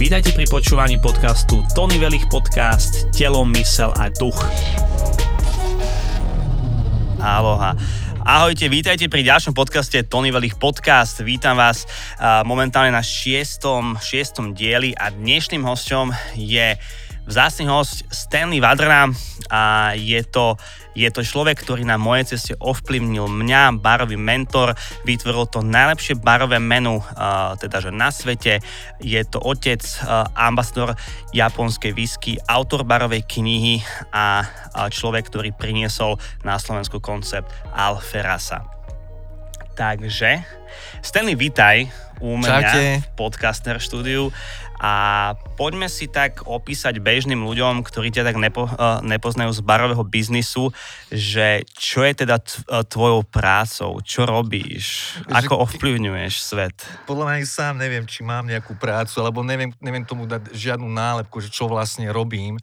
Vítajte 0.00 0.32
pri 0.32 0.48
počúvaní 0.48 0.96
podcastu 0.96 1.60
Tony 1.76 2.00
Velich 2.00 2.24
Podcast 2.32 3.12
Telo, 3.12 3.44
mysel 3.44 3.92
a 4.00 4.08
duch. 4.08 4.40
Aloha. 7.20 7.76
Ahojte, 8.24 8.72
vítajte 8.72 9.12
pri 9.12 9.20
ďalšom 9.28 9.52
podcaste 9.52 10.00
Tony 10.08 10.32
Velich 10.32 10.56
Podcast. 10.56 11.20
Vítam 11.20 11.60
vás 11.60 11.84
momentálne 12.48 12.96
na 12.96 13.04
šiestom, 13.04 14.00
šiestom 14.00 14.56
dieli 14.56 14.96
a 14.96 15.12
dnešným 15.12 15.68
hostom 15.68 16.16
je 16.32 16.80
vzácný 17.28 17.68
host 17.68 18.04
Stanley 18.08 18.60
Vadrna 18.60 19.12
a 19.50 19.92
je 19.96 20.20
to 20.24 20.56
je 20.90 21.06
to 21.06 21.22
človek, 21.22 21.54
ktorý 21.62 21.86
na 21.86 21.94
mojej 21.94 22.34
ceste 22.34 22.58
ovplyvnil 22.58 23.30
mňa, 23.30 23.78
barový 23.78 24.18
mentor, 24.18 24.74
vytvoril 25.06 25.46
to 25.46 25.62
najlepšie 25.62 26.18
barové 26.18 26.58
menu, 26.58 26.98
uh, 26.98 27.54
teda 27.54 27.78
že 27.78 27.94
na 27.94 28.10
svete. 28.10 28.58
Je 28.98 29.22
to 29.22 29.38
otec, 29.38 29.80
uh, 30.02 30.26
ambasador 30.34 30.98
japonskej 31.30 31.94
whisky, 31.94 32.42
autor 32.50 32.82
barovej 32.82 33.22
knihy 33.22 33.86
a 34.10 34.42
uh, 34.42 34.90
človek, 34.90 35.30
ktorý 35.30 35.54
priniesol 35.54 36.18
na 36.42 36.58
Slovensku 36.58 36.98
koncept 36.98 37.46
Alferasa. 37.70 38.66
Takže, 39.78 40.42
Stanley, 41.00 41.38
vítaj 41.38 41.86
u 42.20 42.36
mňa 42.36 42.58
Čaute. 42.60 42.84
v 43.00 43.06
podcaster 43.16 43.80
štúdiu. 43.80 44.28
A 44.80 45.36
poďme 45.60 45.92
si 45.92 46.08
tak 46.08 46.48
opísať 46.48 47.04
bežným 47.04 47.44
ľuďom, 47.44 47.84
ktorí 47.84 48.08
ťa 48.16 48.24
tak 48.24 48.40
nepo, 48.40 48.64
uh, 48.64 49.04
nepoznajú 49.04 49.52
z 49.52 49.60
barového 49.60 50.00
biznisu, 50.08 50.72
že 51.12 51.68
čo 51.76 52.00
je 52.00 52.24
teda 52.24 52.40
uh, 52.40 52.80
tvojou 52.88 53.20
prácou, 53.28 54.00
čo 54.00 54.24
robíš, 54.24 55.20
že, 55.20 55.36
ako 55.36 55.68
ovplyvňuješ 55.68 56.34
svet? 56.40 56.80
Podľa 57.04 57.28
mňa 57.28 57.36
sám 57.44 57.76
neviem, 57.76 58.08
či 58.08 58.24
mám 58.24 58.48
nejakú 58.48 58.72
prácu, 58.72 59.20
alebo 59.20 59.44
neviem, 59.44 59.68
neviem 59.84 60.08
tomu 60.08 60.24
dať 60.24 60.48
žiadnu 60.56 60.88
nálepku, 60.88 61.44
že 61.44 61.52
čo 61.52 61.68
vlastne 61.68 62.08
robím. 62.08 62.56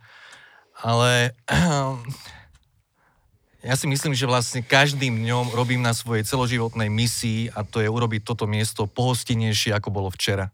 Ale 0.81 1.37
ja 3.69 3.77
si 3.77 3.85
myslím, 3.85 4.17
že 4.17 4.25
vlastne 4.25 4.65
každým 4.65 5.21
dňom 5.21 5.53
robím 5.53 5.85
na 5.85 5.93
svojej 5.93 6.25
celoživotnej 6.25 6.89
misii 6.89 7.53
a 7.53 7.61
to 7.61 7.77
je 7.77 7.85
urobiť 7.85 8.25
toto 8.25 8.49
miesto 8.49 8.89
pohostinejšie, 8.89 9.69
ako 9.77 9.93
bolo 9.93 10.09
včera. 10.09 10.49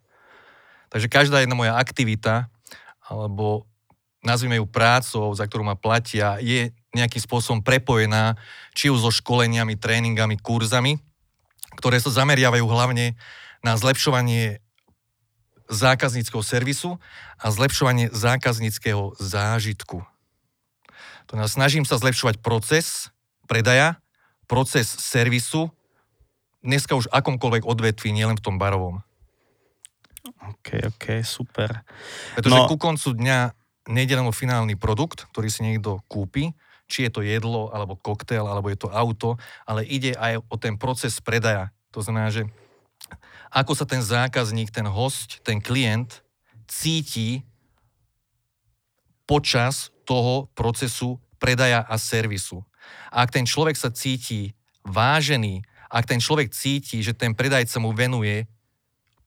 Takže 0.93 1.09
každá 1.09 1.41
jedna 1.41 1.57
moja 1.57 1.73
aktivita, 1.73 2.53
alebo 3.01 3.65
nazvime 4.21 4.61
ju 4.61 4.69
prácou, 4.69 5.33
za 5.33 5.49
ktorú 5.49 5.65
ma 5.65 5.73
platia, 5.73 6.37
je 6.37 6.69
nejakým 6.93 7.19
spôsobom 7.19 7.65
prepojená 7.65 8.37
či 8.77 8.93
už 8.93 9.01
so 9.01 9.11
školeniami, 9.11 9.73
tréningami, 9.73 10.37
kurzami, 10.37 11.01
ktoré 11.81 11.97
sa 11.97 12.13
zameriavajú 12.13 12.63
hlavne 12.69 13.17
na 13.65 13.73
zlepšovanie 13.73 14.61
zákazníckého 15.65 16.45
servisu 16.45 17.01
a 17.41 17.49
zlepšovanie 17.49 18.13
zákazníckého 18.13 19.17
zážitku. 19.17 20.05
To 21.31 21.33
nás 21.33 21.57
snažím 21.57 21.87
sa 21.87 21.97
zlepšovať 21.97 22.37
proces 22.45 23.09
predaja, 23.49 23.97
proces 24.45 24.85
servisu, 24.85 25.73
dneska 26.61 26.93
už 26.93 27.09
akomkoľvek 27.09 27.65
odvetví, 27.65 28.13
nielen 28.13 28.37
v 28.37 28.43
tom 28.45 28.55
barovom. 28.61 29.01
OK, 30.41 30.67
OK, 30.95 31.05
super. 31.21 31.83
Pretože 32.35 32.57
no, 32.57 32.67
ku 32.67 32.75
koncu 32.75 33.15
dňa 33.15 33.53
nejde 33.87 34.15
len 34.19 34.27
o 34.27 34.35
finálny 34.35 34.79
produkt, 34.79 35.27
ktorý 35.31 35.47
si 35.51 35.63
niekto 35.63 35.99
kúpi, 36.07 36.55
či 36.87 37.07
je 37.07 37.11
to 37.11 37.21
jedlo, 37.23 37.71
alebo 37.71 37.99
koktail, 37.99 38.47
alebo 38.47 38.67
je 38.67 38.79
to 38.79 38.91
auto, 38.91 39.39
ale 39.63 39.87
ide 39.87 40.15
aj 40.15 40.43
o 40.51 40.55
ten 40.59 40.75
proces 40.75 41.19
predaja. 41.23 41.71
To 41.95 42.03
znamená, 42.03 42.31
že 42.31 42.47
ako 43.53 43.77
sa 43.77 43.85
ten 43.85 44.01
zákazník, 44.01 44.73
ten 44.73 44.87
host, 44.89 45.39
ten 45.45 45.61
klient 45.61 46.25
cíti 46.65 47.45
počas 49.29 49.93
toho 50.03 50.51
procesu 50.57 51.21
predaja 51.39 51.85
a 51.85 51.95
servisu. 51.95 52.63
A 53.13 53.23
ak 53.23 53.31
ten 53.31 53.45
človek 53.47 53.77
sa 53.79 53.93
cíti 53.93 54.51
vážený, 54.83 55.63
ak 55.87 56.09
ten 56.09 56.19
človek 56.19 56.51
cíti, 56.51 57.05
že 57.05 57.13
ten 57.13 57.37
predajca 57.37 57.77
mu 57.79 57.93
venuje 57.93 58.49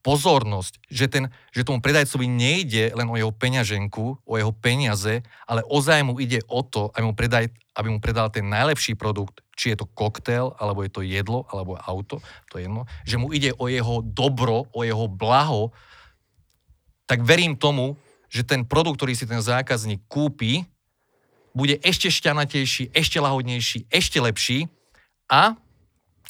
pozornosť, 0.01 0.79
že, 0.87 1.05
ten, 1.11 1.23
že 1.51 1.67
tomu 1.67 1.83
predajcovi 1.83 2.25
nejde 2.29 2.95
len 2.95 3.07
o 3.09 3.19
jeho 3.19 3.33
peňaženku, 3.33 4.23
o 4.23 4.33
jeho 4.37 4.53
peniaze, 4.55 5.21
ale 5.43 5.61
ozaj 5.67 6.05
mu 6.07 6.17
ide 6.17 6.41
o 6.47 6.63
to, 6.63 6.89
aby 6.95 7.03
mu, 7.03 7.13
predaj, 7.13 7.51
aby 7.75 7.87
mu 7.91 7.99
predal 7.99 8.31
ten 8.31 8.47
najlepší 8.47 8.95
produkt, 8.95 9.43
či 9.57 9.73
je 9.73 9.83
to 9.83 9.89
koktail, 9.91 10.53
alebo 10.61 10.85
je 10.85 10.91
to 10.93 11.01
jedlo, 11.01 11.43
alebo 11.49 11.75
auto, 11.81 12.21
to 12.47 12.61
je 12.61 12.69
jedno, 12.69 12.85
že 13.03 13.19
mu 13.19 13.33
ide 13.33 13.51
o 13.57 13.67
jeho 13.67 14.05
dobro, 14.05 14.69
o 14.71 14.85
jeho 14.85 15.09
blaho, 15.09 15.73
tak 17.07 17.23
verím 17.23 17.55
tomu, 17.55 17.95
že 18.27 18.43
ten 18.43 18.67
produkt, 18.67 18.99
ktorý 18.99 19.15
si 19.15 19.23
ten 19.23 19.39
zákazník 19.39 20.03
kúpi, 20.11 20.67
bude 21.57 21.81
ešte 21.81 22.13
šťanatejší, 22.13 22.93
ešte 22.93 23.17
lahodnejší, 23.17 23.89
ešte 23.89 24.21
lepší 24.21 24.69
a, 25.25 25.57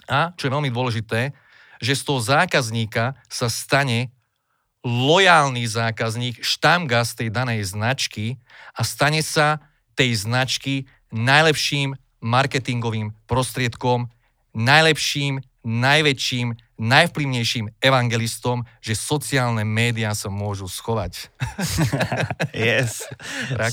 a 0.07 0.19
čo 0.39 0.47
je 0.47 0.53
veľmi 0.55 0.71
dôležité, 0.71 1.35
že 1.81 1.97
z 1.97 2.01
toho 2.03 2.19
zákazníka 2.21 3.17
sa 3.27 3.47
stane 3.47 4.13
lojálny 4.87 5.67
zákazník, 5.67 6.39
štamgast 6.39 7.19
tej 7.19 7.29
danej 7.33 7.67
značky 7.67 8.39
a 8.77 8.87
stane 8.87 9.19
sa 9.19 9.59
tej 9.97 10.15
značky 10.15 10.85
najlepším 11.11 11.97
marketingovým 12.21 13.13
prostriedkom, 13.25 14.07
najlepším, 14.53 15.41
najväčším, 15.67 16.55
najvplyvnejším 16.77 17.73
evangelistom, 17.81 18.63
že 18.79 18.93
sociálne 18.93 19.65
médiá 19.65 20.13
sa 20.13 20.29
môžu 20.29 20.69
schovať. 20.69 21.33
yes, 22.53 23.09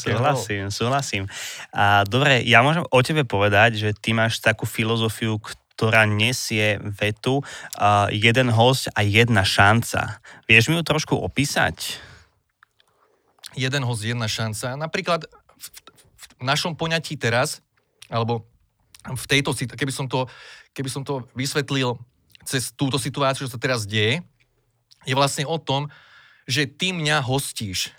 súhlasím, 0.00 0.72
súhlasím. 0.72 1.24
A 1.70 2.02
dobre, 2.08 2.42
ja 2.48 2.64
môžem 2.64 2.82
o 2.88 3.00
tebe 3.04 3.22
povedať, 3.28 3.76
že 3.78 3.88
ty 3.92 4.16
máš 4.16 4.40
takú 4.40 4.64
filozofiu, 4.64 5.36
ktorá 5.74 6.06
nesie 6.06 6.78
vetu 6.82 7.42
uh, 7.42 8.06
jeden 8.14 8.54
host 8.54 8.86
a 8.94 9.02
jedna 9.02 9.42
šanca. 9.42 10.22
Vieš 10.46 10.70
mi 10.70 10.78
ju 10.78 10.86
trošku 10.86 11.18
opísať? 11.18 11.98
Jeden 13.58 13.82
host, 13.82 14.06
jedna 14.06 14.30
šanca. 14.30 14.78
Napríklad 14.78 15.26
v, 15.26 15.66
v, 15.66 15.78
v 16.14 16.42
našom 16.46 16.78
poňatí 16.78 17.18
teraz, 17.18 17.62
alebo 18.06 18.46
v 19.04 19.24
tejto, 19.26 19.52
keby 19.52 19.92
som 19.92 20.06
to, 20.06 20.30
keby 20.72 20.90
som 20.90 21.02
to 21.02 21.26
vysvetlil 21.36 21.98
cez 22.46 22.72
túto 22.72 22.96
situáciu, 22.96 23.46
čo 23.46 23.54
sa 23.56 23.60
teraz 23.60 23.84
deje, 23.84 24.22
je 25.04 25.14
vlastne 25.14 25.44
o 25.44 25.60
tom, 25.60 25.92
že 26.48 26.68
ty 26.68 26.92
mňa 26.92 27.24
hostíš. 27.24 27.92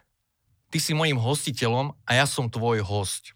Ty 0.73 0.77
si 0.81 0.91
mojim 0.97 1.17
hostiteľom 1.17 1.93
a 2.05 2.11
ja 2.17 2.25
som 2.25 2.49
tvoj 2.49 2.81
host. 2.81 3.33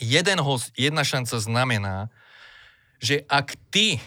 Jeden 0.00 0.40
host, 0.44 0.72
jedna 0.76 1.04
šanca 1.04 1.40
znamená, 1.40 2.12
že 3.06 3.22
ak 3.30 3.54
ty 3.70 4.02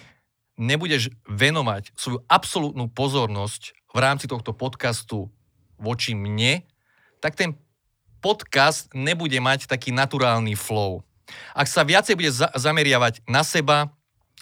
nebudeš 0.59 1.15
venovať 1.23 1.95
svoju 1.95 2.19
absolútnu 2.27 2.91
pozornosť 2.91 3.71
v 3.95 3.97
rámci 4.03 4.27
tohto 4.27 4.51
podcastu 4.51 5.31
voči 5.79 6.11
mne, 6.11 6.67
tak 7.23 7.39
ten 7.39 7.55
podcast 8.19 8.91
nebude 8.91 9.39
mať 9.39 9.71
taký 9.71 9.95
naturálny 9.95 10.59
flow. 10.59 10.99
Ak 11.55 11.71
sa 11.71 11.87
viacej 11.87 12.19
bude 12.19 12.31
za- 12.35 12.51
zameriavať 12.51 13.23
na 13.23 13.47
seba, 13.47 13.95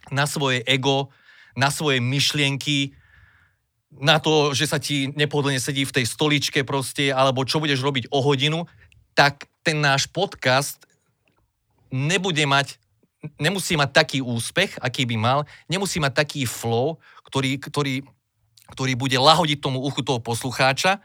na 0.10 0.26
svoje 0.26 0.66
ego, 0.66 1.14
na 1.54 1.70
svoje 1.70 2.02
myšlienky, 2.02 2.98
na 3.94 4.18
to, 4.18 4.58
že 4.58 4.66
sa 4.66 4.82
ti 4.82 5.14
nepohodlne 5.14 5.62
sedí 5.62 5.86
v 5.86 6.02
tej 6.02 6.06
stoličke 6.10 6.66
proste, 6.66 7.14
alebo 7.14 7.46
čo 7.46 7.62
budeš 7.62 7.86
robiť 7.86 8.10
o 8.10 8.20
hodinu, 8.26 8.66
tak 9.14 9.46
ten 9.62 9.78
náš 9.80 10.10
podcast 10.10 10.84
nebude 11.94 12.44
mať 12.44 12.82
nemusí 13.36 13.76
mať 13.76 13.90
taký 13.92 14.20
úspech, 14.24 14.80
aký 14.80 15.04
by 15.04 15.16
mal, 15.20 15.40
nemusí 15.68 16.00
mať 16.00 16.24
taký 16.24 16.48
flow, 16.48 16.98
ktorý, 17.28 17.60
ktorý, 17.60 17.96
ktorý 18.72 18.94
bude 18.96 19.20
lahodiť 19.20 19.60
tomu 19.60 19.84
uchu 19.84 20.00
toho 20.02 20.24
poslucháča, 20.24 21.04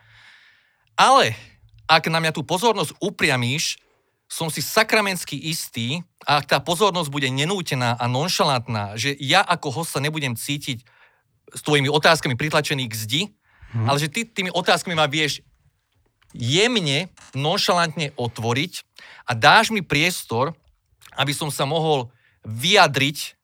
ale 0.95 1.35
ak 1.91 2.07
na 2.09 2.23
mňa 2.23 2.33
tú 2.33 2.47
pozornosť 2.47 2.95
upriamíš, 3.03 3.83
som 4.33 4.49
si 4.49 4.65
sakramentsky 4.65 5.37
istý, 5.37 6.01
a 6.25 6.41
ak 6.41 6.49
tá 6.49 6.57
pozornosť 6.57 7.13
bude 7.13 7.29
nenútená 7.29 8.01
a 8.01 8.09
nonšalantná, 8.09 8.97
že 8.97 9.13
ja 9.21 9.45
ako 9.45 9.83
host 9.83 9.93
sa 9.93 10.01
nebudem 10.01 10.33
cítiť 10.33 10.81
s 11.53 11.61
tvojimi 11.61 11.93
otázkami 11.93 12.33
pritlačený 12.33 12.89
k 12.89 12.95
zdi, 12.97 13.23
hmm. 13.77 13.85
ale 13.85 14.01
že 14.01 14.09
ty 14.09 14.25
tými 14.25 14.49
otázkami 14.49 14.97
ma 14.97 15.05
vieš 15.05 15.45
jemne, 16.33 17.13
nonšalantne 17.37 18.17
otvoriť 18.17 18.73
a 19.29 19.37
dáš 19.37 19.69
mi 19.69 19.85
priestor, 19.85 20.57
aby 21.17 21.32
som 21.37 21.53
sa 21.53 21.69
mohol 21.69 22.09
vyjadriť 22.47 23.38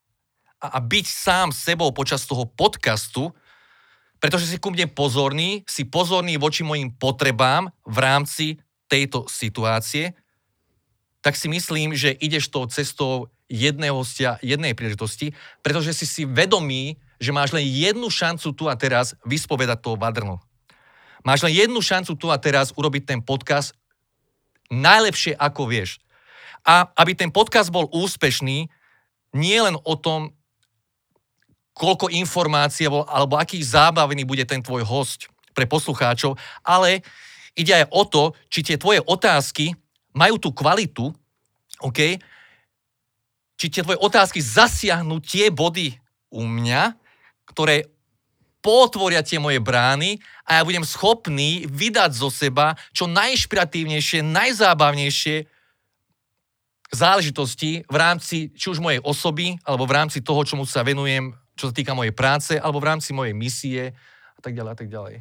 a, 0.59 0.75
a 0.75 0.79
byť 0.83 1.05
sám 1.07 1.47
sebou 1.55 1.89
počas 1.95 2.27
toho 2.27 2.43
podcastu, 2.47 3.31
pretože 4.19 4.51
si 4.51 4.59
ku 4.59 4.73
mne 4.73 4.91
pozorný, 4.91 5.63
si 5.63 5.87
pozorný 5.87 6.35
voči 6.35 6.67
mojim 6.67 6.91
potrebám 6.91 7.71
v 7.87 7.97
rámci 7.97 8.45
tejto 8.91 9.29
situácie, 9.31 10.11
tak 11.23 11.39
si 11.39 11.47
myslím, 11.47 11.95
že 11.95 12.15
ideš 12.15 12.51
tou 12.51 12.67
cestou 12.67 13.31
jedného 13.49 13.95
hostia, 13.97 14.37
jednej 14.43 14.75
príležitosti, 14.75 15.33
pretože 15.63 15.95
si 15.95 16.05
si 16.05 16.23
vedomý, 16.23 16.99
že 17.19 17.35
máš 17.35 17.51
len 17.51 17.65
jednu 17.65 18.07
šancu 18.07 18.55
tu 18.55 18.69
a 18.69 18.75
teraz 18.79 19.17
vyspovedať 19.27 19.83
toho 19.83 19.97
vadrnu. 19.99 20.39
Máš 21.25 21.43
len 21.43 21.51
jednu 21.51 21.83
šancu 21.83 22.15
tu 22.15 22.31
a 22.31 22.39
teraz 22.39 22.71
urobiť 22.71 23.03
ten 23.03 23.19
podcast 23.19 23.75
najlepšie, 24.71 25.35
ako 25.35 25.67
vieš. 25.67 25.99
A 26.65 26.89
aby 26.99 27.15
ten 27.15 27.29
podcast 27.29 27.71
bol 27.73 27.87
úspešný, 27.91 28.67
nie 29.33 29.59
len 29.61 29.77
o 29.85 29.93
tom, 29.95 30.33
koľko 31.79 32.11
informácií 32.11 32.91
alebo 32.91 33.39
aký 33.39 33.63
zábavný 33.63 34.27
bude 34.27 34.43
ten 34.43 34.59
tvoj 34.59 34.83
host 34.83 35.31
pre 35.55 35.63
poslucháčov, 35.63 36.35
ale 36.59 36.99
ide 37.55 37.71
aj 37.71 37.85
o 37.91 38.03
to, 38.03 38.23
či 38.51 38.63
tie 38.63 38.75
tvoje 38.75 38.99
otázky 38.99 39.71
majú 40.11 40.35
tú 40.35 40.51
kvalitu, 40.51 41.15
OK, 41.79 42.19
či 43.55 43.65
tie 43.71 43.83
tvoje 43.83 43.99
otázky 43.99 44.43
zasiahnu 44.43 45.23
tie 45.23 45.47
body 45.51 45.95
u 46.31 46.43
mňa, 46.43 46.95
ktoré 47.47 47.87
potvoria 48.59 49.23
tie 49.23 49.39
moje 49.39 49.63
brány 49.63 50.19
a 50.43 50.59
ja 50.59 50.67
budem 50.67 50.83
schopný 50.83 51.63
vydať 51.67 52.11
zo 52.11 52.27
seba 52.27 52.75
čo 52.91 53.07
najinšpiratívnejšie, 53.07 54.19
najzábavnejšie 54.19 55.47
záležitosti 56.89 57.85
v 57.85 57.95
rámci 57.95 58.49
či 58.53 58.69
už 58.73 58.81
mojej 58.81 59.01
osoby, 59.05 59.57
alebo 59.65 59.85
v 59.85 59.95
rámci 59.95 60.25
toho, 60.25 60.41
čomu 60.41 60.65
sa 60.65 60.81
venujem, 60.81 61.33
čo 61.53 61.69
sa 61.69 61.73
týka 61.73 61.93
mojej 61.93 62.13
práce, 62.13 62.57
alebo 62.57 62.81
v 62.81 62.89
rámci 62.89 63.13
mojej 63.13 63.35
misie 63.37 63.93
a 64.35 64.39
tak 64.41 64.57
ďalej 64.57 64.71
a 64.73 64.77
tak 64.77 64.89
ďalej. 64.89 65.15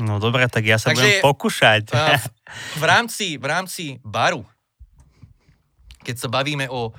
No 0.00 0.16
dobre, 0.22 0.46
tak 0.48 0.64
ja 0.64 0.80
sa 0.80 0.94
Takže, 0.94 1.02
budem 1.02 1.12
pokúšať. 1.20 1.82
V, 1.92 1.98
v, 2.80 2.84
rámci, 2.84 3.26
v 3.36 3.46
rámci 3.46 3.84
baru, 4.00 4.46
keď 6.00 6.16
sa 6.16 6.28
bavíme 6.30 6.70
o, 6.72 6.94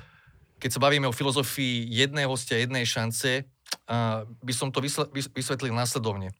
keď 0.62 0.70
sa 0.78 0.80
bavíme 0.82 1.08
o 1.10 1.16
filozofii 1.16 1.90
jednej 1.90 2.28
hostia, 2.28 2.62
jednej 2.62 2.86
šance, 2.86 3.42
uh, 3.42 4.22
by 4.44 4.52
som 4.54 4.70
to 4.70 4.78
vysvetlil 5.34 5.74
následovne. 5.74 6.30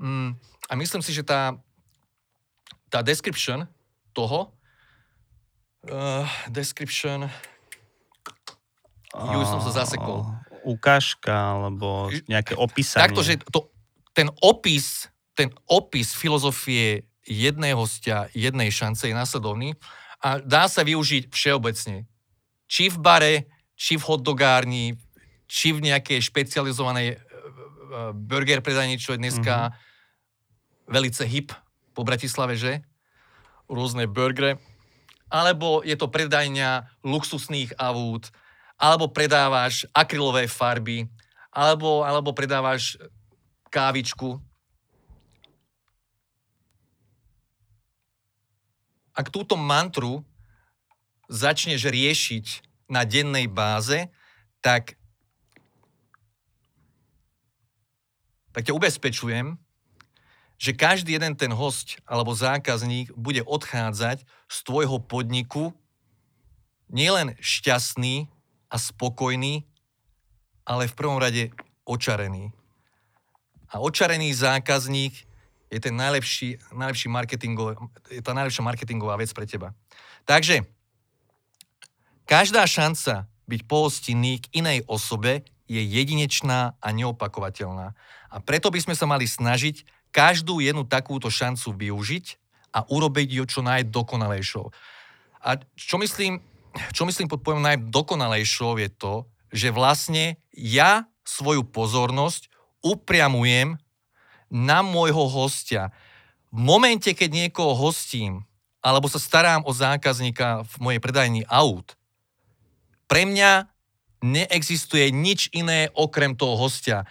Mm, 0.00 0.38
a 0.70 0.72
myslím 0.80 1.02
si, 1.04 1.12
že 1.12 1.26
tá, 1.26 1.52
tá 2.88 3.04
description 3.04 3.68
toho, 4.16 4.56
uh, 5.90 6.26
description, 6.50 7.30
ju 9.16 9.40
som 9.48 9.60
sa 9.64 9.84
zasekol. 9.84 10.28
Ukážka, 10.66 11.32
alebo 11.32 12.10
nejaké 12.26 12.58
opísanie. 12.58 13.06
Takto, 13.06 13.22
že 13.22 13.38
to, 13.38 13.70
ten 14.12 14.28
opis, 14.42 15.08
ten 15.38 15.54
opis 15.70 16.12
filozofie 16.12 17.06
jednej 17.26 17.74
hostia, 17.74 18.30
jednej 18.34 18.70
šance 18.70 19.06
je 19.06 19.14
následovný 19.14 19.74
a 20.22 20.42
dá 20.42 20.66
sa 20.70 20.82
využiť 20.86 21.30
všeobecne. 21.30 22.06
Či 22.66 22.90
v 22.90 22.96
bare, 22.98 23.34
či 23.78 23.94
v 23.98 24.06
hotdogárni, 24.06 24.98
či 25.46 25.70
v 25.70 25.86
nejakej 25.86 26.18
špecializovanej 26.22 27.14
e, 27.14 27.16
e, 27.16 27.20
burger 28.14 28.58
predajni, 28.58 28.98
čo 28.98 29.14
je 29.14 29.22
dneska 29.22 29.70
mm-hmm. 29.70 30.90
velice 30.90 31.22
hip 31.30 31.54
po 31.94 32.02
Bratislave, 32.02 32.58
že? 32.58 32.82
Rôzne 33.70 34.10
burgery. 34.10 34.58
Alebo 35.26 35.82
je 35.82 35.96
to 35.98 36.06
predajňa 36.06 37.02
luxusných 37.02 37.74
avút, 37.76 38.30
alebo 38.78 39.10
predávaš 39.10 39.88
akrylové 39.90 40.46
farby, 40.46 41.08
alebo, 41.50 42.04
alebo 42.04 42.30
predávaš 42.36 43.00
kávičku. 43.72 44.38
Ak 49.16 49.32
túto 49.32 49.56
mantru 49.56 50.20
začneš 51.26 51.88
riešiť 51.88 52.46
na 52.86 53.02
dennej 53.02 53.48
báze, 53.50 54.06
tak 54.62 54.94
tak 58.56 58.72
ťa 58.72 58.72
ubezpečujem, 58.72 59.60
že 60.56 60.72
každý 60.72 61.16
jeden 61.16 61.36
ten 61.36 61.52
host 61.52 62.00
alebo 62.08 62.32
zákazník 62.32 63.12
bude 63.12 63.44
odchádzať 63.44 64.24
z 64.48 64.56
tvojho 64.64 64.98
podniku 65.04 65.76
nielen 66.88 67.36
šťastný 67.38 68.30
a 68.72 68.76
spokojný, 68.78 69.66
ale 70.66 70.88
v 70.90 70.96
prvom 70.96 71.18
rade 71.20 71.52
očarený. 71.86 72.50
A 73.70 73.82
očarený 73.82 74.32
zákazník 74.34 75.26
je 75.70 75.78
ten 75.82 75.94
najlepší, 75.94 76.62
najlepší 76.70 77.08
marketingová, 77.10 77.74
je 78.10 78.22
tá 78.22 78.32
najlepšia 78.32 78.62
marketingová 78.62 79.18
vec 79.18 79.30
pre 79.34 79.46
teba. 79.46 79.74
Takže, 80.22 80.62
každá 82.26 82.66
šanca 82.66 83.26
byť 83.46 83.60
pohostinný 83.66 84.42
k 84.42 84.46
inej 84.62 84.86
osobe 84.86 85.46
je 85.66 85.82
jedinečná 85.82 86.78
a 86.78 86.88
neopakovateľná. 86.94 87.94
A 88.30 88.36
preto 88.42 88.70
by 88.70 88.78
sme 88.82 88.94
sa 88.94 89.06
mali 89.06 89.26
snažiť 89.26 89.82
každú 90.16 90.64
jednu 90.64 90.88
takúto 90.88 91.28
šancu 91.28 91.76
využiť 91.76 92.26
a 92.72 92.88
urobiť 92.88 93.28
ju 93.36 93.44
čo 93.44 93.60
najdokonalejšou. 93.60 94.72
A 95.44 95.60
čo 95.76 96.00
myslím, 96.00 96.40
čo 96.96 97.04
myslím 97.04 97.28
pod 97.28 97.44
pojmom 97.44 97.68
najdokonalejšou 97.68 98.80
je 98.80 98.88
to, 98.96 99.28
že 99.52 99.68
vlastne 99.68 100.40
ja 100.56 101.04
svoju 101.28 101.68
pozornosť 101.68 102.48
upriamujem 102.80 103.76
na 104.48 104.80
môjho 104.80 105.28
hostia. 105.28 105.92
V 106.48 106.64
momente, 106.64 107.12
keď 107.12 107.46
niekoho 107.46 107.76
hostím, 107.76 108.48
alebo 108.80 109.10
sa 109.12 109.20
starám 109.20 109.68
o 109.68 109.72
zákazníka 109.74 110.64
v 110.64 110.74
mojej 110.80 111.00
predajni 111.02 111.42
aut, 111.50 111.92
pre 113.04 113.28
mňa 113.28 113.68
neexistuje 114.24 115.12
nič 115.12 115.52
iné 115.52 115.92
okrem 115.92 116.32
toho 116.32 116.56
hostia. 116.56 117.04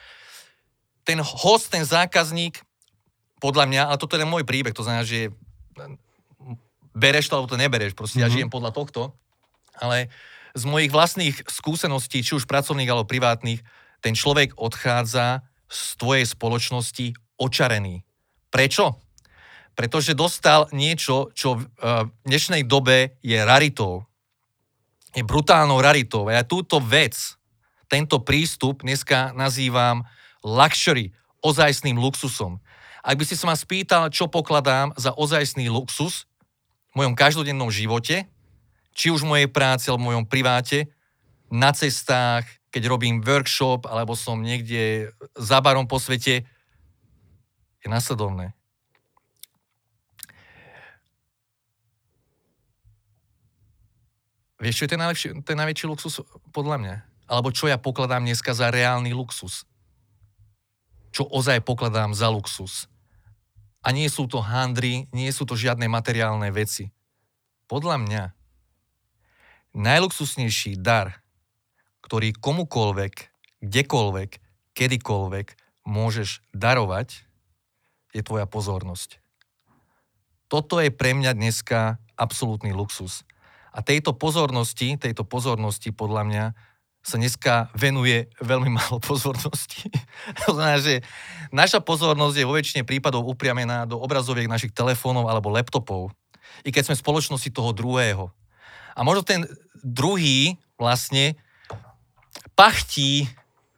Ten 1.05 1.21
host, 1.21 1.69
ten 1.69 1.85
zákazník, 1.85 2.65
podľa 3.45 3.69
mňa, 3.69 3.83
a 3.93 3.93
toto 4.01 4.17
je 4.17 4.25
môj 4.25 4.41
príbeh, 4.41 4.73
to 4.73 4.81
znamená, 4.81 5.05
že 5.05 5.29
bereš 6.97 7.29
to, 7.29 7.37
alebo 7.37 7.51
to 7.53 7.61
nebereš, 7.61 7.93
proste 7.93 8.17
mm-hmm. 8.17 8.25
ja 8.25 8.29
mhm. 8.33 8.33
žijem 8.33 8.49
podľa 8.49 8.71
tohto, 8.73 9.01
ale 9.77 10.09
z 10.57 10.63
mojich 10.65 10.89
vlastných 10.89 11.45
skúseností, 11.45 12.25
či 12.25 12.33
už 12.33 12.49
pracovných 12.49 12.89
alebo 12.89 13.05
privátnych, 13.05 13.61
ten 14.01 14.17
človek 14.17 14.57
odchádza 14.57 15.45
z 15.69 15.81
tvojej 16.01 16.25
spoločnosti 16.25 17.05
očarený. 17.37 18.01
Prečo? 18.49 18.97
Pretože 19.75 20.15
dostal 20.15 20.71
niečo, 20.71 21.35
čo 21.35 21.59
v 21.59 21.67
dnešnej 22.23 22.63
dobe 22.63 23.19
je 23.19 23.35
raritou 23.43 24.07
je 25.15 25.23
brutálnou 25.23 25.79
raritou. 25.79 26.27
A 26.27 26.35
ja 26.35 26.43
túto 26.43 26.83
vec, 26.83 27.15
tento 27.87 28.19
prístup 28.19 28.83
dneska 28.83 29.31
nazývam 29.31 30.03
luxury, 30.43 31.15
ozajstným 31.39 31.95
luxusom. 31.95 32.59
Ak 33.05 33.21
by 33.21 33.23
si 33.29 33.37
sa 33.37 33.45
ma 33.45 33.53
spýtal, 33.53 34.09
čo 34.09 34.25
pokladám 34.25 34.89
za 34.97 35.13
ozajstný 35.13 35.69
luxus 35.69 36.25
v 36.89 37.05
mojom 37.05 37.13
každodennom 37.13 37.69
živote, 37.69 38.25
či 38.97 39.13
už 39.13 39.21
v 39.21 39.29
mojej 39.29 39.49
práci 39.53 39.93
alebo 39.93 40.01
v 40.01 40.07
mojom 40.09 40.25
priváte, 40.25 40.89
na 41.53 41.69
cestách, 41.69 42.49
keď 42.73 42.89
robím 42.89 43.21
workshop 43.21 43.85
alebo 43.85 44.17
som 44.17 44.41
niekde 44.41 45.13
za 45.37 45.61
barom 45.61 45.85
po 45.85 46.01
svete, 46.01 46.49
je 47.85 47.87
nasledovné. 47.87 48.57
Vieš, 54.57 54.81
čo 54.81 54.85
je 54.89 54.91
ten, 54.97 54.97
najlepší, 54.97 55.27
ten 55.45 55.57
najväčší 55.61 55.85
luxus 55.85 56.25
podľa 56.49 56.81
mňa? 56.81 56.95
Alebo 57.29 57.53
čo 57.53 57.69
ja 57.69 57.77
pokladám 57.77 58.25
dneska 58.25 58.57
za 58.57 58.73
reálny 58.73 59.13
luxus? 59.13 59.61
Čo 61.13 61.29
ozaj 61.29 61.61
pokladám 61.61 62.17
za 62.17 62.33
luxus? 62.33 62.89
A 63.85 63.93
nie 63.93 64.09
sú 64.09 64.25
to 64.25 64.41
handry, 64.41 65.05
nie 65.13 65.29
sú 65.29 65.45
to 65.45 65.53
žiadne 65.53 65.85
materiálne 65.85 66.49
veci. 66.49 66.89
Podľa 67.69 68.01
mňa 68.01 68.23
najluxusnejší 69.77 70.81
dar, 70.81 71.21
ktorý 72.01 72.33
komukolvek, 72.33 73.29
kdekoľvek, 73.61 74.31
kedykoľvek 74.73 75.47
môžeš 75.85 76.41
darovať, 76.49 77.29
je 78.15 78.21
tvoja 78.25 78.49
pozornosť. 78.49 79.21
Toto 80.47 80.79
je 80.79 80.89
pre 80.89 81.11
mňa 81.13 81.35
dneska 81.35 81.99
absolútny 82.15 82.71
luxus. 82.71 83.27
A 83.75 83.83
tejto 83.83 84.15
pozornosti, 84.15 84.95
tejto 84.95 85.27
pozornosti 85.27 85.91
podľa 85.91 86.23
mňa 86.23 86.43
sa 87.05 87.21
dneska 87.21 87.69
venuje 87.77 88.25
veľmi 88.41 88.73
málo 88.73 88.97
pozornosti. 88.97 89.85
to 90.41 90.57
znamená, 90.57 90.81
že 90.81 91.05
naša 91.53 91.77
pozornosť 91.85 92.35
je 92.41 92.47
vo 92.49 92.57
väčšine 92.57 92.81
prípadov 92.81 93.29
upriamená 93.29 93.85
do 93.85 94.01
obrazoviek 94.01 94.49
našich 94.49 94.73
telefónov 94.73 95.29
alebo 95.29 95.53
laptopov. 95.53 96.09
I 96.65 96.73
keď 96.73 96.89
sme 96.89 96.97
v 96.97 97.03
spoločnosti 97.05 97.49
toho 97.53 97.69
druhého. 97.77 98.33
A 98.97 99.05
možno 99.05 99.21
ten 99.21 99.45
druhý 99.85 100.57
vlastne 100.81 101.37
pachtí 102.57 103.29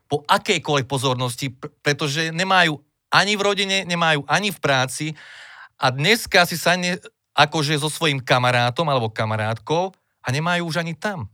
po 0.08 0.24
akejkoľvek 0.24 0.88
pozornosti, 0.88 1.52
pretože 1.84 2.32
nemajú 2.32 2.80
ani 3.12 3.36
v 3.36 3.44
rodine, 3.44 3.78
nemajú 3.84 4.24
ani 4.24 4.56
v 4.56 4.60
práci 4.64 5.06
a 5.76 5.92
dneska 5.92 6.48
si 6.48 6.56
sa 6.56 6.80
ne, 6.80 6.96
akože 7.36 7.76
so 7.76 7.92
svojím 7.92 8.24
kamarátom 8.24 8.88
alebo 8.88 9.12
kamarátkou 9.12 9.92
a 10.24 10.28
nemajú 10.32 10.72
už 10.72 10.80
ani 10.80 10.96
tam. 10.96 11.28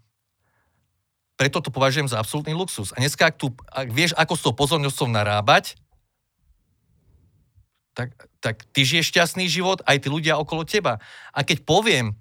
Preto 1.44 1.60
to 1.60 1.76
považujem 1.76 2.08
za 2.08 2.24
absolútny 2.24 2.56
luxus. 2.56 2.96
A 2.96 3.04
dneska, 3.04 3.28
ak, 3.28 3.36
tu, 3.36 3.52
ak 3.68 3.92
vieš, 3.92 4.16
ako 4.16 4.40
s 4.40 4.44
tou 4.48 4.56
pozornosťou 4.56 5.12
narábať, 5.12 5.76
tak, 7.92 8.16
tak 8.40 8.64
ty 8.72 8.88
žiješ 8.88 9.12
šťastný 9.12 9.52
život, 9.52 9.84
aj 9.84 10.00
tí 10.00 10.08
ľudia 10.08 10.40
okolo 10.40 10.64
teba. 10.64 11.04
A 11.36 11.44
keď 11.44 11.68
poviem, 11.68 12.16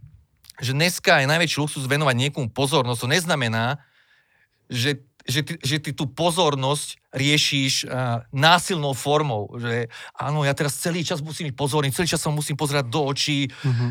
že 0.58 0.74
dneska 0.74 1.22
je 1.22 1.30
najväčší 1.30 1.62
luxus 1.62 1.86
venovať 1.86 2.18
niekomu 2.18 2.50
pozornosť, 2.50 2.98
to 2.98 3.14
neznamená, 3.14 3.78
že 4.66 5.06
že 5.22 5.46
ty, 5.46 5.54
že 5.62 5.76
ty 5.78 5.90
tú 5.94 6.10
pozornosť 6.10 6.98
riešiš 7.14 7.86
uh, 7.86 8.26
násilnou 8.34 8.90
formou. 8.90 9.54
Že 9.54 9.86
áno, 10.18 10.42
ja 10.42 10.50
teraz 10.50 10.74
celý 10.82 11.06
čas 11.06 11.22
musím 11.22 11.50
byť 11.50 11.56
pozorný, 11.56 11.94
celý 11.94 12.10
čas 12.10 12.22
sa 12.22 12.30
musím 12.34 12.58
pozerať 12.58 12.90
do 12.90 13.06
očí, 13.06 13.46
mm-hmm. 13.46 13.90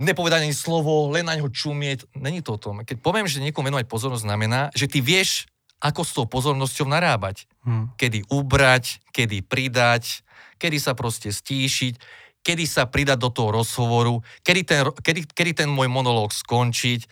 Nepovedať 0.00 0.48
ani 0.48 0.56
slovo, 0.56 1.12
len 1.12 1.28
na 1.28 1.36
ňo 1.36 1.52
čumieť. 1.52 2.08
Není 2.16 2.40
to 2.40 2.56
o 2.56 2.62
tom. 2.62 2.82
Keď 2.82 2.98
poviem, 3.00 3.28
že 3.28 3.44
niekomu 3.44 3.68
venovať 3.68 3.86
pozornosť, 3.88 4.24
znamená, 4.24 4.72
že 4.72 4.88
ty 4.88 5.04
vieš, 5.04 5.50
ako 5.82 6.00
s 6.06 6.14
tou 6.14 6.24
pozornosťou 6.30 6.86
narábať. 6.86 7.50
Mm. 7.66 7.90
Kedy 7.98 8.18
ubrať, 8.30 9.02
kedy 9.10 9.42
pridať, 9.42 10.22
kedy 10.62 10.78
sa 10.78 10.94
proste 10.94 11.34
stíšiť, 11.34 11.98
kedy 12.46 12.64
sa 12.66 12.86
pridať 12.86 13.18
do 13.18 13.30
toho 13.34 13.50
rozhovoru, 13.50 14.22
kedy 14.46 14.60
ten, 14.62 14.80
kedy, 15.02 15.20
kedy 15.30 15.66
ten 15.66 15.68
môj 15.68 15.90
monológ 15.90 16.30
skončiť. 16.30 17.10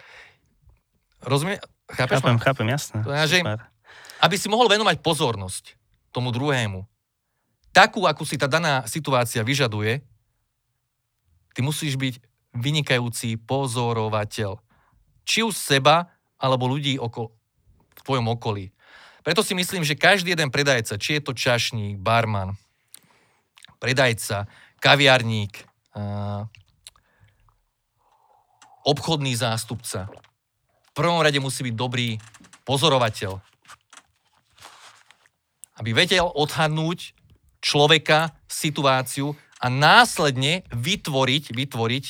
Rozumie? 1.27 1.59
Chápeš 1.91 2.23
chápem, 2.23 2.39
ma? 2.39 2.43
chápem, 2.43 2.69
jasné. 2.71 3.03
To 3.03 3.11
znamená, 3.11 3.27
že, 3.27 3.39
aby 4.23 4.37
si 4.39 4.47
mohol 4.47 4.71
venovať 4.71 5.03
pozornosť 5.03 5.75
tomu 6.15 6.31
druhému, 6.31 6.87
takú, 7.75 8.07
akú 8.07 8.23
si 8.23 8.39
tá 8.39 8.47
daná 8.47 8.87
situácia 8.87 9.43
vyžaduje, 9.43 10.03
ty 11.55 11.61
musíš 11.63 11.99
byť 11.99 12.30
vynikajúci 12.55 13.39
pozorovateľ. 13.39 14.59
Či 15.25 15.47
už 15.47 15.55
seba, 15.55 16.11
alebo 16.41 16.67
ľudí 16.67 16.99
okolo, 16.99 17.31
v 17.95 18.01
tvojom 18.03 18.27
okolí. 18.33 18.73
Preto 19.21 19.45
si 19.45 19.53
myslím, 19.53 19.85
že 19.85 20.01
každý 20.01 20.33
jeden 20.33 20.49
predajca, 20.49 20.97
či 20.97 21.21
je 21.21 21.23
to 21.23 21.37
čašník, 21.37 22.01
barman, 22.01 22.57
predajca, 23.77 24.49
kaviarník, 24.81 25.61
obchodný 28.89 29.37
zástupca, 29.37 30.09
v 30.91 30.93
prvom 30.97 31.21
rade 31.23 31.39
musí 31.39 31.63
byť 31.63 31.75
dobrý 31.77 32.19
pozorovateľ. 32.65 33.39
Aby 35.79 35.91
vedel 35.97 36.27
odhadnúť 36.27 37.15
človeka, 37.61 38.35
situáciu 38.49 39.37
a 39.61 39.67
následne 39.69 40.65
vytvoriť, 40.73 41.53
vytvoriť 41.53 42.05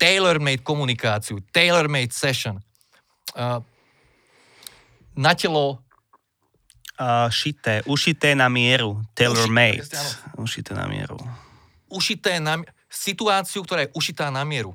tailor-made 0.00 0.64
komunikáciu, 0.64 1.44
tailor-made 1.52 2.10
session. 2.16 2.56
Uh, 3.36 3.60
na 5.12 5.36
telo 5.36 5.76
uh, 5.76 7.28
šité, 7.28 7.84
ušité 7.84 8.32
na 8.32 8.48
mieru, 8.48 8.96
tailor-made. 9.12 9.84
Ušité 10.40 10.72
na 10.72 10.88
mieru. 10.88 11.20
Ušité 11.92 12.40
na 12.40 12.64
situáciu, 12.88 13.60
ktorá 13.62 13.84
je 13.84 13.92
ušitá 13.92 14.32
na 14.32 14.48
mieru. 14.48 14.72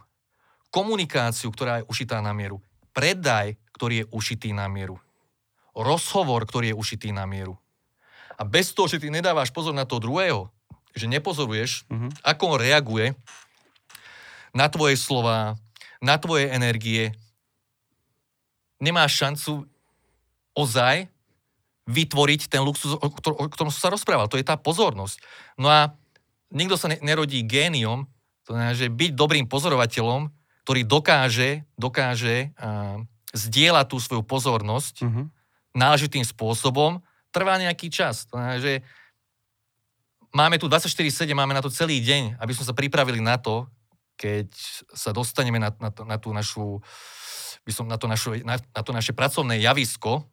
Komunikáciu, 0.70 1.50
ktorá 1.50 1.82
je 1.82 1.88
ušitá 1.90 2.22
na 2.22 2.32
mieru 2.32 2.62
predaj, 2.96 3.60
ktorý 3.76 3.96
je 4.02 4.06
ušitý 4.16 4.56
na 4.56 4.72
mieru. 4.72 4.96
Rozhovor, 5.76 6.48
ktorý 6.48 6.72
je 6.72 6.80
ušitý 6.80 7.12
na 7.12 7.28
mieru. 7.28 7.60
A 8.40 8.48
bez 8.48 8.72
toho, 8.72 8.88
že 8.88 9.04
ty 9.04 9.12
nedávaš 9.12 9.52
pozor 9.52 9.76
na 9.76 9.84
toho 9.84 10.00
druhého, 10.00 10.48
že 10.96 11.12
nepozoruješ, 11.12 11.84
mm-hmm. 11.92 12.24
ako 12.24 12.56
on 12.56 12.60
reaguje 12.64 13.12
na 14.56 14.72
tvoje 14.72 14.96
slova, 14.96 15.60
na 16.00 16.16
tvoje 16.16 16.48
energie, 16.48 17.12
nemáš 18.80 19.20
šancu 19.20 19.68
ozaj 20.56 21.12
vytvoriť 21.86 22.48
ten 22.48 22.64
luxus, 22.64 22.96
o, 22.96 23.08
ktorom 23.52 23.70
som 23.70 23.82
sa 23.84 23.94
rozprával. 23.94 24.32
To 24.32 24.40
je 24.40 24.48
tá 24.48 24.56
pozornosť. 24.56 25.20
No 25.60 25.68
a 25.68 25.94
nikto 26.50 26.80
sa 26.80 26.88
nerodí 27.04 27.44
géniom, 27.44 28.08
to 28.48 28.56
znamená, 28.56 28.74
že 28.74 28.88
byť 28.88 29.12
dobrým 29.14 29.46
pozorovateľom 29.46 30.32
ktorý 30.66 30.82
dokáže, 30.82 31.62
dokáže 31.78 32.50
uh, 32.58 32.98
zdieľať 33.38 33.86
tú 33.86 34.02
svoju 34.02 34.26
pozornosť 34.26 35.06
uh-huh. 35.06 35.30
náležitým 35.78 36.26
spôsobom, 36.26 37.06
trvá 37.30 37.62
nejaký 37.62 37.94
čas. 37.94 38.26
To 38.34 38.42
znamená, 38.42 38.58
že 38.58 38.82
máme 40.34 40.58
tu 40.58 40.66
24-7, 40.66 41.30
máme 41.38 41.54
na 41.54 41.62
to 41.62 41.70
celý 41.70 42.02
deň, 42.02 42.42
aby 42.42 42.52
sme 42.58 42.66
sa 42.66 42.74
pripravili 42.74 43.22
na 43.22 43.38
to, 43.38 43.70
keď 44.16 44.48
sa 44.96 45.12
dostaneme 45.12 45.60
na, 45.60 45.72
na, 45.80 45.92
na 45.92 46.18
tú 46.18 46.32
našu, 46.32 46.80
by 47.68 47.72
som, 47.72 47.86
na, 47.88 48.00
to 48.00 48.08
našu, 48.08 48.40
na, 48.44 48.58
na 48.60 48.82
to 48.82 48.92
naše 48.96 49.12
pracovné 49.12 49.60
javisko, 49.60 50.24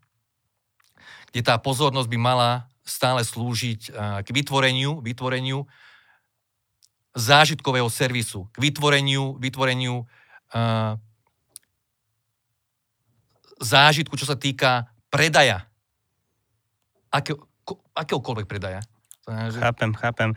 kde 1.30 1.40
tá 1.42 1.58
pozornosť 1.58 2.08
by 2.10 2.18
mala 2.18 2.50
stále 2.82 3.22
slúžiť 3.22 3.94
k 4.22 4.28
vytvoreniu, 4.28 5.00
vytvoreniu 5.00 5.64
zážitkového 7.14 7.88
servisu, 7.92 8.48
k 8.52 8.56
vytvoreniu, 8.58 9.36
vytvoreniu 9.36 10.04
uh, 10.04 10.96
zážitku, 13.60 14.16
čo 14.18 14.26
sa 14.26 14.36
týka 14.36 14.90
predaja. 15.12 15.68
Akého, 17.12 17.44
akéhokoľvek 17.92 18.46
predaja. 18.48 18.80
Že... 19.22 19.62
Chápem, 19.62 19.94
chápem. 19.94 20.30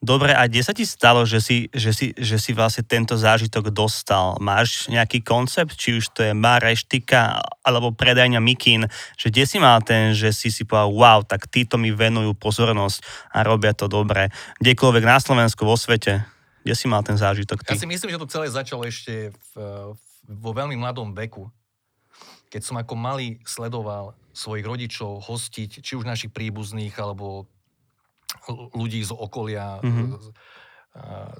Dobre, 0.00 0.32
a 0.32 0.48
kde 0.48 0.64
sa 0.64 0.72
ti 0.72 0.88
stalo, 0.88 1.28
že 1.28 1.44
si, 1.44 1.68
že, 1.76 1.92
si, 1.92 2.16
že 2.16 2.40
si 2.40 2.56
vlastne 2.56 2.80
tento 2.80 3.12
zážitok 3.12 3.68
dostal? 3.68 4.40
Máš 4.40 4.88
nejaký 4.88 5.20
koncept, 5.20 5.76
či 5.76 6.00
už 6.00 6.08
to 6.16 6.24
je 6.24 6.32
bar, 6.32 6.64
reštika, 6.64 7.36
alebo 7.60 7.92
predajňa 7.92 8.40
mikín, 8.40 8.88
že 9.20 9.28
kde 9.28 9.44
si 9.44 9.60
mal 9.60 9.84
ten, 9.84 10.16
že 10.16 10.32
si 10.32 10.48
si 10.48 10.64
povedal, 10.64 10.88
wow, 10.88 11.20
tak 11.20 11.52
títo 11.52 11.76
mi 11.76 11.92
venujú 11.92 12.32
pozornosť 12.32 13.04
a 13.28 13.44
robia 13.44 13.76
to 13.76 13.92
dobre. 13.92 14.32
Kdekoľvek 14.56 15.04
na 15.04 15.20
Slovensku, 15.20 15.68
vo 15.68 15.76
svete. 15.76 16.24
Kde 16.64 16.72
si 16.72 16.88
mal 16.88 17.04
ten 17.04 17.20
zážitok 17.20 17.60
ty? 17.60 17.76
Ja 17.76 17.80
si 17.80 17.88
myslím, 17.88 18.08
že 18.08 18.20
to 18.24 18.28
celé 18.28 18.48
začalo 18.48 18.88
ešte 18.88 19.36
v, 19.52 19.52
vo 20.28 20.50
veľmi 20.56 20.80
mladom 20.80 21.12
veku. 21.12 21.52
Keď 22.48 22.60
som 22.64 22.80
ako 22.80 22.96
malý 22.96 23.36
sledoval 23.44 24.16
svojich 24.32 24.64
rodičov 24.64 25.28
hostiť, 25.28 25.84
či 25.84 25.92
už 25.92 26.08
našich 26.08 26.32
príbuzných, 26.32 26.96
alebo 26.96 27.44
ľudí 28.74 29.02
z 29.02 29.12
okolia, 29.14 29.80
mm-hmm. 29.82 30.08
z, 30.18 30.26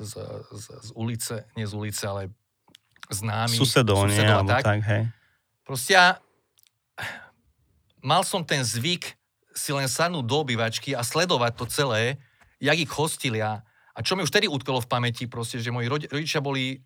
z, 0.00 0.12
z, 0.54 0.66
z 0.87 0.90
ulice, 0.94 1.37
nie 1.54 1.66
z 1.66 1.75
ulice, 1.75 2.04
ale 2.06 2.23
známi. 3.11 3.56
Susedov, 3.56 4.06
nie? 4.06 4.23
Alebo 4.23 4.50
tak. 4.50 4.62
tak, 4.62 4.80
hej. 4.87 5.02
Proste 5.66 5.94
ja 5.94 6.06
mal 8.00 8.23
som 8.25 8.42
ten 8.42 8.64
zvyk 8.64 9.18
si 9.50 9.70
len 9.75 9.90
sadnúť 9.90 10.25
do 10.25 10.37
obývačky 10.47 10.94
a 10.94 11.02
sledovať 11.02 11.52
to 11.59 11.64
celé, 11.68 12.02
jak 12.62 12.78
ich 12.78 12.90
hostilia, 12.90 13.66
a 13.90 13.99
čo 14.00 14.14
mi 14.14 14.23
už 14.23 14.32
tedy 14.32 14.47
utkalo 14.47 14.80
v 14.80 14.88
pamäti, 14.88 15.26
proste, 15.26 15.59
že 15.59 15.75
moji 15.75 15.90
rodičia 15.90 16.40
boli 16.40 16.80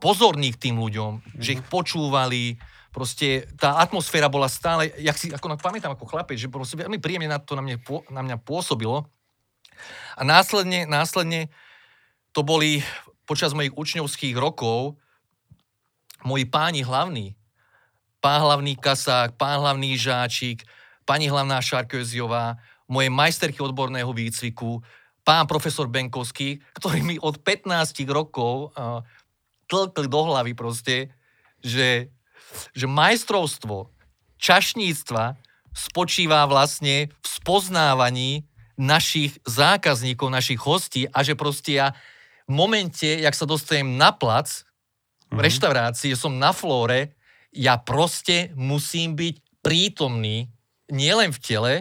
pozorní 0.00 0.54
k 0.54 0.70
tým 0.70 0.76
ľuďom, 0.78 1.12
mm-hmm. 1.20 1.42
že 1.42 1.58
ich 1.58 1.62
počúvali, 1.66 2.56
proste 2.90 3.46
tá 3.54 3.78
atmosféra 3.78 4.26
bola 4.26 4.50
stále, 4.50 4.90
jak 4.98 5.16
si, 5.16 5.30
ako 5.30 5.54
pamätám 5.58 5.94
ako 5.94 6.10
chlapec, 6.10 6.38
že 6.38 6.50
proste 6.50 6.78
veľmi 6.78 6.98
príjemne 6.98 7.30
na 7.30 7.38
to 7.38 7.54
na, 7.54 7.62
mne, 7.62 7.78
na 8.10 8.20
mňa 8.22 8.36
pôsobilo. 8.42 9.06
A 10.18 10.22
následne, 10.26 10.84
následne 10.84 11.48
to 12.34 12.42
boli 12.42 12.82
počas 13.24 13.54
mojich 13.54 13.74
učňovských 13.74 14.34
rokov 14.34 14.98
moji 16.26 16.44
páni 16.44 16.82
hlavní. 16.84 17.38
Pán 18.20 18.44
hlavný 18.44 18.76
Kasák, 18.76 19.40
pán 19.40 19.64
hlavný 19.64 19.96
Žáčik, 19.96 20.66
pani 21.08 21.32
hlavná 21.32 21.56
Šarköziová, 21.64 22.60
mojej 22.90 23.08
majsterky 23.08 23.62
odborného 23.64 24.12
výcviku, 24.12 24.82
pán 25.24 25.48
profesor 25.48 25.88
Benkovský, 25.88 26.60
ktorý 26.76 27.00
mi 27.00 27.16
od 27.22 27.40
15 27.40 27.70
rokov 28.10 28.74
uh, 28.74 29.00
tlkli 29.70 30.10
do 30.10 30.20
hlavy 30.26 30.52
proste, 30.52 31.14
že, 31.62 32.10
že 32.74 32.86
majstrovstvo 32.90 33.90
čašníctva 34.40 35.36
spočíva 35.76 36.44
vlastne 36.50 37.12
v 37.22 37.26
spoznávaní 37.26 38.48
našich 38.80 39.36
zákazníkov, 39.44 40.32
našich 40.32 40.60
hostí 40.60 41.04
a 41.12 41.20
že 41.20 41.36
proste 41.36 41.76
ja 41.76 41.88
v 42.48 42.52
momente, 42.56 43.06
jak 43.06 43.36
sa 43.36 43.44
dostanem 43.46 43.94
na 44.00 44.10
plac, 44.10 44.64
v 45.30 45.38
mm-hmm. 45.38 45.46
reštaurácii, 45.46 46.12
som 46.18 46.34
na 46.40 46.50
flóre, 46.50 47.14
ja 47.54 47.78
proste 47.78 48.50
musím 48.58 49.14
byť 49.14 49.62
prítomný 49.62 50.50
nielen 50.90 51.30
v 51.30 51.38
tele, 51.38 51.74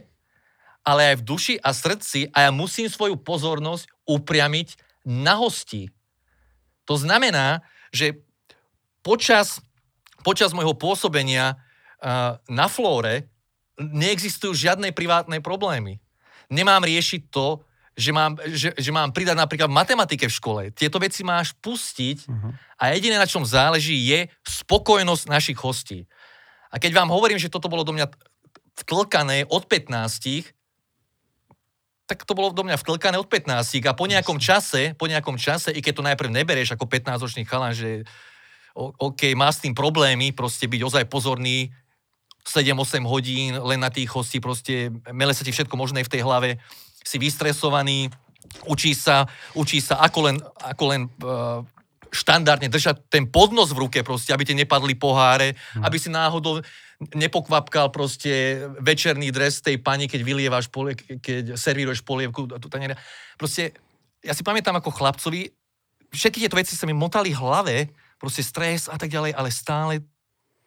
ale 0.86 1.14
aj 1.14 1.16
v 1.22 1.26
duši 1.26 1.56
a 1.62 1.74
srdci 1.74 2.30
a 2.34 2.50
ja 2.50 2.52
musím 2.54 2.90
svoju 2.90 3.18
pozornosť 3.18 3.90
upriamiť 4.06 4.78
na 5.06 5.38
hosti. 5.38 5.90
To 6.86 6.98
znamená, 6.98 7.62
že 7.94 8.22
počas, 9.02 9.62
počas 10.22 10.52
môjho 10.52 10.76
pôsobenia 10.76 11.56
uh, 11.56 12.38
na 12.52 12.68
flóre 12.68 13.28
neexistujú 13.80 14.52
žiadne 14.52 14.92
privátne 14.92 15.40
problémy. 15.40 16.04
Nemám 16.52 16.84
riešiť 16.84 17.32
to, 17.32 17.64
že 18.00 18.12
mám, 18.16 18.40
že, 18.48 18.72
že 18.80 18.92
mám 18.96 19.12
pridať 19.12 19.36
napríklad 19.36 19.68
matematike 19.68 20.32
v 20.32 20.38
škole. 20.40 20.64
Tieto 20.72 21.04
veci 21.04 21.20
máš 21.24 21.52
pustiť 21.60 22.18
uh-huh. 22.32 22.52
a 22.80 22.96
jediné, 22.96 23.20
na 23.20 23.28
čom 23.28 23.44
záleží, 23.44 23.96
je 24.08 24.32
spokojnosť 24.48 25.24
našich 25.28 25.60
hostí. 25.60 26.08
A 26.72 26.80
keď 26.80 27.04
vám 27.04 27.12
hovorím, 27.12 27.36
že 27.36 27.52
toto 27.52 27.68
bolo 27.68 27.84
do 27.84 27.92
mňa 27.92 28.08
vtlkané 28.88 29.52
od 29.52 29.68
15, 29.68 30.56
tak 32.08 32.26
to 32.26 32.34
bolo 32.34 32.50
do 32.50 32.66
mňa 32.66 32.80
vtlkané 32.80 33.22
od 33.22 33.30
15 33.30 33.86
a 33.86 33.94
po 33.94 34.10
nejakom 34.10 34.42
čase, 34.42 34.98
po 34.98 35.06
nejakom 35.06 35.38
čase, 35.38 35.70
i 35.70 35.84
keď 35.84 35.94
to 35.94 36.08
najprv 36.08 36.30
neberieš 36.32 36.74
ako 36.74 36.90
15-ročný 36.90 37.46
chalan, 37.46 37.76
že 37.76 38.08
OK, 38.78 39.34
má 39.34 39.50
s 39.50 39.62
tým 39.64 39.74
problémy, 39.74 40.32
proste 40.32 40.70
byť 40.70 40.82
ozaj 40.86 41.04
pozorný, 41.10 41.74
7-8 42.46 43.06
hodín 43.06 43.54
len 43.62 43.80
na 43.80 43.94
tých 43.94 44.10
hostí, 44.10 44.42
proste 44.42 44.90
mele 45.14 45.36
sa 45.38 45.46
ti 45.46 45.54
všetko 45.54 45.76
možné 45.78 46.02
v 46.02 46.12
tej 46.12 46.22
hlave, 46.26 46.58
si 47.06 47.22
vystresovaný, 47.22 48.10
učí 48.66 48.98
sa, 48.98 49.30
učí 49.54 49.84
sa 49.84 50.02
ako 50.02 50.20
len, 50.26 50.38
ako 50.64 50.84
len 50.90 51.02
uh, 51.22 51.62
štandardne 52.10 52.70
držať 52.74 53.06
ten 53.10 53.30
podnos 53.30 53.70
v 53.70 53.86
ruke 53.86 54.00
proste, 54.02 54.34
aby 54.34 54.46
ti 54.46 54.58
nepadli 54.58 54.98
poháre, 54.98 55.54
hmm. 55.54 55.86
aby 55.86 55.98
si 56.02 56.10
náhodou 56.10 56.62
nepokvapkal 57.00 57.96
proste 57.96 58.60
večerný 58.84 59.32
dres 59.32 59.64
tej 59.64 59.80
pani, 59.80 60.10
keď 60.12 60.22
vylievaš, 60.26 60.68
polie, 60.68 61.00
keď 61.00 61.56
servíruješ 61.56 62.04
polievku. 62.04 62.44
Proste, 63.40 63.72
ja 64.20 64.36
si 64.36 64.44
pamätám 64.44 64.76
ako 64.76 64.92
chlapcovi, 64.92 65.48
všetky 66.12 66.44
tieto 66.44 66.60
veci 66.60 66.76
sa 66.76 66.84
mi 66.84 66.92
motali 66.92 67.32
v 67.32 67.40
hlave, 67.40 67.76
proste 68.20 68.44
stres 68.44 68.92
a 68.92 69.00
tak 69.00 69.10
ďalej, 69.10 69.34
ale 69.34 69.50
stále 69.50 70.04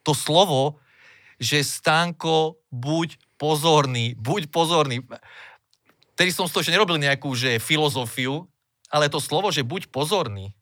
to 0.02 0.16
slovo, 0.16 0.80
že 1.38 1.62
Stánko, 1.62 2.58
buď 2.72 3.20
pozorný, 3.36 4.16
buď 4.16 4.48
pozorný. 4.48 5.04
Tedy 6.16 6.30
som 6.32 6.48
z 6.48 6.52
toho 6.56 6.62
ešte 6.64 6.74
nerobil 6.74 6.98
nejakú 6.98 7.30
že 7.36 7.62
filozofiu, 7.62 8.48
ale 8.88 9.12
to 9.12 9.20
slovo, 9.20 9.52
že 9.52 9.62
buď 9.62 9.92
pozorný, 9.92 10.56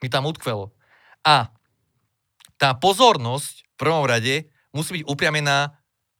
mi 0.00 0.08
tam 0.08 0.24
utkvelo. 0.30 0.72
A 1.26 1.52
tá 2.56 2.72
pozornosť 2.72 3.60
prvom 3.80 4.04
rade 4.04 4.52
musí 4.76 5.00
byť 5.00 5.04
upriamená 5.08 5.72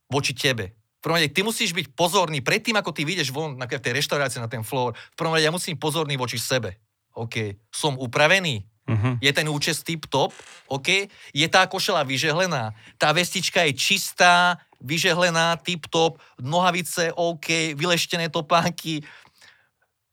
voči 0.08 0.32
tebe. 0.32 0.72
V 0.72 1.00
prvom 1.04 1.20
rade, 1.20 1.28
ty 1.28 1.44
musíš 1.44 1.76
byť 1.76 1.92
pozorný 1.92 2.40
predtým, 2.40 2.80
ako 2.80 2.96
ty 2.96 3.04
vyjdeš 3.04 3.28
von 3.28 3.60
na 3.60 3.68
tej 3.68 3.92
reštaurácii 4.00 4.40
na 4.40 4.48
ten 4.48 4.64
floor. 4.64 4.96
V 4.96 5.16
prvom 5.20 5.36
rade, 5.36 5.44
ja 5.44 5.52
musím 5.52 5.76
byť 5.76 5.84
pozorný 5.84 6.16
voči 6.16 6.40
sebe. 6.40 6.80
OK, 7.12 7.60
som 7.68 8.00
upravený, 8.00 8.64
Uh-huh. 8.90 9.14
Je 9.22 9.30
ten 9.30 9.46
účes 9.46 9.86
tip-top, 9.86 10.34
OK? 10.66 11.06
Je 11.30 11.46
tá 11.46 11.70
košela 11.70 12.02
vyžehlená, 12.02 12.74
tá 12.98 13.14
vestička 13.14 13.62
je 13.70 13.72
čistá, 13.78 14.58
vyžehlená, 14.82 15.54
tip-top, 15.62 16.18
nohavice 16.42 17.14
OK, 17.14 17.78
vyleštené 17.78 18.32
topánky. 18.32 19.06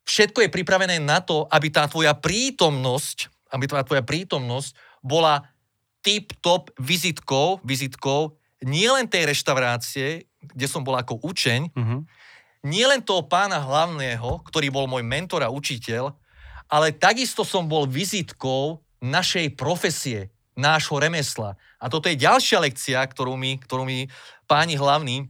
Všetko 0.06 0.46
je 0.46 0.54
pripravené 0.54 1.02
na 1.02 1.24
to, 1.24 1.50
aby 1.50 1.74
tá 1.74 1.90
tvoja 1.90 2.14
prítomnosť, 2.14 3.34
aby 3.50 3.66
tá 3.66 3.82
tvoja 3.82 4.04
prítomnosť 4.06 4.76
bola 5.02 5.42
tip-top 6.06 6.72
vizitkou, 6.78 7.60
vizitkou 7.66 8.38
nielen 8.64 9.06
tej 9.10 9.30
reštaurácie, 9.30 10.26
kde 10.54 10.68
som 10.70 10.82
bol 10.82 10.96
ako 10.96 11.20
učeň, 11.22 11.74
uh-huh. 11.74 12.00
nielen 12.66 13.04
toho 13.04 13.26
pána 13.28 13.60
hlavného, 13.62 14.42
ktorý 14.48 14.72
bol 14.72 14.86
môj 14.90 15.04
mentor 15.04 15.44
a 15.46 15.52
učiteľ, 15.54 16.16
ale 16.68 16.96
takisto 16.96 17.48
som 17.48 17.68
bol 17.68 17.88
vizitkou 17.88 18.84
našej 19.00 19.56
profesie, 19.56 20.32
nášho 20.58 20.98
remesla. 20.98 21.56
A 21.78 21.88
toto 21.88 22.10
je 22.10 22.20
ďalšia 22.20 22.64
lekcia, 22.64 23.00
ktorú 23.00 23.38
mi, 23.38 23.62
ktorú 23.62 23.86
mi 23.86 24.10
páni 24.50 24.76
hlavní 24.76 25.28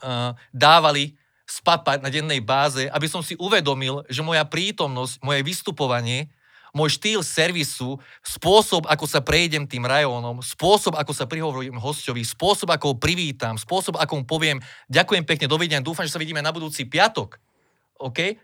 uh, 0.00 0.32
dávali 0.54 1.18
spapať 1.46 2.02
na 2.02 2.10
dennej 2.10 2.42
báze, 2.42 2.90
aby 2.90 3.06
som 3.06 3.22
si 3.22 3.38
uvedomil, 3.38 4.02
že 4.10 4.22
moja 4.22 4.42
prítomnosť, 4.42 5.22
moje 5.22 5.40
vystupovanie 5.46 6.30
môj 6.76 7.00
štýl 7.00 7.24
servisu, 7.24 7.96
spôsob, 8.20 8.84
ako 8.84 9.08
sa 9.08 9.24
prejdem 9.24 9.64
tým 9.64 9.88
rajónom, 9.88 10.44
spôsob, 10.44 11.00
ako 11.00 11.16
sa 11.16 11.24
prihovorím 11.24 11.80
hostovi, 11.80 12.20
spôsob, 12.20 12.68
ako 12.68 12.92
ho 12.92 12.96
privítam, 13.00 13.56
spôsob, 13.56 13.96
ako 13.96 14.20
mu 14.20 14.24
poviem 14.28 14.60
ďakujem 14.92 15.24
pekne, 15.24 15.48
dovidenia, 15.48 15.80
dúfam, 15.80 16.04
že 16.04 16.12
sa 16.12 16.20
vidíme 16.20 16.44
na 16.44 16.52
budúci 16.52 16.84
piatok, 16.84 17.40
OK? 17.96 18.36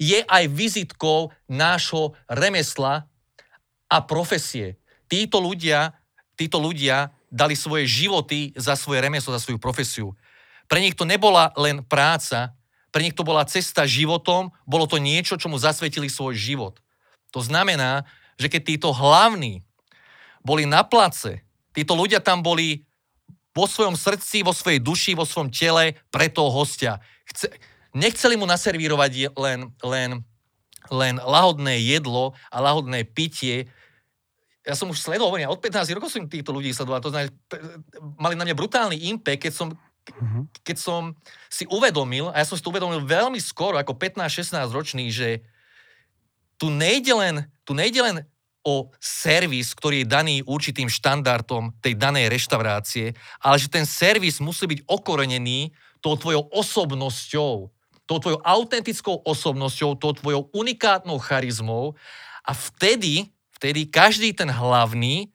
Je 0.00 0.24
aj 0.24 0.48
vizitkou 0.48 1.28
nášho 1.44 2.16
remesla 2.24 3.04
a 3.92 3.96
profesie. 4.00 4.80
Títo 5.12 5.44
ľudia, 5.44 5.92
títo 6.40 6.56
ľudia 6.56 7.12
dali 7.28 7.52
svoje 7.52 7.84
životy 7.84 8.56
za 8.56 8.80
svoje 8.80 9.04
remeslo, 9.04 9.36
za 9.36 9.44
svoju 9.44 9.60
profesiu. 9.60 10.16
Pre 10.66 10.80
nich 10.80 10.96
to 10.96 11.04
nebola 11.04 11.52
len 11.60 11.84
práca, 11.84 12.56
pre 12.88 13.04
nich 13.04 13.14
to 13.14 13.22
bola 13.22 13.44
cesta 13.44 13.84
životom, 13.84 14.50
bolo 14.64 14.88
to 14.88 14.96
niečo, 14.96 15.36
čomu 15.36 15.60
zasvetili 15.60 16.08
svoj 16.08 16.34
život. 16.34 16.80
To 17.30 17.44
znamená, 17.44 18.08
že 18.40 18.48
keď 18.48 18.62
títo 18.66 18.88
hlavní 18.90 19.62
boli 20.40 20.64
na 20.64 20.82
place, 20.82 21.44
títo 21.76 21.92
ľudia 21.94 22.18
tam 22.18 22.40
boli 22.40 22.88
vo 23.54 23.66
svojom 23.66 23.94
srdci, 23.98 24.42
vo 24.42 24.54
svojej 24.54 24.80
duši, 24.80 25.12
vo 25.14 25.28
svojom 25.28 25.50
tele 25.52 25.98
pre 26.10 26.30
toho 26.30 26.50
hostia. 26.50 26.98
Chce, 27.28 27.50
nechceli 27.94 28.38
mu 28.38 28.46
naservírovať 28.46 29.34
len, 29.34 29.70
len, 29.82 30.10
len 30.90 31.14
lahodné 31.18 31.78
jedlo 31.82 32.36
a 32.50 32.56
lahodné 32.62 33.06
pitie. 33.06 33.66
Ja 34.62 34.76
som 34.76 34.92
už 34.92 35.00
sledoval, 35.00 35.40
ja 35.40 35.50
od 35.50 35.58
15 35.58 35.88
rokov 35.96 36.12
som 36.12 36.28
týchto 36.28 36.54
ľudí 36.54 36.70
sledoval, 36.70 37.02
to 37.02 37.10
znamená, 37.10 37.32
mali 38.20 38.34
na 38.36 38.44
mňa 38.46 38.56
brutálny 38.58 38.96
impact, 39.10 39.48
keď 39.48 39.52
som, 39.56 39.68
mhm. 40.20 40.46
keď 40.62 40.76
som 40.78 41.02
si 41.50 41.64
uvedomil, 41.66 42.30
a 42.30 42.42
ja 42.42 42.46
som 42.46 42.54
si 42.54 42.62
to 42.62 42.70
uvedomil 42.70 43.02
veľmi 43.02 43.40
skoro, 43.40 43.80
ako 43.80 43.96
15-16 43.96 44.70
ročný, 44.70 45.08
že 45.10 45.42
tu 46.60 46.68
nejde 46.68 47.16
len, 47.16 47.48
tu 47.64 47.72
nejde 47.72 48.04
len 48.04 48.16
o 48.60 48.92
servis, 49.00 49.72
ktorý 49.72 50.04
je 50.04 50.12
daný 50.12 50.36
určitým 50.44 50.92
štandardom 50.92 51.72
tej 51.80 51.96
danej 51.96 52.28
reštaurácie, 52.28 53.16
ale 53.40 53.56
že 53.56 53.72
ten 53.72 53.88
servis 53.88 54.36
musí 54.36 54.68
byť 54.68 54.84
okorenený 54.84 55.72
tou 56.04 56.16
tvojou 56.16 56.44
osobnosťou, 56.52 57.72
tou 58.10 58.18
tvojou 58.18 58.42
autentickou 58.42 59.22
osobnosťou, 59.22 59.94
tou 59.94 60.10
tvojou 60.10 60.50
unikátnou 60.50 61.22
charizmou 61.22 61.94
a 62.42 62.50
vtedy, 62.50 63.30
vtedy 63.54 63.86
každý 63.86 64.34
ten 64.34 64.50
hlavný 64.50 65.30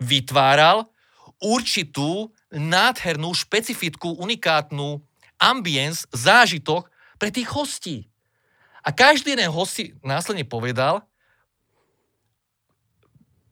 vytváral 0.00 0.88
určitú 1.36 2.32
nádhernú, 2.48 3.36
špecifickú, 3.36 4.16
unikátnu 4.16 5.04
ambience, 5.36 6.08
zážitok 6.08 6.88
pre 7.20 7.28
tých 7.28 7.52
hostí. 7.52 8.08
A 8.80 8.96
každý 8.96 9.36
jeden 9.36 9.52
host 9.52 9.76
si 9.76 9.92
následne 10.00 10.48
povedal, 10.48 11.04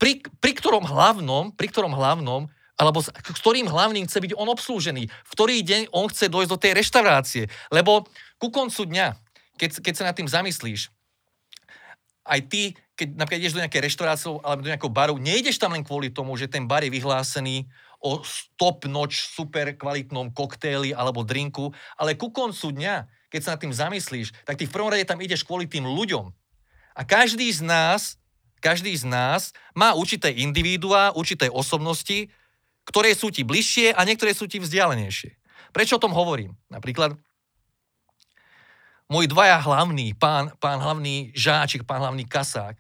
pri, 0.01 0.25
pri 0.41 0.53
ktorom 0.57 0.89
hlavnom, 0.89 1.53
pri 1.53 1.69
ktorom 1.69 1.93
hlavnom, 1.93 2.49
alebo 2.75 2.99
s, 2.99 3.11
ktorým 3.15 3.71
hlavným 3.71 4.11
chce 4.11 4.19
byť 4.19 4.33
on 4.35 4.49
obslúžený, 4.51 5.07
v 5.07 5.31
ktorý 5.31 5.63
deň 5.63 5.83
on 5.95 6.11
chce 6.11 6.27
dojsť 6.27 6.51
do 6.51 6.59
tej 6.59 6.73
reštaurácie. 6.75 7.45
Lebo 7.71 8.07
ku 8.45 8.53
koncu 8.53 8.85
dňa, 8.85 9.17
keď, 9.57 9.81
keď 9.81 9.95
sa 9.97 10.05
nad 10.05 10.13
tým 10.13 10.29
zamyslíš, 10.29 10.93
aj 12.29 12.41
ty, 12.53 12.77
keď 12.93 13.17
napríklad 13.17 13.41
ideš 13.41 13.57
do 13.57 13.63
nejakej 13.65 13.85
reštaurácie 13.89 14.29
alebo 14.45 14.61
do 14.61 14.69
nejakého 14.69 14.93
baru, 14.93 15.17
nejdeš 15.17 15.57
tam 15.57 15.73
len 15.73 15.81
kvôli 15.81 16.13
tomu, 16.13 16.37
že 16.37 16.49
ten 16.49 16.69
bar 16.69 16.85
je 16.85 16.93
vyhlásený 16.93 17.65
o 18.05 18.21
stop 18.21 18.85
noč 18.85 19.25
super 19.33 19.73
kvalitnom 19.73 20.29
koktejli 20.37 20.93
alebo 20.93 21.25
drinku, 21.25 21.73
ale 21.97 22.21
ku 22.21 22.29
koncu 22.29 22.69
dňa 22.77 23.25
keď 23.35 23.43
sa 23.43 23.59
nad 23.59 23.63
tým 23.67 23.75
zamyslíš, 23.75 24.31
tak 24.47 24.55
ty 24.55 24.63
v 24.63 24.71
prvom 24.71 24.95
rade 24.95 25.03
tam 25.03 25.19
ideš 25.19 25.43
kvôli 25.43 25.67
tým 25.67 25.83
ľuďom. 25.83 26.31
A 26.95 27.03
každý 27.03 27.51
z 27.51 27.67
nás, 27.67 28.15
každý 28.63 28.95
z 28.95 29.03
nás 29.03 29.51
má 29.75 29.91
určité 29.99 30.31
individuá, 30.31 31.11
určité 31.19 31.51
osobnosti, 31.51 32.31
ktoré 32.87 33.11
sú 33.11 33.35
ti 33.35 33.43
bližšie 33.43 33.91
a 33.91 34.07
niektoré 34.07 34.31
sú 34.39 34.47
ti 34.47 34.63
vzdialenejšie. 34.63 35.35
Prečo 35.75 35.99
o 35.99 36.03
tom 36.07 36.15
hovorím? 36.15 36.55
Napríklad 36.71 37.19
môj 39.09 39.29
dvaja 39.29 39.61
hlavný, 39.61 40.17
pán, 40.17 40.53
pán 40.59 40.81
hlavný 40.81 41.33
žáčik, 41.37 41.85
pán 41.85 42.01
hlavný 42.01 42.25
kasák, 42.25 42.79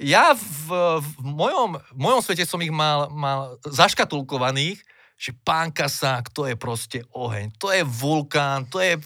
ja 0.00 0.32
v, 0.32 0.68
v, 0.96 1.10
mojom, 1.20 1.76
v 1.76 1.98
mojom 2.00 2.20
svete 2.24 2.48
som 2.48 2.56
ich 2.64 2.72
mal, 2.72 3.12
mal 3.12 3.60
zaškatulkovaných, 3.68 4.80
že 5.20 5.36
pán 5.44 5.68
Kasák, 5.68 6.32
to 6.32 6.48
je 6.48 6.56
proste 6.56 7.04
oheň, 7.12 7.52
to 7.60 7.68
je 7.68 7.84
vulkán, 7.84 8.64
to 8.72 8.80
je 8.80 8.96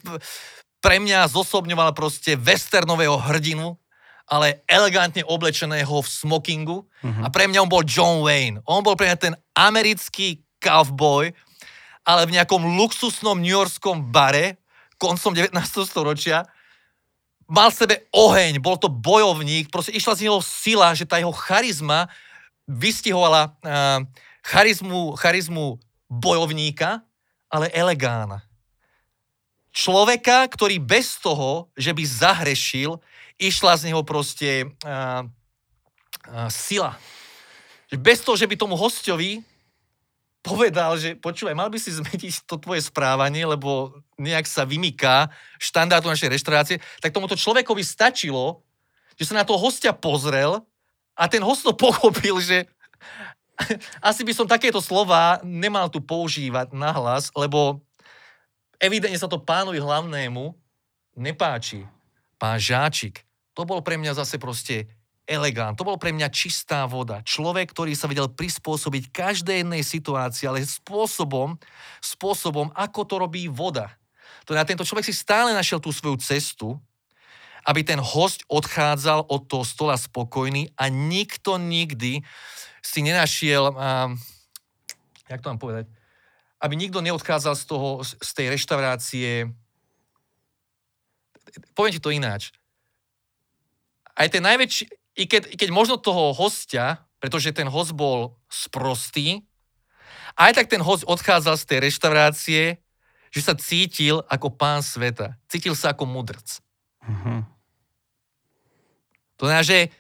pre 0.78 1.02
mňa 1.02 1.26
zosobňoval 1.26 1.90
proste 1.90 2.38
westernového 2.38 3.18
hrdinu, 3.18 3.74
ale 4.30 4.62
elegantne 4.70 5.26
oblečeného 5.26 5.90
v 5.90 6.08
smokingu. 6.08 6.86
Uh-huh. 6.86 7.22
A 7.24 7.28
pre 7.28 7.50
mňa 7.50 7.60
on 7.60 7.68
bol 7.68 7.84
John 7.84 8.22
Wayne. 8.24 8.62
On 8.64 8.80
bol 8.80 8.96
pre 8.96 9.10
mňa 9.10 9.18
ten 9.18 9.34
americký 9.52 10.40
cowboy, 10.62 11.34
ale 12.04 12.22
v 12.28 12.38
nejakom 12.38 12.62
luxusnom 12.78 13.40
newyorskom 13.40 14.12
bare 14.14 14.60
koncom 15.04 15.36
19. 15.36 15.52
storočia 15.84 16.48
mal 17.44 17.68
v 17.68 17.76
sebe 17.76 17.94
oheň, 18.08 18.56
bol 18.56 18.80
to 18.80 18.88
bojovník, 18.88 19.68
proste 19.68 19.92
išla 19.92 20.16
z 20.16 20.24
neho 20.24 20.40
sila, 20.40 20.96
že 20.96 21.04
tá 21.04 21.20
jeho 21.20 21.32
charizma 21.36 22.08
vystihovala 22.64 23.52
uh, 23.60 24.00
charizmu, 24.40 25.12
charizmu 25.20 25.76
bojovníka, 26.08 27.04
ale 27.52 27.68
elegána 27.76 28.40
človeka, 29.74 30.46
ktorý 30.46 30.78
bez 30.78 31.18
toho, 31.18 31.68
že 31.74 31.90
by 31.90 32.06
zahrešil, 32.06 33.02
išla 33.36 33.74
z 33.74 33.90
neho 33.90 34.06
proste 34.06 34.70
uh, 34.86 35.26
uh, 35.26 36.48
sila. 36.48 36.94
Bez 37.90 38.22
toho, 38.22 38.38
že 38.38 38.46
by 38.46 38.54
tomu 38.54 38.78
hostovi 38.78 39.42
povedal, 40.44 41.00
že 41.00 41.16
počúvaj, 41.16 41.56
mal 41.56 41.72
by 41.72 41.80
si 41.80 41.88
zmeniť 41.96 42.44
to 42.44 42.60
tvoje 42.60 42.84
správanie, 42.84 43.48
lebo 43.48 43.96
nejak 44.20 44.44
sa 44.44 44.68
vymyká 44.68 45.32
štandardu 45.56 46.12
našej 46.12 46.36
reštaurácie, 46.36 46.76
tak 47.00 47.16
tomuto 47.16 47.32
človekovi 47.32 47.80
stačilo, 47.80 48.60
že 49.16 49.24
sa 49.24 49.40
na 49.40 49.48
toho 49.48 49.56
hostia 49.56 49.96
pozrel 49.96 50.60
a 51.16 51.24
ten 51.32 51.40
host 51.40 51.64
to 51.64 51.72
pochopil, 51.72 52.44
že 52.44 52.68
asi 54.04 54.20
by 54.20 54.32
som 54.36 54.44
takéto 54.44 54.84
slova 54.84 55.40
nemal 55.40 55.88
tu 55.88 56.04
používať 56.04 56.76
nahlas, 56.76 57.32
lebo 57.32 57.80
evidentne 58.76 59.16
sa 59.16 59.30
to 59.30 59.40
pánovi 59.40 59.80
hlavnému 59.80 60.52
nepáči. 61.16 61.86
Pán 62.36 62.60
Žáčik, 62.60 63.22
to 63.56 63.62
bol 63.64 63.80
pre 63.80 63.96
mňa 63.96 64.18
zase 64.18 64.36
proste 64.36 64.90
elegant. 65.24 65.76
To 65.76 65.88
bol 65.88 65.96
pre 65.96 66.12
mňa 66.12 66.28
čistá 66.28 66.84
voda. 66.84 67.24
Človek, 67.24 67.72
ktorý 67.72 67.96
sa 67.96 68.08
vedel 68.08 68.28
prispôsobiť 68.28 69.08
každej 69.08 69.64
jednej 69.64 69.80
situácii, 69.80 70.44
ale 70.44 70.64
spôsobom, 70.64 71.56
spôsobom, 72.04 72.68
ako 72.76 73.00
to 73.08 73.14
robí 73.16 73.48
voda. 73.48 73.92
To 74.44 74.52
na 74.52 74.68
tento 74.68 74.84
človek 74.84 75.08
si 75.08 75.16
stále 75.16 75.56
našiel 75.56 75.80
tú 75.80 75.88
svoju 75.88 76.20
cestu, 76.20 76.76
aby 77.64 77.80
ten 77.80 77.96
host 77.96 78.44
odchádzal 78.52 79.24
od 79.32 79.48
toho 79.48 79.64
stola 79.64 79.96
spokojný 79.96 80.68
a 80.76 80.92
nikto 80.92 81.56
nikdy 81.56 82.20
si 82.84 83.00
nenašiel, 83.00 83.72
um, 83.72 84.20
jak 85.24 85.40
to 85.40 85.48
mám 85.48 85.56
povedať, 85.56 85.88
aby 86.60 86.76
nikto 86.76 87.00
neodchádzal 87.00 87.56
z, 87.56 87.64
toho, 87.64 87.88
z 88.04 88.30
tej 88.36 88.52
reštaurácie, 88.52 89.48
poviem 91.72 91.92
ti 91.96 92.04
to 92.04 92.12
ináč, 92.12 92.52
aj 94.12 94.28
ten 94.28 94.44
najväčší, 94.44 94.84
i 95.14 95.24
keď, 95.30 95.54
i 95.54 95.56
keď 95.58 95.70
možno 95.70 95.96
toho 95.96 96.34
hostia, 96.34 97.06
pretože 97.22 97.54
ten 97.54 97.70
host 97.70 97.94
bol 97.94 98.36
sprostý, 98.50 99.46
aj 100.34 100.58
tak 100.58 100.66
ten 100.66 100.82
host 100.82 101.06
odchádzal 101.06 101.54
z 101.54 101.64
tej 101.64 101.78
reštaurácie, 101.86 102.62
že 103.30 103.40
sa 103.42 103.54
cítil 103.54 104.22
ako 104.26 104.50
pán 104.54 104.82
sveta. 104.82 105.38
Cítil 105.46 105.78
sa 105.78 105.94
ako 105.94 106.06
mudrc. 106.06 106.62
Uh-huh. 107.02 107.46
To 109.38 109.46
znamená, 109.46 109.66
že 109.66 109.90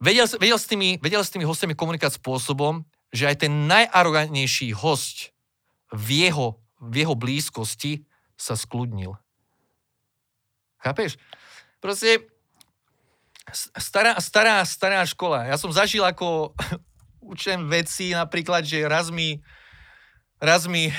vedel, 0.00 0.24
vedel, 0.40 0.58
s 0.60 0.66
tými, 0.68 0.96
vedel 1.00 1.20
s 1.24 1.32
tými 1.32 1.44
hostiami 1.44 1.76
komunikovať 1.76 2.20
spôsobom, 2.20 2.84
že 3.12 3.28
aj 3.28 3.44
ten 3.44 3.68
najarogantnejší 3.68 4.72
host 4.72 5.36
v 5.92 6.28
jeho, 6.28 6.60
v 6.80 7.04
jeho 7.04 7.12
blízkosti 7.16 8.08
sa 8.36 8.56
skludnil. 8.56 9.16
Chápeš? 10.80 11.20
Proste 11.78 12.31
stará, 13.50 14.18
stará, 14.22 14.62
stará 14.62 15.02
škola. 15.02 15.50
Ja 15.50 15.58
som 15.58 15.74
zažil 15.74 16.06
ako 16.06 16.54
učem 17.32 17.66
veci, 17.66 18.14
napríklad, 18.14 18.62
že 18.62 18.86
raz 18.86 19.10
mi, 19.10 19.42
raz 20.38 20.70
mi 20.70 20.90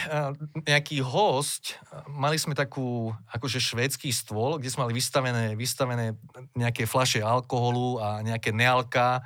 nejaký 0.67 0.99
host, 1.03 1.79
mali 2.11 2.35
sme 2.35 2.55
takú 2.55 3.11
akože 3.31 3.59
švédsky 3.59 4.11
stôl, 4.11 4.59
kde 4.59 4.71
sme 4.71 4.87
mali 4.87 4.95
vystavené, 4.95 5.55
vystavené 5.55 6.15
nejaké 6.55 6.83
flaše 6.83 7.23
alkoholu 7.23 7.99
a 8.03 8.19
nejaké 8.23 8.51
nealka, 8.51 9.23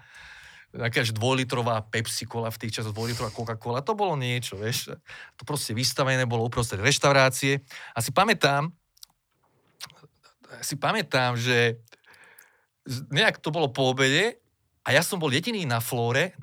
nejaká 0.78 1.02
až 1.02 1.16
dvojlitrová 1.16 1.90
Pepsi 1.90 2.30
Cola 2.30 2.54
v 2.54 2.60
tých 2.62 2.82
časoch, 2.82 2.94
dvojlitrová 2.94 3.34
Coca-Cola, 3.34 3.82
to 3.82 3.98
bolo 3.98 4.14
niečo, 4.14 4.60
vieš. 4.60 4.94
To 5.40 5.44
proste 5.48 5.74
vystavené 5.74 6.28
bolo 6.30 6.46
uprostred 6.46 6.84
reštaurácie. 6.84 7.66
A 7.98 8.04
si 8.04 8.14
pamätám, 8.14 8.70
si 10.62 10.76
pamätám, 10.78 11.38
že 11.38 11.82
nejak 13.12 13.44
to 13.44 13.52
bolo 13.52 13.68
po 13.70 13.92
obede 13.92 14.40
a 14.88 14.96
ja 14.96 15.04
som 15.04 15.20
bol 15.20 15.32
jediný 15.32 15.68
na 15.68 15.84
flóre, 15.84 16.34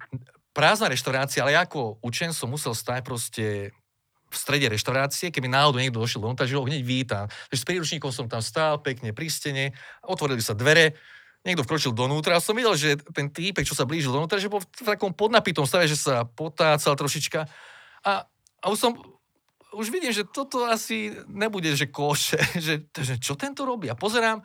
prázdna 0.55 0.93
reštaurácia, 0.93 1.43
ale 1.43 1.57
ja 1.57 1.65
ako 1.67 1.99
učen 2.05 2.31
som 2.31 2.53
musel 2.53 2.77
stať 2.77 3.01
proste 3.03 3.75
v 4.31 4.37
strede 4.37 4.67
reštaurácie, 4.67 5.31
keby 5.31 5.47
náhodou 5.47 5.79
niekto 5.79 6.03
došiel 6.03 6.23
do 6.23 6.31
že 6.43 6.59
ho 6.59 6.67
hneď 6.67 6.83
vítam. 6.83 7.25
Takže 7.51 7.61
s 7.63 7.69
príručníkom 7.69 8.11
som 8.11 8.27
tam 8.27 8.43
stál, 8.43 8.83
pekne 8.83 9.15
pri 9.15 9.31
stene, 9.31 9.65
otvorili 10.03 10.43
sa 10.43 10.59
dvere, 10.59 10.99
niekto 11.47 11.63
vkročil 11.63 11.93
donútra 11.95 12.35
a 12.35 12.43
som 12.43 12.57
videl, 12.57 12.75
že 12.75 12.99
ten 13.15 13.31
týpek, 13.31 13.63
čo 13.63 13.77
sa 13.77 13.87
blížil 13.87 14.11
donútra, 14.11 14.41
že 14.41 14.51
bol 14.51 14.65
v 14.65 14.83
takom 14.83 15.13
podnapitom 15.13 15.69
stave, 15.69 15.87
že 15.87 15.95
sa 15.95 16.25
potácal 16.25 16.97
trošička 16.97 17.47
a, 18.05 18.13
a 18.65 18.67
už 18.73 18.79
som, 18.81 18.93
už 19.77 19.93
vidím, 19.93 20.11
že 20.11 20.25
toto 20.25 20.65
asi 20.65 21.13
nebude, 21.29 21.69
že 21.77 21.93
koše, 21.93 22.41
že, 22.65 22.89
že 22.91 23.15
čo 23.21 23.37
tento 23.37 23.63
robí? 23.69 23.93
A 23.93 23.99
pozerám, 23.99 24.41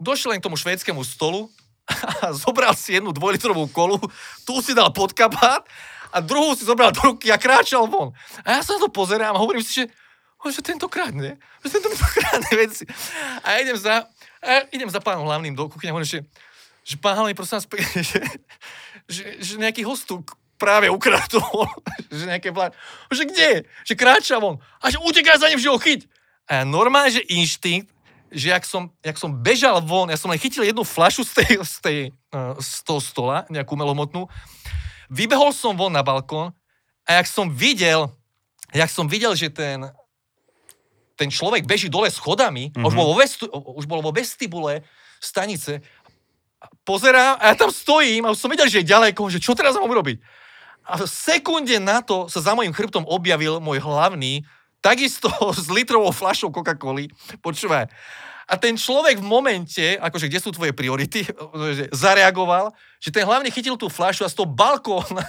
došiel 0.00 0.34
len 0.34 0.40
k 0.40 0.46
tomu 0.46 0.56
švédskému 0.56 1.02
stolu 1.04 1.50
a 2.24 2.32
zobral 2.32 2.74
si 2.74 2.96
jednu 2.96 3.12
dvojlitrovú 3.12 3.68
kolu, 3.70 3.98
tu 4.44 4.60
si 4.62 4.72
dal 4.74 4.90
pod 4.90 5.12
kabát 5.12 5.64
a 6.12 6.18
druhú 6.20 6.56
si 6.56 6.64
zobral 6.64 6.92
do 6.92 7.00
ruky 7.12 7.28
a 7.28 7.36
kráčal 7.36 7.84
von. 7.88 8.12
A 8.44 8.58
ja 8.58 8.60
sa 8.64 8.80
to 8.80 8.88
pozerám 8.88 9.36
a 9.36 9.42
hovorím 9.42 9.60
si, 9.60 9.84
že, 9.84 9.84
že 10.48 10.60
tentokrát 10.64 11.12
nie, 11.12 11.36
že 11.64 11.68
tentokrát 11.76 12.40
veci. 12.60 12.84
A 13.44 13.60
idem 13.60 13.76
za, 13.76 14.08
a 14.40 14.48
idem 14.72 14.88
za 14.88 15.00
pánom 15.00 15.28
hlavným 15.28 15.52
do 15.52 15.68
kuchyne 15.68 15.92
a 15.92 15.94
hovorím, 15.96 16.08
že, 16.08 16.20
že 16.84 16.96
pán 16.96 17.16
hlavný, 17.20 17.36
prosím 17.36 17.60
vás, 17.60 17.66
že, 18.08 18.20
že, 19.08 19.24
že 19.40 19.52
nejaký 19.60 19.84
host 19.84 20.08
tu 20.08 20.24
práve 20.58 20.90
ukradol, 20.90 21.70
že 22.10 22.26
nejaké 22.26 22.50
vlád, 22.50 22.74
že 23.14 23.24
kde? 23.24 23.50
Že 23.86 23.94
kráča 23.94 24.36
von. 24.42 24.58
A 24.82 24.90
že 24.90 24.98
uteká 24.98 25.38
za 25.38 25.46
ním, 25.48 25.62
že 25.62 25.70
ho 25.70 25.78
chyť. 25.78 26.10
A 26.50 26.60
ja 26.60 26.64
normálne, 26.66 27.14
že 27.14 27.22
inštinkt, 27.30 27.92
že 28.32 28.52
jak 28.52 28.64
som, 28.64 28.92
jak 29.00 29.16
som 29.16 29.30
bežal 29.32 29.80
von, 29.80 30.08
ja 30.08 30.18
som 30.20 30.30
len 30.30 30.40
chytil 30.40 30.64
jednu 30.64 30.84
flašu 30.84 31.24
z, 31.24 31.32
tej, 31.42 31.52
z, 31.64 31.74
tej, 31.80 31.98
uh, 32.32 32.54
z 32.60 32.84
toho 32.84 33.00
stola, 33.00 33.48
nejakú 33.48 33.74
melomotnú, 33.74 34.28
vybehol 35.08 35.52
som 35.56 35.76
von 35.76 35.92
na 35.92 36.04
balkón 36.04 36.52
a 37.08 37.10
jak 37.20 37.26
som 37.28 37.48
videl, 37.48 38.12
jak 38.72 38.90
som 38.92 39.08
videl, 39.08 39.32
že 39.32 39.48
ten, 39.48 39.88
ten 41.16 41.28
človek 41.32 41.64
beží 41.64 41.88
dole 41.88 42.12
schodami, 42.12 42.70
mm-hmm. 42.70 42.84
už, 42.84 42.92
bol 42.94 43.06
vo 43.10 43.16
vestu, 43.16 43.44
už 43.50 43.84
bol 43.88 44.04
vo 44.04 44.12
vestibule 44.12 44.84
stanice, 45.18 45.82
pozerám 46.84 47.40
a 47.40 47.50
ja 47.50 47.54
tam 47.56 47.72
stojím 47.72 48.26
a 48.26 48.32
už 48.34 48.38
som 48.38 48.50
videl, 48.50 48.68
že 48.68 48.82
je 48.82 48.90
ďaleko, 48.92 49.30
že 49.32 49.42
čo 49.42 49.56
teraz 49.56 49.74
mám 49.74 49.88
urobiť. 49.88 50.20
A 50.88 51.04
v 51.04 51.04
sekunde 51.04 51.76
na 51.76 52.00
to 52.00 52.32
sa 52.32 52.40
za 52.40 52.56
mojim 52.56 52.72
chrbtom 52.72 53.04
objavil 53.04 53.60
môj 53.60 53.76
hlavný 53.82 54.48
takisto 54.80 55.28
s 55.64 55.66
litrovou 55.70 56.10
fľašou 56.10 56.50
Coca-Coly. 56.52 57.10
Počúvaj. 57.42 57.88
A 58.48 58.56
ten 58.56 58.80
človek 58.80 59.20
v 59.20 59.28
momente, 59.28 59.84
akože 60.00 60.24
kde 60.24 60.40
sú 60.40 60.50
tvoje 60.56 60.72
priority, 60.72 61.28
zareagoval, 62.04 62.72
že 62.96 63.12
ten 63.12 63.28
hlavne 63.28 63.52
chytil 63.52 63.76
tú 63.76 63.92
fľašu 63.92 64.24
a 64.24 64.32
z 64.32 64.40
toho 64.40 64.48
balkóna 64.48 65.20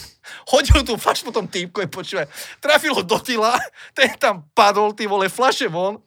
hodil 0.52 0.82
tú 0.82 0.98
fľašu 0.98 1.30
po 1.30 1.32
tom 1.32 1.46
týpku, 1.46 1.86
počúvaj, 1.86 2.26
trafil 2.58 2.90
ho 2.90 3.02
do 3.06 3.18
tyla, 3.22 3.54
ten 3.94 4.10
tam 4.18 4.42
padol, 4.52 4.90
ty 4.90 5.06
vole, 5.06 5.30
fľaše 5.30 5.70
von. 5.70 6.02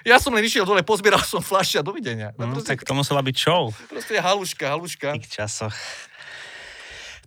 Ja 0.00 0.16
som 0.16 0.32
len 0.32 0.40
išiel 0.40 0.64
dole, 0.64 0.80
pozbieral 0.80 1.20
som 1.20 1.44
fľaše 1.44 1.78
a 1.78 1.84
dovidenia. 1.84 2.32
No, 2.40 2.56
proste, 2.56 2.72
tak 2.72 2.88
to 2.88 2.96
musela 2.96 3.20
byť 3.20 3.36
show. 3.36 3.68
Proste 3.84 4.16
haluška, 4.16 4.64
haluška. 4.72 5.12
V 5.12 5.20
tých 5.20 5.44
časoch. 5.44 5.76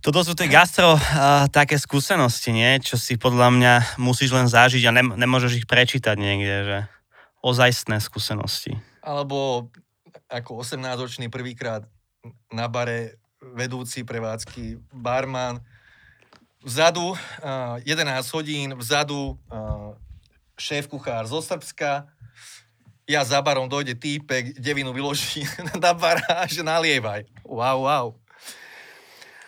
Toto 0.03 0.19
sú 0.19 0.35
tie 0.35 0.51
gastro 0.51 0.99
uh, 0.99 1.47
také 1.47 1.79
skúsenosti, 1.79 2.51
nie? 2.51 2.75
Čo 2.83 2.99
si 2.99 3.15
podľa 3.15 3.47
mňa 3.55 3.73
musíš 4.03 4.35
len 4.35 4.51
zažiť 4.51 4.83
a 4.83 4.91
ne, 4.91 5.03
nemôžeš 5.15 5.63
ich 5.63 5.67
prečítať 5.69 6.19
niekde, 6.19 6.55
že 6.67 6.77
ozajstné 7.39 8.03
skúsenosti. 8.03 8.75
Alebo 8.99 9.71
ako 10.27 10.59
18-ročný 10.59 11.31
prvýkrát 11.31 11.87
na 12.51 12.67
bare 12.67 13.15
vedúci 13.39 14.03
prevádzky, 14.03 14.83
barman, 14.91 15.63
vzadu 16.59 17.15
uh, 17.15 17.79
11 17.87 18.35
hodín, 18.35 18.75
vzadu 18.75 19.39
uh, 19.47 19.95
šéf 20.59 20.91
kuchár 20.91 21.31
zo 21.31 21.39
Srbska, 21.39 22.11
ja 23.07 23.23
za 23.23 23.39
barom 23.39 23.71
dojde 23.71 23.95
týpek, 23.95 24.59
devinu 24.59 24.91
vyloží 24.91 25.47
na 25.83 25.95
bara, 25.95 26.43
že 26.51 26.59
nalievaj. 26.59 27.23
Wow, 27.47 27.87
wow. 27.87 28.05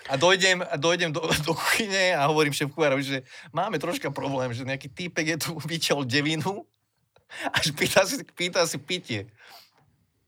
A 0.06 0.16
dojdem, 0.22 0.62
a 0.62 0.78
dojdem 0.78 1.10
do, 1.10 1.22
do 1.22 1.54
kuchyne 1.58 2.14
a 2.14 2.30
hovorím 2.30 2.54
šéf 2.54 2.70
že 3.02 3.26
máme 3.50 3.82
troška 3.82 4.14
problém, 4.14 4.54
že 4.54 4.62
nejaký 4.62 4.90
týpek 4.90 5.26
je 5.34 5.38
tu 5.50 5.52
vyťahol 5.70 6.06
devinu 6.06 6.66
a 7.50 7.58
pýta 7.74 8.06
si, 8.06 8.22
pýta 8.38 8.62
si 8.70 8.78
pitie. 8.78 9.26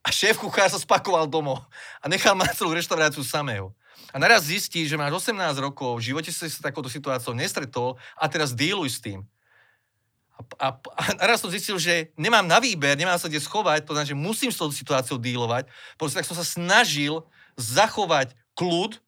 A 0.02 0.10
šéf 0.10 0.40
kuchár 0.42 0.72
sa 0.72 0.82
spakoval 0.82 1.30
domov 1.30 1.62
a 2.02 2.06
nechal 2.10 2.34
ma 2.34 2.50
celú 2.50 2.74
reštauráciu 2.74 3.22
samého. 3.22 3.76
A 4.16 4.18
naraz 4.18 4.48
zistí, 4.48 4.88
že 4.88 4.96
máš 4.96 5.20
18 5.30 5.36
rokov, 5.60 6.00
v 6.00 6.10
živote 6.10 6.32
si 6.32 6.48
sa 6.48 6.72
takouto 6.72 6.88
situáciou 6.88 7.36
nestretol 7.36 8.00
a 8.16 8.26
teraz 8.32 8.56
díluj 8.56 8.98
s 8.98 9.00
tým. 9.04 9.20
A, 10.38 10.42
a, 10.63 10.68
a 10.74 11.02
naraz 11.18 11.42
som 11.44 11.52
zistil, 11.52 11.76
že 11.82 12.13
nemám 12.16 12.46
na 12.46 12.62
výber, 12.62 12.96
nemám 12.96 13.18
sa 13.20 13.28
kde 13.28 13.42
schovať, 13.42 13.84
to 13.84 13.94
znamená, 13.94 14.10
že 14.10 14.18
musím 14.18 14.50
s 14.54 14.58
touto 14.58 14.74
situáciou 14.74 15.18
dílovať. 15.20 15.68
Proste 16.00 16.22
tak 16.22 16.30
som 16.30 16.38
sa 16.38 16.46
snažil 16.46 17.26
zachovať 17.58 18.38
kľud, 18.54 19.02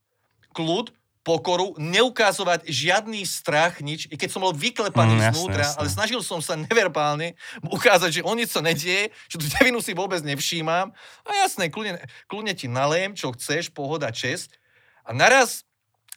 kľud, 0.53 0.91
pokoru, 1.19 1.75
neukazovať 1.77 2.65
žiadny 2.65 3.21
strach, 3.27 3.83
nič, 3.83 4.07
i 4.09 4.15
keď 4.15 4.29
som 4.33 4.41
bol 4.41 4.55
vyklepaný 4.55 5.19
mm, 5.19 5.35
znútra, 5.35 5.67
jasne, 5.67 5.77
ale 5.83 5.87
snažil 5.91 6.21
som 6.23 6.39
sa 6.41 6.55
neverbálne 6.57 7.35
ukázať, 7.61 8.09
že 8.09 8.25
o 8.25 8.33
nič 8.33 8.55
sa 8.55 8.63
nedieje, 8.63 9.11
že 9.29 9.35
tú 9.37 9.45
devinu 9.45 9.83
si 9.83 9.93
vôbec 9.93 10.23
nevšímam. 10.23 10.89
A 11.27 11.29
jasné, 11.43 11.67
kľudne, 11.69 12.01
kľudne 12.25 12.55
ti 12.55 12.65
nalejem, 12.71 13.13
čo 13.13 13.35
chceš, 13.35 13.69
pohoda, 13.69 14.09
čest. 14.09 14.57
A 15.05 15.13
naraz 15.13 15.67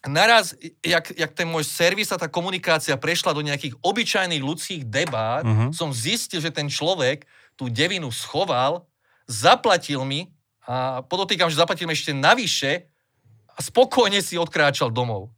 naraz, 0.03 0.51
jak, 0.83 1.15
jak 1.15 1.31
ten 1.31 1.47
môj 1.47 1.63
servis 1.63 2.11
a 2.11 2.19
tá 2.19 2.27
komunikácia 2.27 2.91
prešla 2.99 3.31
do 3.31 3.39
nejakých 3.39 3.79
obyčajných 3.79 4.43
ľudských 4.43 4.83
debát, 4.83 5.47
Mhm. 5.47 5.71
som 5.71 5.95
zistil, 5.95 6.43
že 6.43 6.51
ten 6.51 6.67
človek 6.67 7.23
tú 7.55 7.71
devinu 7.71 8.11
schoval, 8.11 8.83
zaplatil 9.31 10.03
mi 10.03 10.27
a 10.67 10.99
podotýkam, 11.07 11.47
že 11.47 11.55
zaplatil 11.55 11.87
mi 11.87 11.95
ešte 11.95 12.11
navyše 12.11 12.91
a 13.53 13.59
spokojne 13.59 14.19
si 14.19 14.35
odkráčal 14.35 14.89
domov. 14.89 15.29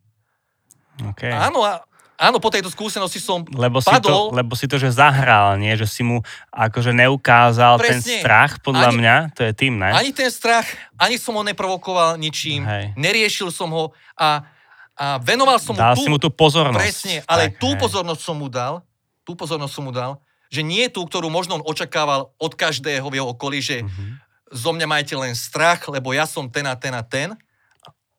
Okay. 1.11 1.27
Áno, 1.27 1.59
a, 1.59 1.83
áno, 2.15 2.39
po 2.39 2.47
tejto 2.47 2.71
skúsenosti 2.71 3.19
som 3.19 3.43
Lebo 3.45 3.83
si, 3.83 3.91
padol. 3.91 4.31
to, 4.31 4.33
lebo 4.33 4.55
si 4.55 4.63
to, 4.63 4.75
že 4.75 4.87
zahral, 4.89 5.59
nie? 5.59 5.75
Že 5.75 5.85
si 5.85 6.01
mu 6.01 6.23
akože 6.49 6.95
neukázal 6.95 7.75
ten 7.77 7.99
Presne. 7.99 8.23
strach, 8.23 8.63
podľa 8.63 8.87
Ani- 8.89 8.97
mňa, 8.97 9.15
to 9.31 9.41
je 9.43 9.51
tým, 9.51 9.75
ne? 9.75 9.91
Ani 9.91 10.15
ten 10.15 10.31
strach, 10.31 10.63
ani 10.95 11.15
som 11.15 11.35
ho 11.35 11.43
neprovokoval 11.43 12.15
ničím, 12.15 12.63
Hej. 12.63 12.95
neriešil 12.95 13.51
som 13.51 13.67
ho 13.69 13.83
a, 14.15 14.47
a 14.95 15.19
venoval 15.19 15.59
som 15.59 15.75
Dal 15.75 15.91
mu 15.91 15.99
tú, 15.99 16.01
si 16.01 16.09
mu 16.09 16.17
tú 16.17 16.29
pozornosť. 16.31 16.79
Presne, 16.79 17.15
ale 17.27 17.51
Tak, 17.51 17.59
tú 17.59 17.75
hej. 17.75 17.79
pozornosť 17.83 18.21
som 18.23 18.35
mu 18.35 18.47
dal, 18.47 18.79
tú 19.21 19.35
pozornosť 19.35 19.73
som 19.73 19.83
mu 19.83 19.91
dal, 19.91 20.23
že 20.47 20.63
nie 20.63 20.87
tú, 20.87 21.03
ktorú 21.03 21.27
možno 21.27 21.59
on 21.59 21.65
očakával 21.67 22.31
od 22.39 22.53
každého 22.55 23.03
v 23.03 23.19
jeho 23.19 23.27
okolí, 23.29 23.59
že 23.59 23.83
Mhm. 23.83 24.23
zo 24.55 24.71
mňa 24.71 24.87
majte 24.87 25.11
len 25.11 25.35
strach, 25.35 25.83
lebo 25.91 26.15
ja 26.15 26.23
som 26.23 26.47
ten 26.47 26.63
a 26.63 26.79
ten 26.79 26.95
a 26.95 27.03
ten, 27.03 27.35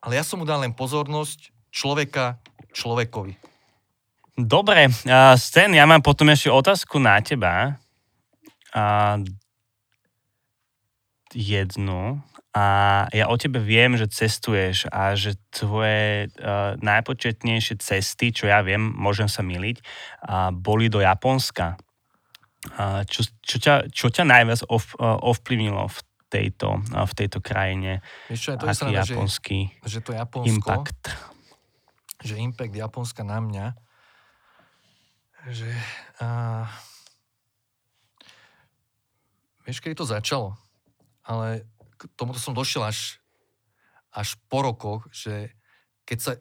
ale 0.07 0.23
ja 0.23 0.23
som 0.23 0.39
mu 0.39 0.47
dal 0.47 0.63
len 0.63 0.71
pozornosť 0.71 1.51
človeka 1.75 2.39
človekovi. 2.71 3.35
Dobre, 4.37 4.93
uh, 4.93 5.35
Sten, 5.35 5.75
ja 5.75 5.89
mám 5.89 6.05
potom 6.05 6.31
ešte 6.31 6.53
otázku 6.53 7.03
na 7.03 7.19
teba. 7.25 7.81
A 8.77 9.17
jednu. 11.33 12.21
A 12.57 12.65
ja 13.13 13.29
o 13.29 13.37
tebe 13.37 13.61
viem, 13.61 14.01
že 14.01 14.09
cestuješ 14.09 14.89
a 14.89 15.13
že 15.13 15.37
tvoje 15.53 16.33
uh, 16.41 16.77
najpočetnejšie 16.81 17.77
cesty, 17.81 18.33
čo 18.33 18.49
ja 18.49 18.65
viem, 18.65 18.81
môžem 18.81 19.29
sa 19.29 19.45
miliť, 19.45 19.81
uh, 19.83 20.53
boli 20.53 20.89
do 20.89 21.05
Japonska. 21.05 21.77
Uh, 22.77 23.05
čo, 23.05 23.29
čo, 23.45 23.57
ťa, 23.61 23.75
čo 23.93 24.09
ťa 24.09 24.25
najviac 24.25 24.65
ov, 24.73 24.85
uh, 24.97 25.21
ovplyvnilo 25.21 25.85
v 25.85 25.99
tejto, 26.29 26.69
v 26.83 27.13
tejto 27.15 27.39
krajine? 27.39 28.03
Čo, 28.31 28.59
to 28.59 28.67
je 28.67 28.75
sranda, 28.75 29.03
že, 29.03 29.15
japonský 29.15 29.59
že 29.87 29.99
to 30.03 30.11
Japonsko, 30.13 30.51
impact? 30.51 31.03
že 32.23 32.35
impact 32.37 32.75
Japonska 32.75 33.23
na 33.23 33.39
mňa, 33.39 33.67
že 35.51 35.71
uh, 36.19 36.67
vieš, 39.63 39.79
kedy 39.79 39.95
to 39.95 40.07
začalo, 40.07 40.59
ale 41.23 41.67
k 41.97 42.03
tomuto 42.19 42.43
som 42.43 42.55
došiel 42.55 42.83
až, 42.83 43.23
až 44.11 44.35
po 44.51 44.67
rokoch, 44.67 45.07
že 45.15 45.55
keď 46.07 46.19
sa 46.19 46.33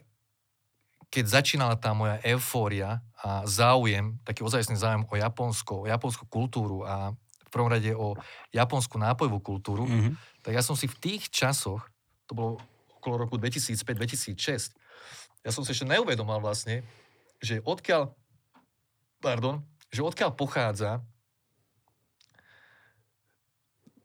keď 1.16 1.32
začínala 1.32 1.80
tá 1.80 1.96
moja 1.96 2.20
eufória 2.28 3.00
a 3.24 3.48
záujem, 3.48 4.20
taký 4.28 4.44
ozajstný 4.44 4.76
záujem 4.76 5.08
o 5.08 5.16
Japonsko, 5.16 5.74
o 5.86 5.88
japonskú 5.88 6.28
kultúru 6.28 6.84
a 6.84 7.16
prvom 7.56 7.72
rade 7.72 7.96
o 7.96 8.20
japonskú 8.52 9.00
nápojovú 9.00 9.40
kultúru, 9.40 9.88
Mhm. 9.88 10.20
tak 10.44 10.52
ja 10.52 10.62
som 10.62 10.76
si 10.76 10.92
v 10.92 11.00
tých 11.00 11.32
časoch, 11.32 11.88
to 12.28 12.36
bolo 12.36 12.52
okolo 13.00 13.24
roku 13.24 13.40
2005-2006, 13.40 14.76
ja 15.46 15.54
som 15.56 15.64
si 15.64 15.72
ešte 15.72 15.88
neuvedomal 15.88 16.44
vlastne, 16.44 16.84
že 17.40 17.64
odkiaľ, 17.64 18.12
pardon, 19.22 19.64
že 19.94 20.04
odkiaľ 20.04 20.36
pochádza 20.36 21.00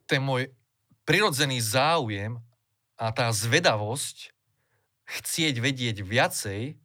ten 0.07 0.21
môj 0.21 0.51
prirodzený 1.07 1.59
záujem 1.63 2.39
a 3.01 3.11
tá 3.11 3.31
zvedavosť 3.33 4.35
chcieť 5.07 5.55
vedieť 5.59 5.97
viacej 6.05 6.77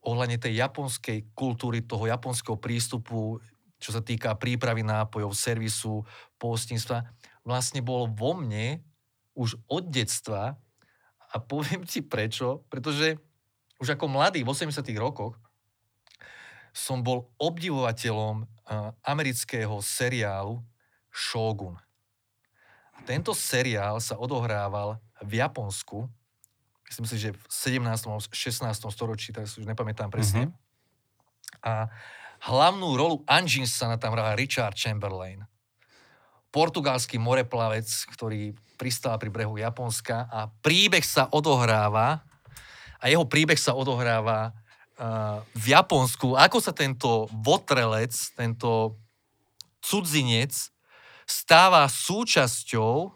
ohľadne 0.00 0.40
tej 0.40 0.56
japonskej 0.60 1.28
kultúry, 1.36 1.84
toho 1.84 2.08
japonského 2.08 2.56
prístupu, 2.56 3.38
čo 3.80 3.96
sa 3.96 4.04
týka 4.04 4.36
prípravy 4.36 4.84
nápojov, 4.84 5.32
servisu, 5.32 6.04
pohostinstva, 6.36 7.08
vlastne 7.42 7.80
bol 7.80 8.06
vo 8.12 8.36
mne 8.36 8.84
už 9.32 9.56
od 9.66 9.88
detstva 9.88 10.60
a 11.32 11.36
poviem 11.40 11.88
ti 11.88 12.04
prečo, 12.04 12.62
pretože 12.68 13.16
už 13.80 13.96
ako 13.96 14.12
mladý 14.12 14.44
v 14.44 14.52
80 14.52 14.84
rokoch 15.00 15.40
som 16.70 17.00
bol 17.02 17.32
obdivovateľom 17.40 18.44
a, 18.44 18.92
amerického 19.02 19.80
seriálu 19.80 20.62
Shogun. 21.10 21.80
Tento 23.08 23.32
seriál 23.32 23.98
sa 23.98 24.20
odohrával 24.20 25.00
v 25.24 25.40
Japonsku, 25.40 26.06
myslím 26.90 27.06
si, 27.08 27.16
že 27.18 27.30
v 27.32 27.42
17. 27.48 28.06
alebo 28.06 28.20
16. 28.20 28.60
storočí, 28.92 29.32
teraz 29.32 29.56
už 29.56 29.64
nepamätám 29.66 30.12
presne. 30.12 30.52
A 31.64 31.90
hlavnú 32.40 32.96
rolu 32.96 33.20
Anjinsana 33.28 34.00
tam 34.00 34.16
hral 34.16 34.36
Richard 34.36 34.76
Chamberlain. 34.76 35.44
Portugalský 36.50 37.20
moreplavec, 37.20 37.86
ktorý 38.10 38.56
pristal 38.74 39.20
pri 39.20 39.30
brehu 39.30 39.60
Japonska 39.60 40.26
a 40.26 40.50
príbeh 40.64 41.04
sa 41.04 41.28
odohráva 41.30 42.24
a 42.98 43.04
jeho 43.06 43.22
príbeh 43.28 43.60
sa 43.60 43.76
odohráva 43.76 44.50
uh, 44.50 45.44
v 45.54 45.76
Japonsku. 45.76 46.34
Ako 46.34 46.58
sa 46.58 46.74
tento 46.74 47.30
votrelec, 47.30 48.12
tento 48.34 48.98
cudzinec 49.78 50.52
stáva 51.28 51.86
súčasťou 51.86 53.14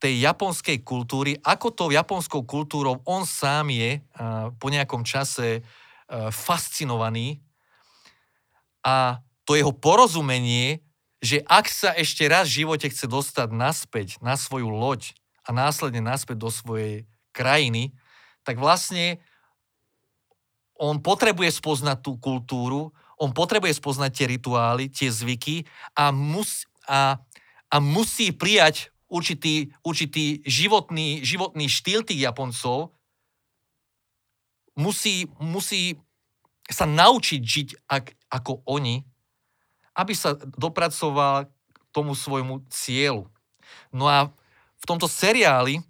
tej 0.00 0.14
japonskej 0.24 0.80
kultúry, 0.80 1.36
ako 1.44 1.68
tou 1.76 1.88
japonskou 1.92 2.42
kultúrou 2.48 3.04
on 3.04 3.28
sám 3.28 3.68
je 3.68 4.00
uh, 4.00 4.48
po 4.56 4.72
nejakom 4.72 5.04
čase 5.04 5.60
uh, 5.60 6.32
fascinovaný 6.32 7.38
a 8.80 9.20
to 9.44 9.58
jeho 9.58 9.74
porozumenie, 9.74 10.80
že 11.20 11.44
ak 11.44 11.68
sa 11.68 11.92
ešte 11.92 12.24
raz 12.30 12.48
v 12.48 12.64
živote 12.64 12.88
chce 12.88 13.04
dostať 13.04 13.48
naspäť 13.52 14.08
na 14.24 14.40
svoju 14.40 14.72
loď 14.72 15.12
a 15.44 15.52
následne 15.52 16.00
naspäť 16.00 16.40
do 16.40 16.48
svojej 16.48 17.04
krajiny, 17.36 17.92
tak 18.44 18.56
vlastne 18.56 19.20
on 20.80 21.04
potrebuje 21.04 21.52
spoznať 21.60 22.00
tú 22.00 22.16
kultúru, 22.16 22.88
on 23.20 23.36
potrebuje 23.36 23.76
spoznať 23.76 24.10
tie 24.16 24.26
rituály, 24.32 24.88
tie 24.88 25.12
zvyky 25.12 25.68
a, 25.92 26.08
mus, 26.08 26.64
a, 26.88 27.20
a 27.68 27.76
musí 27.84 28.32
prijať 28.32 28.88
určitý, 29.12 29.76
určitý 29.84 30.40
životný, 30.48 31.20
životný 31.20 31.68
štýl 31.68 32.00
tých 32.00 32.24
Japoncov, 32.24 32.96
musí, 34.72 35.28
musí 35.36 36.00
sa 36.70 36.86
naučiť 36.86 37.40
žiť 37.42 37.68
ak, 37.90 38.14
ako 38.30 38.62
oni, 38.66 39.02
aby 39.98 40.12
sa 40.14 40.38
dopracoval 40.38 41.50
k 41.50 41.78
tomu 41.90 42.14
svojmu 42.14 42.66
cieľu. 42.70 43.26
No 43.90 44.06
a 44.06 44.30
v 44.80 44.84
tomto 44.86 45.10
seriáli 45.10 45.82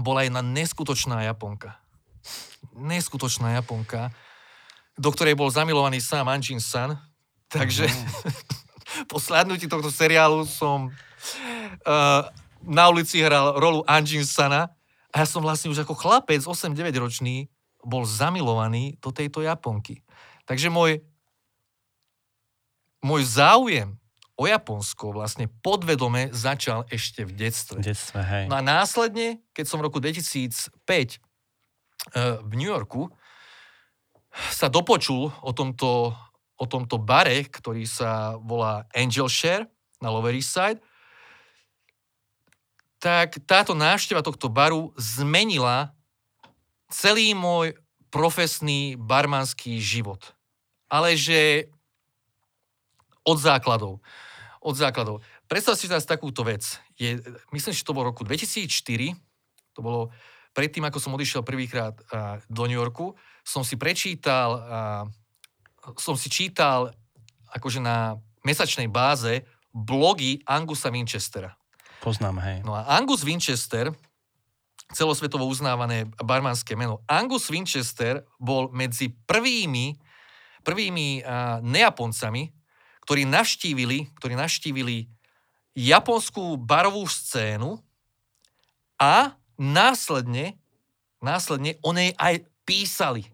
bola 0.00 0.24
jedna 0.24 0.40
neskutočná 0.40 1.22
Japonka. 1.28 1.76
Neskutočná 2.74 3.58
Japonka, 3.60 4.10
do 4.98 5.10
ktorej 5.12 5.38
bol 5.38 5.52
zamilovaný 5.52 6.02
sám 6.02 6.26
Anjin 6.26 6.58
San. 6.62 6.98
Takže 7.48 7.88
po 9.10 9.20
slednutí 9.20 9.68
tohto 9.68 9.92
seriálu 9.92 10.44
som 10.44 10.88
uh, 10.88 12.22
na 12.64 12.84
ulici 12.90 13.22
hral 13.22 13.56
rolu 13.56 13.84
Anjin 13.86 14.24
Sana 14.26 14.72
a 15.12 15.24
ja 15.24 15.26
som 15.26 15.40
vlastne 15.40 15.72
už 15.72 15.84
ako 15.86 15.96
chlapec, 15.96 16.44
8-9 16.44 16.92
ročný, 17.00 17.48
bol 17.82 18.02
zamilovaný 18.02 18.98
do 18.98 19.14
tejto 19.14 19.42
Japonky. 19.42 20.02
Takže 20.48 20.72
môj, 20.72 21.02
môj 23.04 23.22
záujem 23.26 23.98
o 24.38 24.46
Japonsko 24.46 25.10
vlastne 25.10 25.50
podvedome 25.50 26.30
začal 26.30 26.86
ešte 26.88 27.26
v 27.26 27.32
detstve. 27.34 27.82
Detstve, 27.82 28.22
hej. 28.22 28.44
No 28.46 28.54
a 28.54 28.62
následne, 28.62 29.42
keď 29.50 29.64
som 29.66 29.82
v 29.82 29.90
roku 29.90 29.98
2005 29.98 30.78
eh, 30.86 31.18
v 32.38 32.52
New 32.54 32.70
Yorku 32.70 33.10
sa 34.54 34.70
dopočul 34.70 35.34
o 35.42 35.50
tomto, 35.50 36.14
o 36.54 36.64
tomto 36.70 37.02
bare, 37.02 37.42
ktorý 37.50 37.82
sa 37.82 38.38
volá 38.38 38.86
Angel 38.94 39.26
Share 39.26 39.66
na 39.98 40.14
Lower 40.14 40.30
East 40.30 40.54
Side, 40.54 40.78
tak 43.02 43.42
táto 43.46 43.74
návšteva 43.74 44.22
tohto 44.22 44.46
baru 44.50 44.94
zmenila 44.94 45.97
celý 46.88 47.36
môj 47.36 47.76
profesný 48.08 48.96
barmanský 48.96 49.76
život. 49.80 50.32
Ale 50.88 51.16
že 51.16 51.68
od 53.24 53.36
základov. 53.36 54.00
Od 54.64 54.74
základov. 54.74 55.20
Predstav 55.44 55.76
si 55.76 55.88
teraz 55.88 56.08
takúto 56.08 56.44
vec. 56.44 56.80
Je, 56.96 57.20
myslím, 57.52 57.72
že 57.76 57.84
to 57.84 57.92
bolo 57.92 58.12
roku 58.12 58.24
2004, 58.24 59.16
to 59.76 59.80
bolo 59.80 60.08
predtým, 60.56 60.82
ako 60.88 60.98
som 60.98 61.14
odišiel 61.14 61.44
prvýkrát 61.44 61.94
do 62.48 62.64
New 62.66 62.76
Yorku, 62.76 63.14
som 63.44 63.62
si 63.62 63.76
prečítal, 63.78 64.48
a, 64.56 64.60
som 66.00 66.16
si 66.18 66.32
čítal 66.32 66.90
akože 67.52 67.80
na 67.80 68.18
mesačnej 68.42 68.88
báze 68.88 69.44
blogy 69.70 70.40
Angusa 70.48 70.90
Winchestera. 70.90 71.54
Poznám, 72.02 72.40
hej. 72.42 72.58
No 72.64 72.74
a 72.74 72.88
Angus 72.96 73.22
Winchester 73.22 73.92
celosvetovo 74.92 75.44
uznávané 75.44 76.08
barmanské 76.16 76.72
meno. 76.72 77.04
Angus 77.04 77.52
Winchester 77.52 78.24
bol 78.40 78.72
medzi 78.72 79.12
prvými, 79.12 79.96
prvými 80.64 81.22
neaponcami, 81.60 82.52
ktorí 83.04 83.24
navštívili, 83.24 84.12
ktorí 84.20 84.36
navštívili 84.36 85.08
japonskú 85.76 86.58
barovú 86.58 87.06
scénu 87.06 87.80
a 88.98 89.38
následne, 89.54 90.58
následne 91.22 91.78
o 91.84 91.94
nej 91.94 92.12
aj 92.18 92.42
písali. 92.66 93.28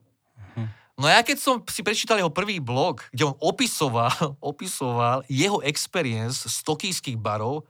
Mhm. 0.54 0.64
No 1.00 1.06
ja 1.10 1.26
keď 1.26 1.38
som 1.40 1.58
si 1.66 1.82
prečítal 1.82 2.18
jeho 2.18 2.30
prvý 2.30 2.58
blog, 2.62 3.02
kde 3.10 3.30
on 3.30 3.36
opisoval, 3.42 4.14
opisoval 4.38 5.26
jeho 5.30 5.58
experience 5.62 6.46
z 6.46 6.56
tokijských 6.62 7.18
barov, 7.18 7.66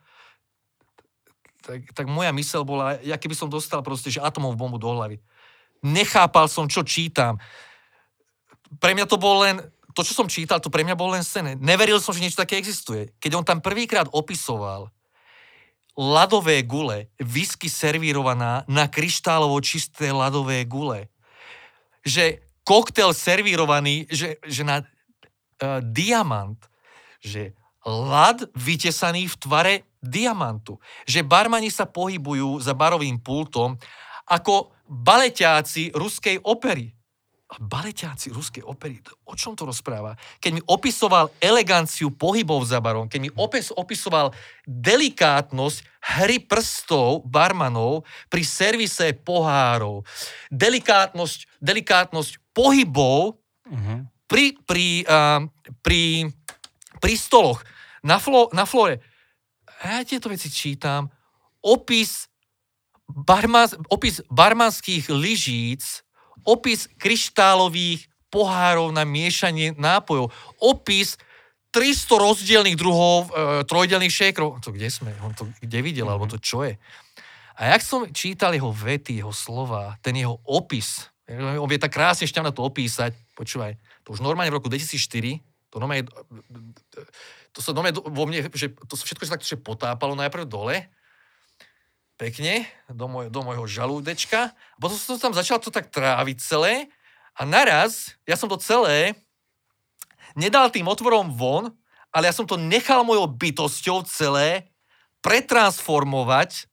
tak, 1.64 1.81
tak 1.96 2.07
moja 2.07 2.29
mysel 2.37 2.62
bola, 2.62 3.00
ja 3.00 3.16
keby 3.16 3.33
som 3.33 3.48
dostal 3.48 3.81
proste, 3.81 4.12
že 4.12 4.20
atomovú 4.20 4.55
bombu 4.55 4.77
do 4.77 4.92
hlavy. 4.92 5.16
Nechápal 5.81 6.44
som, 6.48 6.68
čo 6.68 6.85
čítam. 6.85 7.40
Pre 8.77 8.92
mňa 8.92 9.09
to 9.09 9.16
bol 9.16 9.40
len, 9.40 9.64
to, 9.96 10.05
čo 10.05 10.12
som 10.12 10.29
čítal, 10.29 10.61
to 10.61 10.68
pre 10.68 10.85
mňa 10.85 10.96
bol 10.96 11.12
len 11.12 11.24
sen. 11.24 11.57
Neveril 11.57 12.00
som, 12.05 12.12
že 12.12 12.20
niečo 12.20 12.40
také 12.40 12.61
existuje. 12.61 13.16
Keď 13.16 13.33
on 13.33 13.44
tam 13.44 13.64
prvýkrát 13.64 14.09
opisoval 14.12 14.92
ľadové 15.94 16.61
gule, 16.66 17.09
whisky 17.22 17.70
servírovaná 17.70 18.66
na 18.66 18.90
kryštálovo 18.90 19.57
čisté 19.62 20.11
ľadové 20.11 20.66
gule. 20.66 21.09
Že 22.03 22.42
koktel 22.66 23.14
servírovaný, 23.14 24.11
že, 24.11 24.37
že 24.42 24.66
na 24.66 24.83
uh, 24.83 25.79
diamant, 25.81 26.59
že 27.22 27.55
ľad 27.87 28.50
vytesaný 28.59 29.31
v 29.31 29.38
tvare 29.38 29.74
diamantu. 30.04 30.76
Že 31.08 31.24
barmani 31.24 31.72
sa 31.72 31.88
pohybujú 31.88 32.60
za 32.60 32.76
barovým 32.76 33.18
pultom 33.24 33.80
ako 34.28 34.72
baleťáci 34.88 35.96
ruskej 35.96 36.44
opery. 36.44 36.92
A 37.54 37.60
baleťáci 37.60 38.32
ruskej 38.32 38.64
opery, 38.64 38.98
o 39.28 39.36
čom 39.36 39.54
to 39.54 39.68
rozpráva? 39.68 40.16
Keď 40.40 40.50
mi 40.58 40.62
opisoval 40.64 41.28
eleganciu 41.38 42.10
pohybov 42.10 42.64
za 42.66 42.80
barom, 42.80 43.06
keď 43.06 43.20
mi 43.20 43.30
opis, 43.36 43.68
opisoval 43.70 44.32
delikátnosť 44.64 45.78
hry 46.18 46.40
prstov 46.40 47.22
barmanov 47.28 48.08
pri 48.32 48.42
servise 48.42 49.12
pohárov, 49.22 50.02
delikátnosť, 50.50 51.60
delikátnosť 51.60 52.32
pohybov 52.56 53.38
uh-huh. 53.70 54.08
pri, 54.26 54.56
pri, 54.64 55.04
uh, 55.04 55.44
pri, 55.84 56.32
pri 56.98 57.12
stoloch, 57.14 57.60
na, 58.02 58.18
flo, 58.18 58.50
na 58.56 58.64
flore 58.66 59.13
a 59.84 60.00
ja 60.00 60.08
tieto 60.08 60.32
veci 60.32 60.48
čítam, 60.48 61.12
opis, 61.60 62.24
barmas, 63.04 63.76
opis 63.92 64.24
barmanských 64.32 65.12
lyžíc, 65.12 66.00
opis 66.40 66.88
kryštálových 66.96 68.08
pohárov 68.32 68.88
na 68.96 69.04
miešanie 69.04 69.76
nápojov, 69.76 70.32
opis 70.56 71.20
300 71.76 72.16
rozdielných 72.16 72.80
druhov 72.80 73.28
e, 73.28 73.28
trojdelných 73.68 74.14
šékrov. 74.14 74.64
To 74.64 74.72
kde 74.72 74.88
sme? 74.88 75.12
On 75.20 75.36
to 75.36 75.52
kde 75.60 75.78
videl, 75.84 76.08
alebo 76.08 76.24
to 76.24 76.40
čo 76.40 76.64
je? 76.64 76.80
A 77.54 77.76
jak 77.76 77.82
som 77.84 78.08
čítal 78.10 78.56
jeho 78.56 78.72
vety, 78.72 79.20
jeho 79.20 79.30
slova, 79.30 79.94
ten 80.02 80.16
jeho 80.16 80.40
opis, 80.42 81.06
on 81.30 81.70
vie 81.70 81.78
tak 81.78 81.94
krásne 81.94 82.26
ešte 82.26 82.42
na 82.42 82.50
to 82.50 82.66
opísať, 82.66 83.14
počúvaj, 83.38 83.78
to 84.02 84.12
už 84.12 84.20
normálne 84.20 84.50
v 84.50 84.58
roku 84.58 84.68
2004, 84.68 85.38
to 85.70 85.76
normálne 85.78 86.04
to 87.54 87.62
sa 87.62 87.70
dome 87.70 87.94
vo 87.94 88.24
mne, 88.26 88.50
že 88.50 88.74
to 88.90 88.98
sa 88.98 89.06
všetko 89.06 89.24
sa 89.24 89.34
tak 89.38 89.46
že 89.46 89.54
potápalo 89.54 90.18
najprv 90.18 90.44
dole, 90.44 90.90
pekne, 92.18 92.66
do, 92.90 93.06
môj, 93.06 93.30
do 93.30 93.40
môjho 93.46 93.66
žalúdečka. 93.66 94.50
A 94.50 94.78
potom 94.78 94.98
som 94.98 95.18
tam 95.18 95.34
začal 95.34 95.62
to 95.62 95.70
tak 95.70 95.90
tráviť 95.90 96.42
celé 96.42 96.90
a 97.34 97.46
naraz, 97.46 98.14
ja 98.26 98.34
som 98.34 98.50
to 98.50 98.58
celé 98.58 99.18
nedal 100.34 100.70
tým 100.70 100.86
otvorom 100.86 101.30
von, 101.34 101.70
ale 102.14 102.30
ja 102.30 102.34
som 102.34 102.46
to 102.46 102.58
nechal 102.58 103.02
mojou 103.06 103.26
bytosťou 103.30 104.06
celé 104.06 104.70
pretransformovať 105.22 106.70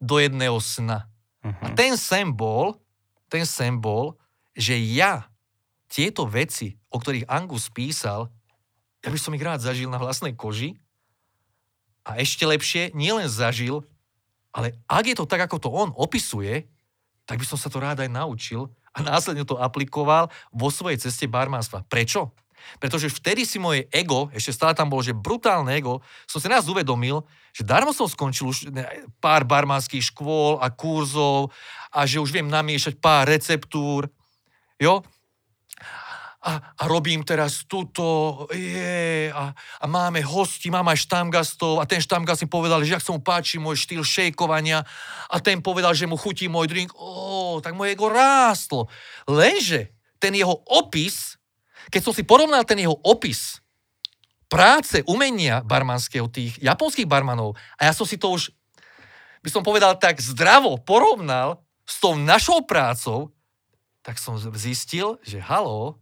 do 0.00 0.20
jedného 0.20 0.56
sna. 0.60 1.08
Uh-huh. 1.44 1.52
A 1.64 1.66
mhm. 1.72 1.76
ten 1.76 1.92
sen 1.96 2.28
bol, 2.32 2.76
ten 3.28 3.44
sen 3.44 3.76
bol, 3.76 4.16
že 4.56 4.76
ja 4.76 5.28
tieto 5.88 6.28
veci, 6.28 6.76
o 6.92 7.00
ktorých 7.00 7.28
Angus 7.28 7.72
písal, 7.72 8.28
ja 9.04 9.08
by 9.08 9.18
som 9.18 9.34
ich 9.34 9.44
rád 9.44 9.62
zažil 9.62 9.86
na 9.90 10.00
vlastnej 10.00 10.34
koži 10.34 10.78
a 12.02 12.18
ešte 12.18 12.48
lepšie, 12.48 12.96
nielen 12.96 13.30
zažil, 13.30 13.84
ale 14.50 14.74
ak 14.88 15.04
je 15.12 15.16
to 15.18 15.28
tak, 15.28 15.44
ako 15.44 15.56
to 15.60 15.68
on 15.70 15.92
opisuje, 15.94 16.66
tak 17.28 17.38
by 17.38 17.46
som 17.46 17.60
sa 17.60 17.68
to 17.68 17.78
rád 17.78 18.00
aj 18.00 18.10
naučil 18.10 18.72
a 18.96 19.04
následne 19.04 19.44
to 19.44 19.60
aplikoval 19.60 20.32
vo 20.50 20.68
svojej 20.72 20.98
ceste 20.98 21.28
barmanstva. 21.28 21.84
Prečo? 21.86 22.32
Pretože 22.82 23.08
vtedy 23.08 23.46
si 23.46 23.56
moje 23.56 23.86
ego, 23.94 24.28
ešte 24.34 24.50
stále 24.50 24.74
tam 24.74 24.90
bolo, 24.90 25.00
že 25.00 25.14
brutálne 25.16 25.72
ego, 25.78 26.02
som 26.26 26.42
si 26.42 26.50
nás 26.50 26.66
uvedomil, 26.66 27.22
že 27.54 27.62
darmo 27.62 27.94
som 27.94 28.10
skončil 28.10 28.50
už 28.50 28.58
pár 29.22 29.46
barmanských 29.46 30.10
škôl 30.12 30.58
a 30.58 30.68
kurzov 30.68 31.54
a 31.94 32.04
že 32.04 32.18
už 32.18 32.34
viem 32.34 32.50
namiešať 32.50 32.98
pár 32.98 33.30
receptúr. 33.30 34.10
Jo? 34.76 35.06
A, 36.48 36.52
a 36.80 36.82
robím 36.88 37.20
teraz 37.20 37.68
tuto, 37.68 38.48
je, 38.56 39.28
a, 39.28 39.52
a 39.52 39.84
máme 39.84 40.24
hosti, 40.24 40.72
mám 40.72 40.88
aj 40.88 41.04
štamgastov 41.04 41.76
a 41.76 41.84
ten 41.84 42.00
štamgast 42.00 42.40
mi 42.40 42.48
povedal, 42.48 42.80
že 42.88 42.96
ak 42.96 43.04
sa 43.04 43.12
mu 43.12 43.20
páči 43.20 43.60
môj 43.60 43.76
štýl 43.84 44.00
šejkovania 44.00 44.80
a 45.28 45.36
ten 45.44 45.60
povedal, 45.60 45.92
že 45.92 46.08
mu 46.08 46.16
chutí 46.16 46.48
môj 46.48 46.72
drink, 46.72 46.96
ó, 46.96 47.60
tak 47.60 47.76
moje 47.76 47.92
ego 47.92 48.08
rástlo. 48.08 48.88
Lenže 49.28 49.92
ten 50.16 50.32
jeho 50.32 50.56
opis, 50.72 51.36
keď 51.92 52.00
som 52.00 52.16
si 52.16 52.24
porovnal 52.24 52.64
ten 52.64 52.80
jeho 52.80 52.96
opis 53.04 53.60
práce, 54.48 55.04
umenia 55.04 55.60
barmanského, 55.60 56.32
tých 56.32 56.56
japonských 56.64 57.04
barmanov, 57.04 57.60
a 57.76 57.84
ja 57.84 57.92
som 57.92 58.08
si 58.08 58.16
to 58.16 58.32
už, 58.32 58.48
by 59.44 59.52
som 59.52 59.60
povedal 59.60 60.00
tak 60.00 60.16
zdravo 60.16 60.80
porovnal 60.80 61.60
s 61.84 62.00
tou 62.00 62.16
našou 62.16 62.64
prácou, 62.64 63.36
tak 64.00 64.16
som 64.16 64.40
zistil, 64.56 65.20
že 65.20 65.36
halo, 65.36 66.00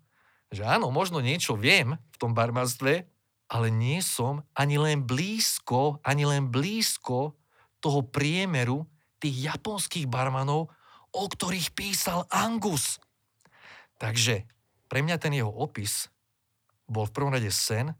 že 0.51 0.63
áno, 0.63 0.95
možno 0.95 1.19
niečo 1.19 1.59
viem 1.59 1.99
v 2.15 2.17
tom 2.17 2.33
barmanstve, 2.33 3.07
ale 3.47 3.69
nie 3.71 4.03
som 4.03 4.43
ani 4.55 4.79
len 4.79 5.07
blízko, 5.07 6.03
ani 6.03 6.27
len 6.27 6.51
blízko 6.51 7.39
toho 7.79 8.01
priemeru 8.03 8.87
tých 9.23 9.55
japonských 9.55 10.11
barmanov, 10.11 10.71
o 11.15 11.25
ktorých 11.25 11.73
písal 11.73 12.27
Angus. 12.29 12.99
Takže 13.97 14.45
pre 14.91 15.01
mňa 15.01 15.17
ten 15.17 15.33
jeho 15.33 15.51
opis 15.51 16.11
bol 16.87 17.07
v 17.09 17.15
prvom 17.15 17.35
rade 17.35 17.49
sen 17.51 17.95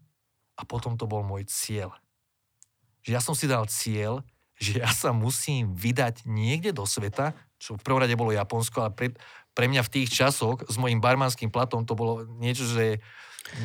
a 0.55 0.61
potom 0.63 0.95
to 0.95 1.09
bol 1.09 1.23
môj 1.23 1.47
cieľ. 1.47 1.95
Že 3.03 3.09
ja 3.15 3.21
som 3.23 3.35
si 3.35 3.47
dal 3.47 3.65
cieľ, 3.71 4.23
že 4.57 4.81
ja 4.81 4.89
sa 4.89 5.13
musím 5.13 5.73
vydať 5.77 6.25
niekde 6.25 6.73
do 6.73 6.83
sveta, 6.83 7.33
čo 7.57 7.77
v 7.77 7.83
prvom 7.85 8.01
rade 8.01 8.17
bolo 8.17 8.33
Japonsko, 8.33 8.85
ale 8.85 8.91
pre, 8.93 9.07
pre 9.57 9.65
mňa 9.65 9.81
v 9.81 9.89
tých 9.89 10.13
časoch 10.13 10.61
s 10.69 10.77
mojim 10.77 11.01
barmanským 11.01 11.49
platom 11.49 11.81
to 11.81 11.97
bolo 11.97 12.29
niečo, 12.37 12.69
že 12.69 13.01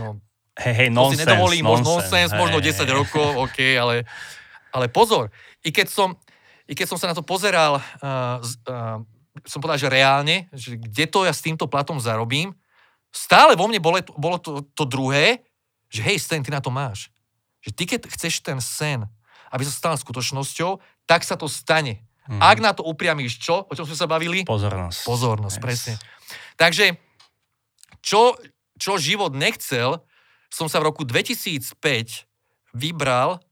no, 0.01 0.17
Hej, 0.53 0.75
hej, 0.85 0.89
nonsense, 0.93 1.25
si 1.25 1.25
nedovolím, 1.25 1.65
možno 1.65 1.97
nonsense, 1.97 2.33
možno 2.37 2.61
10 2.61 2.85
hey. 2.85 2.93
rokov, 2.93 3.25
OK, 3.41 3.59
ale, 3.77 4.05
ale 4.69 4.89
pozor, 4.93 5.33
i 5.65 5.73
keď 5.73 5.89
som, 5.89 6.13
i 6.69 6.77
keď 6.77 6.93
som 6.93 7.01
sa 7.01 7.09
na 7.09 7.17
to 7.17 7.25
pozeral, 7.25 7.81
uh, 7.81 8.37
uh, 8.69 9.01
som 9.49 9.65
povedal, 9.65 9.81
že 9.81 9.89
reálne, 9.89 10.53
že 10.53 10.77
kde 10.77 11.09
to 11.09 11.25
ja 11.25 11.33
s 11.33 11.41
týmto 11.41 11.65
platom 11.65 11.97
zarobím, 11.97 12.53
stále 13.09 13.57
vo 13.57 13.65
mne 13.65 13.81
bolo, 13.81 13.97
bolo 14.17 14.37
to, 14.37 14.61
to 14.77 14.85
druhé, 14.85 15.41
že 15.89 16.05
hej, 16.05 16.21
sen, 16.21 16.45
ty 16.45 16.53
na 16.53 16.61
to 16.61 16.69
máš. 16.69 17.09
Že 17.65 17.71
ty, 17.73 17.85
keď 17.89 18.01
chceš 18.13 18.45
ten 18.45 18.61
sen, 18.61 19.09
aby 19.49 19.65
sa 19.65 19.73
stal 19.73 19.95
skutočnosťou, 19.97 20.81
tak 21.09 21.25
sa 21.25 21.37
to 21.37 21.49
stane. 21.49 22.05
Mm-hmm. 22.23 22.39
Ak 22.39 22.59
na 22.63 22.71
to 22.71 22.87
upriamíš 22.87 23.43
čo? 23.43 23.67
O 23.67 23.73
čom 23.75 23.83
sme 23.83 23.99
sa 23.99 24.07
bavili? 24.07 24.47
Pozornosť. 24.47 25.03
Pozornosť, 25.03 25.57
yes. 25.59 25.65
presne. 25.65 25.95
Takže, 26.55 26.95
čo, 27.99 28.39
čo 28.79 28.95
život 29.03 29.35
nechcel, 29.35 29.99
som 30.47 30.71
sa 30.71 30.79
v 30.79 30.93
roku 30.93 31.03
2005 31.03 31.75
vybral 32.77 33.43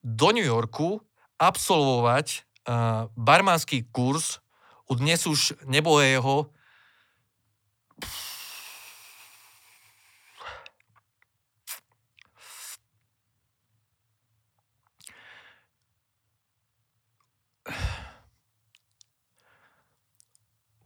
do 0.00 0.28
New 0.32 0.44
Yorku 0.44 1.04
absolvovať 1.36 2.46
uh, 2.68 3.10
barmánsky 3.18 3.84
kurz 3.90 4.40
u 4.88 4.94
dnes 4.96 5.24
už 5.26 5.58
nebohého 5.64 6.48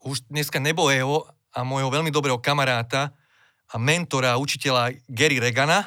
už 0.09 0.25
dneska 0.33 0.57
jeho 0.65 1.29
a 1.53 1.61
môjho 1.61 1.93
veľmi 1.93 2.09
dobrého 2.09 2.41
kamaráta 2.41 3.13
a 3.69 3.77
mentora 3.77 4.33
a 4.35 4.41
učiteľa 4.41 4.97
Gary 5.05 5.37
Regana. 5.37 5.85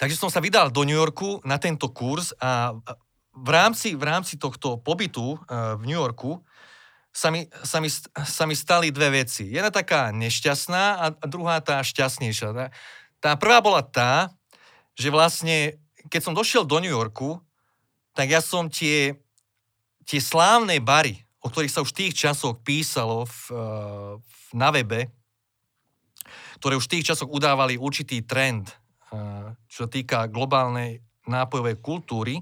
Takže 0.00 0.16
som 0.16 0.32
sa 0.32 0.40
vydal 0.40 0.72
do 0.72 0.82
New 0.82 0.96
Yorku 0.96 1.44
na 1.44 1.60
tento 1.60 1.92
kurz 1.92 2.32
a 2.40 2.72
v 3.34 3.48
rámci, 3.50 3.98
v 3.98 4.04
rámci 4.04 4.38
tohto 4.40 4.78
pobytu 4.78 5.34
uh, 5.34 5.74
v 5.76 5.82
New 5.90 5.98
Yorku 5.98 6.40
sa 7.14 7.30
mi, 7.30 7.46
sa, 7.62 7.78
mi, 7.78 7.90
sa 8.26 8.44
mi 8.46 8.58
stali 8.58 8.90
dve 8.90 9.22
veci. 9.22 9.46
Jedna 9.46 9.70
taká 9.70 10.10
nešťastná 10.10 10.82
a, 10.98 11.06
druhá 11.30 11.62
tá 11.62 11.78
šťastnejšia. 11.78 12.74
Tá 13.22 13.30
prvá 13.38 13.62
bola 13.62 13.86
tá, 13.86 14.34
že 14.98 15.14
vlastne, 15.14 15.78
keď 16.10 16.20
som 16.20 16.34
došiel 16.34 16.66
do 16.66 16.82
New 16.82 16.90
Yorku, 16.90 17.38
tak 18.14 18.30
ja 18.30 18.42
som 18.42 18.66
tie, 18.70 19.18
tie 20.06 20.20
slávne 20.22 20.78
bary, 20.82 21.23
o 21.44 21.48
ktorých 21.52 21.72
sa 21.72 21.84
už 21.84 21.92
v 21.92 21.98
tých 22.08 22.14
časoch 22.16 22.64
písalo 22.64 23.28
v, 23.28 23.38
v, 24.16 24.44
na 24.56 24.72
webe, 24.72 25.12
ktoré 26.58 26.80
už 26.80 26.88
v 26.88 26.92
tých 26.98 27.12
časoch 27.12 27.28
udávali 27.28 27.76
určitý 27.76 28.24
trend, 28.24 28.72
čo 29.68 29.84
sa 29.84 29.88
týka 29.92 30.26
globálnej 30.32 31.04
nápojovej 31.28 31.76
kultúry, 31.84 32.40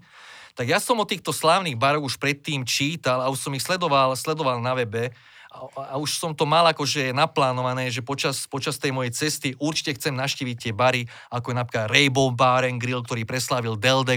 tak 0.53 0.69
ja 0.69 0.79
som 0.79 1.01
o 1.01 1.09
týchto 1.09 1.33
slávnych 1.33 1.81
baroch 1.81 2.05
už 2.05 2.21
predtým 2.21 2.63
čítal 2.63 3.25
a 3.25 3.33
už 3.33 3.41
som 3.41 3.53
ich 3.57 3.65
sledoval, 3.65 4.13
sledoval 4.15 4.61
na 4.61 4.77
webe 4.77 5.11
a, 5.49 5.59
a 5.93 5.95
už 5.97 6.17
som 6.21 6.33
to 6.37 6.45
mal 6.45 6.65
akože 6.69 7.13
naplánované, 7.17 7.89
že 7.89 8.05
počas, 8.05 8.45
počas 8.49 8.77
tej 8.77 8.93
mojej 8.93 9.13
cesty 9.17 9.49
určite 9.57 9.97
chcem 9.97 10.13
naštíviť 10.13 10.57
tie 10.69 10.73
bary, 10.77 11.09
ako 11.33 11.53
je 11.53 11.57
napríklad 11.57 11.89
Rainbow 11.89 12.29
Bar 12.33 12.69
and 12.69 12.81
Grill, 12.81 13.05
ktorý 13.05 13.25
preslávil 13.25 13.81
Del 13.81 14.05
de 14.05 14.17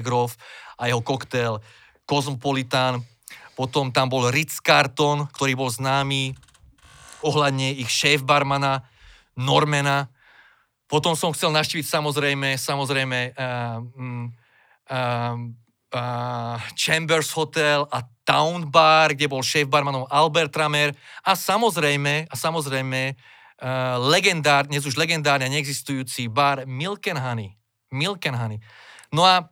a 0.75 0.83
jeho 0.91 0.99
koktail 0.99 1.63
Cosmopolitan. 2.03 2.99
Potom 3.56 3.89
tam 3.89 4.12
bol 4.12 4.28
Ritz 4.30 4.60
Carton, 4.60 5.32
ktorý 5.32 5.56
bol 5.56 5.72
známy 5.72 6.36
ohľadne 7.24 7.72
ich 7.80 7.89
šéf 7.89 8.22
barmana 8.22 8.84
Normana. 9.34 10.12
Potom 10.86 11.18
som 11.18 11.34
chcel 11.34 11.49
naštíviť 11.49 11.88
samozrejme, 11.88 12.60
samozrejme 12.60 13.34
uh, 13.34 13.82
um, 13.97 14.30
uh, 14.91 15.36
uh, 15.95 16.56
Chambers 16.78 17.34
Hotel 17.34 17.88
a 17.89 18.06
Town 18.28 18.70
Bar, 18.70 19.18
kde 19.18 19.32
bol 19.32 19.41
šéf 19.41 19.66
barmanov 19.66 20.12
Albert 20.12 20.53
Tramer 20.53 20.93
a 21.26 21.34
samozrejme, 21.34 22.30
a 22.30 22.36
samozrejme 22.36 23.16
uh, 23.16 23.97
legendár, 24.12 24.70
dnes 24.70 24.86
už 24.86 24.99
legendárne 24.99 25.49
neexistujúci 25.49 26.30
bar 26.30 26.68
Milk 26.70 27.08
and 27.10 27.22
Honey. 27.22 27.49
Milk 27.93 28.26
and 28.28 28.38
Honey. 28.38 28.60
No 29.14 29.24
a, 29.24 29.47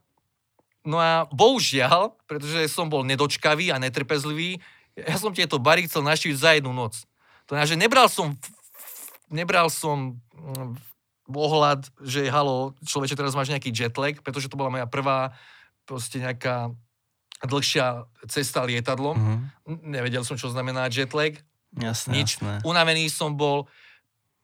no 0.84 1.00
a 1.00 1.26
bohužiaľ, 1.32 2.16
pretože 2.28 2.72
som 2.72 2.92
bol 2.92 3.08
nedočkavý 3.08 3.72
a 3.72 3.82
netrpezlivý, 3.82 4.60
ja 4.94 5.18
som 5.18 5.34
tieto 5.34 5.58
bary 5.58 5.90
chcel 5.90 6.06
naštíviť 6.06 6.38
za 6.38 6.52
jednu 6.54 6.70
noc. 6.70 7.08
To 7.50 7.58
znamená, 7.58 7.68
že 7.68 7.80
nebral 7.80 8.08
som, 8.08 8.38
nebral 9.28 9.68
som 9.74 10.22
mm, 10.38 10.78
ohľad, 11.34 11.90
že 12.06 12.30
halo, 12.30 12.78
človeče, 12.86 13.18
teraz 13.18 13.34
máš 13.34 13.50
nejaký 13.50 13.74
jetlag, 13.74 14.22
pretože 14.22 14.48
to 14.48 14.60
bola 14.60 14.70
moja 14.70 14.88
prvá 14.88 15.34
proste 15.84 16.22
nejaká 16.22 16.72
dlhšia 17.44 18.08
cesta 18.32 18.64
lietadlom. 18.64 19.16
Mm-hmm. 19.20 19.42
Nevedel 19.84 20.24
som, 20.24 20.40
čo 20.40 20.48
znamená 20.48 20.88
jetlag. 20.88 21.36
Jasné, 21.76 22.22
Nič. 22.22 22.40
Jasné. 22.40 22.64
Unavený 22.64 23.10
som 23.12 23.36
bol. 23.36 23.68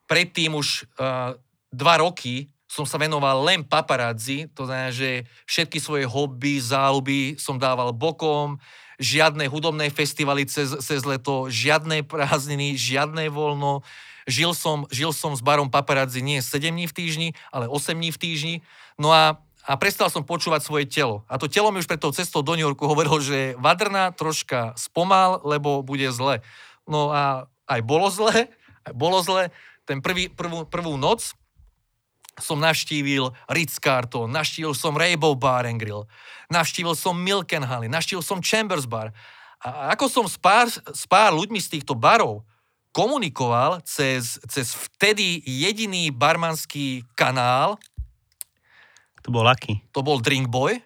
Predtým 0.09 0.57
už 0.57 0.89
uh, 0.97 1.37
dva 1.69 1.95
roky 2.01 2.49
som 2.69 2.85
sa 2.85 3.01
venoval 3.01 3.41
len 3.49 3.65
paparazzi, 3.65 4.45
to 4.53 4.69
znamená, 4.69 4.93
že 4.93 5.25
všetky 5.49 5.81
svoje 5.81 6.05
hobby, 6.05 6.61
záľuby 6.61 7.41
som 7.41 7.57
dával 7.57 7.89
bokom, 7.89 8.61
žiadne 9.01 9.49
hudobné 9.49 9.89
festivaly 9.89 10.45
cez, 10.45 10.77
cez 10.85 11.01
leto, 11.01 11.49
žiadne 11.49 12.05
prázdniny, 12.05 12.77
žiadne 12.77 13.33
voľno. 13.33 13.81
Žil 14.29 14.53
som, 14.53 14.85
žil 14.93 15.09
som 15.09 15.33
s 15.33 15.41
barom 15.41 15.73
paparazzi 15.73 16.21
nie 16.21 16.37
7 16.45 16.61
dní 16.69 16.85
v 16.85 16.93
týždni, 16.93 17.27
ale 17.49 17.65
8 17.65 17.97
dní 17.97 18.13
v 18.13 18.21
týždni. 18.21 18.55
No 19.01 19.09
a 19.09 19.41
a 19.69 19.77
prestal 19.77 20.09
som 20.09 20.25
počúvať 20.25 20.65
svoje 20.65 20.89
telo. 20.89 21.21
A 21.29 21.37
to 21.37 21.45
telo 21.45 21.69
mi 21.69 21.77
už 21.77 21.85
pred 21.85 22.01
tou 22.01 22.09
cestou 22.09 22.41
do 22.41 22.57
New 22.57 22.65
Yorku 22.65 22.89
hovorilo, 22.89 23.21
že 23.21 23.53
Vadrna 23.53 24.09
troška 24.09 24.73
spomal, 24.73 25.45
lebo 25.45 25.85
bude 25.85 26.09
zle. 26.09 26.41
No 26.89 27.13
a 27.13 27.45
aj 27.69 27.85
bolo 27.85 28.09
zle, 28.09 28.49
aj 28.89 28.93
bolo 28.97 29.21
zle. 29.21 29.53
Ten 29.85 30.01
prvý, 30.01 30.25
prvú, 30.25 30.65
prvú 30.65 30.97
noc 30.97 31.37
som 32.39 32.57
navštívil 32.57 33.31
Ritz-Carton, 33.51 34.31
navštívil 34.31 34.73
som 34.73 34.95
Rainbow 34.95 35.35
Bar 35.35 35.67
and 35.67 35.77
Grill, 35.77 36.07
navštívil 36.49 36.95
som 36.95 37.15
Milk 37.15 37.51
and 37.53 37.67
Honey, 37.67 37.91
navštívil 37.91 38.23
som 38.23 38.39
Chambers 38.41 38.87
Bar. 38.87 39.13
A 39.59 39.91
ako 39.93 40.07
som 40.07 40.25
s 40.25 40.39
pár, 40.39 40.71
s 40.71 41.03
pár 41.03 41.35
ľuďmi 41.35 41.59
z 41.59 41.79
týchto 41.79 41.93
barov 41.93 42.47
komunikoval 42.95 43.83
cez, 43.85 44.39
cez 44.49 44.71
vtedy 44.73 45.43
jediný 45.45 46.09
barmanský 46.09 47.05
kanál, 47.13 47.77
to 49.19 49.35
bol 49.35 49.45
aký? 49.45 49.83
To 49.93 50.01
bol 50.01 50.23
Drink 50.23 50.47
Boy, 50.47 50.79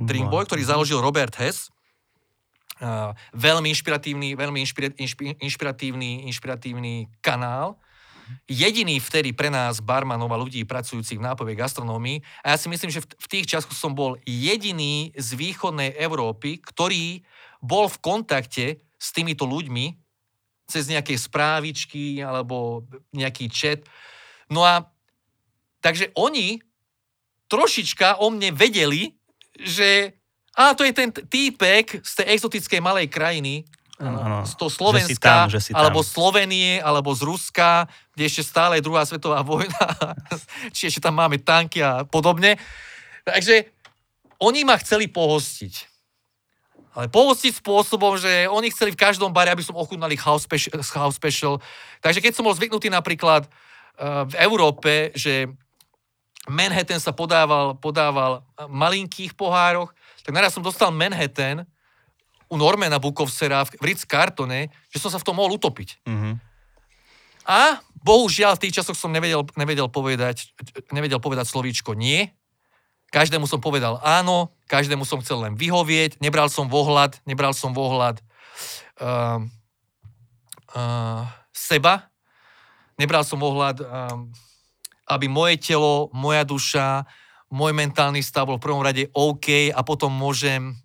Drink, 0.00 0.32
Boy, 0.32 0.48
ktorý 0.48 0.64
založil 0.64 1.02
Robert 1.04 1.36
Hess. 1.36 1.68
Uh, 2.80 3.12
veľmi 3.36 3.68
inšpiratívny, 3.76 4.32
veľmi 4.32 4.64
inšpira, 4.64 4.88
inšpi, 4.96 5.36
inšpiratívny, 5.36 6.24
inšpiratívny 6.32 7.12
kanál. 7.20 7.76
Jediný 8.46 8.98
vtedy 8.98 9.30
pre 9.34 9.48
nás 9.48 9.78
barmanov 9.78 10.30
a 10.32 10.40
ľudí 10.40 10.62
pracujúcich 10.66 11.18
v 11.18 11.26
nápovej 11.26 11.56
gastronómii. 11.58 12.20
A 12.42 12.54
ja 12.54 12.56
si 12.56 12.66
myslím, 12.66 12.90
že 12.90 13.02
v, 13.02 13.26
tých 13.30 13.46
časoch 13.46 13.74
som 13.74 13.94
bol 13.94 14.18
jediný 14.26 15.14
z 15.14 15.28
východnej 15.38 15.94
Európy, 15.98 16.58
ktorý 16.60 17.22
bol 17.60 17.86
v 17.86 18.00
kontakte 18.00 18.66
s 19.00 19.08
týmito 19.12 19.48
ľuďmi 19.48 19.96
cez 20.70 20.86
nejaké 20.86 21.18
správičky 21.18 22.22
alebo 22.22 22.86
nejaký 23.10 23.50
chat. 23.50 23.82
No 24.46 24.62
a 24.62 24.86
takže 25.82 26.14
oni 26.14 26.62
trošička 27.50 28.22
o 28.22 28.30
mne 28.30 28.54
vedeli, 28.54 29.18
že 29.58 30.14
a 30.54 30.74
to 30.74 30.82
je 30.82 30.94
ten 30.94 31.10
týpek 31.10 32.02
z 32.02 32.12
tej 32.22 32.26
exotickej 32.36 32.80
malej 32.82 33.06
krajiny, 33.06 33.66
ano, 34.00 34.48
z 34.48 34.54
toho 34.56 34.72
Slovenska, 34.72 35.46
že 35.52 35.60
si 35.60 35.72
tam, 35.76 35.84
alebo 35.84 36.00
Slovenie, 36.00 36.80
alebo 36.80 37.12
z 37.12 37.20
Ruska, 37.28 37.84
kde 38.16 38.24
ešte 38.24 38.42
stále 38.42 38.80
je 38.80 38.86
druhá 38.88 39.04
svetová 39.04 39.44
vojna, 39.50 40.16
či 40.72 40.88
ešte 40.88 41.04
tam 41.04 41.20
máme 41.20 41.36
tanky 41.36 41.84
a 41.84 42.08
podobne. 42.08 42.56
Takže 43.28 43.68
oni 44.40 44.64
ma 44.64 44.80
chceli 44.80 45.04
pohostiť. 45.12 45.92
Ale 46.90 47.06
pohostiť 47.06 47.62
spôsobom, 47.62 48.18
že 48.18 48.50
oni 48.50 48.72
chceli 48.74 48.90
v 48.90 48.98
každom 48.98 49.30
bare, 49.30 49.52
aby 49.52 49.62
som 49.62 49.78
ochutnal 49.78 50.10
ich 50.10 50.24
house 50.24 50.42
special, 50.42 50.80
house 50.82 51.14
special. 51.14 51.62
Takže 52.02 52.18
keď 52.18 52.32
som 52.34 52.42
bol 52.42 52.56
zvyknutý 52.56 52.90
napríklad 52.90 53.46
uh, 53.46 54.26
v 54.26 54.34
Európe, 54.42 55.14
že 55.14 55.46
Manhattan 56.50 56.98
sa 56.98 57.14
podával, 57.14 57.78
podával 57.78 58.42
v 58.58 58.74
malinkých 58.74 59.38
pohároch, 59.38 59.94
tak 60.24 60.34
naraz 60.34 60.56
som 60.56 60.64
dostal 60.64 60.90
Manhattan 60.90 61.68
u 62.50 62.54
Normana 62.58 62.98
Bukovsera 62.98 63.62
v 63.62 63.78
Ritz 63.80 64.02
Cartone, 64.04 64.74
že 64.90 64.98
som 64.98 65.08
sa 65.08 65.22
v 65.22 65.26
tom 65.26 65.38
mohol 65.38 65.54
utopiť. 65.54 66.02
Mm-hmm. 66.02 66.34
A 67.46 67.78
bohužiaľ 68.02 68.58
v 68.58 68.62
tých 68.66 68.82
časoch 68.82 68.98
som 68.98 69.14
nevedel, 69.14 69.46
nevedel, 69.54 69.86
povedať, 69.86 70.50
nevedel 70.90 71.22
povedať 71.22 71.46
slovíčko 71.46 71.94
nie. 71.94 72.28
Každému 73.10 73.46
som 73.46 73.58
povedal 73.58 73.98
áno, 74.02 74.54
každému 74.70 75.02
som 75.02 75.18
chcel 75.22 75.42
len 75.42 75.54
vyhovieť, 75.58 76.22
nebral 76.22 76.46
som 76.46 76.70
vohľad, 76.70 77.18
nebral 77.26 77.50
som 77.50 77.74
vohľad 77.74 78.22
uh, 79.02 79.42
uh, 80.74 81.22
seba, 81.50 82.06
nebral 82.94 83.26
som 83.26 83.42
vohľad 83.42 83.82
uh, 83.82 84.14
aby 85.10 85.26
moje 85.26 85.58
telo, 85.58 86.06
moja 86.14 86.46
duša, 86.46 87.02
môj 87.50 87.74
mentálny 87.74 88.22
stav 88.22 88.46
bol 88.46 88.62
v 88.62 88.64
prvom 88.70 88.86
rade 88.86 89.10
OK 89.10 89.74
a 89.74 89.80
potom 89.82 90.14
môžem 90.14 90.78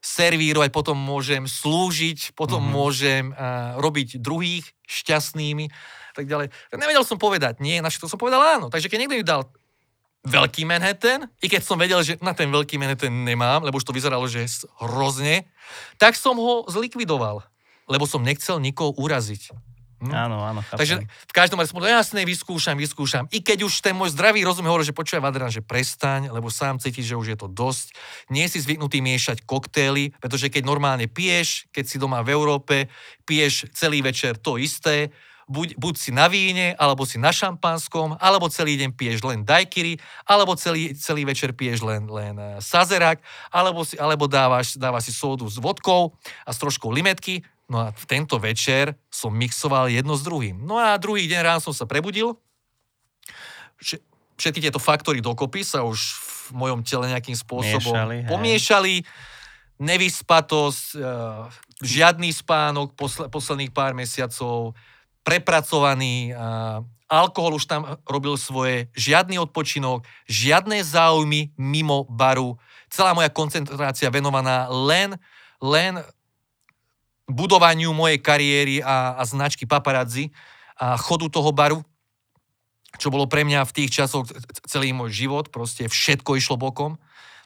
servírovať, 0.00 0.72
potom 0.72 0.96
môžem 0.96 1.44
slúžiť, 1.44 2.32
potom 2.32 2.64
mm-hmm. 2.64 2.76
môžem 2.76 3.24
uh, 3.32 3.76
robiť 3.76 4.16
druhých 4.20 4.64
šťastnými 4.88 5.68
tak 6.20 6.28
ďalej. 6.28 6.52
Nevedel 6.76 7.04
som 7.06 7.16
povedať 7.16 7.64
nie, 7.64 7.80
na 7.80 7.88
to 7.88 8.04
som 8.04 8.20
povedal 8.20 8.60
áno. 8.60 8.68
Takže 8.68 8.92
keď 8.92 8.98
niekto 9.00 9.16
mi 9.16 9.24
dal 9.24 9.48
veľký 10.28 10.68
Manhattan, 10.68 11.32
i 11.40 11.48
keď 11.48 11.64
som 11.64 11.80
vedel, 11.80 11.96
že 12.04 12.20
na 12.20 12.36
ten 12.36 12.52
veľký 12.52 12.76
Manhattan 12.76 13.24
nemám, 13.24 13.64
lebo 13.64 13.80
už 13.80 13.88
to 13.88 13.96
vyzeralo, 13.96 14.28
že 14.28 14.44
hrozne, 14.84 15.48
tak 15.96 16.12
som 16.12 16.36
ho 16.36 16.68
zlikvidoval, 16.68 17.40
lebo 17.88 18.04
som 18.04 18.20
nechcel 18.20 18.60
nikoho 18.60 18.92
uraziť. 19.00 19.56
Hm? 20.00 20.12
Áno, 20.16 20.40
áno, 20.40 20.64
chápem. 20.64 20.80
Takže 20.80 20.94
v 21.04 21.32
každom 21.36 21.60
som 21.60 21.76
povedal, 21.76 22.00
jasne, 22.00 22.24
vyskúšam, 22.24 22.72
vyskúšam. 22.80 23.28
I 23.28 23.44
keď 23.44 23.68
už 23.68 23.84
ten 23.84 23.92
môj 23.92 24.16
zdravý 24.16 24.40
rozum 24.48 24.64
hovorí, 24.64 24.88
že 24.88 24.96
počúvaj 24.96 25.20
Vadran, 25.20 25.52
že 25.52 25.60
prestaň, 25.60 26.32
lebo 26.32 26.48
sám 26.48 26.80
cítiš, 26.80 27.12
že 27.12 27.20
už 27.20 27.28
je 27.36 27.38
to 27.38 27.52
dosť. 27.52 27.92
Nie 28.32 28.48
si 28.48 28.64
zvyknutý 28.64 29.04
miešať 29.04 29.44
koktély, 29.44 30.16
pretože 30.16 30.48
keď 30.48 30.64
normálne 30.64 31.04
piješ, 31.04 31.68
keď 31.68 31.84
si 31.84 32.00
doma 32.00 32.24
v 32.24 32.32
Európe, 32.32 32.88
piješ 33.28 33.68
celý 33.76 34.00
večer 34.00 34.40
to 34.40 34.56
isté, 34.56 35.12
buď, 35.50 35.74
buď 35.76 35.94
si 35.98 36.10
na 36.14 36.30
víne, 36.30 36.78
alebo 36.78 37.02
si 37.02 37.18
na 37.18 37.34
šampanskom, 37.34 38.14
alebo 38.22 38.46
celý 38.46 38.78
deň 38.78 38.90
piješ 38.94 39.20
len 39.26 39.42
dajkiri, 39.42 39.98
alebo 40.30 40.54
celý, 40.54 40.94
celý 40.94 41.26
večer 41.26 41.50
piješ 41.50 41.82
len, 41.82 42.06
len 42.06 42.38
eh, 42.38 42.48
sazerak, 42.62 43.18
alebo, 43.50 43.82
si, 43.82 43.98
alebo 43.98 44.30
dávaš, 44.30 44.78
dávaš 44.78 45.10
si 45.10 45.12
sódu 45.12 45.50
s 45.50 45.58
vodkou 45.58 46.14
a 46.46 46.50
s 46.54 46.60
troškou 46.62 46.94
limetky, 46.94 47.42
No 47.70 47.86
a 47.86 47.94
v 47.94 48.04
tento 48.10 48.34
večer 48.42 48.98
som 49.06 49.30
mixoval 49.30 49.86
jedno 49.86 50.18
s 50.18 50.26
druhým. 50.26 50.58
No 50.58 50.74
a 50.74 50.98
druhý 50.98 51.30
deň 51.30 51.40
ráno 51.46 51.60
som 51.62 51.70
sa 51.70 51.86
prebudil. 51.86 52.34
Všetky 54.34 54.58
tieto 54.58 54.82
faktory 54.82 55.22
dokopy 55.22 55.62
sa 55.62 55.86
už 55.86 55.98
v 56.50 56.58
mojom 56.58 56.82
tele 56.82 57.14
nejakým 57.14 57.38
spôsobom 57.38 57.94
Miešali, 57.94 58.16
pomiešali. 58.26 58.94
nevyspatosť, 59.78 60.98
e, 60.98 61.06
žiadny 61.86 62.34
spánok 62.34 62.98
posle, 62.98 63.30
posledných 63.30 63.70
pár 63.70 63.94
mesiacov, 63.94 64.74
prepracovaný, 65.22 66.34
alkohol 67.10 67.58
už 67.58 67.66
tam 67.68 67.98
robil 68.06 68.38
svoje, 68.38 68.88
žiadny 68.94 69.36
odpočinok, 69.36 70.06
žiadne 70.30 70.80
záujmy 70.80 71.52
mimo 71.58 72.06
baru, 72.08 72.56
celá 72.88 73.12
moja 73.12 73.28
koncentrácia 73.28 74.08
venovaná 74.08 74.70
len, 74.70 75.18
len 75.60 76.00
budovaniu 77.32 77.94
mojej 77.94 78.18
kariéry 78.20 78.76
a, 78.84 79.16
a 79.16 79.22
značky 79.24 79.64
paparazzi 79.64 80.30
a 80.76 81.00
chodu 81.00 81.32
toho 81.32 81.50
baru, 81.50 81.80
čo 83.00 83.08
bolo 83.08 83.24
pre 83.30 83.46
mňa 83.46 83.64
v 83.64 83.74
tých 83.74 83.90
časoch 84.02 84.28
celý 84.68 84.92
môj 84.92 85.14
život, 85.14 85.48
proste 85.48 85.88
všetko 85.88 86.36
išlo 86.36 86.60
bokom. 86.60 87.00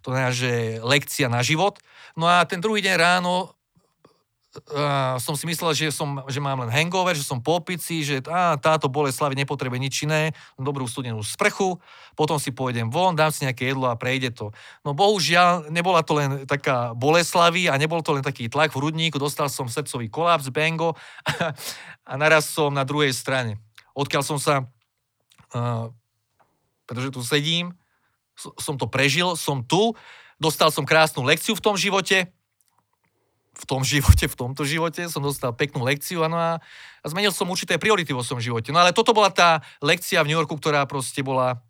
To 0.05 0.13
znamená, 0.13 0.31
že 0.35 0.83
lekcia 0.85 1.33
na 1.33 1.41
život. 1.41 1.81
No 2.19 2.29
a 2.29 2.45
ten 2.45 2.61
druhý 2.61 2.85
deň 2.85 2.95
ráno 2.99 3.54
uh, 4.71 5.19
som 5.19 5.35
si 5.35 5.45
myslel, 5.51 5.75
že, 5.75 5.91
som, 5.91 6.23
že 6.31 6.39
mám 6.39 6.63
len 6.63 6.71
hangover, 6.71 7.15
že 7.15 7.27
som 7.27 7.43
po 7.43 7.59
opici, 7.59 8.07
že 8.07 8.23
á, 8.31 8.55
táto 8.59 8.87
bolesť 8.87 9.35
nepotrebuje 9.35 9.81
nič 9.81 9.95
iné, 10.07 10.31
dobrú 10.55 10.87
studenú 10.87 11.23
sprchu, 11.23 11.79
potom 12.15 12.39
si 12.39 12.55
pôjdem 12.55 12.91
von, 12.91 13.15
dám 13.15 13.35
si 13.35 13.47
nejaké 13.47 13.75
jedlo 13.75 13.91
a 13.91 13.99
prejde 13.99 14.31
to. 14.31 14.55
No 14.87 14.95
bohužiaľ, 14.95 15.71
nebola 15.71 16.07
to 16.07 16.19
len 16.19 16.31
taká 16.47 16.95
boleslavy 16.95 17.67
a 17.67 17.79
nebol 17.79 18.03
to 18.03 18.15
len 18.15 18.23
taký 18.23 18.47
tlak 18.47 18.71
v 18.71 18.79
hrudníku, 18.83 19.19
dostal 19.19 19.51
som 19.51 19.67
srdcový 19.67 20.11
kolaps, 20.11 20.51
bengo 20.51 20.95
a 22.11 22.13
naraz 22.15 22.51
som 22.51 22.71
na 22.71 22.87
druhej 22.87 23.15
strane. 23.15 23.59
Odkiaľ 23.95 24.23
som 24.23 24.39
sa, 24.39 24.67
uh, 25.55 25.91
pretože 26.87 27.15
tu 27.15 27.23
sedím, 27.23 27.75
som 28.35 28.75
to 28.75 28.91
prežil, 28.91 29.39
som 29.39 29.63
tu, 29.63 29.95
dostal 30.43 30.75
som 30.75 30.83
krásnu 30.83 31.23
lekciu 31.23 31.55
v 31.55 31.63
tom 31.63 31.79
živote, 31.79 32.34
v 33.55 33.65
tom 33.65 33.87
živote, 33.87 34.27
v 34.27 34.37
tomto 34.37 34.67
živote 34.67 35.07
som 35.07 35.23
dostal 35.23 35.55
peknú 35.55 35.87
lekciu 35.87 36.27
ano, 36.27 36.37
a, 36.37 36.59
a 37.01 37.07
zmenil 37.07 37.31
som 37.31 37.47
určité 37.47 37.79
priority 37.79 38.11
vo 38.11 38.27
svojom 38.27 38.43
živote. 38.43 38.75
No 38.75 38.83
ale 38.83 38.91
toto 38.91 39.15
bola 39.15 39.31
tá 39.31 39.63
lekcia 39.79 40.21
v 40.27 40.35
New 40.35 40.39
Yorku, 40.39 40.59
ktorá 40.59 40.83
proste 40.91 41.23
bola 41.23 41.63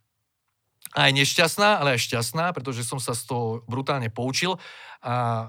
aj 0.95 1.11
nešťastná, 1.11 1.83
ale 1.83 1.99
aj 1.99 2.07
šťastná, 2.07 2.55
pretože 2.55 2.87
som 2.87 3.03
sa 3.03 3.13
z 3.13 3.27
toho 3.27 3.67
brutálne 3.67 4.09
poučil 4.09 4.57
a 5.03 5.49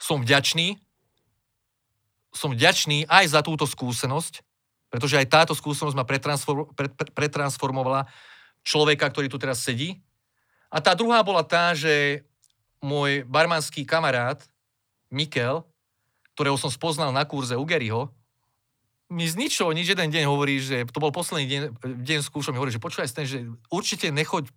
som 0.00 0.24
vďačný, 0.24 0.80
som 2.34 2.50
vďačný 2.50 3.06
aj 3.06 3.24
za 3.30 3.40
túto 3.44 3.68
skúsenosť, 3.68 4.42
pretože 4.90 5.20
aj 5.20 5.26
táto 5.30 5.52
skúsenosť 5.54 5.96
ma 5.96 6.08
pretransform, 6.08 6.72
pre, 6.72 6.88
pre, 6.90 7.08
pretransformovala 7.12 8.08
človeka, 8.64 9.12
ktorý 9.12 9.28
tu 9.28 9.38
teraz 9.38 9.62
sedí. 9.62 10.00
A 10.72 10.80
tá 10.80 10.96
druhá 10.96 11.22
bola 11.22 11.44
tá, 11.46 11.76
že 11.76 12.24
môj 12.82 13.22
barmanský 13.28 13.86
kamarát, 13.86 14.40
Mikel, 15.14 15.62
ktorého 16.34 16.58
som 16.58 16.68
spoznal 16.68 17.14
na 17.14 17.22
kurze 17.22 17.54
u 17.54 17.62
Garyho, 17.62 18.10
mi 19.12 19.28
z 19.28 19.38
ničoho, 19.38 19.70
nič 19.70 19.94
jeden 19.94 20.10
deň 20.10 20.24
hovorí, 20.26 20.58
že 20.58 20.88
to 20.90 20.98
bol 20.98 21.14
posledný 21.14 21.46
deň, 21.46 21.62
deň 22.02 22.18
skúšom, 22.24 22.50
mi 22.50 22.58
hovorí, 22.58 22.74
že 22.74 22.82
počúvaj 22.82 23.14
ten, 23.14 23.28
že 23.28 23.46
určite 23.70 24.10
nechoď, 24.10 24.50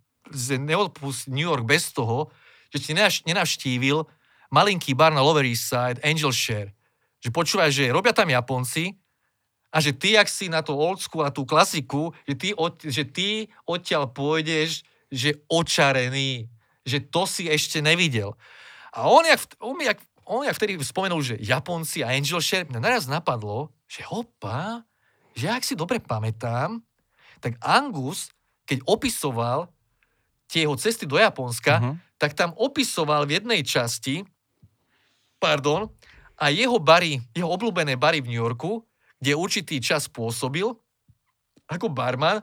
neodpust 0.58 1.30
New 1.30 1.46
York 1.46 1.62
bez 1.62 1.94
toho, 1.94 2.32
že 2.74 2.82
ti 2.82 2.90
nenavštívil 3.24 4.04
malinký 4.50 4.96
bar 4.96 5.12
na 5.12 5.20
Lower 5.20 5.44
East 5.44 5.68
Side, 5.68 6.00
Angel 6.02 6.32
Share. 6.32 6.72
Že 7.20 7.30
počúvaj, 7.30 7.70
že 7.70 7.92
robia 7.92 8.16
tam 8.16 8.28
Japonci 8.28 8.96
a 9.68 9.78
že 9.84 9.92
ty, 9.92 10.16
ak 10.16 10.28
si 10.28 10.48
na 10.48 10.64
to 10.64 10.72
old 10.72 11.00
school, 11.00 11.24
na 11.24 11.32
tú 11.32 11.44
klasiku, 11.44 12.12
že 12.24 12.34
ty, 12.34 12.48
že 12.88 13.04
ty 13.04 13.28
odtiaľ 13.68 14.08
pôjdeš, 14.08 14.84
že 15.12 15.36
očarený, 15.48 16.48
že 16.84 17.04
to 17.04 17.28
si 17.28 17.48
ešte 17.48 17.84
nevidel. 17.84 18.32
A 18.96 19.08
on, 19.08 19.24
jak, 19.28 19.40
on 19.60 19.76
jak 19.80 20.00
on 20.28 20.44
ja 20.44 20.52
vtedy 20.52 20.76
spomenul, 20.76 21.24
že 21.24 21.40
Japonci 21.40 22.04
a 22.04 22.12
Angel 22.12 22.38
Share, 22.44 22.68
mňa 22.68 22.80
naraz 22.84 23.04
napadlo, 23.08 23.72
že 23.88 24.04
hopa, 24.04 24.84
že 25.32 25.48
ak 25.48 25.64
si 25.64 25.72
dobre 25.72 25.98
pamätám, 25.98 26.84
tak 27.40 27.56
Angus, 27.64 28.28
keď 28.68 28.84
opisoval 28.84 29.72
tie 30.48 30.68
jeho 30.68 30.76
cesty 30.76 31.08
do 31.08 31.16
Japonska, 31.16 31.80
uh-huh. 31.80 31.94
tak 32.20 32.36
tam 32.36 32.52
opisoval 32.56 33.24
v 33.24 33.40
jednej 33.40 33.60
časti, 33.64 34.24
pardon, 35.40 35.88
a 36.38 36.52
jeho 36.54 36.78
bary, 36.78 37.18
jeho 37.34 37.50
obľúbené 37.50 37.98
bary 37.98 38.22
v 38.22 38.30
New 38.30 38.40
Yorku, 38.40 38.86
kde 39.18 39.34
určitý 39.34 39.82
čas 39.82 40.06
pôsobil 40.06 40.70
ako 41.66 41.86
barman 41.90 42.40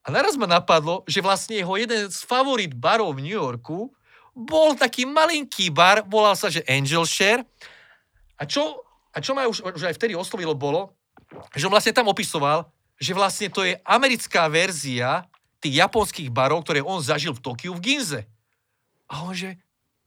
a 0.00 0.08
naraz 0.08 0.34
ma 0.34 0.48
napadlo, 0.48 1.06
že 1.06 1.22
vlastne 1.22 1.56
jeho 1.56 1.76
jeden 1.78 2.10
z 2.10 2.18
favorit 2.26 2.72
barov 2.74 3.16
v 3.16 3.24
New 3.24 3.36
Yorku 3.36 3.92
bol 4.34 4.78
taký 4.78 5.04
malinký 5.06 5.70
bar, 5.70 6.06
volal 6.06 6.38
sa, 6.38 6.48
že 6.48 6.64
Angel 6.66 7.02
Share. 7.06 7.42
A 8.40 8.46
čo, 8.46 8.82
a 9.12 9.18
čo 9.20 9.34
ma 9.36 9.44
už, 9.44 9.62
už 9.62 9.84
aj 9.90 9.96
vtedy 9.96 10.16
oslovilo 10.16 10.56
bolo, 10.56 10.94
že 11.54 11.66
on 11.66 11.74
vlastne 11.74 11.94
tam 11.94 12.08
opisoval, 12.08 12.66
že 13.00 13.16
vlastne 13.16 13.48
to 13.48 13.64
je 13.64 13.76
americká 13.84 14.48
verzia 14.50 15.24
tých 15.60 15.80
japonských 15.84 16.32
barov, 16.32 16.64
ktoré 16.64 16.80
on 16.80 17.04
zažil 17.04 17.36
v 17.36 17.44
Tokiu 17.44 17.76
v 17.76 17.84
Ginze. 17.84 18.20
A 19.10 19.24
on 19.26 19.36
že, 19.36 19.60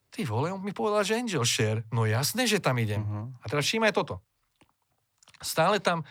ty 0.10 0.26
vole, 0.26 0.50
on 0.50 0.62
mi 0.62 0.74
povedal, 0.74 1.06
že 1.06 1.18
Angel 1.18 1.46
Share. 1.46 1.86
No 1.94 2.10
jasné, 2.10 2.50
že 2.50 2.62
tam 2.62 2.78
idem. 2.82 3.02
Uh-huh. 3.02 3.30
A 3.42 3.46
teraz 3.46 3.66
všímaj 3.70 3.94
toto. 3.94 4.22
Stále 5.44 5.78
tam, 5.78 6.02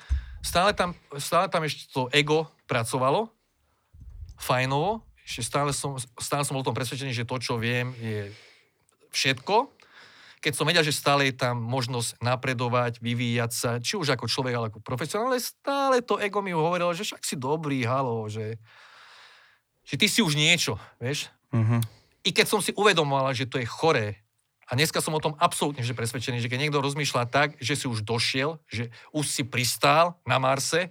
stále 0.45 0.77
tam, 0.77 0.93
stále 1.17 1.49
tam 1.49 1.63
ešte 1.65 1.89
to 1.91 2.07
ego 2.13 2.51
pracovalo, 2.69 3.33
fajnovo, 4.37 5.01
ešte 5.23 5.43
stále 5.47 5.70
som, 5.70 5.95
stále 6.18 6.43
som 6.43 6.59
bol 6.59 6.66
o 6.66 6.68
tom 6.68 6.77
presvedčený, 6.77 7.14
že 7.14 7.29
to, 7.29 7.37
čo 7.39 7.55
viem, 7.59 7.95
je 7.99 8.31
všetko. 9.14 9.70
Keď 10.43 10.53
som 10.59 10.66
vedel, 10.66 10.83
že 10.83 10.91
stále 10.91 11.31
je 11.31 11.39
tam 11.39 11.62
možnosť 11.62 12.18
napredovať, 12.18 12.99
vyvíjať 12.99 13.51
sa, 13.55 13.70
či 13.79 13.95
už 13.95 14.18
ako 14.18 14.27
človek, 14.27 14.55
ale 14.59 14.68
ako 14.75 14.83
profesionál, 14.83 15.31
ale 15.31 15.39
stále 15.39 16.03
to 16.03 16.18
ego 16.18 16.43
mi 16.43 16.51
hovorilo, 16.51 16.91
že 16.91 17.07
však 17.07 17.23
si 17.23 17.39
dobrý, 17.39 17.87
halo, 17.87 18.27
že, 18.27 18.59
že 19.87 19.95
ty 19.95 20.11
si 20.11 20.18
už 20.18 20.35
niečo, 20.35 20.75
vieš. 20.99 21.31
Mm-hmm. 21.55 21.81
I 22.27 22.31
keď 22.35 22.47
som 22.51 22.59
si 22.59 22.75
uvedomoval, 22.75 23.31
že 23.39 23.47
to 23.47 23.62
je 23.62 23.66
choré, 23.66 24.23
a 24.73 24.79
dneska 24.79 25.05
som 25.05 25.12
o 25.12 25.20
tom 25.20 25.37
absolútne 25.37 25.85
že 25.85 25.93
presvedčený, 25.93 26.41
že 26.41 26.49
keď 26.49 26.64
niekto 26.64 26.81
rozmýšľa 26.81 27.29
tak, 27.29 27.61
že 27.61 27.77
si 27.77 27.85
už 27.85 28.09
došiel, 28.09 28.57
že 28.73 28.89
už 29.12 29.29
si 29.29 29.45
pristál 29.45 30.16
na 30.25 30.41
Marse, 30.41 30.89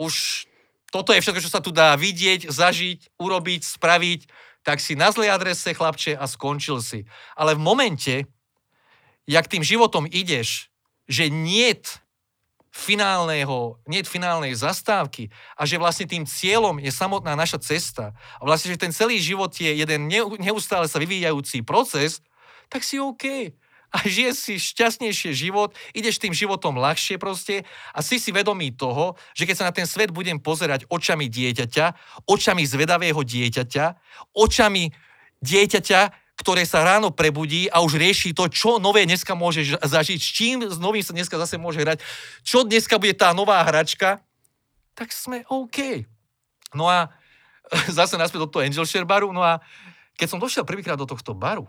už 0.00 0.46
toto 0.92 1.16
je 1.16 1.24
všetko, 1.24 1.40
čo 1.40 1.50
sa 1.50 1.64
tu 1.64 1.72
dá 1.72 1.96
vidieť, 1.96 2.52
zažiť, 2.52 3.16
urobiť, 3.16 3.64
spraviť, 3.64 4.20
tak 4.60 4.78
si 4.78 4.92
na 4.92 5.08
zlej 5.08 5.32
adrese, 5.32 5.72
chlapče, 5.72 6.12
a 6.14 6.28
skončil 6.28 6.84
si. 6.84 7.08
Ale 7.32 7.56
v 7.56 7.64
momente, 7.64 8.14
jak 9.24 9.48
tým 9.48 9.64
životom 9.64 10.04
ideš, 10.04 10.68
že 11.08 11.32
niet 11.32 11.98
finálneho, 12.72 13.80
niet 13.84 14.08
finálnej 14.08 14.56
zastávky 14.56 15.28
a 15.60 15.68
že 15.68 15.76
vlastne 15.76 16.08
tým 16.08 16.24
cieľom 16.24 16.80
je 16.80 16.88
samotná 16.88 17.36
naša 17.36 17.60
cesta 17.60 18.16
a 18.40 18.42
vlastne, 18.48 18.72
že 18.72 18.80
ten 18.80 18.92
celý 18.92 19.20
život 19.20 19.52
je 19.52 19.68
jeden 19.68 20.08
neustále 20.40 20.88
sa 20.88 20.96
vyvíjajúci 20.96 21.60
proces, 21.64 22.24
tak 22.72 22.80
si 22.80 22.96
OK 22.96 23.52
a 23.92 24.08
žije 24.08 24.32
si 24.32 24.54
šťastnejšie 24.56 25.36
život, 25.36 25.76
ideš 25.92 26.16
tým 26.16 26.32
životom 26.32 26.80
ľahšie 26.80 27.20
proste 27.20 27.68
a 27.92 28.00
si 28.00 28.16
si 28.16 28.32
vedomý 28.32 28.72
toho, 28.72 29.20
že 29.36 29.44
keď 29.44 29.54
sa 29.54 29.68
na 29.68 29.76
ten 29.76 29.84
svet 29.84 30.08
budem 30.08 30.40
pozerať 30.40 30.88
očami 30.88 31.28
dieťaťa, 31.28 31.86
očami 32.24 32.64
zvedavého 32.64 33.20
dieťaťa, 33.20 33.84
očami 34.32 34.88
dieťaťa, 35.44 36.00
ktoré 36.40 36.64
sa 36.64 36.82
ráno 36.82 37.12
prebudí 37.12 37.68
a 37.68 37.84
už 37.84 38.00
rieši 38.00 38.32
to, 38.32 38.48
čo 38.48 38.80
nové 38.80 39.04
dneska 39.04 39.36
môže 39.36 39.76
zažiť, 39.76 40.18
s 40.18 40.30
čím 40.32 40.56
s 40.64 40.80
novým 40.80 41.04
sa 41.04 41.12
dneska 41.12 41.36
zase 41.36 41.60
môže 41.60 41.84
hrať, 41.84 42.00
čo 42.40 42.64
dneska 42.64 42.96
bude 42.96 43.12
tá 43.12 43.36
nová 43.36 43.60
hračka, 43.62 44.24
tak 44.96 45.12
sme 45.12 45.44
OK. 45.52 46.08
No 46.72 46.88
a 46.88 47.12
zase 47.92 48.16
naspäť 48.16 48.48
do 48.48 48.50
toho 48.50 48.64
Angel 48.64 48.88
Share 48.88 49.06
baru, 49.06 49.30
no 49.30 49.44
a 49.44 49.60
keď 50.16 50.32
som 50.32 50.40
došiel 50.40 50.64
prvýkrát 50.64 50.96
do 50.96 51.08
tohto 51.08 51.36
baru, 51.36 51.68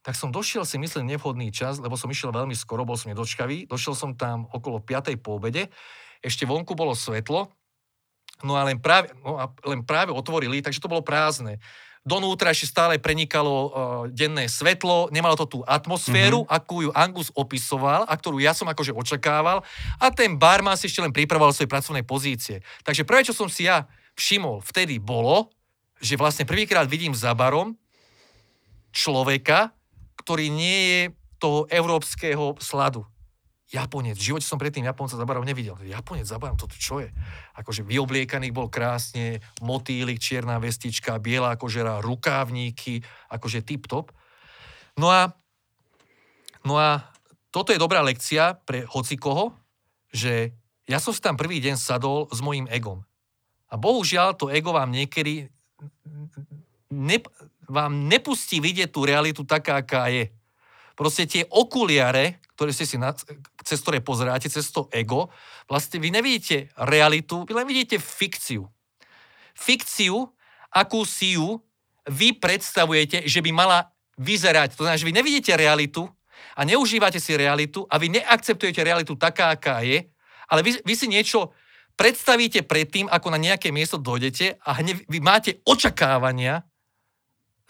tak 0.00 0.16
som 0.16 0.32
došiel 0.32 0.64
si 0.64 0.80
myslím 0.80 1.12
nevhodný 1.12 1.52
čas, 1.52 1.76
lebo 1.76 1.92
som 1.92 2.08
išiel 2.08 2.32
veľmi 2.32 2.56
skoro, 2.56 2.88
bol 2.88 2.96
som 2.96 3.12
nedočkavý. 3.12 3.68
Došiel 3.68 3.92
som 3.92 4.16
tam 4.16 4.48
okolo 4.48 4.80
5. 4.80 5.12
po 5.20 5.36
obede, 5.36 5.68
ešte 6.24 6.48
vonku 6.48 6.72
bolo 6.72 6.96
svetlo, 6.96 7.52
no 8.44 8.56
a 8.56 8.64
len 8.64 8.80
práve, 8.80 9.12
no 9.20 9.36
a 9.36 9.52
len 9.68 9.84
práve 9.84 10.12
otvorili, 10.12 10.64
takže 10.64 10.80
to 10.80 10.88
bolo 10.88 11.04
prázdne. 11.04 11.60
Donútra 12.00 12.48
ešte 12.48 12.72
stále 12.72 12.96
prenikalo 12.96 13.52
uh, 13.52 13.68
denné 14.08 14.48
svetlo, 14.48 15.12
nemalo 15.12 15.36
to 15.36 15.44
tú 15.44 15.60
atmosféru, 15.68 16.48
mm-hmm. 16.48 16.56
akú 16.56 16.88
ju 16.88 16.90
Angus 16.96 17.28
opisoval 17.36 18.08
a 18.08 18.16
ktorú 18.16 18.40
ja 18.40 18.56
som 18.56 18.64
akože 18.72 18.96
očakával 18.96 19.60
a 20.00 20.06
ten 20.08 20.40
barman 20.40 20.80
si 20.80 20.88
ešte 20.88 21.04
len 21.04 21.12
pripravoval 21.12 21.52
svoje 21.52 21.68
pracovné 21.68 22.00
pozície. 22.00 22.64
Takže 22.88 23.04
prvé, 23.04 23.20
čo 23.28 23.36
som 23.36 23.52
si 23.52 23.68
ja 23.68 23.84
všimol 24.16 24.64
vtedy 24.64 24.96
bolo, 24.96 25.52
že 26.00 26.16
vlastne 26.16 26.48
prvýkrát 26.48 26.88
vidím 26.88 27.12
za 27.12 27.36
barom 27.36 27.76
človeka, 28.96 29.76
ktorý 30.20 30.52
nie 30.52 30.78
je 30.84 31.00
toho 31.40 31.64
európskeho 31.72 32.60
sladu. 32.60 33.08
Japonec. 33.70 34.18
V 34.18 34.34
živote 34.34 34.44
som 34.44 34.58
predtým 34.58 34.82
Japonca 34.82 35.14
za 35.14 35.22
barov 35.22 35.46
nevidel. 35.46 35.78
Japonec 35.86 36.26
za 36.26 36.42
barom, 36.42 36.58
toto 36.58 36.74
čo 36.74 36.98
je? 36.98 37.08
Akože 37.54 37.86
vyobliekaný 37.86 38.50
bol 38.50 38.66
krásne, 38.66 39.38
motýlik, 39.62 40.18
čierna 40.18 40.58
vestička, 40.58 41.22
biela 41.22 41.54
kožera, 41.54 42.02
rukávníky, 42.02 43.00
akože 43.30 43.62
tip-top. 43.62 44.10
No 44.98 45.06
a 45.08 45.30
No 46.64 46.76
a 46.76 47.08
toto 47.48 47.72
je 47.72 47.80
dobrá 47.80 48.04
lekcia 48.04 48.56
pre 48.68 48.84
hocikoho, 48.84 49.56
že 50.12 50.52
ja 50.84 51.00
som 51.00 51.14
si 51.14 51.22
tam 51.22 51.38
prvý 51.38 51.62
deň 51.62 51.76
sadol 51.78 52.28
s 52.28 52.42
mojím 52.44 52.68
egom. 52.68 53.00
A 53.70 53.78
bohužiaľ 53.78 54.34
to 54.34 54.50
ego 54.50 54.74
vám 54.74 54.90
niekedy 54.90 55.48
ne, 56.90 57.16
vám 57.70 58.10
nepustí 58.10 58.58
vidieť 58.58 58.90
tú 58.90 59.06
realitu 59.06 59.46
taká, 59.46 59.80
aká 59.80 60.10
je. 60.10 60.28
Proste 60.98 61.24
tie 61.24 61.42
okuliare, 61.48 62.42
ktoré 62.58 62.76
ste 62.76 62.84
si 62.84 63.00
na, 63.00 63.16
cez 63.64 63.80
ktoré 63.80 64.04
pozeráte, 64.04 64.52
cez 64.52 64.68
to 64.68 64.90
ego, 64.92 65.32
vlastne 65.70 65.96
vy 66.02 66.12
nevidíte 66.12 66.68
realitu, 66.76 67.48
vy 67.48 67.56
len 67.56 67.64
vidíte 67.64 67.96
fikciu. 67.96 68.68
Fikciu, 69.56 70.28
akú 70.68 71.06
si 71.08 71.40
ju 71.40 71.62
vy 72.04 72.36
predstavujete, 72.36 73.24
že 73.24 73.40
by 73.40 73.50
mala 73.54 73.88
vyzerať. 74.20 74.76
To 74.76 74.84
znamená, 74.84 75.00
že 75.00 75.08
vy 75.08 75.14
nevidíte 75.16 75.56
realitu 75.56 76.04
a 76.58 76.60
neužívate 76.66 77.16
si 77.22 77.32
realitu 77.38 77.86
a 77.88 77.96
vy 77.96 78.20
neakceptujete 78.20 78.84
realitu 78.84 79.16
taká, 79.16 79.54
aká 79.54 79.80
je, 79.80 80.04
ale 80.50 80.60
vy, 80.60 80.82
vy 80.84 80.94
si 80.98 81.06
niečo 81.08 81.54
predstavíte 81.94 82.64
predtým, 82.64 83.06
ako 83.08 83.28
na 83.32 83.38
nejaké 83.40 83.72
miesto 83.72 84.00
dojdete 84.00 84.60
a 84.64 84.70
hneď 84.80 85.04
vy 85.04 85.18
máte 85.20 85.50
očakávania 85.68 86.64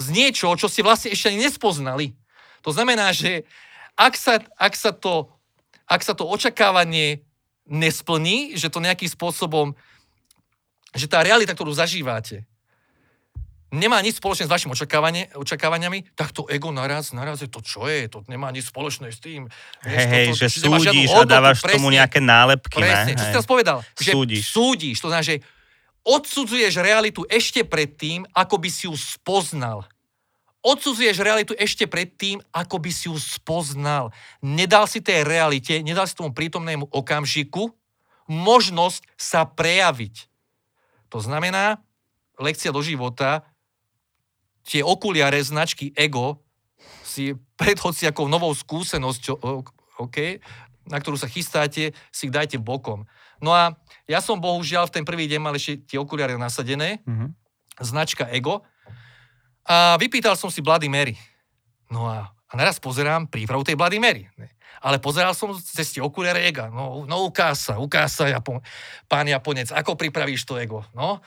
z 0.01 0.09
niečoho, 0.09 0.57
čo 0.57 0.67
ste 0.67 0.81
vlastne 0.81 1.13
ešte 1.13 1.29
ani 1.29 1.45
nespoznali. 1.45 2.17
To 2.65 2.73
znamená, 2.73 3.13
že 3.13 3.45
ak 4.01 4.17
sa, 4.17 4.41
ak 4.57 4.73
sa, 4.73 4.97
to, 4.97 5.29
ak 5.85 6.01
sa 6.01 6.17
to 6.17 6.25
očakávanie 6.25 7.21
nesplní, 7.69 8.57
že 8.57 8.73
to 8.73 8.81
nejakým 8.81 9.13
spôsobom, 9.13 9.77
že 10.97 11.07
tá 11.07 11.21
realita, 11.21 11.53
ktorú 11.53 11.71
zažívate, 11.77 12.49
nemá 13.71 14.03
nič 14.03 14.19
spoločné 14.19 14.51
s 14.51 14.53
vašimi 14.53 14.75
očakávaniami, 15.39 16.19
tak 16.19 16.35
to 16.35 16.43
ego 16.51 16.75
naraz, 16.75 17.15
naraz 17.15 17.39
je 17.39 17.47
to, 17.47 17.63
čo 17.63 17.87
je, 17.87 18.11
to 18.11 18.27
nemá 18.27 18.51
nič 18.51 18.67
spoločné 18.75 19.15
s 19.15 19.23
tým. 19.23 19.47
Hej, 19.87 20.07
hej, 20.11 20.27
že 20.35 20.47
súdiš 20.51 21.15
a 21.15 21.23
dávaš 21.23 21.63
presne, 21.63 21.79
tomu 21.79 21.95
nejaké 21.95 22.19
nálepky. 22.19 22.83
Presne, 22.83 23.15
ne? 23.15 23.19
čo 23.19 23.25
si 23.31 23.31
teraz 23.31 23.47
povedal? 23.47 23.79
Že 23.95 24.11
súdiš. 24.11 24.43
súdiš, 24.51 24.97
to 24.99 25.07
znamená, 25.07 25.23
že 25.23 25.37
odsudzuješ 26.03 26.83
realitu 26.83 27.23
ešte 27.31 27.63
predtým, 27.63 28.27
ako 28.35 28.59
by 28.59 28.69
si 28.73 28.91
ju 28.91 28.95
spoznal. 28.99 29.87
Odsudzuješ 30.61 31.25
realitu 31.25 31.57
ešte 31.57 31.89
predtým, 31.89 32.45
ako 32.53 32.77
by 32.85 32.91
si 32.93 33.09
ju 33.09 33.17
spoznal. 33.17 34.13
Nedal 34.45 34.85
si 34.85 35.01
tej 35.01 35.25
realite, 35.25 35.81
nedal 35.81 36.05
si 36.05 36.13
tomu 36.13 36.37
prítomnému 36.37 36.93
okamžiku 36.93 37.73
možnosť 38.31 39.03
sa 39.19 39.43
prejaviť. 39.43 40.31
To 41.11 41.19
znamená, 41.19 41.83
lekcia 42.39 42.71
do 42.71 42.79
života, 42.79 43.43
tie 44.63 44.87
okuliare 44.87 45.43
značky 45.43 45.91
Ego 45.99 46.39
si 47.03 47.35
pred 47.59 47.75
hociakou 47.75 48.31
novou 48.31 48.55
skúsenosťou, 48.55 49.67
okay, 49.99 50.39
na 50.87 51.03
ktorú 51.03 51.19
sa 51.19 51.27
chystáte, 51.27 51.91
si 52.15 52.23
ich 52.31 52.33
dajte 52.33 52.63
bokom. 52.63 53.03
No 53.43 53.51
a 53.51 53.75
ja 54.07 54.23
som 54.23 54.39
bohužiaľ 54.39 54.87
v 54.87 54.95
ten 55.01 55.05
prvý 55.05 55.27
deň 55.27 55.41
mal 55.43 55.59
ešte 55.59 55.83
tie 55.91 55.99
okuliare 55.99 56.39
nasadené, 56.39 57.03
mm-hmm. 57.03 57.29
značka 57.83 58.31
Ego, 58.31 58.63
a 59.71 59.95
vypýtal 59.95 60.35
som 60.35 60.51
si 60.51 60.59
Bloody 60.59 60.91
Mary. 60.91 61.15
No 61.95 62.11
a, 62.11 62.27
a 62.27 62.53
naraz 62.59 62.83
pozerám 62.83 63.31
prípravu 63.31 63.63
tej 63.63 63.79
Bloody 63.79 64.03
Mary. 64.03 64.27
Ne? 64.35 64.51
Ale 64.83 64.99
pozeral 64.99 65.31
som 65.31 65.55
cez 65.55 65.95
tie 65.95 66.03
okuliare 66.03 66.43
Ega. 66.43 66.67
No, 66.75 67.07
no 67.07 67.31
ukáž 67.31 67.71
sa, 67.71 67.75
ukáž 67.79 68.11
sa, 68.11 68.27
Japon, 68.27 68.59
pán 69.07 69.31
Japonec, 69.31 69.71
ako 69.71 69.95
pripravíš 69.95 70.43
to 70.43 70.59
Ego. 70.59 70.83
No, 70.91 71.23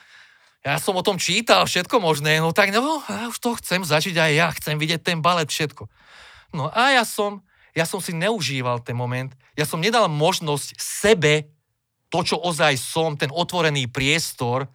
ja 0.60 0.76
som 0.76 0.92
o 0.96 1.04
tom 1.04 1.16
čítal 1.16 1.64
všetko 1.64 2.04
možné, 2.04 2.40
no 2.40 2.52
tak 2.52 2.72
no, 2.72 3.00
ja 3.08 3.32
už 3.32 3.40
to 3.40 3.56
chcem 3.60 3.80
zažiť 3.84 4.16
aj 4.16 4.32
ja, 4.32 4.48
chcem 4.60 4.76
vidieť 4.76 5.00
ten 5.00 5.24
balet, 5.24 5.48
všetko. 5.48 5.88
No 6.52 6.68
a 6.68 6.96
ja 6.96 7.04
som, 7.04 7.40
ja 7.72 7.88
som 7.88 8.00
si 8.00 8.12
neužíval 8.16 8.80
ten 8.84 8.96
moment, 8.96 9.32
ja 9.56 9.68
som 9.68 9.80
nedal 9.80 10.08
možnosť 10.08 10.76
sebe 10.76 11.52
to, 12.08 12.24
čo 12.24 12.36
ozaj 12.40 12.80
som, 12.80 13.12
ten 13.16 13.28
otvorený 13.28 13.92
priestor, 13.92 14.68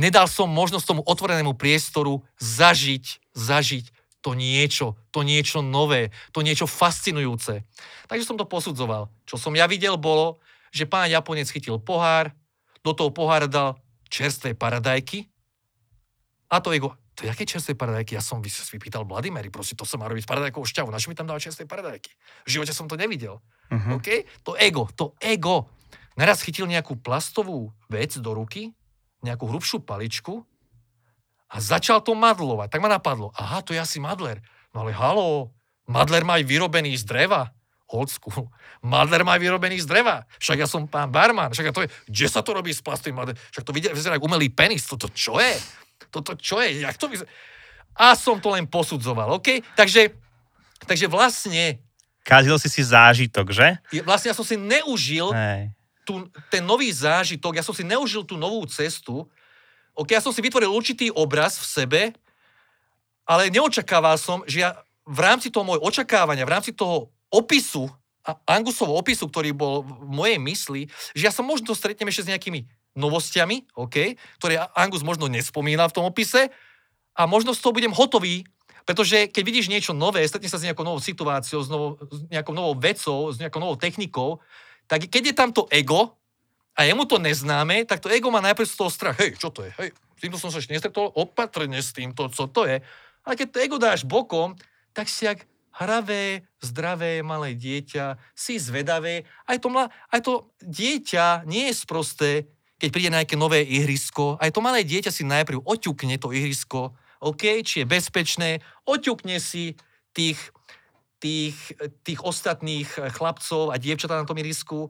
nedal 0.00 0.24
som 0.24 0.48
možnosť 0.48 0.96
tomu 0.96 1.02
otvorenému 1.04 1.52
priestoru 1.52 2.24
zažiť, 2.40 3.36
zažiť 3.36 3.84
to 4.24 4.32
niečo, 4.32 4.96
to 5.12 5.20
niečo 5.20 5.60
nové, 5.60 6.12
to 6.32 6.40
niečo 6.40 6.64
fascinujúce. 6.64 7.64
Takže 8.08 8.24
som 8.24 8.40
to 8.40 8.48
posudzoval. 8.48 9.12
Čo 9.28 9.36
som 9.36 9.52
ja 9.52 9.68
videl 9.68 10.00
bolo, 10.00 10.40
že 10.72 10.88
pán 10.88 11.12
Japonec 11.12 11.48
chytil 11.52 11.76
pohár, 11.76 12.32
do 12.80 12.96
toho 12.96 13.12
pohára 13.12 13.44
dal 13.44 13.76
čerstvé 14.08 14.56
paradajky 14.56 15.28
a 16.48 16.58
to 16.58 16.72
ego, 16.72 16.96
to 17.14 17.28
je 17.28 17.30
aké 17.30 17.44
čerstvé 17.44 17.76
paradajky? 17.76 18.16
Ja 18.16 18.24
som 18.24 18.40
vypýtal 18.40 19.04
Vladimíry, 19.04 19.52
prosím, 19.52 19.76
to 19.76 19.84
sa 19.84 20.00
má 20.00 20.08
robiť 20.08 20.24
s 20.24 20.30
paradajkou 20.30 20.64
šťavu, 20.64 20.88
na 20.88 20.96
mi 20.96 21.12
tam 21.12 21.28
dáva 21.28 21.38
čerstvé 21.38 21.68
paradajky? 21.68 22.10
V 22.48 22.58
živote 22.58 22.72
som 22.72 22.88
to 22.88 22.96
nevidel. 22.96 23.44
Uh-huh. 23.68 24.00
OK? 24.00 24.24
To 24.48 24.56
ego, 24.56 24.88
to 24.96 25.12
ego. 25.20 25.68
Naraz 26.16 26.42
chytil 26.42 26.66
nejakú 26.66 26.98
plastovú 26.98 27.70
vec 27.92 28.16
do 28.18 28.32
ruky, 28.34 28.72
nejakú 29.20 29.48
hrubšiu 29.48 29.84
paličku 29.84 30.44
a 31.50 31.56
začal 31.58 32.00
to 32.00 32.16
madlovať. 32.16 32.72
Tak 32.72 32.80
ma 32.80 32.88
napadlo, 32.88 33.34
aha, 33.36 33.60
to 33.60 33.74
je 33.76 33.80
asi 33.80 33.98
madler. 33.98 34.40
No 34.70 34.86
ale 34.86 34.94
halo, 34.94 35.50
madler 35.88 36.22
má 36.22 36.38
aj 36.38 36.44
vyrobený 36.46 36.94
z 36.96 37.04
dreva 37.04 37.50
old 37.90 38.10
school. 38.10 38.46
Madler 38.80 39.26
má 39.26 39.36
vyrobený 39.36 39.82
z 39.82 39.86
dreva. 39.90 40.24
Však 40.38 40.62
ja 40.62 40.68
som 40.70 40.86
pán 40.86 41.10
barman. 41.10 41.50
Však 41.50 41.66
ja 41.68 41.74
to 41.74 41.82
je, 41.84 41.90
kde 42.06 42.26
sa 42.30 42.40
to 42.40 42.54
robí 42.54 42.70
s 42.70 42.80
plastovým 42.80 43.18
madler? 43.18 43.36
Však 43.50 43.66
to 43.66 43.74
vyzerá 43.74 44.16
ako 44.16 44.30
umelý 44.30 44.48
penis. 44.48 44.86
Toto 44.86 45.10
čo 45.10 45.42
je? 45.42 45.52
Toto 46.08 46.38
čo 46.38 46.62
je? 46.62 46.80
Jak 46.80 46.96
to 46.96 47.10
vyzerá? 47.10 47.28
A 47.98 48.14
som 48.14 48.38
to 48.38 48.54
len 48.54 48.70
posudzoval, 48.70 49.36
OK? 49.36 49.60
Takže, 49.74 50.14
takže 50.86 51.10
vlastne... 51.10 51.82
Kazil 52.22 52.56
si 52.62 52.70
si 52.70 52.82
zážitok, 52.86 53.50
že? 53.50 53.76
Vlastne 54.06 54.30
ja 54.30 54.36
som 54.38 54.46
si 54.46 54.54
neužil 54.54 55.34
tú, 56.10 56.26
ten 56.50 56.66
nový 56.66 56.90
zážitok, 56.90 57.54
ja 57.54 57.62
som 57.62 57.70
si 57.70 57.86
neužil 57.86 58.26
tú 58.26 58.34
novú 58.34 58.66
cestu. 58.66 59.30
OK, 59.94 60.10
ja 60.10 60.18
som 60.18 60.34
si 60.34 60.42
vytvoril 60.42 60.66
určitý 60.66 61.14
obraz 61.14 61.62
v 61.62 61.66
sebe, 61.70 62.00
ale 63.22 63.46
neočakával 63.46 64.18
som, 64.18 64.42
že 64.50 64.66
ja 64.66 64.74
v 65.06 65.18
rámci 65.22 65.54
toho 65.54 65.62
môjho 65.62 65.86
očakávania, 65.86 66.42
v 66.42 66.54
rámci 66.58 66.74
toho 66.74 67.14
opisu, 67.30 67.86
Angusovho 68.44 69.00
opisu, 69.00 69.30
ktorý 69.30 69.54
bol 69.56 69.86
v 69.86 70.10
mojej 70.10 70.38
mysli, 70.42 70.82
že 71.16 71.30
ja 71.30 71.32
sa 71.32 71.40
možno 71.40 71.72
stretnem 71.72 72.10
ešte 72.10 72.26
s 72.26 72.30
nejakými 72.34 72.68
novostiami, 72.98 73.70
okay, 73.78 74.18
ktoré 74.42 74.60
Angus 74.76 75.06
možno 75.06 75.30
nespomína 75.30 75.88
v 75.88 75.94
tom 75.94 76.04
opise 76.04 76.50
a 77.16 77.22
možno 77.24 77.56
z 77.56 77.62
toho 77.62 77.72
budem 77.72 77.94
hotový, 77.94 78.44
pretože 78.84 79.30
keď 79.30 79.42
vidíš 79.46 79.70
niečo 79.70 79.92
nové, 79.94 80.26
stretne 80.26 80.50
sa 80.50 80.58
s 80.58 80.66
nejakou 80.66 80.84
novou 80.84 81.00
situáciou, 81.00 81.60
s, 81.62 81.68
novou, 81.70 81.96
s 82.10 82.26
nejakou 82.28 82.52
novou 82.52 82.74
vecou, 82.76 83.30
s 83.30 83.40
nejakou 83.40 83.60
novou 83.62 83.76
technikou, 83.78 84.42
tak 84.90 85.06
keď 85.06 85.22
je 85.30 85.34
tam 85.38 85.54
to 85.54 85.70
ego 85.70 86.18
a 86.74 86.82
jemu 86.82 87.06
to 87.06 87.22
neznáme, 87.22 87.86
tak 87.86 88.02
to 88.02 88.10
ego 88.10 88.26
má 88.34 88.42
najprv 88.42 88.66
z 88.66 88.74
toho 88.74 88.90
strach. 88.90 89.14
Hej, 89.22 89.38
čo 89.38 89.54
to 89.54 89.62
je? 89.62 89.70
Hej, 89.78 89.94
s 89.94 90.18
týmto 90.18 90.42
som 90.42 90.50
sa 90.50 90.58
ešte 90.58 90.74
nestretol, 90.74 91.14
opatrne 91.14 91.78
s 91.78 91.94
týmto, 91.94 92.26
co 92.26 92.50
to 92.50 92.66
je. 92.66 92.82
Ale 93.22 93.34
keď 93.38 93.46
to 93.54 93.62
ego 93.62 93.76
dáš 93.78 94.02
bokom, 94.02 94.58
tak 94.90 95.06
si 95.06 95.30
jak 95.30 95.46
hravé, 95.70 96.42
zdravé, 96.58 97.22
malé 97.22 97.54
dieťa, 97.54 98.18
si 98.34 98.58
zvedavé. 98.58 99.22
Aj 99.46 99.56
to, 99.62 99.70
mla, 99.70 99.86
aj 100.10 100.20
to 100.26 100.50
dieťa 100.58 101.46
nie 101.46 101.70
je 101.70 101.74
sprosté, 101.78 102.30
keď 102.82 102.88
príde 102.90 103.14
nejaké 103.14 103.38
nové 103.38 103.62
ihrisko. 103.62 104.40
Aj 104.42 104.50
to 104.50 104.58
malé 104.58 104.82
dieťa 104.82 105.14
si 105.14 105.22
najprv 105.22 105.62
oťukne 105.62 106.18
to 106.18 106.34
ihrisko, 106.34 106.96
OK, 107.20 107.60
či 107.60 107.84
je 107.84 107.86
bezpečné, 107.86 108.64
oťukne 108.88 109.36
si 109.38 109.76
tých, 110.16 110.40
tých, 111.20 111.76
tých 112.02 112.20
ostatných 112.24 112.88
chlapcov 113.14 113.70
a 113.70 113.76
dievčatá 113.76 114.16
na 114.16 114.26
tom 114.26 114.40
ihrisku, 114.40 114.88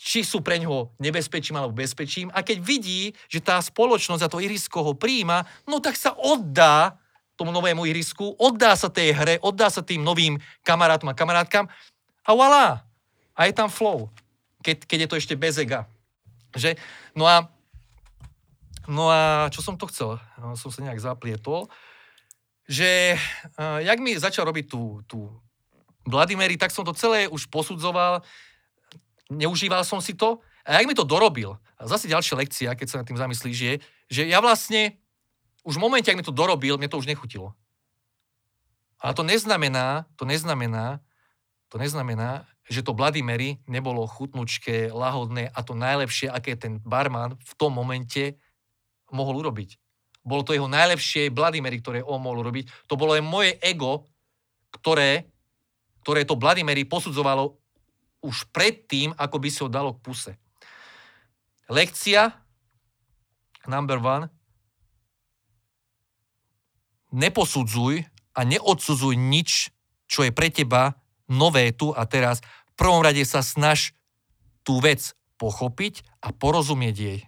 či 0.00 0.24
sú 0.24 0.40
pre 0.40 0.56
ňoho 0.56 0.96
nebezpečím 0.96 1.60
alebo 1.60 1.76
bezpečím. 1.76 2.32
A 2.32 2.40
keď 2.40 2.60
vidí, 2.60 3.12
že 3.28 3.44
tá 3.44 3.60
spoločnosť 3.60 4.22
a 4.24 4.32
to 4.32 4.40
ihrisko 4.40 4.80
ho 4.80 4.92
príjma, 4.96 5.44
no 5.68 5.80
tak 5.80 5.96
sa 5.96 6.16
oddá 6.16 6.96
tomu 7.36 7.52
novému 7.52 7.88
ihrisku, 7.88 8.36
oddá 8.36 8.76
sa 8.76 8.92
tej 8.92 9.16
hre, 9.16 9.34
oddá 9.40 9.72
sa 9.72 9.80
tým 9.80 10.04
novým 10.04 10.36
kamarátom 10.64 11.08
a 11.08 11.16
kamarátkam 11.16 11.68
a 12.24 12.30
voilà, 12.36 12.84
a 13.32 13.48
je 13.48 13.56
tam 13.56 13.72
flow, 13.72 14.12
keď, 14.60 14.84
keď 14.84 14.98
je 15.04 15.08
to 15.08 15.18
ešte 15.20 15.34
bez 15.40 15.56
ega. 15.56 15.88
Že? 16.52 16.76
No 17.16 17.24
a, 17.24 17.48
no 18.84 19.08
a 19.08 19.48
čo 19.48 19.64
som 19.64 19.80
to 19.80 19.88
chcel? 19.88 20.20
No, 20.36 20.52
som 20.52 20.68
sa 20.68 20.84
nejak 20.84 21.00
zaplietol. 21.00 21.72
Že 22.70 23.18
uh, 23.58 23.82
jak 23.82 23.98
mi 23.98 24.14
začal 24.14 24.46
robiť 24.46 24.70
tú, 24.70 25.02
tú 25.10 25.26
Vladimíry, 26.06 26.54
tak 26.54 26.70
som 26.70 26.86
to 26.86 26.94
celé 26.94 27.26
už 27.26 27.50
posudzoval, 27.50 28.22
neužíval 29.26 29.82
som 29.82 29.98
si 29.98 30.14
to 30.14 30.38
a 30.62 30.78
jak 30.78 30.86
mi 30.86 30.94
to 30.94 31.02
dorobil, 31.02 31.58
zase 31.82 32.06
ďalšia 32.06 32.38
lekcia, 32.38 32.70
keď 32.78 32.86
sa 32.86 32.98
nad 33.02 33.06
tým 33.10 33.18
zamyslíš, 33.18 33.58
je, 33.58 33.74
že 34.06 34.22
ja 34.30 34.38
vlastne 34.38 35.00
už 35.66 35.76
v 35.76 35.82
momente, 35.82 36.08
ak 36.08 36.18
mi 36.18 36.26
to 36.26 36.34
dorobil, 36.34 36.78
mne 36.78 36.88
to 36.88 37.00
už 37.00 37.10
nechutilo. 37.10 37.52
Ale 39.00 39.16
to 39.16 39.24
neznamená, 39.24 40.04
to 40.16 40.28
neznamená, 40.28 41.00
to 41.72 41.80
neznamená, 41.80 42.44
že 42.70 42.84
to 42.86 42.94
Bloody 42.94 43.24
Mary 43.24 43.58
nebolo 43.66 44.06
chutnučké, 44.06 44.92
lahodné 44.94 45.50
a 45.50 45.58
to 45.64 45.74
najlepšie, 45.74 46.30
aké 46.30 46.54
ten 46.54 46.78
barman 46.84 47.34
v 47.40 47.52
tom 47.56 47.74
momente 47.74 48.38
mohol 49.10 49.42
urobiť. 49.42 49.74
Bolo 50.20 50.44
to 50.44 50.52
jeho 50.52 50.68
najlepšie 50.68 51.32
Bloody 51.32 51.64
Mary, 51.64 51.80
ktoré 51.80 52.04
on 52.04 52.20
mohol 52.20 52.44
urobiť. 52.44 52.88
To 52.88 52.94
bolo 52.96 53.16
aj 53.16 53.22
moje 53.24 53.56
ego, 53.64 54.08
ktoré 54.70 55.30
ktoré 56.00 56.24
to 56.24 56.36
Bloody 56.36 56.64
posudzovalo 56.88 57.60
už 58.20 58.48
predtým, 58.52 59.12
ako 59.16 59.36
by 59.40 59.48
si 59.48 59.60
ho 59.64 59.68
dalo 59.68 59.96
k 59.96 60.02
puse. 60.02 60.32
Lekcia 61.68 62.34
number 63.68 64.00
one. 64.00 64.26
Neposudzuj 67.12 68.06
a 68.34 68.40
neodsudzuj 68.46 69.14
nič, 69.16 69.70
čo 70.08 70.24
je 70.24 70.32
pre 70.32 70.48
teba 70.50 70.98
nové 71.30 71.70
tu 71.70 71.92
a 71.92 72.06
teraz. 72.08 72.42
V 72.74 72.74
prvom 72.74 73.04
rade 73.04 73.22
sa 73.22 73.44
snaž 73.44 73.92
tú 74.64 74.80
vec 74.80 75.14
pochopiť 75.40 76.04
a 76.20 76.32
porozumieť 76.32 76.96
jej. 76.96 77.20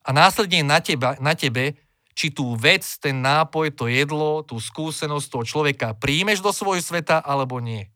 A 0.00 0.16
následne 0.16 0.64
na, 0.64 0.80
teba, 0.80 1.16
na 1.20 1.36
tebe, 1.36 1.76
či 2.20 2.28
tú 2.28 2.52
vec, 2.52 2.84
ten 3.00 3.24
nápoj, 3.24 3.72
to 3.72 3.88
jedlo, 3.88 4.44
tú 4.44 4.60
skúsenosť 4.60 5.26
toho 5.32 5.44
človeka 5.48 5.96
príjmeš 5.96 6.44
do 6.44 6.52
svojho 6.52 6.84
sveta 6.84 7.16
alebo 7.16 7.64
nie. 7.64 7.88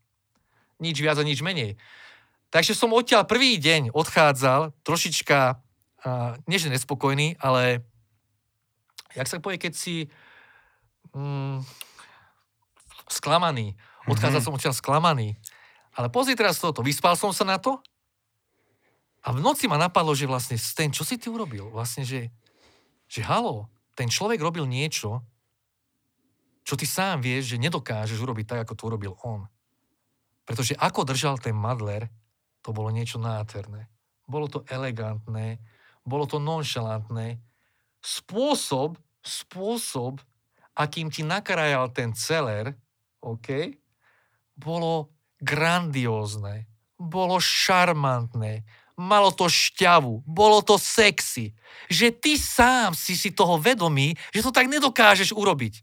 Nič 0.80 0.96
viac 0.96 1.20
a 1.20 1.28
nič 1.28 1.44
menej. 1.44 1.76
Takže 2.48 2.72
som 2.72 2.96
odtiaľ 2.96 3.28
prvý 3.28 3.60
deň 3.60 3.92
odchádzal 3.92 4.72
trošička, 4.80 5.60
uh, 6.08 6.40
nie 6.48 6.56
že 6.56 6.72
nespokojný, 6.72 7.36
ale 7.36 7.84
jak 9.12 9.28
sa 9.28 9.44
povie, 9.44 9.60
keď 9.60 9.76
si 9.76 10.08
mm, 11.12 11.60
sklamaný. 13.12 13.76
Odchádzal 14.08 14.40
mm-hmm. 14.40 14.48
som 14.48 14.56
odtiaľ 14.56 14.72
sklamaný. 14.72 15.36
Ale 16.00 16.08
pozri 16.08 16.32
teraz 16.32 16.56
toto, 16.56 16.80
vyspal 16.80 17.12
som 17.12 17.28
sa 17.36 17.44
na 17.44 17.60
to 17.60 17.76
a 19.20 19.36
v 19.36 19.44
noci 19.44 19.68
ma 19.68 19.76
napadlo, 19.76 20.16
že 20.16 20.24
vlastne 20.24 20.56
ten, 20.56 20.88
čo 20.88 21.04
si 21.04 21.20
ty 21.20 21.28
urobil? 21.28 21.68
Vlastne, 21.68 22.08
že, 22.08 22.32
že 23.04 23.20
halo, 23.20 23.68
ten 23.94 24.10
človek 24.10 24.42
robil 24.42 24.66
niečo, 24.66 25.22
čo 26.64 26.74
ty 26.74 26.86
sám 26.88 27.22
vieš, 27.22 27.54
že 27.54 27.62
nedokážeš 27.62 28.18
urobiť 28.18 28.46
tak, 28.48 28.60
ako 28.66 28.72
to 28.74 28.82
urobil 28.88 29.14
on. 29.22 29.46
Pretože 30.44 30.76
ako 30.76 31.08
držal 31.08 31.36
ten 31.40 31.56
Madler, 31.56 32.08
to 32.64 32.72
bolo 32.72 32.88
niečo 32.88 33.20
nádherné. 33.20 33.88
Bolo 34.24 34.48
to 34.48 34.64
elegantné, 34.72 35.60
bolo 36.04 36.24
to 36.24 36.40
nonšalantné. 36.40 37.36
Spôsob, 38.00 38.96
spôsob, 39.20 40.20
akým 40.76 41.08
ti 41.12 41.24
nakrajal 41.24 41.92
ten 41.92 42.16
celer, 42.16 42.72
OK, 43.20 43.76
bolo 44.56 45.12
grandiózne, 45.40 46.68
bolo 46.96 47.36
šarmantné, 47.36 48.64
malo 48.94 49.34
to 49.34 49.50
šťavu, 49.50 50.22
bolo 50.22 50.62
to 50.62 50.78
sexy. 50.78 51.54
Že 51.90 52.06
ty 52.14 52.32
sám 52.38 52.94
si 52.94 53.18
si 53.18 53.34
toho 53.34 53.58
vedomý, 53.58 54.14
že 54.30 54.42
to 54.42 54.54
tak 54.54 54.70
nedokážeš 54.70 55.34
urobiť. 55.34 55.82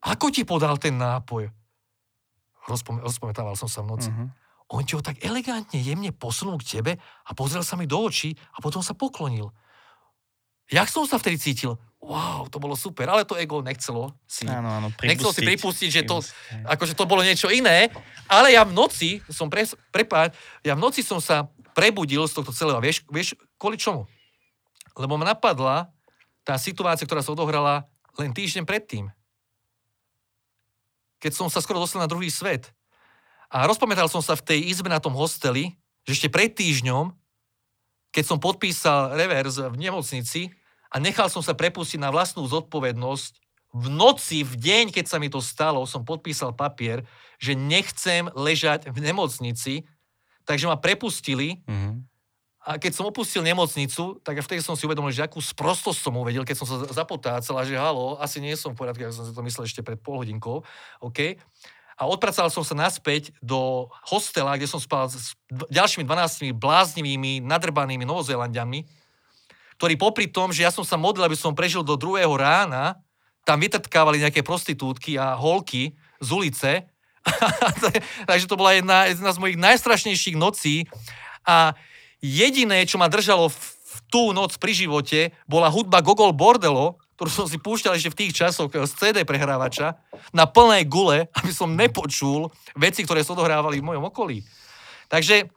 Ako 0.00 0.32
ti 0.32 0.48
podal 0.48 0.80
ten 0.80 0.96
nápoj? 0.96 1.52
Rozpom- 2.70 3.02
rozpamätával 3.02 3.58
som 3.58 3.68
sa 3.68 3.84
v 3.84 3.90
noci. 3.92 4.08
Uh-huh. 4.08 4.30
On 4.70 4.86
ti 4.86 4.94
ho 4.94 5.02
tak 5.02 5.18
elegantne, 5.20 5.82
jemne 5.82 6.14
posunul 6.14 6.62
k 6.62 6.78
tebe 6.78 6.92
a 7.02 7.30
pozrel 7.34 7.66
sa 7.66 7.74
mi 7.74 7.90
do 7.90 7.98
očí 7.98 8.32
a 8.54 8.62
potom 8.62 8.80
sa 8.80 8.94
poklonil. 8.94 9.50
Jak 10.70 10.86
som 10.86 11.02
sa 11.02 11.18
vtedy 11.18 11.36
cítil? 11.42 11.74
Wow, 12.00 12.48
to 12.48 12.56
bolo 12.56 12.72
super, 12.72 13.06
ale 13.12 13.28
to 13.28 13.36
ego 13.36 13.60
nechcelo 13.60 14.16
si, 14.24 14.48
áno, 14.48 14.72
áno, 14.72 14.88
nechcelo 15.04 15.36
si 15.36 15.44
pripustiť, 15.44 15.88
že 15.92 16.02
to, 16.08 16.24
akože 16.64 16.96
to 16.96 17.04
bolo 17.04 17.20
niečo 17.20 17.52
iné, 17.52 17.92
ale 18.24 18.56
ja 18.56 18.64
v 18.64 18.72
noci 18.72 19.20
som, 19.28 19.52
pre, 19.52 19.68
prepáč, 19.92 20.32
ja 20.64 20.72
v 20.72 20.80
noci 20.80 21.04
som 21.04 21.20
sa 21.20 21.52
prebudil 21.76 22.24
z 22.24 22.34
tohto 22.40 22.56
celého, 22.56 22.80
vieš, 22.80 23.04
vieš, 23.12 23.36
kvôli 23.60 23.76
čomu? 23.76 24.08
Lebo 24.96 25.20
ma 25.20 25.28
napadla 25.28 25.92
tá 26.42 26.56
situácia, 26.56 27.04
ktorá 27.04 27.20
sa 27.20 27.36
odohrala 27.36 27.86
len 28.18 28.32
týždeň 28.32 28.64
predtým. 28.64 29.12
Keď 31.20 31.32
som 31.36 31.46
sa 31.52 31.60
skoro 31.60 31.78
dostal 31.78 32.00
na 32.00 32.10
druhý 32.10 32.32
svet. 32.32 32.72
A 33.52 33.68
rozpamätal 33.68 34.08
som 34.08 34.24
sa 34.24 34.38
v 34.38 34.46
tej 34.46 34.60
izbe 34.72 34.88
na 34.88 35.02
tom 35.02 35.12
hosteli, 35.12 35.76
že 36.08 36.16
ešte 36.16 36.32
pred 36.32 36.54
týždňom, 36.56 37.12
keď 38.10 38.24
som 38.24 38.38
podpísal 38.40 39.14
revers 39.14 39.60
v 39.60 39.76
nemocnici, 39.76 40.48
a 40.90 40.96
nechal 40.98 41.30
som 41.30 41.40
sa 41.40 41.54
prepustiť 41.54 42.02
na 42.02 42.10
vlastnú 42.10 42.42
zodpovednosť. 42.50 43.32
V 43.70 43.86
noci, 43.86 44.42
v 44.42 44.58
deň, 44.58 44.84
keď 44.90 45.06
sa 45.06 45.22
mi 45.22 45.30
to 45.30 45.38
stalo, 45.38 45.86
som 45.86 46.02
podpísal 46.02 46.50
papier, 46.50 47.06
že 47.38 47.54
nechcem 47.54 48.26
ležať 48.34 48.90
v 48.90 48.98
nemocnici, 48.98 49.86
takže 50.42 50.66
ma 50.66 50.74
prepustili. 50.74 51.62
Mm-hmm. 51.70 51.94
A 52.60 52.76
keď 52.76 52.92
som 52.92 53.08
opustil 53.08 53.40
nemocnicu, 53.40 54.20
tak 54.20 54.42
vtedy 54.42 54.60
som 54.60 54.74
si 54.76 54.84
uvedomil, 54.84 55.14
že 55.14 55.24
akú 55.24 55.40
sprostosť 55.40 55.96
som 55.96 56.18
uvedel, 56.18 56.44
keď 56.44 56.56
som 56.60 56.66
sa 56.68 56.76
zapotácal 56.92 57.56
a 57.56 57.64
že 57.64 57.78
halo, 57.78 58.20
asi 58.20 58.42
nie 58.42 58.52
som 58.58 58.74
v 58.74 58.84
poriadku, 58.84 59.00
ja 59.00 59.14
som 59.14 59.24
si 59.24 59.32
to 59.32 59.40
myslel 59.40 59.64
ešte 59.64 59.80
pred 59.80 59.96
pol 59.96 60.20
hodinkou. 60.20 60.60
OK? 61.00 61.40
A 61.96 62.02
odpracoval 62.04 62.52
som 62.52 62.60
sa 62.60 62.76
naspäť 62.76 63.32
do 63.40 63.88
hostela, 64.08 64.58
kde 64.60 64.68
som 64.68 64.80
spal 64.82 65.08
s 65.08 65.32
ďalšími 65.48 66.04
12 66.04 66.52
bláznivými, 66.52 67.40
nadrbanými 67.44 68.04
novozélandiami, 68.04 68.84
ktorí 69.80 69.96
popri 69.96 70.28
tom, 70.28 70.52
že 70.52 70.60
ja 70.60 70.68
som 70.68 70.84
sa 70.84 71.00
modlil, 71.00 71.24
aby 71.24 71.40
som 71.40 71.56
prežil 71.56 71.80
do 71.80 71.96
druhého 71.96 72.36
rána, 72.36 73.00
tam 73.48 73.64
vytrtkávali 73.64 74.20
nejaké 74.20 74.44
prostitútky 74.44 75.16
a 75.16 75.32
holky 75.32 75.96
z 76.20 76.28
ulice. 76.28 76.70
Takže 78.28 78.44
to 78.44 78.60
bola 78.60 78.76
jedna, 78.76 79.08
jedna 79.08 79.32
z 79.32 79.40
mojich 79.40 79.56
najstrašnejších 79.56 80.36
nocí. 80.36 80.84
A 81.48 81.72
jediné, 82.20 82.84
čo 82.84 83.00
ma 83.00 83.08
držalo 83.08 83.48
v, 83.48 83.56
tú 84.12 84.36
noc 84.36 84.60
pri 84.60 84.76
živote, 84.76 85.32
bola 85.48 85.72
hudba 85.72 86.04
Gogol 86.04 86.36
Bordelo, 86.36 87.00
ktorú 87.16 87.32
som 87.32 87.48
si 87.48 87.56
púšťal 87.56 87.96
ešte 87.96 88.12
v 88.12 88.18
tých 88.20 88.32
časoch 88.36 88.68
z 88.68 88.92
CD 89.00 89.24
prehrávača, 89.24 89.96
na 90.36 90.44
plnej 90.44 90.84
gule, 90.84 91.32
aby 91.40 91.52
som 91.56 91.72
nepočul 91.72 92.52
veci, 92.76 93.00
ktoré 93.00 93.24
sa 93.24 93.32
odohrávali 93.32 93.80
v 93.80 93.88
mojom 93.96 94.12
okolí. 94.12 94.44
Takže 95.08 95.48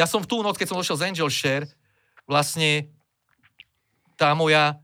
ja 0.00 0.08
som 0.08 0.24
v 0.24 0.28
tú 0.32 0.40
noc, 0.40 0.56
keď 0.56 0.72
som 0.72 0.80
došiel 0.80 0.96
z 0.96 1.04
Angel 1.04 1.28
Share, 1.28 1.68
vlastne 2.24 2.88
tá 4.22 4.38
moja 4.38 4.78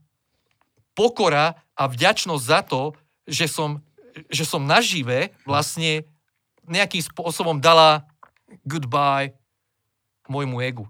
pokora 0.99 1.55
a 1.79 1.87
vďačnosť 1.87 2.43
za 2.43 2.61
to, 2.67 2.91
že 3.23 3.47
som, 3.47 3.79
že 4.27 4.43
som 4.43 4.67
nažive 4.67 5.31
vlastne 5.47 6.03
nejakým 6.67 7.07
spôsobom 7.07 7.63
dala 7.63 8.03
goodbye 8.67 9.31
môjmu 10.27 10.59
egu. 10.67 10.85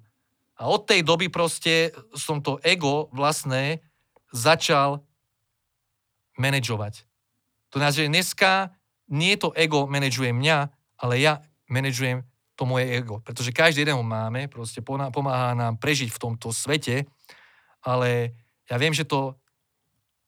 A 0.57 0.73
od 0.73 0.89
tej 0.89 1.05
doby 1.05 1.29
proste 1.29 1.93
som 2.17 2.41
to 2.41 2.57
ego 2.65 3.13
vlastné 3.13 3.85
začal 4.33 5.05
manažovať. 6.41 7.05
To 7.69 7.77
znamená, 7.77 7.93
že 7.93 8.09
dneska 8.09 8.51
nie 9.13 9.37
to 9.37 9.53
ego 9.53 9.85
manažuje 9.85 10.33
mňa, 10.33 10.73
ale 10.97 11.21
ja 11.21 11.45
manažujem 11.69 12.25
to 12.57 12.65
moje 12.65 12.91
ego. 12.97 13.21
Pretože 13.23 13.55
každý 13.55 13.85
jeden 13.85 14.01
ho 14.01 14.03
máme, 14.03 14.49
proste 14.49 14.81
pomáha 14.83 15.53
nám 15.53 15.77
prežiť 15.79 16.11
v 16.11 16.19
tomto 16.19 16.51
svete 16.51 17.07
ale 17.83 18.35
ja 18.69 18.77
viem, 18.77 18.93
že 18.93 19.07
to, 19.07 19.35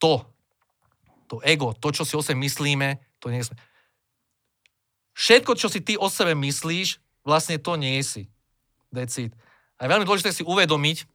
to, 0.00 0.24
to 1.28 1.38
ego, 1.44 1.76
to, 1.76 1.92
čo 1.92 2.02
si 2.02 2.16
o 2.16 2.22
sebe 2.24 2.40
myslíme, 2.40 2.98
to 3.20 3.28
nie 3.28 3.44
sme. 3.44 3.58
Všetko, 5.14 5.52
čo 5.58 5.68
si 5.68 5.84
ty 5.84 6.00
o 6.00 6.08
sebe 6.08 6.32
myslíš, 6.32 6.96
vlastne 7.26 7.60
to 7.60 7.76
nie 7.76 8.00
si. 8.00 8.30
It. 8.90 9.32
A 9.78 9.80
je 9.86 9.90
veľmi 9.92 10.08
dôležité 10.08 10.34
si 10.34 10.42
uvedomiť, 10.42 11.06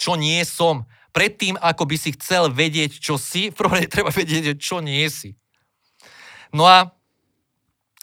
čo 0.00 0.16
nie 0.16 0.40
som. 0.46 0.88
Predtým, 1.12 1.56
ako 1.60 1.88
by 1.88 1.96
si 1.96 2.12
chcel 2.16 2.52
vedieť, 2.52 3.00
čo 3.00 3.16
si, 3.16 3.48
v 3.50 3.56
prvom 3.56 3.80
treba 3.88 4.12
vedieť, 4.12 4.56
čo 4.56 4.80
nie 4.80 5.04
si. 5.08 5.36
No 6.54 6.64
a 6.64 6.92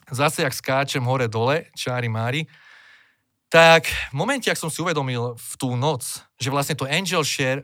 zase, 0.09 0.45
ak 0.45 0.53
skáčem 0.53 1.01
hore-dole, 1.01 1.71
čári 1.73 2.09
mári, 2.09 2.45
tak 3.53 3.85
v 4.09 4.17
momente, 4.17 4.49
ak 4.49 4.57
som 4.57 4.73
si 4.73 4.81
uvedomil 4.81 5.37
v 5.37 5.53
tú 5.61 5.77
noc, 5.77 6.25
že 6.41 6.49
vlastne 6.49 6.73
to 6.73 6.89
angel 6.89 7.21
share 7.21 7.61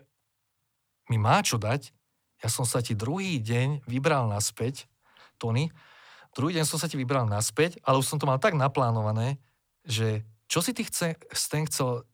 mi 1.10 1.18
má 1.18 1.42
čo 1.42 1.58
dať, 1.58 1.90
ja 2.46 2.50
som 2.54 2.62
sa 2.62 2.86
ti 2.86 2.94
druhý 2.94 3.42
deň 3.42 3.90
vybral 3.90 4.30
naspäť, 4.30 4.86
Tony, 5.42 5.74
druhý 6.38 6.54
deň 6.54 6.66
som 6.70 6.78
sa 6.78 6.86
ti 6.86 6.94
vybral 6.94 7.26
naspäť, 7.26 7.82
ale 7.82 7.98
už 7.98 8.06
som 8.06 8.22
to 8.22 8.30
mal 8.30 8.38
tak 8.38 8.54
naplánované, 8.54 9.42
že 9.82 10.22
čo 10.46 10.62
si 10.62 10.78
ty 10.78 10.86
chce, 10.86 11.18
ten 11.50 11.66
chcel 11.66 12.06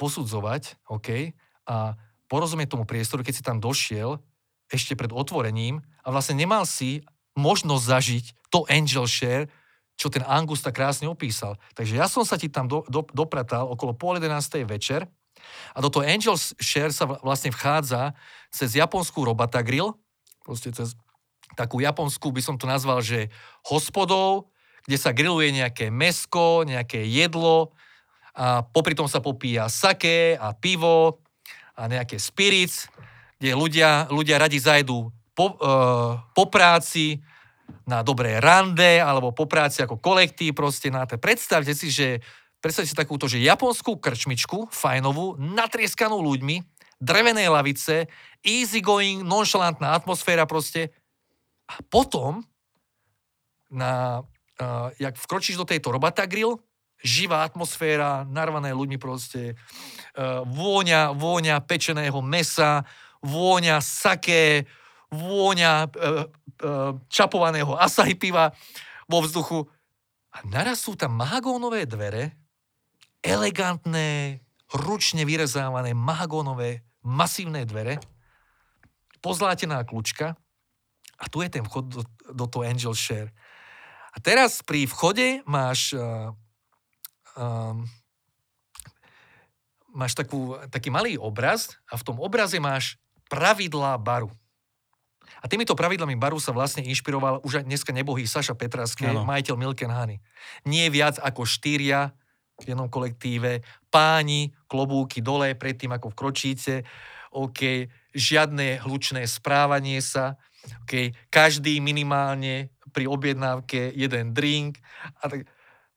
posudzovať, 0.00 0.80
OK, 0.88 1.36
a 1.68 2.00
porozumieť 2.32 2.72
tomu 2.72 2.88
priestoru, 2.88 3.20
keď 3.20 3.34
si 3.36 3.44
tam 3.44 3.60
došiel, 3.60 4.24
ešte 4.72 4.96
pred 4.96 5.12
otvorením 5.12 5.84
a 6.00 6.08
vlastne 6.08 6.40
nemal 6.40 6.64
si 6.64 7.04
možnosť 7.36 7.84
zažiť 7.84 8.24
to 8.48 8.64
angel 8.72 9.04
share, 9.04 9.52
čo 9.98 10.06
ten 10.06 10.22
Angus 10.22 10.62
tak 10.62 10.78
krásne 10.78 11.10
opísal. 11.10 11.58
Takže 11.74 11.98
ja 11.98 12.06
som 12.06 12.22
sa 12.22 12.38
ti 12.38 12.46
tam 12.46 12.70
do, 12.70 12.86
do, 12.86 13.02
dopratal 13.10 13.66
okolo 13.66 13.98
pol 13.98 14.22
11. 14.22 14.62
večer 14.62 15.10
a 15.74 15.78
do 15.82 15.90
toho 15.90 16.06
Angel 16.06 16.38
Share 16.38 16.94
sa 16.94 17.10
vlastne 17.18 17.50
vchádza 17.50 18.14
cez 18.54 18.78
japonskú 18.78 19.26
Robata 19.26 19.58
Grill, 19.58 19.98
proste 20.46 20.70
cez 20.70 20.94
takú 21.58 21.82
japonskú, 21.82 22.30
by 22.30 22.38
som 22.38 22.54
to 22.54 22.70
nazval, 22.70 23.02
že 23.02 23.26
hospodou, 23.66 24.54
kde 24.86 24.96
sa 24.96 25.10
grilluje 25.10 25.50
nejaké 25.50 25.90
mesko, 25.90 26.62
nejaké 26.62 27.02
jedlo 27.02 27.74
a 28.38 28.62
popri 28.62 28.94
tom 28.94 29.10
sa 29.10 29.18
popíja 29.18 29.66
sake 29.66 30.38
a 30.38 30.54
pivo 30.54 31.26
a 31.74 31.90
nejaké 31.90 32.22
spirits, 32.22 32.86
kde 33.42 33.58
ľudia, 33.58 34.06
ľudia 34.14 34.38
radi 34.38 34.62
zajdú 34.62 35.10
po, 35.34 35.58
uh, 35.58 36.22
po 36.34 36.44
práci, 36.46 37.18
na 37.88 38.04
dobré 38.04 38.40
rande, 38.40 39.00
alebo 39.00 39.32
po 39.32 39.48
práci 39.48 39.80
ako 39.84 40.00
kolektív, 40.00 40.56
proste 40.56 40.92
na 40.92 41.08
to. 41.08 41.16
Predstavte 41.16 41.72
si, 41.72 41.88
že 41.88 42.20
predstavte 42.60 42.90
si 42.90 42.96
takúto, 42.96 43.30
že 43.30 43.40
japonskú 43.40 43.96
krčmičku, 43.96 44.68
fajnovú, 44.72 45.38
natrieskanú 45.38 46.20
ľuďmi, 46.20 46.64
drevené 46.98 47.46
lavice, 47.46 48.10
easy 48.42 48.82
going, 48.82 49.22
nonchalantná 49.22 49.94
atmosféra 49.94 50.44
proste. 50.44 50.90
A 51.68 51.78
potom, 51.86 52.42
na, 53.70 54.24
uh, 54.24 54.88
jak 54.98 55.14
vkročíš 55.14 55.60
do 55.60 55.68
tejto 55.68 55.94
Robata 55.94 56.26
Grill, 56.26 56.58
živá 56.98 57.46
atmosféra, 57.46 58.26
narvané 58.26 58.74
ľuďmi 58.74 58.98
proste, 58.98 59.54
uh, 59.54 60.42
vôňa, 60.42 61.14
vôňa 61.14 61.62
pečeného 61.62 62.18
mesa, 62.24 62.82
vôňa 63.22 63.78
saké, 63.78 64.66
vôňa 65.08 65.88
uh, 65.88 66.26
uh, 66.62 66.92
čapovaného 67.08 67.72
asahi 67.76 68.14
piva 68.14 68.52
vo 69.08 69.24
vzduchu. 69.24 69.64
A 70.34 70.44
naraz 70.44 70.84
sú 70.84 70.94
tam 70.94 71.16
mahagónové 71.16 71.88
dvere, 71.88 72.36
elegantné, 73.24 74.44
ručne 74.68 75.24
vyrezávané 75.24 75.96
mahagónové, 75.96 76.84
masívne 77.00 77.64
dvere, 77.64 77.98
pozlátená 79.24 79.82
kľúčka 79.88 80.36
a 81.18 81.24
tu 81.26 81.40
je 81.42 81.48
ten 81.48 81.64
vchod 81.64 81.84
do, 81.88 82.02
do 82.30 82.44
toho 82.46 82.68
Angel 82.68 82.94
Share. 82.94 83.32
A 84.12 84.20
teraz 84.20 84.60
pri 84.60 84.84
vchode 84.84 85.40
máš 85.48 85.96
uh, 85.96 86.30
um, 87.38 87.88
máš 89.94 90.14
takú, 90.14 90.54
taký 90.70 90.92
malý 90.92 91.16
obraz 91.16 91.74
a 91.90 91.98
v 91.98 92.06
tom 92.06 92.16
obraze 92.22 92.58
máš 92.62 92.94
pravidlá 93.26 93.98
baru. 93.98 94.30
A 95.42 95.46
týmito 95.46 95.76
pravidlami 95.78 96.18
baru 96.18 96.40
sa 96.42 96.50
vlastne 96.50 96.82
inšpiroval 96.84 97.44
už 97.46 97.62
aj 97.62 97.64
dneska 97.68 97.90
nebohý 97.94 98.26
Saša 98.26 98.54
Petraské, 98.58 99.10
ano. 99.10 99.24
majiteľ 99.28 99.54
Milk 99.54 99.80
and 99.84 99.94
Honey. 99.94 100.18
Nie 100.66 100.90
viac 100.90 101.20
ako 101.20 101.46
štyria 101.46 102.10
v 102.58 102.74
jednom 102.74 102.90
kolektíve, 102.90 103.62
páni, 103.88 104.50
klobúky 104.66 105.22
dole, 105.22 105.54
predtým 105.54 105.94
ako 105.94 106.10
vkročíte, 106.10 106.82
OK, 107.30 107.86
žiadne 108.16 108.82
hlučné 108.82 109.22
správanie 109.30 110.02
sa, 110.02 110.34
OK, 110.82 111.14
každý 111.30 111.78
minimálne 111.78 112.74
pri 112.90 113.06
objednávke 113.06 113.94
jeden 113.94 114.34
drink 114.34 114.82
a 115.22 115.30
tak 115.30 115.46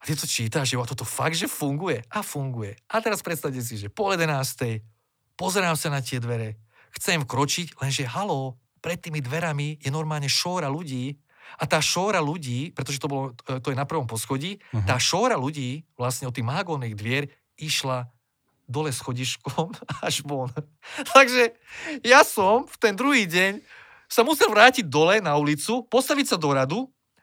a 0.02 0.10
ty 0.10 0.18
to 0.18 0.26
čítaš, 0.26 0.74
že 0.74 0.82
toto 0.82 1.06
fakt, 1.06 1.38
že 1.38 1.46
funguje. 1.46 2.02
A 2.10 2.26
funguje. 2.26 2.74
A 2.90 3.06
teraz 3.06 3.22
predstavte 3.22 3.62
si, 3.62 3.78
že 3.78 3.86
po 3.86 4.10
11. 4.10 4.82
pozerám 5.38 5.78
sa 5.78 5.94
na 5.94 6.02
tie 6.02 6.18
dvere, 6.18 6.58
chcem 6.98 7.22
vkročiť, 7.22 7.78
lenže 7.78 8.10
halo, 8.10 8.58
pred 8.82 8.98
tými 8.98 9.22
dverami 9.22 9.78
je 9.80 9.94
normálne 9.94 10.28
šóra 10.28 10.68
ľudí 10.68 11.16
a 11.62 11.64
tá 11.70 11.80
šóra 11.84 12.20
ľudí, 12.24 12.74
pretože 12.74 13.00
to, 13.02 13.08
bolo, 13.08 13.26
to 13.36 13.70
je 13.72 13.78
na 13.78 13.86
prvom 13.86 14.08
poschodí, 14.08 14.58
uh-huh. 14.58 14.86
tá 14.88 14.98
šóra 14.98 15.38
ľudí 15.38 15.86
vlastne 15.96 16.28
od 16.28 16.34
tých 16.34 16.48
magónnych 16.48 16.96
dvier 16.98 17.30
išla 17.60 18.10
dole 18.72 18.90
schodiškom 18.90 19.76
až 20.08 20.24
von. 20.24 20.50
Takže 21.12 21.54
ja 22.08 22.24
som 22.24 22.64
v 22.66 22.76
ten 22.80 22.94
druhý 22.96 23.28
deň 23.28 23.60
sa 24.12 24.24
musel 24.28 24.52
vrátiť 24.52 24.88
dole 24.88 25.24
na 25.24 25.36
ulicu, 25.40 25.88
postaviť 25.88 26.36
sa 26.36 26.38
do 26.40 26.52
radu 26.52 26.80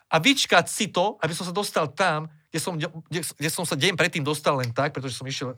a 0.09 0.17
vyčkať 0.17 0.69
si 0.69 0.89
to, 0.89 1.21
aby 1.21 1.33
som 1.37 1.45
sa 1.45 1.53
dostal 1.53 1.89
tam, 1.93 2.33
kde 2.49 2.61
som, 2.61 2.73
kde, 2.81 3.21
kde 3.21 3.51
som 3.53 3.65
sa 3.69 3.77
deň 3.77 3.93
predtým 3.93 4.25
dostal 4.25 4.57
len 4.57 4.73
tak, 4.73 4.97
pretože 4.97 5.21
som 5.21 5.29
išiel 5.29 5.53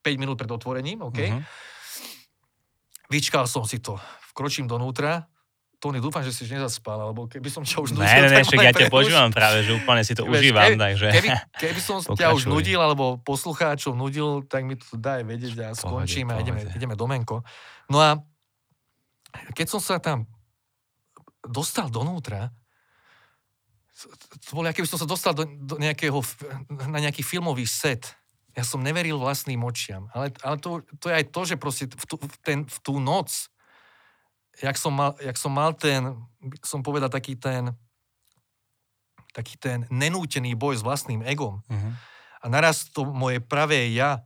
5 0.00 0.16
minút 0.16 0.40
pred 0.40 0.48
otvorením, 0.48 1.04
OK? 1.04 1.20
Uh-huh. 1.20 1.44
Vyčkal 3.12 3.44
som 3.44 3.68
si 3.68 3.76
to. 3.82 4.00
Vkročím 4.32 4.64
donútra, 4.64 5.28
Tony, 5.80 5.96
dúfam, 5.96 6.20
že 6.20 6.36
si 6.36 6.44
nezaspal, 6.44 7.00
alebo 7.00 7.24
keby 7.24 7.48
som 7.48 7.64
ťa 7.64 7.80
už 7.80 7.96
nudil... 7.96 8.04
Ne, 8.04 8.28
ne, 8.28 8.28
ne, 8.36 8.44
však 8.44 8.60
ja 8.60 8.72
ťa 8.76 8.92
počúvam 8.92 9.32
práve, 9.32 9.64
že 9.64 9.80
úplne 9.80 10.04
si 10.04 10.12
to 10.12 10.28
Veš, 10.28 10.36
užívam, 10.36 10.68
keby, 10.68 10.76
takže... 10.76 11.08
Keby, 11.08 11.28
keby 11.56 11.80
som 11.80 11.96
ťa 12.04 12.28
už 12.36 12.42
nudil, 12.52 12.76
alebo 12.76 13.16
poslucháčov 13.24 13.96
nudil, 13.96 14.44
tak 14.44 14.68
mi 14.68 14.76
to 14.76 15.00
daj 15.00 15.24
vedieť 15.24 15.56
a 15.64 15.72
skončíme 15.72 16.36
a 16.36 16.44
ideme, 16.44 16.68
ideme 16.68 16.92
do 16.92 17.08
Menko. 17.08 17.40
No 17.88 17.96
a 17.96 18.20
keď 19.56 19.66
som 19.72 19.80
sa 19.80 19.96
tam 19.96 20.28
dostal 21.40 21.88
donútra, 21.88 22.52
to 24.48 24.56
bolo, 24.56 24.68
keby 24.72 24.88
som 24.88 25.00
sa 25.00 25.08
dostal 25.08 25.32
do, 25.32 25.44
do 25.44 25.76
nejakého, 25.76 26.20
na 26.88 27.00
nejaký 27.00 27.20
filmový 27.20 27.68
set. 27.68 28.16
Ja 28.56 28.64
som 28.64 28.80
neveril 28.80 29.20
vlastným 29.20 29.60
očiam. 29.64 30.08
Ale, 30.16 30.32
ale 30.40 30.56
to, 30.56 30.80
to 30.96 31.12
je 31.12 31.14
aj 31.20 31.24
to, 31.28 31.40
že 31.44 31.56
proste 31.60 31.84
v, 31.88 32.04
tú, 32.08 32.16
v, 32.16 32.36
ten, 32.40 32.58
v 32.64 32.78
tú 32.80 32.96
noc, 32.96 33.49
jak 34.60 34.76
som 34.76 34.92
mal, 34.92 35.16
jak 35.20 35.36
som 35.40 35.52
mal 35.52 35.72
ten, 35.72 36.16
som 36.60 36.84
povedal, 36.84 37.08
taký 37.08 37.36
ten, 37.36 37.72
taký 39.32 39.56
ten 39.56 39.88
nenútený 39.88 40.52
boj 40.54 40.78
s 40.78 40.86
vlastným 40.86 41.24
egom. 41.24 41.64
Uh-huh. 41.64 41.92
A 42.40 42.44
naraz 42.48 42.88
to 42.92 43.08
moje 43.08 43.40
pravé 43.40 43.88
ja, 43.92 44.24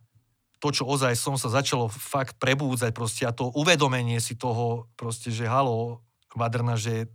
to, 0.59 0.73
čo 0.73 0.89
ozaj 0.89 1.13
som 1.19 1.37
sa 1.37 1.53
začalo 1.53 1.93
fakt 1.93 2.41
prebúdzať 2.41 2.91
proste 2.97 3.23
a 3.29 3.37
to 3.37 3.53
uvedomenie 3.53 4.17
si 4.17 4.33
toho 4.33 4.89
proste, 4.97 5.29
že 5.29 5.45
halo, 5.45 6.01
Vadrna, 6.35 6.75
že 6.75 7.07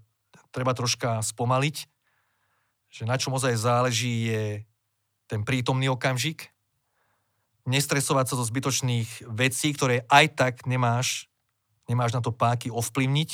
treba 0.50 0.72
troška 0.72 1.20
spomaliť, 1.20 1.76
že 2.90 3.04
na 3.04 3.20
čom 3.20 3.36
ozaj 3.36 3.60
záleží 3.60 4.32
je 4.32 4.44
ten 5.30 5.46
prítomný 5.46 5.92
okamžik, 5.92 6.50
nestresovať 7.70 8.34
sa 8.34 8.36
zo 8.40 8.46
zbytočných 8.48 9.30
vecí, 9.30 9.70
ktoré 9.78 10.08
aj 10.10 10.26
tak 10.34 10.54
nemáš, 10.66 11.29
nemáš 11.90 12.14
na 12.14 12.22
to 12.22 12.30
páky 12.30 12.70
ovplyvniť, 12.70 13.30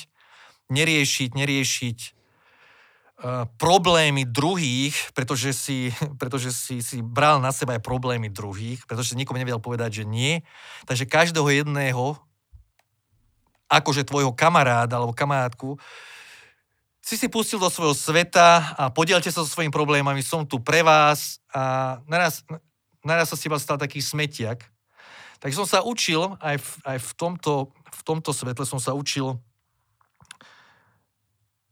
neriešiť, 0.72 1.30
neriešiť 1.36 2.00
uh, 2.08 3.46
problémy 3.60 4.24
druhých, 4.26 4.96
pretože, 5.12 5.52
si, 5.54 5.92
pretože 6.22 6.56
si, 6.56 6.80
si 6.80 7.04
bral 7.04 7.44
na 7.44 7.52
seba 7.52 7.78
aj 7.78 7.84
problémy 7.84 8.32
druhých, 8.32 8.88
pretože 8.88 9.14
si 9.14 9.20
nikomu 9.20 9.44
nevedel 9.44 9.62
povedať, 9.62 10.02
že 10.02 10.04
nie. 10.08 10.42
Takže 10.88 11.06
každého 11.06 11.46
jedného, 11.52 12.18
akože 13.68 14.08
tvojho 14.08 14.32
kamaráda 14.32 14.98
alebo 14.98 15.12
kamarátku, 15.12 15.76
si 17.06 17.22
si 17.22 17.30
pustil 17.30 17.62
do 17.62 17.70
svojho 17.70 17.94
sveta 17.94 18.74
a 18.74 18.90
podielte 18.90 19.30
sa 19.30 19.46
so 19.46 19.50
svojimi 19.54 19.70
problémami, 19.70 20.26
som 20.26 20.42
tu 20.42 20.58
pre 20.58 20.82
vás 20.82 21.38
a 21.54 22.02
naraz, 22.10 22.42
naraz 23.06 23.30
sa 23.30 23.38
si 23.38 23.46
vás 23.46 23.62
stal 23.62 23.78
taký 23.78 24.02
smetiak. 24.02 24.66
Tak 25.46 25.54
som 25.54 25.70
sa 25.70 25.86
učil, 25.86 26.34
aj 26.42 26.58
v, 26.58 26.70
aj 26.90 26.98
v, 27.06 27.12
tomto, 27.22 27.70
v 27.70 28.02
tomto 28.02 28.34
svetle 28.34 28.66
som 28.66 28.82
sa 28.82 28.98
učil 28.98 29.38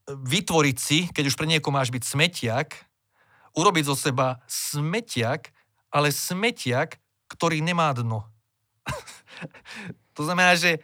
vytvoriť 0.06 0.78
si, 0.78 1.10
keď 1.10 1.34
už 1.34 1.34
pre 1.34 1.50
niekoho 1.50 1.74
máš 1.74 1.90
byť 1.90 2.06
smetiak, 2.06 2.78
urobiť 3.58 3.90
zo 3.90 3.98
seba 3.98 4.38
smetiak, 4.46 5.50
ale 5.90 6.14
smetiak, 6.14 7.02
ktorý 7.34 7.66
nemá 7.66 7.90
dno. 7.98 8.30
to 10.18 10.22
znamená, 10.22 10.54
že 10.54 10.78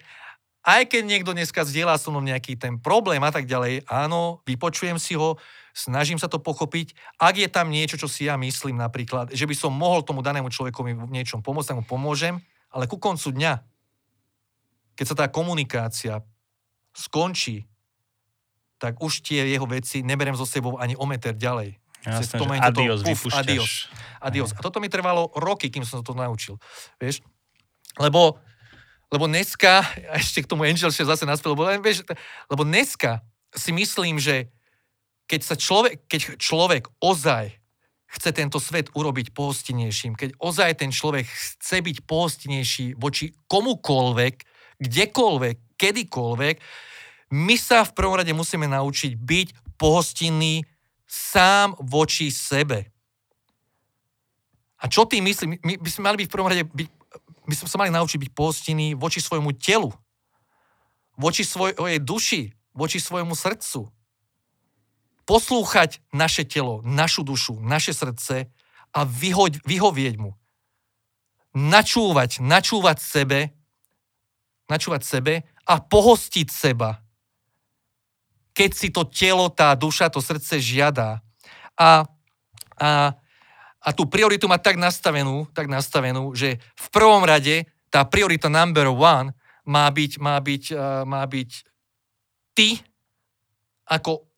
aj 0.65 0.89
keď 0.89 1.03
niekto 1.05 1.37
dneska 1.37 1.61
zdieľa 1.69 2.01
so 2.01 2.09
mnou 2.09 2.25
nejaký 2.25 2.57
ten 2.57 2.81
problém 2.81 3.21
a 3.21 3.29
tak 3.29 3.45
ďalej, 3.45 3.85
áno, 3.85 4.41
vypočujem 4.49 4.97
si 4.97 5.13
ho, 5.13 5.37
snažím 5.77 6.17
sa 6.17 6.25
to 6.25 6.41
pochopiť. 6.41 6.97
Ak 7.21 7.37
je 7.37 7.45
tam 7.53 7.69
niečo, 7.69 8.01
čo 8.01 8.09
si 8.09 8.25
ja 8.25 8.33
myslím 8.33 8.81
napríklad, 8.81 9.29
že 9.29 9.45
by 9.45 9.53
som 9.53 9.77
mohol 9.77 10.01
tomu 10.01 10.25
danému 10.25 10.49
človekovi 10.49 10.97
v 11.05 11.13
niečom 11.13 11.45
pomôcť, 11.45 11.69
tak 11.69 11.77
mu 11.77 11.85
pomôžem, 11.85 12.41
ale 12.69 12.85
ku 12.85 13.01
koncu 13.01 13.33
dňa, 13.33 13.53
keď 14.93 15.05
sa 15.05 15.15
tá 15.15 15.25
komunikácia 15.31 16.21
skončí, 16.93 17.65
tak 18.79 18.99
už 19.03 19.21
tie 19.21 19.43
jeho 19.47 19.67
veci 19.67 20.01
neberem 20.01 20.35
so 20.35 20.47
sebou 20.47 20.79
ani 20.79 20.95
o 20.95 21.03
meter 21.03 21.35
ďalej. 21.35 21.75
Jasne, 21.99 22.39
že 22.39 22.63
adios, 22.63 22.99
to, 23.03 23.11
uf, 23.11 23.23
adios, 23.35 23.71
adios. 24.23 24.51
A 24.55 24.63
toto 24.63 24.79
mi 24.79 24.87
trvalo 24.87 25.35
roky, 25.35 25.67
kým 25.67 25.83
som 25.83 25.99
sa 25.99 26.05
to 26.07 26.15
naučil. 26.15 26.55
Vieš? 26.95 27.19
Lebo 27.99 28.39
lebo 29.09 29.25
dneska, 29.25 29.81
ešte 30.13 30.45
k 30.45 30.49
tomu 30.49 30.63
Angel 30.69 30.93
Share 30.93 31.09
zase 31.09 31.25
naspel, 31.25 31.57
lebo, 31.57 31.65
vieš, 31.81 32.05
lebo 32.45 32.61
dneska 32.61 33.25
si 33.57 33.73
myslím, 33.73 34.21
že 34.21 34.53
keď 35.25 35.41
sa 35.41 35.55
človek, 35.57 36.05
keď 36.05 36.37
človek 36.37 36.85
ozaj 37.01 37.57
chce 38.09 38.29
tento 38.33 38.57
svet 38.57 38.89
urobiť 38.97 39.31
pohostinejším, 39.31 40.17
keď 40.17 40.29
ozaj 40.41 40.81
ten 40.81 40.89
človek 40.89 41.29
chce 41.29 41.77
byť 41.85 41.97
pohostinejší 42.09 42.85
voči 42.97 43.31
komukolvek, 43.45 44.43
kdekoľvek, 44.81 45.55
kedykoľvek, 45.77 46.55
my 47.29 47.55
sa 47.61 47.85
v 47.85 47.93
prvom 47.93 48.17
rade 48.17 48.33
musíme 48.33 48.65
naučiť 48.65 49.13
byť 49.13 49.47
pohostinný 49.77 50.65
sám 51.05 51.77
voči 51.77 52.33
sebe. 52.33 52.89
A 54.79 54.87
čo 54.89 55.05
tým 55.05 55.29
myslím? 55.29 55.61
My 55.61 55.77
by 55.77 55.89
sme 55.91 56.03
mali 56.09 56.17
byť 56.23 56.27
v 56.27 56.33
prvom 56.33 56.49
rade 56.49 56.63
byť 56.65 56.87
by 57.49 57.55
sme 57.57 57.67
sa 57.67 57.81
mali 57.81 57.89
naučiť 57.89 58.21
byť 58.21 58.31
pohostinní 58.37 58.93
voči 58.93 59.17
svojmu 59.17 59.57
telu, 59.57 59.89
voči 61.17 61.41
svojej 61.41 61.97
duši, 61.97 62.53
voči 62.77 63.01
svojmu 63.01 63.33
srdcu. 63.33 63.89
Poslúchať 65.29 66.01
naše 66.09 66.41
telo, 66.41 66.81
našu 66.81 67.21
dušu, 67.21 67.61
naše 67.61 67.93
srdce 67.93 68.49
a 68.89 69.05
vyhoď, 69.05 69.61
vyhovieť 69.61 70.15
mu. 70.17 70.33
Načúvať, 71.53 72.41
načúvať 72.41 72.97
sebe, 72.97 73.53
načúvať 74.65 75.05
sebe 75.05 75.45
a 75.69 75.77
pohostiť 75.77 76.49
seba. 76.49 77.05
keď 78.59 78.71
si 78.75 78.89
to 78.91 79.07
telo, 79.07 79.47
tá 79.47 79.71
duša, 79.71 80.11
to 80.11 80.19
srdce 80.19 80.59
žiada. 80.59 81.23
A, 81.79 82.03
a, 82.75 83.15
a 83.79 83.89
tú 83.95 84.03
prioritu 84.03 84.51
má 84.51 84.59
tak 84.59 84.75
nastavenú, 84.75 85.47
tak 85.55 85.71
nastavenú, 85.71 86.35
že 86.35 86.59
v 86.75 86.87
prvom 86.91 87.23
rade 87.23 87.63
tá 87.87 88.03
priorita 88.03 88.51
number 88.51 88.91
one 88.91 89.31
má 89.63 89.87
byť, 89.87 90.11
má 90.19 90.35
byť, 90.43 90.63
uh, 90.75 91.07
má 91.07 91.23
byť 91.23 91.49
ty 92.51 92.83
ako 93.87 94.28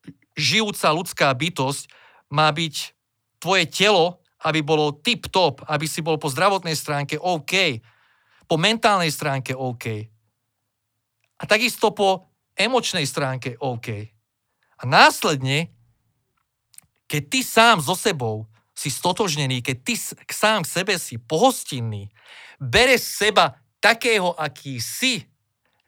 žijúca 0.42 0.90
ľudská 0.90 1.30
bytosť, 1.30 1.86
má 2.34 2.50
byť 2.50 2.98
tvoje 3.38 3.70
telo, 3.70 4.22
aby 4.42 4.66
bolo 4.66 4.98
tip-top, 4.98 5.62
aby 5.70 5.86
si 5.86 6.02
bol 6.02 6.18
po 6.18 6.32
zdravotnej 6.34 6.74
stránke 6.74 7.22
OK, 7.22 7.78
po 8.50 8.56
mentálnej 8.58 9.14
stránke 9.14 9.54
OK. 9.54 9.86
A 11.38 11.44
takisto 11.46 11.94
po 11.94 12.26
emočnej 12.58 13.06
stránke 13.06 13.58
OK. 13.62 13.88
A 14.82 14.84
následne, 14.90 15.70
keď 17.06 17.22
ty 17.30 17.40
sám 17.46 17.78
so 17.86 17.94
sebou 17.94 18.50
si 18.74 18.90
stotožnený, 18.90 19.62
keď 19.62 19.78
ty 19.86 19.94
sám 20.34 20.66
k 20.66 20.72
sebe 20.82 20.98
si 20.98 21.22
pohostinný, 21.22 22.10
bereš 22.58 23.06
seba 23.06 23.62
takého, 23.78 24.34
aký 24.34 24.82
si, 24.82 25.26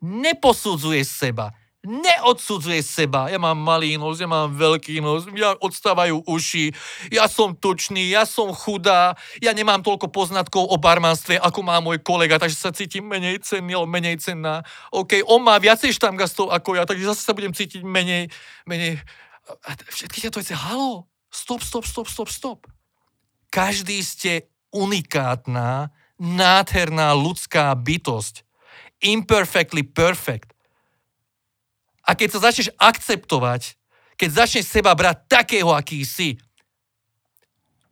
neposudzuješ 0.04 1.08
seba, 1.10 1.56
neodsudzuje 1.84 2.80
seba. 2.80 3.28
Ja 3.28 3.36
mám 3.36 3.60
malý 3.60 4.00
nos, 4.00 4.24
ja 4.24 4.28
mám 4.28 4.56
veľký 4.56 5.04
nos, 5.04 5.28
ja 5.36 5.52
odstávajú 5.60 6.24
uši, 6.24 6.72
ja 7.12 7.28
som 7.28 7.52
tučný, 7.52 8.08
ja 8.08 8.24
som 8.24 8.56
chudá, 8.56 9.20
ja 9.44 9.52
nemám 9.52 9.84
toľko 9.84 10.08
poznatkov 10.08 10.72
o 10.72 10.80
barmanstve, 10.80 11.36
ako 11.36 11.60
má 11.60 11.84
môj 11.84 12.00
kolega, 12.00 12.40
takže 12.40 12.56
sa 12.56 12.72
cítim 12.72 13.04
menej 13.04 13.44
cenný, 13.44 13.76
menej 13.84 14.16
cenná. 14.24 14.64
OK, 14.96 15.28
on 15.28 15.44
má 15.44 15.60
viacej 15.60 15.92
štamgastov 15.92 16.56
ako 16.56 16.80
ja, 16.80 16.88
takže 16.88 17.12
zase 17.12 17.22
sa 17.28 17.36
budem 17.36 17.52
cítiť 17.52 17.84
menej, 17.84 18.32
menej. 18.64 19.04
A 19.68 19.76
všetky 19.92 20.24
tieto 20.24 20.40
veci, 20.40 20.56
halo, 20.56 21.12
stop, 21.28 21.60
stop, 21.60 21.84
stop, 21.84 22.08
stop, 22.08 22.32
stop. 22.32 22.60
Každý 23.52 24.00
ste 24.00 24.48
unikátna, 24.72 25.92
nádherná 26.16 27.12
ľudská 27.12 27.76
bytosť. 27.76 28.48
Imperfectly 29.04 29.84
perfect 29.84 30.54
a 32.04 32.12
keď 32.14 32.28
sa 32.36 32.40
začneš 32.52 32.70
akceptovať, 32.76 33.80
keď 34.20 34.30
začneš 34.46 34.66
seba 34.68 34.92
brať 34.94 35.26
takého, 35.28 35.72
aký 35.72 36.04
si, 36.04 36.38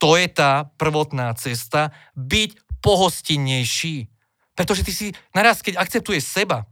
to 0.01 0.17
je 0.17 0.27
tá 0.27 0.67
prvotná 0.75 1.31
cesta, 1.37 1.93
byť 2.17 2.81
pohostinnejší. 2.81 4.09
Pretože 4.57 4.81
ty 4.81 4.91
si 4.91 5.07
naraz, 5.31 5.61
keď 5.61 5.77
akceptuješ 5.77 6.25
seba, 6.25 6.65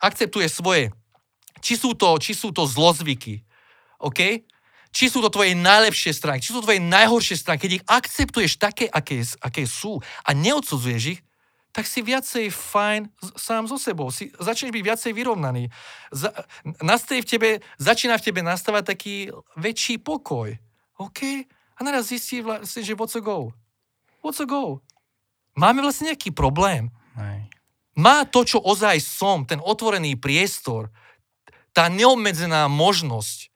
akceptuješ 0.00 0.58
svoje, 0.58 0.88
či 1.60 1.76
sú 1.76 1.92
to, 1.92 2.16
či 2.16 2.32
sú 2.32 2.50
to 2.50 2.64
zlozvyky, 2.64 3.44
OK? 4.00 4.48
Či 4.90 5.06
sú 5.06 5.22
to 5.22 5.30
tvoje 5.30 5.54
najlepšie 5.54 6.10
stránky, 6.10 6.42
či 6.42 6.50
sú 6.50 6.64
to 6.64 6.66
tvoje 6.66 6.82
najhoršie 6.82 7.36
stránky, 7.38 7.68
keď 7.68 7.72
ich 7.78 7.86
akceptuješ 7.86 8.58
také, 8.58 8.90
aké, 8.90 9.22
aké 9.38 9.62
sú 9.68 10.02
a 10.24 10.30
neodsudzuješ 10.34 11.02
ich, 11.14 11.20
tak 11.70 11.86
si 11.86 12.02
viacej 12.02 12.50
fajn 12.50 13.06
sám 13.38 13.70
so 13.70 13.78
sebou. 13.78 14.10
Si, 14.10 14.34
začneš 14.34 14.74
byť 14.74 14.82
viacej 14.82 15.12
vyrovnaný. 15.14 15.70
Za, 16.10 16.34
v 16.66 17.26
tebe, 17.26 17.50
začína 17.78 18.18
v 18.18 18.26
tebe 18.26 18.40
nastávať 18.42 18.94
taký 18.94 19.30
väčší 19.54 20.02
pokoj. 20.02 20.58
OK? 20.98 21.20
A 21.78 21.80
naraz 21.86 22.10
zistí 22.10 22.42
vlastne, 22.42 22.82
že 22.82 22.98
what's 22.98 23.14
a 23.14 23.22
go? 23.22 23.54
What's 24.20 24.42
a 24.42 24.46
go? 24.46 24.82
Máme 25.54 25.80
vlastne 25.80 26.10
nejaký 26.10 26.34
problém. 26.34 26.90
Má 27.94 28.26
to, 28.26 28.42
čo 28.42 28.58
ozaj 28.58 28.98
som, 29.02 29.46
ten 29.46 29.62
otvorený 29.62 30.18
priestor, 30.18 30.90
tá 31.70 31.86
neobmedzená 31.86 32.66
možnosť, 32.66 33.50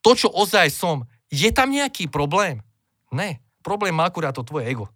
to, 0.00 0.10
čo 0.16 0.28
ozaj 0.32 0.72
som, 0.72 1.04
je 1.28 1.48
tam 1.52 1.68
nejaký 1.68 2.08
problém? 2.08 2.64
Ne. 3.12 3.44
Problém 3.60 3.92
má 3.92 4.08
akurát 4.08 4.34
to 4.34 4.42
tvoje 4.42 4.66
ego 4.66 4.88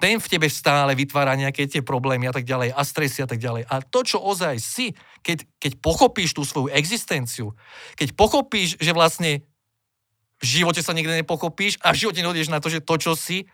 ten 0.00 0.16
v 0.16 0.30
tebe 0.32 0.48
stále 0.48 0.96
vytvára 0.96 1.36
nejaké 1.36 1.68
tie 1.68 1.84
problémy 1.84 2.26
a 2.26 2.34
tak 2.34 2.48
ďalej 2.48 2.72
a 2.72 2.80
stresy 2.82 3.20
a 3.20 3.28
tak 3.28 3.36
ďalej. 3.36 3.68
A 3.68 3.84
to, 3.84 4.00
čo 4.00 4.16
ozaj 4.16 4.56
si, 4.56 4.96
keď, 5.20 5.44
keď 5.60 5.72
pochopíš 5.84 6.32
tú 6.32 6.42
svoju 6.42 6.72
existenciu, 6.72 7.52
keď 8.00 8.16
pochopíš, 8.16 8.80
že 8.80 8.96
vlastne 8.96 9.44
v 10.40 10.44
živote 10.48 10.80
sa 10.80 10.96
nikdy 10.96 11.20
nepochopíš 11.20 11.76
a 11.84 11.92
v 11.92 12.00
živote 12.00 12.24
nehodíš 12.24 12.48
na 12.48 12.64
to, 12.64 12.72
že 12.72 12.80
to, 12.80 12.96
čo 12.96 13.12
si, 13.12 13.44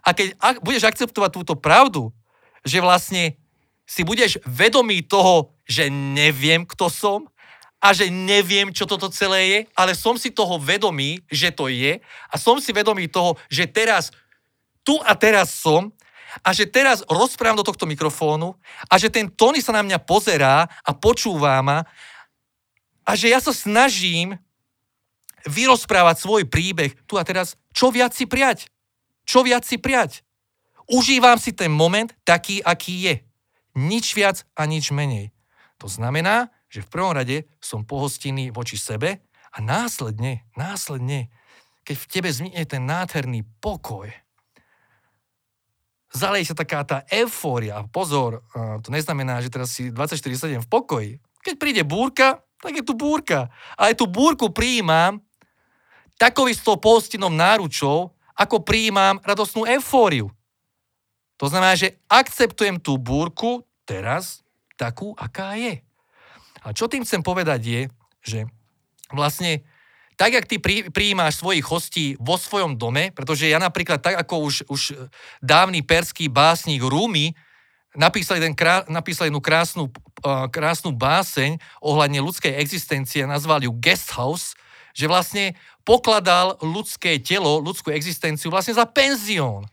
a 0.00 0.16
keď 0.16 0.40
ak, 0.40 0.56
budeš 0.64 0.88
akceptovať 0.88 1.30
túto 1.36 1.54
pravdu, 1.60 2.08
že 2.64 2.80
vlastne 2.80 3.36
si 3.84 4.00
budeš 4.00 4.40
vedomý 4.48 5.04
toho, 5.04 5.52
že 5.68 5.92
neviem, 5.92 6.64
kto 6.64 6.88
som 6.88 7.20
a 7.80 7.92
že 7.92 8.08
neviem, 8.08 8.72
čo 8.72 8.88
toto 8.88 9.12
celé 9.12 9.40
je, 9.48 9.58
ale 9.76 9.92
som 9.92 10.16
si 10.16 10.32
toho 10.32 10.56
vedomý, 10.56 11.20
že 11.28 11.52
to 11.52 11.68
je 11.68 12.00
a 12.00 12.34
som 12.40 12.56
si 12.56 12.72
vedomý 12.72 13.08
toho, 13.08 13.36
že 13.52 13.68
teraz 13.68 14.12
tu 14.84 14.96
a 15.02 15.12
teraz 15.14 15.52
som 15.54 15.92
a 16.46 16.54
že 16.54 16.68
teraz 16.68 17.02
rozprávam 17.10 17.58
do 17.58 17.66
tohto 17.66 17.84
mikrofónu 17.84 18.54
a 18.86 18.94
že 18.96 19.10
ten 19.10 19.26
Tony 19.26 19.58
sa 19.58 19.74
na 19.74 19.82
mňa 19.82 19.98
pozerá 20.02 20.66
a 20.66 20.90
počúva 20.94 21.58
ma 21.60 21.82
a 23.02 23.10
že 23.18 23.32
ja 23.34 23.42
sa 23.42 23.50
snažím 23.50 24.38
vyrozprávať 25.48 26.16
svoj 26.20 26.42
príbeh 26.46 26.94
tu 27.08 27.16
a 27.16 27.24
teraz, 27.24 27.56
čo 27.72 27.88
viac 27.90 28.12
si 28.12 28.28
priať? 28.28 28.68
Čo 29.24 29.42
viac 29.42 29.64
si 29.64 29.80
priať? 29.80 30.22
Užívam 30.90 31.38
si 31.38 31.54
ten 31.54 31.70
moment 31.70 32.10
taký, 32.26 32.60
aký 32.60 33.06
je. 33.06 33.14
Nič 33.78 34.12
viac 34.18 34.42
a 34.58 34.66
nič 34.66 34.90
menej. 34.90 35.30
To 35.78 35.86
znamená, 35.86 36.50
že 36.68 36.82
v 36.84 36.90
prvom 36.92 37.14
rade 37.14 37.46
som 37.62 37.86
pohostinný 37.86 38.50
voči 38.50 38.76
sebe 38.76 39.22
a 39.50 39.58
následne, 39.62 40.44
následne, 40.54 41.30
keď 41.86 41.96
v 41.96 42.10
tebe 42.10 42.30
zmine 42.30 42.62
ten 42.68 42.84
nádherný 42.84 43.46
pokoj, 43.62 44.10
zaleje 46.10 46.50
sa 46.50 46.58
taká 46.58 46.82
tá 46.82 47.06
eufória. 47.08 47.86
Pozor, 47.94 48.42
to 48.82 48.88
neznamená, 48.90 49.38
že 49.40 49.50
teraz 49.50 49.70
si 49.74 49.94
24-7 49.94 50.62
v 50.62 50.68
pokoji. 50.68 51.10
Keď 51.40 51.54
príde 51.56 51.82
búrka, 51.86 52.42
tak 52.60 52.76
je 52.76 52.84
tu 52.84 52.92
búrka. 52.98 53.48
Ale 53.78 53.96
tú 53.96 54.04
búrku 54.10 54.50
prijímam 54.52 55.22
takovistou 56.20 56.76
postinom 56.76 57.32
náručou, 57.32 58.12
ako 58.36 58.60
prijímam 58.60 59.16
radostnú 59.24 59.64
eufóriu. 59.64 60.28
To 61.40 61.48
znamená, 61.48 61.72
že 61.72 61.96
akceptujem 62.04 62.76
tú 62.76 63.00
búrku 63.00 63.64
teraz 63.88 64.44
takú, 64.76 65.16
aká 65.16 65.56
je. 65.56 65.80
A 66.60 66.76
čo 66.76 66.84
tým 66.92 67.08
chcem 67.08 67.24
povedať 67.24 67.60
je, 67.64 67.82
že 68.20 68.38
vlastne 69.08 69.64
tak, 70.20 70.36
jak 70.36 70.44
ty 70.44 70.60
pri, 70.60 70.92
prijímáš 70.92 71.40
svojich 71.40 71.64
hostí 71.64 72.06
vo 72.20 72.36
svojom 72.36 72.76
dome, 72.76 73.08
pretože 73.16 73.48
ja 73.48 73.56
napríklad 73.56 74.04
tak, 74.04 74.20
ako 74.20 74.52
už, 74.52 74.54
už 74.68 74.82
dávny 75.40 75.80
perský 75.80 76.28
básnik 76.28 76.84
Rumi 76.84 77.32
napísal, 77.96 78.36
jeden 78.36 78.52
napísal 78.92 79.32
jednu 79.32 79.40
krásnu, 79.40 79.88
uh, 79.88 80.44
krásnu 80.52 80.92
báseň 80.92 81.56
ohľadne 81.80 82.20
ľudskej 82.20 82.52
existencie, 82.60 83.24
nazval 83.24 83.64
ju 83.64 83.72
Guest 83.72 84.12
House, 84.12 84.52
že 84.92 85.08
vlastne 85.08 85.56
pokladal 85.88 86.60
ľudské 86.60 87.16
telo, 87.16 87.64
ľudskú 87.64 87.88
existenciu 87.88 88.52
vlastne 88.52 88.76
za 88.76 88.84
penzión. 88.84 89.64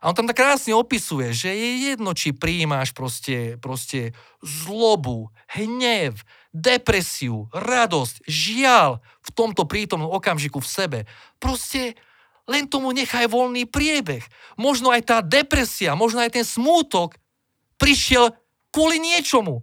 A 0.00 0.12
on 0.12 0.16
tam 0.16 0.28
tak 0.28 0.40
krásne 0.40 0.76
opisuje, 0.76 1.32
že 1.32 1.52
je 1.52 1.92
jedno, 1.92 2.12
či 2.12 2.36
prijímáš 2.36 2.92
proste, 2.92 3.60
proste 3.60 4.16
zlobu, 4.40 5.28
hnev, 5.56 6.20
depresiu, 6.50 7.46
radosť, 7.54 8.26
žial 8.26 8.98
v 9.22 9.30
tomto 9.30 9.64
prítomnom 9.66 10.10
okamžiku 10.10 10.58
v 10.58 10.68
sebe. 10.68 10.98
Proste 11.38 11.94
len 12.50 12.66
tomu 12.66 12.90
nechaj 12.90 13.30
voľný 13.30 13.70
priebeh. 13.70 14.26
Možno 14.58 14.90
aj 14.90 15.02
tá 15.06 15.16
depresia, 15.22 15.94
možno 15.94 16.18
aj 16.22 16.34
ten 16.34 16.46
smútok 16.46 17.14
prišiel 17.78 18.34
kvôli 18.74 18.98
niečomu. 18.98 19.62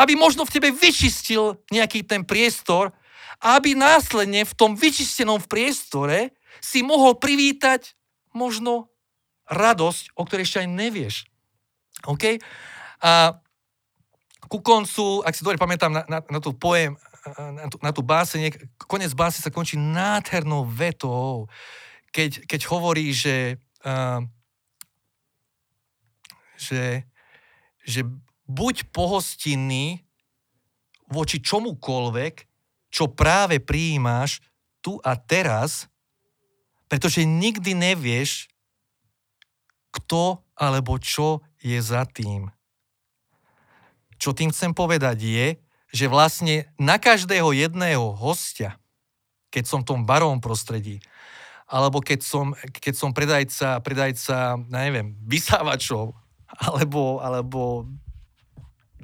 Aby 0.00 0.16
možno 0.16 0.48
v 0.48 0.54
tebe 0.56 0.68
vyčistil 0.72 1.60
nejaký 1.68 2.00
ten 2.08 2.24
priestor 2.24 2.96
aby 3.42 3.74
následne 3.74 4.46
v 4.46 4.54
tom 4.54 4.78
vyčistenom 4.78 5.42
priestore 5.50 6.30
si 6.62 6.86
mohol 6.86 7.18
privítať 7.18 7.98
možno 8.30 8.94
radosť, 9.50 10.14
o 10.14 10.22
ktorej 10.22 10.46
ešte 10.46 10.60
aj 10.62 10.68
nevieš. 10.70 11.14
OK? 12.06 12.38
A 13.02 13.41
ku 14.50 14.58
koncu, 14.58 15.22
ak 15.22 15.34
si 15.34 15.44
dobre 15.46 15.58
pamätám 15.58 15.92
na, 15.92 16.02
na, 16.08 16.18
na 16.22 16.38
tú 16.42 16.54
pojem, 16.54 16.98
na 17.38 17.66
tú, 17.70 17.76
na 17.78 17.90
tú 17.94 18.02
báseň, 18.02 18.54
konec 18.90 19.14
básne 19.14 19.42
sa 19.42 19.54
končí 19.54 19.78
nádhernou 19.78 20.66
vetou, 20.66 21.46
keď, 22.10 22.44
keď 22.44 22.60
hovorí, 22.68 23.14
že, 23.14 23.62
uh, 23.86 24.20
že, 26.58 27.06
že 27.86 28.00
buď 28.50 28.90
pohostinný 28.90 30.02
voči 31.08 31.40
čomukoľvek, 31.40 32.34
čo 32.92 33.08
práve 33.08 33.62
prijímáš 33.62 34.44
tu 34.84 34.98
a 35.00 35.16
teraz, 35.16 35.88
pretože 36.90 37.24
nikdy 37.24 37.72
nevieš, 37.72 38.52
kto 39.92 40.40
alebo 40.56 40.96
čo 41.00 41.40
je 41.60 41.80
za 41.80 42.04
tým. 42.04 42.52
Čo 44.22 44.30
tým 44.30 44.54
chcem 44.54 44.70
povedať 44.70 45.18
je, 45.26 45.46
že 45.90 46.06
vlastne 46.06 46.70
na 46.78 47.02
každého 47.02 47.50
jedného 47.50 48.14
hostia, 48.14 48.78
keď 49.50 49.66
som 49.66 49.82
v 49.82 49.88
tom 49.90 50.00
barovom 50.06 50.38
prostredí, 50.38 51.02
alebo 51.66 51.98
keď 51.98 52.22
som, 52.22 52.54
keď 52.54 52.94
som 52.94 53.10
predajca, 53.10 53.82
predajca, 53.82 54.62
neviem, 54.70 55.18
vysávačov, 55.26 56.14
alebo, 56.70 57.18
alebo 57.18 57.90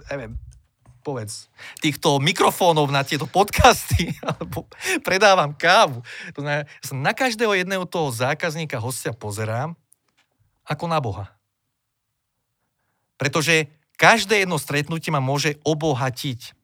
neviem, 0.06 0.38
povedz, 1.02 1.50
týchto 1.82 2.22
mikrofónov 2.22 2.86
na 2.94 3.02
tieto 3.02 3.26
podcasty, 3.26 4.14
alebo 4.30 4.70
predávam 5.02 5.50
kávu. 5.50 5.98
To 6.38 6.46
znamená, 6.46 6.70
na 6.94 7.10
každého 7.10 7.58
jedného 7.58 7.82
toho 7.90 8.14
zákazníka, 8.14 8.78
hostia 8.78 9.10
pozerám 9.10 9.74
ako 10.62 10.84
na 10.86 11.02
Boha. 11.02 11.26
Pretože 13.18 13.66
každé 13.98 14.46
jedno 14.46 14.56
stretnutie 14.56 15.10
ma 15.10 15.18
môže 15.18 15.58
obohatiť. 15.66 16.54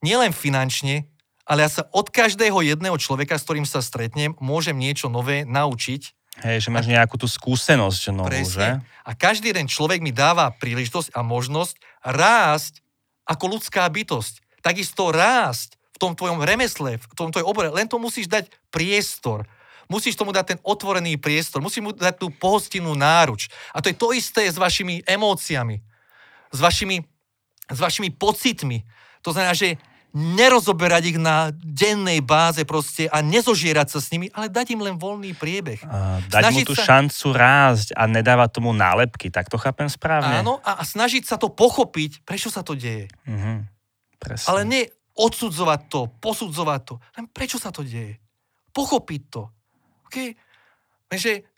Nielen 0.00 0.32
finančne, 0.32 1.04
ale 1.44 1.68
ja 1.68 1.70
sa 1.70 1.82
od 1.92 2.08
každého 2.08 2.64
jedného 2.64 2.96
človeka, 2.96 3.36
s 3.36 3.44
ktorým 3.44 3.68
sa 3.68 3.84
stretnem, 3.84 4.32
môžem 4.40 4.74
niečo 4.74 5.12
nové 5.12 5.44
naučiť. 5.44 6.16
Hej, 6.40 6.64
že 6.64 6.72
máš 6.72 6.88
nejakú 6.88 7.20
tú 7.20 7.28
skúsenosť 7.28 8.16
novú, 8.16 8.32
Presne. 8.32 8.56
že? 8.56 8.68
A 9.04 9.12
každý 9.12 9.52
jeden 9.52 9.68
človek 9.68 10.00
mi 10.00 10.14
dáva 10.14 10.48
príležitosť 10.56 11.12
a 11.12 11.20
možnosť 11.20 11.76
rásť 12.00 12.80
ako 13.28 13.58
ľudská 13.58 13.84
bytosť. 13.84 14.62
Takisto 14.64 15.12
rásť 15.12 15.76
v 15.92 15.96
tom 16.00 16.16
tvojom 16.16 16.40
remesle, 16.40 16.96
v 16.96 17.14
tom 17.18 17.28
tvojom 17.28 17.44
obore. 17.44 17.68
Len 17.68 17.84
to 17.84 18.00
musíš 18.00 18.30
dať 18.30 18.48
priestor. 18.72 19.44
Musíš 19.90 20.14
tomu 20.14 20.30
dať 20.30 20.54
ten 20.54 20.58
otvorený 20.62 21.18
priestor. 21.18 21.60
Musíš 21.60 21.82
mu 21.82 21.90
dať 21.90 22.14
tú 22.14 22.30
pohostinnú 22.30 22.94
náruč. 22.94 23.50
A 23.74 23.82
to 23.82 23.90
je 23.90 23.98
to 23.98 24.14
isté 24.14 24.46
s 24.46 24.54
vašimi 24.54 25.02
emóciami. 25.02 25.82
S 26.50 26.58
vašimi, 26.58 27.02
s 27.70 27.78
vašimi 27.78 28.10
pocitmi. 28.10 28.82
To 29.22 29.30
znamená, 29.30 29.54
že 29.54 29.78
nerozoberať 30.10 31.14
ich 31.14 31.18
na 31.22 31.54
dennej 31.54 32.18
báze 32.18 32.66
proste 32.66 33.06
a 33.06 33.22
nezožierať 33.22 33.94
sa 33.94 33.98
s 34.02 34.10
nimi, 34.10 34.26
ale 34.34 34.50
dať 34.50 34.74
im 34.74 34.82
len 34.82 34.98
voľný 34.98 35.38
priebeh. 35.38 35.86
Uh, 35.86 36.18
dať 36.26 36.50
snažiť 36.50 36.66
mu 36.66 36.68
tú 36.68 36.74
sa... 36.74 36.82
šancu 36.82 37.26
rásť 37.30 37.88
a 37.94 38.10
nedávať 38.10 38.58
tomu 38.58 38.74
nálepky, 38.74 39.30
tak 39.30 39.46
to 39.46 39.54
chápem 39.54 39.86
správne? 39.86 40.42
Áno, 40.42 40.58
a, 40.66 40.78
a 40.78 40.82
snažiť 40.82 41.22
sa 41.22 41.38
to 41.38 41.46
pochopiť, 41.46 42.26
prečo 42.26 42.50
sa 42.50 42.66
to 42.66 42.74
deje. 42.74 43.06
Uh-huh. 43.22 43.62
Presne. 44.18 44.46
Ale 44.50 44.60
nie 44.66 44.82
odsudzovať 45.14 45.80
to, 45.86 46.00
posudzovať 46.18 46.80
to, 46.90 46.94
len 47.14 47.24
prečo 47.30 47.62
sa 47.62 47.70
to 47.70 47.86
deje. 47.86 48.18
Pochopiť 48.74 49.22
to. 49.30 49.42
Okay? 50.10 50.34
Takže 51.06 51.49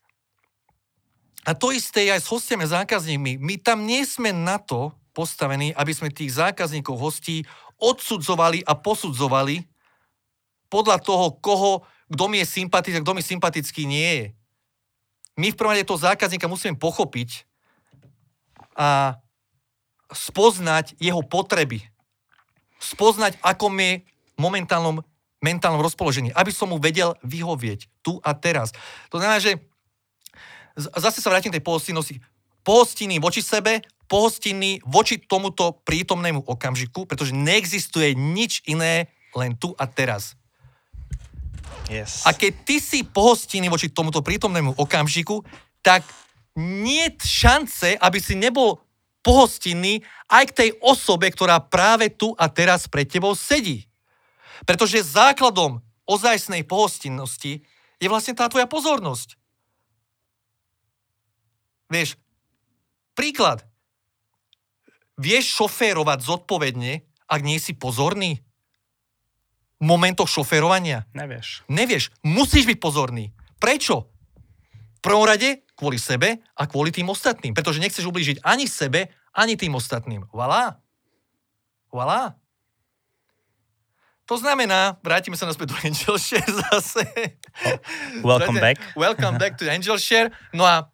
a 1.43 1.59
to 1.59 1.75
isté 1.75 2.07
je 2.07 2.15
aj 2.15 2.23
s 2.23 2.31
hostiami 2.31 2.63
a 2.65 2.75
zákazníkmi. 2.83 3.43
My 3.43 3.59
tam 3.59 3.83
nie 3.83 4.07
sme 4.07 4.31
na 4.31 4.63
to 4.63 4.95
postavení, 5.11 5.75
aby 5.75 5.91
sme 5.91 6.15
tých 6.15 6.39
zákazníkov, 6.39 6.95
hostí 6.95 7.43
odsudzovali 7.83 8.63
a 8.63 8.79
posudzovali 8.79 9.67
podľa 10.71 11.03
toho, 11.03 11.37
koho, 11.43 11.73
kto 12.09 12.25
mi 12.31 12.41
je 12.41 12.47
sympatický 12.47 12.97
a 12.97 13.05
kto 13.05 13.17
mi 13.19 13.23
sympatický 13.27 13.83
nie 13.85 14.11
je. 14.23 14.27
My 15.37 15.51
v 15.51 15.59
prvom 15.59 15.75
rade 15.75 15.89
toho 15.89 15.99
zákazníka 15.99 16.47
musíme 16.47 16.79
pochopiť 16.79 17.45
a 18.79 19.19
spoznať 20.15 20.97
jeho 21.03 21.21
potreby. 21.27 21.83
Spoznať, 22.79 23.37
ako 23.43 23.67
je 23.75 24.07
momentálnom 24.39 25.03
mentálnom 25.43 25.83
rozpoložení, 25.83 26.31
aby 26.33 26.55
som 26.55 26.71
mu 26.71 26.79
vedel 26.79 27.19
vyhovieť 27.27 27.91
tu 28.01 28.23
a 28.23 28.31
teraz. 28.31 28.71
To 29.11 29.19
znamená, 29.19 29.43
že 29.43 29.59
zase 30.77 31.19
sa 31.21 31.31
vrátim 31.33 31.53
tej 31.53 31.65
pohostinnosti. 31.65 32.21
Pohostinný 32.63 33.19
voči 33.19 33.43
sebe, 33.43 33.83
pohostinný 34.07 34.85
voči 34.87 35.19
tomuto 35.19 35.83
prítomnému 35.83 36.47
okamžiku, 36.47 37.09
pretože 37.09 37.35
neexistuje 37.35 38.15
nič 38.15 38.63
iné 38.69 39.11
len 39.33 39.57
tu 39.57 39.73
a 39.81 39.89
teraz. 39.89 40.37
Yes. 41.91 42.23
A 42.25 42.37
keď 42.37 42.53
ty 42.63 42.77
si 42.79 43.03
pohostinný 43.03 43.73
voči 43.73 43.91
tomuto 43.91 44.23
prítomnému 44.23 44.79
okamžiku, 44.79 45.43
tak 45.83 46.07
nie 46.55 47.09
šance, 47.17 47.97
aby 47.97 48.19
si 48.21 48.37
nebol 48.37 48.79
pohostinný 49.25 50.05
aj 50.29 50.45
k 50.53 50.57
tej 50.57 50.71
osobe, 50.83 51.31
ktorá 51.31 51.63
práve 51.63 52.13
tu 52.13 52.37
a 52.37 52.51
teraz 52.51 52.87
pred 52.87 53.09
tebou 53.09 53.33
sedí. 53.33 53.89
Pretože 54.69 55.03
základom 55.03 55.83
ozajstnej 56.07 56.67
pohostinnosti 56.67 57.63
je 58.03 58.09
vlastne 58.11 58.35
tá 58.35 58.51
tvoja 58.51 58.67
pozornosť. 58.67 59.39
Vieš, 61.93 62.17
príklad. 63.13 63.61
Vieš 65.21 65.61
šoférovať 65.61 66.25
zodpovedne, 66.25 67.05
ak 67.29 67.41
nie 67.45 67.61
si 67.61 67.77
pozorný? 67.77 68.41
V 69.77 69.85
momentoch 69.85 70.31
šoférovania? 70.31 71.05
Nevieš. 71.13 71.69
Nevieš. 71.69 72.09
Musíš 72.25 72.65
byť 72.65 72.79
pozorný. 72.81 73.37
Prečo? 73.61 74.09
V 74.73 75.01
prvom 75.05 75.27
rade 75.29 75.67
kvôli 75.77 76.01
sebe 76.01 76.41
a 76.57 76.63
kvôli 76.65 76.95
tým 76.95 77.11
ostatným. 77.13 77.53
Pretože 77.53 77.83
nechceš 77.83 78.07
ublížiť 78.09 78.41
ani 78.47 78.65
sebe, 78.71 79.13
ani 79.35 79.59
tým 79.59 79.75
ostatným. 79.77 80.25
Voilà. 80.33 80.81
Voilà. 81.93 82.39
To 84.31 84.39
znamená, 84.39 84.97
vrátime 85.03 85.35
sa 85.35 85.51
naspäť 85.51 85.75
do 85.75 85.77
Angel 85.83 86.17
Share 86.17 86.47
zase. 86.71 87.05
Oh, 88.23 88.23
welcome 88.23 88.57
back. 88.63 88.79
Welcome 88.95 89.37
back 89.37 89.59
to 89.59 89.67
Angel 89.67 89.99
Share. 89.99 90.31
No 90.55 90.63
a, 90.63 90.92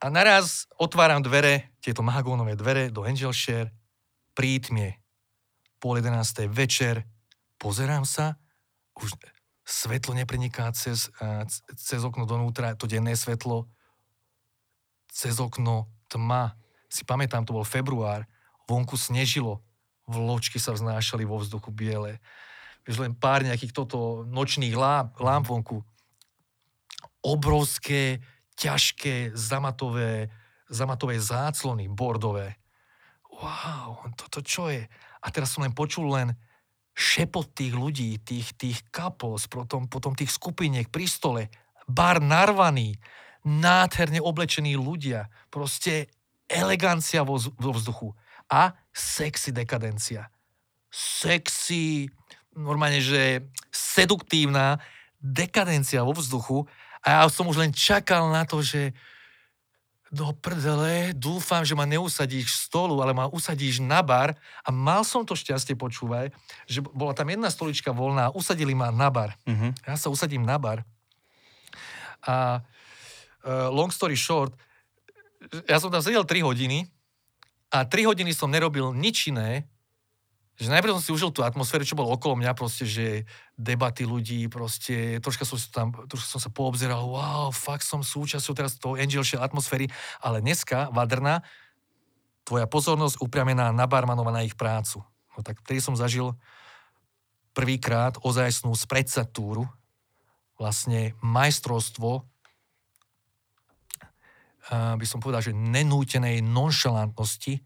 a 0.00 0.06
naraz 0.08 0.64
otváram 0.80 1.20
dvere 1.20 1.76
tieto 1.84 2.00
mahagónové 2.00 2.56
dvere 2.56 2.88
do 2.88 3.04
Angel 3.04 3.32
Share, 3.36 3.68
prítmie, 4.32 4.96
pol 5.76 6.00
jedenástej 6.00 6.48
večer, 6.48 7.04
pozerám 7.60 8.08
sa, 8.08 8.40
už 8.96 9.16
svetlo 9.64 10.12
nepreniká 10.12 10.72
cez, 10.72 11.08
cez 11.76 12.00
okno 12.04 12.24
donútra, 12.28 12.76
to 12.76 12.88
denné 12.88 13.16
svetlo, 13.16 13.68
cez 15.08 15.40
okno 15.40 15.88
tma. 16.08 16.56
Si 16.90 17.04
pamätám, 17.04 17.46
to 17.46 17.56
bol 17.56 17.64
február, 17.64 18.28
vonku 18.68 18.96
snežilo, 18.96 19.62
vločky 20.04 20.58
sa 20.60 20.74
vznášali 20.74 21.24
vo 21.24 21.40
vzduchu 21.40 21.70
biele. 21.72 22.18
Vieš, 22.84 23.04
len 23.04 23.12
pár 23.14 23.44
nejakých 23.46 23.72
toto 23.76 24.26
nočných 24.26 24.74
lám, 24.74 25.12
lám 25.20 25.42
vonku. 25.46 25.84
Obrovské, 27.20 28.20
ťažké, 28.60 29.32
zamatové 29.32 30.28
zamatové 30.70 31.18
záclony 31.18 31.90
bordové. 31.90 32.54
Wow, 33.42 34.06
toto 34.14 34.40
čo 34.40 34.70
je? 34.70 34.86
A 35.20 35.26
teraz 35.34 35.52
som 35.52 35.66
len 35.66 35.74
počul 35.74 36.14
len 36.14 36.38
šepot 36.94 37.50
tých 37.50 37.74
ľudí, 37.74 38.22
tých, 38.22 38.54
tých 38.54 38.78
couples, 38.94 39.50
potom, 39.50 39.90
potom 39.90 40.14
tých 40.14 40.30
skupiniek 40.30 40.86
pri 40.88 41.10
stole, 41.10 41.42
bar 41.90 42.22
narvaný, 42.22 42.96
nádherne 43.42 44.22
oblečení 44.22 44.78
ľudia, 44.78 45.26
proste 45.50 46.12
elegancia 46.46 47.26
vo, 47.26 47.40
vo 47.40 47.72
vzduchu 47.74 48.14
a 48.50 48.76
sexy 48.94 49.50
dekadencia. 49.50 50.28
Sexy, 50.90 52.10
normálne, 52.54 53.00
že 53.00 53.48
seduktívna 53.70 54.82
dekadencia 55.22 56.02
vo 56.02 56.12
vzduchu 56.12 56.66
a 57.00 57.06
ja 57.06 57.20
som 57.32 57.48
už 57.48 57.56
len 57.60 57.72
čakal 57.72 58.28
na 58.28 58.44
to, 58.44 58.60
že 58.60 58.92
do 60.10 60.34
prdele, 60.34 61.14
dúfam, 61.14 61.62
že 61.62 61.78
ma 61.78 61.86
neusadíš 61.86 62.66
stolu, 62.66 62.98
ale 62.98 63.14
ma 63.14 63.30
usadíš 63.30 63.78
na 63.78 64.02
bar 64.02 64.34
a 64.66 64.68
mal 64.74 65.06
som 65.06 65.22
to 65.22 65.38
šťastie, 65.38 65.78
počúvaj, 65.78 66.34
že 66.66 66.82
bola 66.82 67.14
tam 67.14 67.30
jedna 67.30 67.46
stolička 67.46 67.94
voľná, 67.94 68.34
usadili 68.34 68.74
ma 68.74 68.90
na 68.90 69.06
bar. 69.06 69.38
Uh-huh. 69.46 69.70
Ja 69.86 69.94
sa 69.94 70.10
usadím 70.10 70.42
na 70.42 70.58
bar 70.58 70.82
a 72.26 72.60
uh, 73.44 73.68
long 73.72 73.88
story 73.88 74.16
short, 74.18 74.52
ja 75.64 75.80
som 75.80 75.88
tam 75.88 76.04
sedel 76.04 76.26
3 76.26 76.44
hodiny 76.44 76.90
a 77.72 77.86
3 77.86 78.10
hodiny 78.10 78.34
som 78.36 78.50
nerobil 78.50 78.92
nič 78.92 79.30
iné, 79.32 79.69
že 80.60 80.68
najprv 80.68 80.92
som 80.96 81.04
si 81.04 81.10
užil 81.16 81.32
tú 81.32 81.40
atmosféru, 81.40 81.88
čo 81.88 81.96
bolo 81.96 82.12
okolo 82.12 82.36
mňa, 82.36 82.52
proste, 82.52 82.84
že 82.84 83.24
debaty 83.56 84.04
ľudí, 84.04 84.44
proste, 84.52 85.16
troška 85.24 85.48
som, 85.48 85.56
tam, 85.72 85.88
troška 86.04 86.36
som 86.36 86.40
sa 86.40 86.52
poobzeral, 86.52 87.00
wow, 87.00 87.48
fakt 87.48 87.88
som 87.88 88.04
súčasťou 88.04 88.52
teraz 88.52 88.76
toho 88.76 89.00
angelšej 89.00 89.40
atmosféry, 89.40 89.88
ale 90.20 90.44
dneska, 90.44 90.92
Vadrna, 90.92 91.40
tvoja 92.44 92.68
pozornosť 92.68 93.24
upriamená 93.24 93.72
na 93.72 93.88
barmanov 93.88 94.28
na 94.28 94.44
ich 94.44 94.58
prácu. 94.58 95.00
No 95.32 95.40
tak 95.40 95.64
vtedy 95.64 95.80
som 95.80 95.96
zažil 95.96 96.36
prvýkrát 97.56 98.20
ozajstnú 98.20 98.76
spredsatúru, 98.76 99.64
vlastne 100.60 101.16
majstrovstvo, 101.24 102.28
by 104.70 105.06
som 105.08 105.18
povedal, 105.18 105.40
že 105.40 105.56
nenútenej 105.56 106.44
nonšalantnosti, 106.44 107.64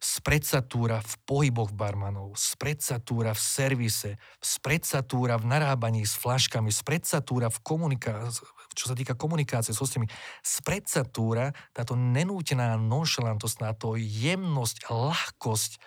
spredsatúra 0.00 1.04
v 1.04 1.12
pohyboch 1.28 1.76
barmanov, 1.76 2.32
spredsatúra 2.32 3.36
v 3.36 3.42
servise, 3.44 4.10
spredsatúra 4.40 5.36
v 5.36 5.44
narábaní 5.44 6.08
s 6.08 6.16
flaškami, 6.16 6.72
spredsatúra 6.72 7.52
v 7.52 7.58
komunikácii, 7.60 8.40
čo 8.72 8.88
sa 8.88 8.96
týka 8.96 9.12
komunikácie 9.12 9.76
s 9.76 9.82
hostiami, 9.82 10.08
spredsatúra, 10.40 11.52
táto 11.76 12.00
nenútená 12.00 12.80
nonšalantosť, 12.80 13.56
táto 13.60 14.00
jemnosť, 14.00 14.88
ľahkosť 14.88 15.72
e, 15.76 15.78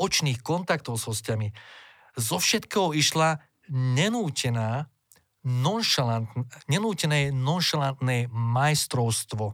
očných 0.00 0.40
kontaktov 0.40 0.96
s 0.96 1.04
hostiami, 1.04 1.52
zo 2.16 2.40
všetkého 2.40 2.96
išla 2.96 3.44
nenútená 3.68 4.88
nonšalant, 5.44 6.32
nenútené 6.72 7.28
nonšalantné 7.28 8.32
majstrovstvo. 8.32 9.44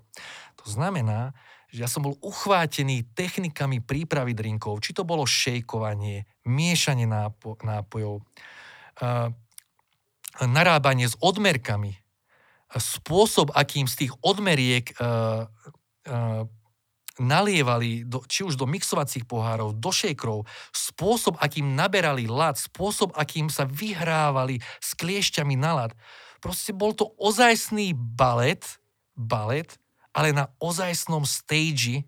To 0.61 0.65
znamená, 0.69 1.35
že 1.71 1.87
ja 1.87 1.89
som 1.89 2.03
bol 2.03 2.19
uchvátený 2.19 3.15
technikami 3.15 3.79
prípravy 3.79 4.35
drinkov, 4.35 4.83
či 4.83 4.91
to 4.91 5.07
bolo 5.07 5.23
šejkovanie, 5.23 6.27
miešanie 6.45 7.07
nápo- 7.07 7.59
nápojov, 7.63 8.21
uh, 8.21 9.31
narábanie 10.43 11.07
s 11.07 11.15
odmerkami, 11.23 11.99
spôsob, 12.71 13.51
akým 13.55 13.91
z 13.91 14.07
tých 14.07 14.13
odmeriek 14.23 14.95
uh, 14.99 15.47
uh, 16.07 16.47
nalievali 17.21 18.09
do, 18.09 18.25
či 18.25 18.47
už 18.47 18.57
do 18.57 18.65
mixovacích 18.65 19.29
pohárov, 19.29 19.77
do 19.77 19.91
šejkrov, 19.93 20.49
spôsob, 20.73 21.37
akým 21.37 21.77
naberali 21.77 22.25
lad, 22.25 22.57
spôsob, 22.57 23.13
akým 23.13 23.53
sa 23.53 23.69
vyhrávali 23.69 24.63
s 24.81 24.97
kliešťami 24.97 25.55
na 25.61 25.73
lad. 25.77 25.93
Proste 26.41 26.73
bol 26.73 26.97
to 26.97 27.13
ozajstný 27.21 27.93
balet, 27.93 28.65
balet, 29.13 29.77
ale 30.11 30.35
na 30.35 30.51
ozajstnom 30.59 31.23
stage, 31.27 32.07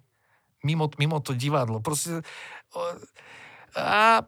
mimo, 0.66 0.90
mimo 0.98 1.18
to 1.22 1.34
divadlo. 1.34 1.78
Proste, 1.78 2.22
a, 3.76 4.22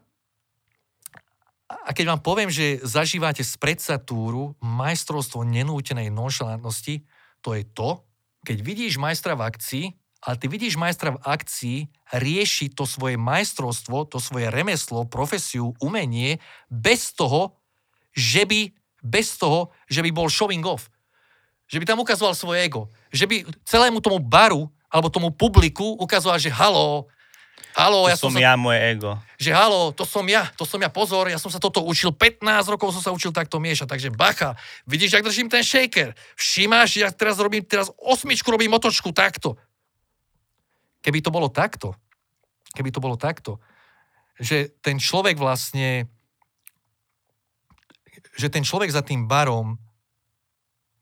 a 1.67 1.89
keď 1.91 2.05
vám 2.15 2.21
poviem, 2.21 2.51
že 2.51 2.79
zažívate 2.83 3.43
spredsatúru 3.43 4.55
majstrovstvo 4.63 5.43
nenútenej 5.43 6.11
nonšalantnosti, 6.11 7.03
to 7.43 7.49
je 7.53 7.63
to, 7.75 8.01
keď 8.45 8.57
vidíš 8.61 9.01
majstra 9.01 9.33
v 9.33 9.45
akcii, 9.49 9.85
ale 10.25 10.35
ty 10.41 10.45
vidíš 10.49 10.77
majstra 10.77 11.13
v 11.13 11.21
akcii 11.21 11.77
rieši 12.17 12.73
to 12.73 12.89
svoje 12.89 13.13
majstrovstvo, 13.17 14.09
to 14.09 14.17
svoje 14.17 14.49
remeslo, 14.49 15.05
profesiu, 15.05 15.77
umenie, 15.77 16.41
bez 16.69 17.13
toho, 17.13 17.61
že 18.17 18.45
by, 18.49 18.73
bez 19.05 19.37
toho, 19.37 19.69
že 19.85 20.01
by 20.01 20.09
bol 20.09 20.25
showing 20.25 20.65
off. 20.65 20.89
Že 21.65 21.77
by 21.81 21.85
tam 21.85 21.99
ukazoval 22.01 22.33
svoje 22.37 22.61
ego. 22.61 22.87
Že 23.09 23.25
by 23.25 23.35
celému 23.65 24.01
tomu 24.01 24.21
baru 24.21 24.69
alebo 24.89 25.11
tomu 25.11 25.33
publiku 25.33 25.97
ukazoval, 25.99 26.39
že 26.39 26.53
halo, 26.53 27.09
halo, 27.75 28.07
to 28.07 28.11
ja 28.13 28.17
som, 28.17 28.31
som 28.31 28.39
sa, 28.39 28.45
ja, 28.47 28.53
moje 28.55 28.79
ego. 28.79 29.19
Že 29.35 29.51
halo, 29.51 29.81
to 29.91 30.07
som 30.07 30.23
ja, 30.23 30.47
to 30.55 30.63
som 30.63 30.79
ja, 30.79 30.87
pozor, 30.87 31.27
ja 31.27 31.35
som 31.35 31.51
sa 31.51 31.59
toto 31.59 31.83
učil, 31.83 32.15
15 32.15 32.39
rokov 32.71 32.95
som 32.95 33.03
sa 33.03 33.11
učil 33.11 33.35
takto 33.35 33.59
miešať, 33.59 33.91
takže 33.91 34.09
bacha, 34.15 34.55
vidíš, 34.87 35.19
jak 35.19 35.27
držím 35.27 35.51
ten 35.51 35.65
shaker, 35.65 36.15
všimáš, 36.39 36.95
ja 36.95 37.11
teraz 37.11 37.35
robím, 37.35 37.67
teraz 37.67 37.91
osmičku 37.99 38.47
robím 38.47 38.71
otočku 38.71 39.11
takto. 39.11 39.59
Keby 41.03 41.19
to 41.19 41.29
bolo 41.29 41.51
takto, 41.51 41.91
keby 42.71 42.89
to 42.89 43.03
bolo 43.03 43.19
takto, 43.19 43.59
že 44.39 44.71
ten 44.79 44.95
človek 44.95 45.35
vlastne, 45.35 46.07
že 48.39 48.47
ten 48.47 48.63
človek 48.63 48.91
za 48.95 49.03
tým 49.03 49.27
barom 49.27 49.75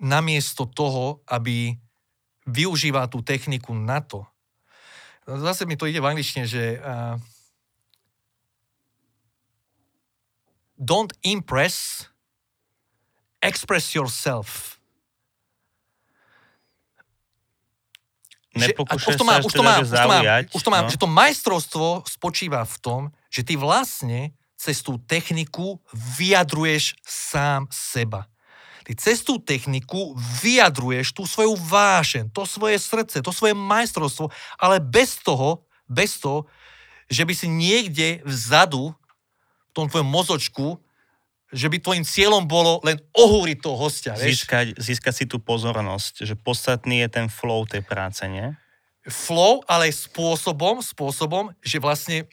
namiesto 0.03 0.67
toho, 0.67 1.23
aby 1.31 1.79
využíval 2.43 3.07
tú 3.07 3.23
techniku 3.23 3.71
na 3.71 4.03
to. 4.03 4.27
Zase 5.23 5.63
mi 5.63 5.79
to 5.79 5.87
ide 5.87 6.03
v 6.03 6.09
angličtine, 6.11 6.43
že 6.43 6.83
uh, 6.83 7.15
don't 10.75 11.15
impress, 11.23 12.07
express 13.39 13.95
yourself. 13.95 14.75
Teda, 18.53 20.03
zaujať. 20.21 20.43
Už 20.53 20.61
to 20.61 20.69
no. 20.69 20.91
že 20.91 20.99
to 20.99 21.09
majstrovstvo 21.09 21.87
spočíva 22.05 22.61
v 22.67 22.75
tom, 22.83 23.01
že 23.31 23.41
ty 23.41 23.57
vlastne 23.57 24.35
cez 24.59 24.85
tú 24.85 25.01
techniku 25.01 25.81
vyjadruješ 25.89 26.99
sám 27.01 27.65
seba. 27.73 28.29
Ty 28.83 28.91
cez 28.99 29.23
tú 29.23 29.39
techniku 29.39 30.11
vyjadruješ 30.43 31.15
tú 31.15 31.23
svoju 31.23 31.55
vášen, 31.55 32.27
to 32.29 32.43
svoje 32.43 32.75
srdce, 32.75 33.23
to 33.23 33.31
svoje 33.31 33.55
majstrovstvo, 33.55 34.27
ale 34.59 34.83
bez 34.83 35.19
toho, 35.23 35.63
bez 35.87 36.19
toho, 36.19 36.43
že 37.07 37.23
by 37.23 37.33
si 37.35 37.47
niekde 37.47 38.19
vzadu, 38.27 38.91
v 39.71 39.71
tom 39.71 39.89
tvojom 39.89 40.05
mozočku, 40.05 40.77
že 41.53 41.69
by 41.69 41.77
tvojim 41.81 42.05
cieľom 42.05 42.43
bolo 42.49 42.81
len 42.81 42.97
ohúriť 43.13 43.57
toho 43.61 43.77
hostia, 43.77 44.13
vieš? 44.17 44.45
Získať, 44.45 44.77
získať 44.77 45.13
si 45.13 45.25
tú 45.29 45.37
pozornosť, 45.37 46.25
že 46.25 46.35
podstatný 46.37 47.05
je 47.05 47.09
ten 47.09 47.27
flow 47.29 47.65
tej 47.69 47.85
práce, 47.85 48.25
nie? 48.25 48.53
Flow, 49.05 49.61
ale 49.69 49.93
spôsobom, 49.93 50.81
spôsobom, 50.81 51.53
že 51.61 51.77
vlastne 51.77 52.25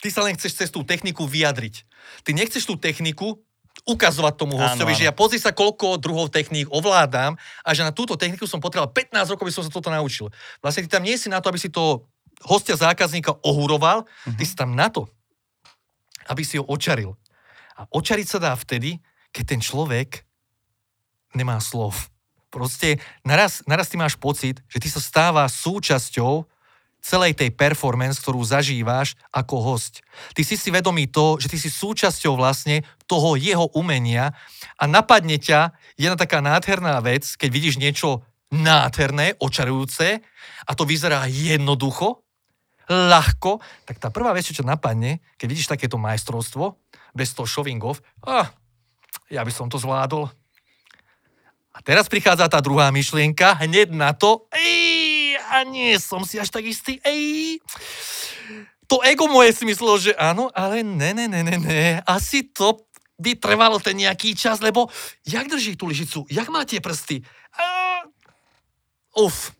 ty 0.00 0.08
sa 0.08 0.24
len 0.24 0.36
chceš 0.36 0.56
cez 0.56 0.68
tú 0.72 0.80
techniku 0.84 1.28
vyjadriť. 1.28 1.84
Ty 2.24 2.30
nechceš 2.32 2.64
tú 2.64 2.80
techniku 2.80 3.45
ukazovať 3.86 4.34
tomu 4.34 4.58
hostovi, 4.58 4.98
že 4.98 5.06
ja 5.06 5.14
pozri 5.14 5.38
sa, 5.38 5.54
koľko 5.54 6.02
druhov 6.02 6.34
techník 6.34 6.66
ovládam 6.74 7.38
a 7.62 7.70
že 7.70 7.86
na 7.86 7.94
túto 7.94 8.18
techniku 8.18 8.44
som 8.50 8.58
potreboval 8.58 8.90
15 8.90 9.30
rokov, 9.30 9.46
aby 9.46 9.54
som 9.54 9.62
sa 9.62 9.70
toto 9.70 9.94
naučil. 9.94 10.26
Vlastne 10.58 10.82
ty 10.84 10.90
tam 10.90 11.06
nie 11.06 11.14
si 11.14 11.30
na 11.30 11.38
to, 11.38 11.54
aby 11.54 11.60
si 11.62 11.70
to 11.70 12.02
hostia 12.42 12.74
zákazníka 12.74 13.38
ohúroval, 13.46 14.02
mm-hmm. 14.04 14.36
ty 14.36 14.44
si 14.44 14.58
tam 14.58 14.74
na 14.74 14.90
to, 14.90 15.06
aby 16.26 16.42
si 16.42 16.58
ho 16.58 16.66
očaril. 16.66 17.14
A 17.78 17.86
očariť 17.94 18.26
sa 18.26 18.38
dá 18.42 18.52
vtedy, 18.58 18.98
keď 19.30 19.44
ten 19.56 19.60
človek 19.62 20.26
nemá 21.38 21.62
slov. 21.62 22.10
Proste 22.50 22.98
naraz, 23.22 23.62
naraz 23.70 23.86
ty 23.86 24.00
máš 24.00 24.18
pocit, 24.18 24.58
že 24.66 24.82
ty 24.82 24.88
sa 24.90 24.98
stáva 24.98 25.46
súčasťou 25.46 26.48
celej 27.06 27.38
tej 27.38 27.54
performance, 27.54 28.18
ktorú 28.18 28.42
zažíváš 28.42 29.14
ako 29.30 29.62
host. 29.62 30.02
Ty 30.34 30.42
si 30.42 30.58
si 30.58 30.74
vedomý 30.74 31.06
to, 31.06 31.38
že 31.38 31.46
ty 31.46 31.54
si 31.54 31.70
súčasťou 31.70 32.34
vlastne 32.34 32.82
toho 33.06 33.38
jeho 33.38 33.70
umenia 33.78 34.34
a 34.74 34.90
napadne 34.90 35.38
ťa 35.38 35.70
jedna 35.94 36.18
taká 36.18 36.42
nádherná 36.42 36.98
vec, 36.98 37.38
keď 37.38 37.48
vidíš 37.54 37.78
niečo 37.78 38.26
nádherné, 38.50 39.38
očarujúce 39.38 40.18
a 40.66 40.70
to 40.74 40.82
vyzerá 40.82 41.30
jednoducho, 41.30 42.26
ľahko, 42.86 43.58
tak 43.82 43.98
tá 43.98 44.14
prvá 44.14 44.30
vec, 44.30 44.46
čo 44.46 44.62
napadne, 44.62 45.18
keď 45.38 45.46
vidíš 45.50 45.70
takéto 45.70 45.98
majstrovstvo, 45.98 46.78
bez 47.14 47.34
toho 47.34 47.46
showing 47.46 47.82
off, 47.82 47.98
ah, 48.22 48.50
ja 49.26 49.42
by 49.42 49.50
som 49.50 49.66
to 49.66 49.78
zvládol. 49.78 50.30
A 51.76 51.78
teraz 51.82 52.06
prichádza 52.06 52.46
tá 52.46 52.62
druhá 52.62 52.88
myšlienka, 52.94 53.58
hneď 53.58 53.90
na 53.90 54.14
to, 54.14 54.46
ej, 54.54 55.15
a 55.50 55.62
nie 55.62 55.96
som 56.02 56.26
si 56.26 56.38
až 56.40 56.50
tak 56.50 56.66
istý, 56.66 56.98
ej, 57.06 57.58
to 58.86 59.02
ego 59.02 59.26
moje 59.26 59.54
si 59.54 59.66
myslelo, 59.66 59.98
že 59.98 60.14
áno, 60.14 60.50
ale 60.54 60.86
ne, 60.86 61.10
ne, 61.14 61.26
ne, 61.26 61.42
ne, 61.42 61.56
ne, 61.58 62.02
asi 62.06 62.46
to 62.50 62.86
by 63.16 63.34
trvalo 63.34 63.80
ten 63.80 63.96
nejaký 63.96 64.36
čas, 64.36 64.60
lebo 64.60 64.92
jak 65.24 65.48
drží 65.48 65.74
tú 65.74 65.88
lyžicu, 65.88 66.28
jak 66.28 66.48
má 66.52 66.68
tie 66.68 66.84
prsty? 66.84 67.24
Uh, 67.56 69.26
uf, 69.26 69.56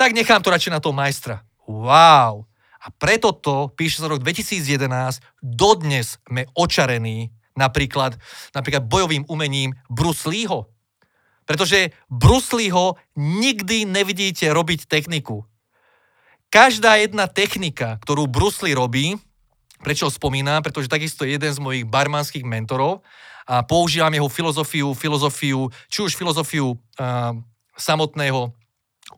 tak 0.00 0.16
nechám 0.16 0.40
to 0.40 0.48
radšej 0.48 0.72
na 0.72 0.80
toho 0.80 0.96
majstra. 0.96 1.44
Wow. 1.68 2.48
A 2.80 2.88
preto 2.88 3.36
to, 3.36 3.68
píše 3.76 4.00
sa 4.00 4.08
rok 4.08 4.24
2011, 4.24 5.20
dodnes 5.44 6.16
sme 6.24 6.48
očarení 6.56 7.28
napríklad, 7.52 8.16
napríklad 8.56 8.88
bojovým 8.88 9.28
umením 9.28 9.76
Bruce 9.92 10.24
Leeho. 10.24 10.72
Pretože 11.50 11.90
Bruce 12.06 12.54
Leeho 12.54 12.94
nikdy 13.18 13.82
nevidíte 13.82 14.46
robiť 14.54 14.86
techniku. 14.86 15.42
Každá 16.46 16.94
jedna 17.02 17.26
technika, 17.26 17.98
ktorú 17.98 18.30
Bruce 18.30 18.62
Lee 18.62 18.78
robí, 18.78 19.18
prečo 19.82 20.06
ho 20.06 20.14
spomínam, 20.14 20.62
pretože 20.62 20.86
takisto 20.86 21.26
je 21.26 21.34
jeden 21.34 21.50
z 21.50 21.58
mojich 21.58 21.82
barmanských 21.82 22.46
mentorov 22.46 23.02
a 23.50 23.66
používam 23.66 24.14
jeho 24.14 24.30
filozofiu, 24.30 24.94
filozofiu, 24.94 25.66
či 25.90 25.98
už 26.06 26.14
filozofiu 26.14 26.78
uh, 26.78 27.34
samotného 27.74 28.54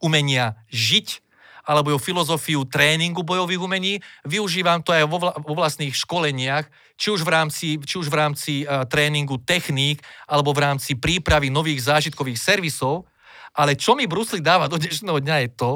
umenia 0.01 0.57
žiť, 0.73 1.21
alebo 1.63 1.95
jeho 1.95 2.03
filozofiu 2.03 2.67
tréningu 2.67 3.23
bojových 3.23 3.63
umení. 3.63 3.95
Využívam 4.27 4.83
to 4.83 4.91
aj 4.91 5.07
vo, 5.07 5.19
vla, 5.23 5.33
vo 5.39 5.55
vlastných 5.55 5.95
školeniach, 5.95 6.67
či 6.99 7.09
už 7.15 7.23
v 7.23 7.31
rámci, 7.31 7.67
či 7.83 7.95
už 7.99 8.11
v 8.11 8.19
rámci 8.19 8.53
uh, 8.63 8.87
tréningu 8.87 9.39
techník, 9.43 10.03
alebo 10.27 10.51
v 10.51 10.63
rámci 10.63 10.99
prípravy 10.99 11.51
nových 11.51 11.87
zážitkových 11.87 12.39
servisov. 12.39 13.07
Ale 13.53 13.77
čo 13.77 13.93
mi 13.93 14.09
Bruce 14.09 14.33
Lee 14.33 14.41
dáva 14.41 14.65
do 14.65 14.81
dnešného 14.81 15.21
dňa 15.21 15.37
je 15.45 15.51
to, 15.53 15.73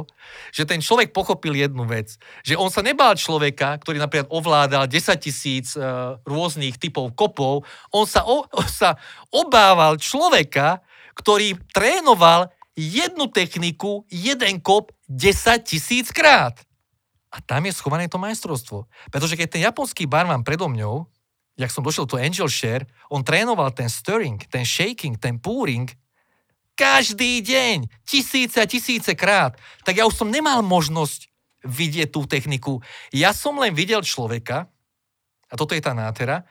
že 0.49 0.65
ten 0.65 0.81
človek 0.81 1.13
pochopil 1.13 1.53
jednu 1.53 1.85
vec. 1.85 2.17
Že 2.41 2.57
on 2.57 2.73
sa 2.73 2.81
nebál 2.81 3.13
človeka, 3.21 3.77
ktorý 3.77 4.01
napríklad 4.01 4.33
ovládal 4.33 4.89
10 4.89 4.97
tisíc 5.21 5.77
uh, 5.77 6.17
rôznych 6.25 6.81
typov 6.81 7.13
kopov. 7.13 7.69
On 7.93 8.09
sa, 8.09 8.25
o, 8.25 8.49
on 8.49 8.69
sa 8.81 8.97
obával 9.29 10.01
človeka, 10.01 10.81
ktorý 11.21 11.57
trénoval 11.73 12.49
jednu 12.77 13.27
techniku, 13.27 14.05
jeden 14.13 14.61
kop 14.61 14.93
10 15.09 15.65
tisíc 15.65 16.13
krát. 16.13 16.61
A 17.33 17.41
tam 17.41 17.67
je 17.67 17.73
schované 17.73 18.09
to 18.09 18.21
majstrovstvo. 18.21 18.87
Pretože 19.11 19.37
keď 19.37 19.49
ten 19.51 19.65
japonský 19.65 20.07
barman 20.07 20.45
predo 20.45 20.69
mňou, 20.69 21.09
jak 21.57 21.73
som 21.73 21.83
došiel 21.83 22.05
to 22.05 22.21
Angel 22.21 22.49
Share, 22.53 22.85
on 23.09 23.25
trénoval 23.25 23.73
ten 23.73 23.89
stirring, 23.89 24.39
ten 24.47 24.63
shaking, 24.63 25.17
ten 25.17 25.41
pouring, 25.41 25.89
každý 26.77 27.41
deň, 27.41 27.89
tisíce 28.05 28.61
a 28.61 28.69
tisíce 28.69 29.17
krát, 29.17 29.57
tak 29.81 29.97
ja 29.97 30.05
už 30.05 30.13
som 30.13 30.29
nemal 30.29 30.61
možnosť 30.61 31.33
vidieť 31.65 32.13
tú 32.13 32.29
techniku. 32.29 32.85
Ja 33.11 33.33
som 33.33 33.57
len 33.57 33.73
videl 33.73 34.05
človeka, 34.05 34.69
a 35.49 35.55
toto 35.57 35.73
je 35.73 35.81
tá 35.81 35.97
nátera, 35.97 36.45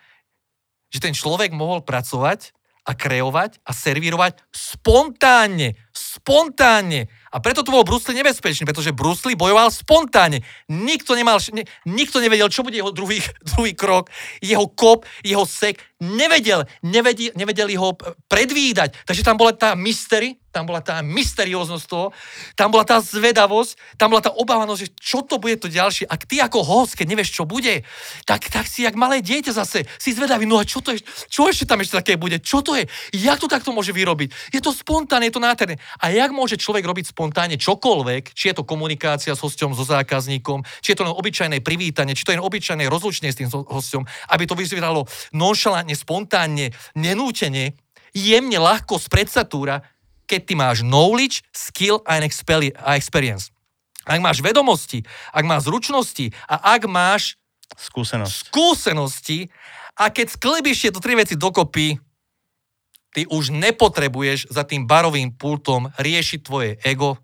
že 0.89 0.97
ten 0.97 1.13
človek 1.13 1.53
mohol 1.53 1.85
pracovať 1.85 2.51
a 2.85 2.91
kreovať 2.93 3.65
a 3.65 3.71
servírovať 3.73 4.45
spontánne, 4.53 5.73
spontánne. 5.89 7.09
A 7.33 7.41
preto 7.41 7.65
to 7.65 7.73
bol 7.73 7.83
Bruce 7.83 8.13
nebezpečný, 8.13 8.63
pretože 8.63 8.95
Bruce 8.95 9.33
bojoval 9.33 9.73
spontánne. 9.73 10.45
Nikto, 10.69 11.17
nemal, 11.17 11.41
ne, 11.51 11.65
nikto 11.89 12.21
nevedel, 12.21 12.47
čo 12.53 12.61
bude 12.61 12.77
jeho 12.77 12.93
druhý, 12.93 13.19
druhý 13.51 13.73
krok, 13.73 14.13
jeho 14.39 14.69
kop, 14.69 15.03
jeho 15.25 15.43
sek. 15.43 15.81
Nevedel, 15.95 16.67
nevedel, 16.83 17.31
nevedeli 17.39 17.79
ho 17.79 17.95
predvídať. 18.27 19.07
Takže 19.07 19.23
tam 19.23 19.39
bola 19.39 19.55
tá 19.55 19.79
mystery, 19.79 20.35
tam 20.55 20.63
bola 20.63 20.79
tá 20.79 21.03
mysterióznosť 21.03 21.85
toho, 21.87 22.15
tam 22.55 22.71
bola 22.71 22.87
tá 22.87 23.03
zvedavosť, 23.03 23.99
tam 23.99 24.15
bola 24.15 24.23
tá 24.23 24.31
obávanosť, 24.31 24.79
že 24.79 24.89
čo 24.95 25.19
to 25.27 25.35
bude 25.35 25.59
to 25.59 25.67
ďalšie. 25.67 26.07
Ak 26.07 26.23
ty 26.23 26.39
ako 26.39 26.63
host, 26.63 26.95
keď 26.95 27.11
nevieš, 27.11 27.35
čo 27.35 27.43
bude, 27.43 27.83
tak, 28.23 28.47
tak 28.47 28.63
si 28.63 28.87
jak 28.87 28.95
malé 28.95 29.19
dieťa 29.19 29.51
zase, 29.51 29.83
si 29.99 30.15
zvedavý, 30.15 30.47
no 30.47 30.55
a 30.55 30.63
čo 30.63 30.79
to 30.79 30.95
je, 30.95 31.03
čo 31.27 31.51
ešte 31.51 31.67
tam 31.67 31.83
ešte 31.83 31.99
také 31.99 32.15
bude, 32.15 32.39
čo 32.39 32.63
to 32.63 32.79
je, 32.79 32.87
jak 33.11 33.35
to 33.35 33.51
takto 33.51 33.75
môže 33.75 33.91
vyrobiť. 33.91 34.55
Je 34.55 34.63
to 34.63 34.71
spontánne, 34.71 35.27
je 35.27 35.35
to 35.35 35.43
nádherné. 35.43 35.75
A 35.99 36.15
jak 36.15 36.31
môže 36.31 36.55
človek 36.55 36.87
robiť 36.87 37.11
spontánne 37.11 37.59
čokoľvek, 37.59 38.31
či 38.31 38.51
je 38.51 38.55
to 38.55 38.63
komunikácia 38.63 39.35
s 39.35 39.43
hosťom, 39.43 39.75
so 39.75 39.83
zákazníkom, 39.83 40.63
či 40.79 40.95
je 40.95 40.97
to 40.99 41.03
len 41.03 41.11
obyčajné 41.11 41.59
privítanie, 41.59 42.15
či 42.15 42.23
to 42.23 42.31
je 42.31 42.39
len 42.39 42.47
obyčajné 42.47 42.87
rozlučenie 42.87 43.31
s 43.31 43.39
tým 43.43 43.51
hosťom, 43.51 44.31
aby 44.31 44.43
to 44.47 44.55
vyzeralo 44.55 45.03
nonšalantne, 45.85 45.95
spontánne, 45.95 46.65
nenútene, 46.97 47.77
jemne, 48.13 48.57
ľahko, 48.57 48.97
spredsatúra, 48.97 49.85
keď 50.25 50.41
ty 50.41 50.53
máš 50.57 50.81
knowledge, 50.81 51.45
skill 51.53 52.01
a 52.05 52.17
experience. 52.97 53.53
Ak 54.05 54.21
máš 54.21 54.41
vedomosti, 54.41 55.05
ak 55.33 55.45
máš 55.45 55.69
zručnosti 55.69 56.33
a 56.49 56.77
ak 56.77 56.89
máš 56.89 57.37
Skúsenosť. 57.77 58.53
skúsenosti 58.53 59.49
a 59.97 60.13
keď 60.13 60.37
sklebíš 60.37 60.85
tieto 60.85 61.01
tri 61.01 61.17
veci 61.17 61.33
dokopy, 61.33 61.97
ty 63.13 63.21
už 63.25 63.49
nepotrebuješ 63.49 64.53
za 64.53 64.61
tým 64.61 64.85
barovým 64.85 65.33
pultom 65.33 65.89
riešiť 65.97 66.39
tvoje 66.45 66.77
ego, 66.85 67.17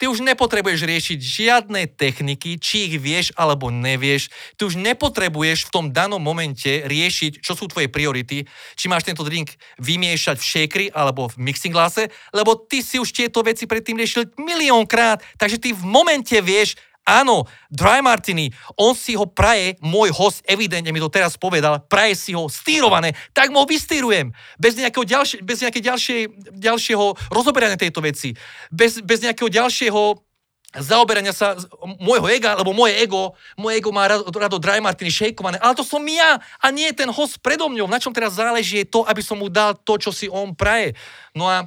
Ty 0.00 0.08
už 0.08 0.24
nepotrebuješ 0.24 0.80
riešiť 0.88 1.18
žiadne 1.20 1.84
techniky, 1.92 2.56
či 2.56 2.88
ich 2.88 2.96
vieš 2.96 3.36
alebo 3.36 3.68
nevieš. 3.68 4.32
Ty 4.56 4.72
už 4.72 4.80
nepotrebuješ 4.80 5.68
v 5.68 5.72
tom 5.76 5.86
danom 5.92 6.24
momente 6.24 6.88
riešiť, 6.88 7.44
čo 7.44 7.52
sú 7.52 7.68
tvoje 7.68 7.92
priority, 7.92 8.48
či 8.80 8.88
máš 8.88 9.04
tento 9.04 9.20
drink 9.20 9.60
vymiešať 9.76 10.40
v 10.40 10.48
shakery 10.48 10.86
alebo 10.88 11.28
v 11.28 11.44
mixing 11.44 11.76
glase, 11.76 12.08
lebo 12.32 12.56
ty 12.56 12.80
si 12.80 12.96
už 12.96 13.12
tieto 13.12 13.44
veci 13.44 13.68
predtým 13.68 14.00
riešil 14.00 14.32
miliónkrát, 14.40 15.20
takže 15.36 15.60
ty 15.60 15.76
v 15.76 15.84
momente 15.84 16.40
vieš, 16.40 16.80
Áno, 17.08 17.48
Dry 17.72 18.04
Martini, 18.04 18.52
on 18.78 18.94
si 18.94 19.18
ho 19.18 19.26
praje, 19.26 19.74
môj 19.82 20.14
host 20.14 20.44
evidentne 20.46 20.94
mi 20.94 21.02
to 21.02 21.10
teraz 21.10 21.34
povedal, 21.34 21.82
praje 21.90 22.14
si 22.14 22.30
ho 22.36 22.46
stírované, 22.46 23.16
tak 23.34 23.50
mu 23.50 23.58
ho 23.58 23.66
vystýrujem. 23.66 24.30
Bez, 24.60 24.78
nejakého 24.78 25.02
ďalšie, 25.02 25.42
bez 25.42 25.58
nejakého 25.64 25.84
ďalšie, 25.90 26.16
ďalšieho 26.54 27.32
rozoberania 27.34 27.80
tejto 27.80 28.04
veci. 28.04 28.36
Bez, 28.70 29.02
bez 29.02 29.24
nejakého 29.26 29.50
ďalšieho 29.50 30.22
zaoberania 30.78 31.34
sa 31.34 31.58
môjho 31.98 32.30
ega, 32.30 32.54
lebo 32.54 32.70
moje 32.70 32.94
ego, 33.02 33.34
moje 33.58 33.82
ego 33.82 33.90
má 33.90 34.06
rado, 34.06 34.30
rado 34.30 34.62
dry 34.62 34.78
martini 34.78 35.10
šejkované, 35.10 35.58
ale 35.58 35.74
to 35.74 35.82
som 35.82 35.98
ja 36.06 36.38
a 36.62 36.66
nie 36.70 36.86
ten 36.94 37.10
host 37.10 37.42
predo 37.42 37.66
mňou. 37.66 37.90
Na 37.90 37.98
čom 37.98 38.14
teraz 38.14 38.38
záleží 38.38 38.86
je 38.86 38.86
to, 38.86 39.02
aby 39.02 39.18
som 39.18 39.34
mu 39.42 39.50
dal 39.50 39.74
to, 39.74 39.98
čo 39.98 40.14
si 40.14 40.30
on 40.30 40.54
praje. 40.54 40.94
No 41.34 41.50
a 41.50 41.66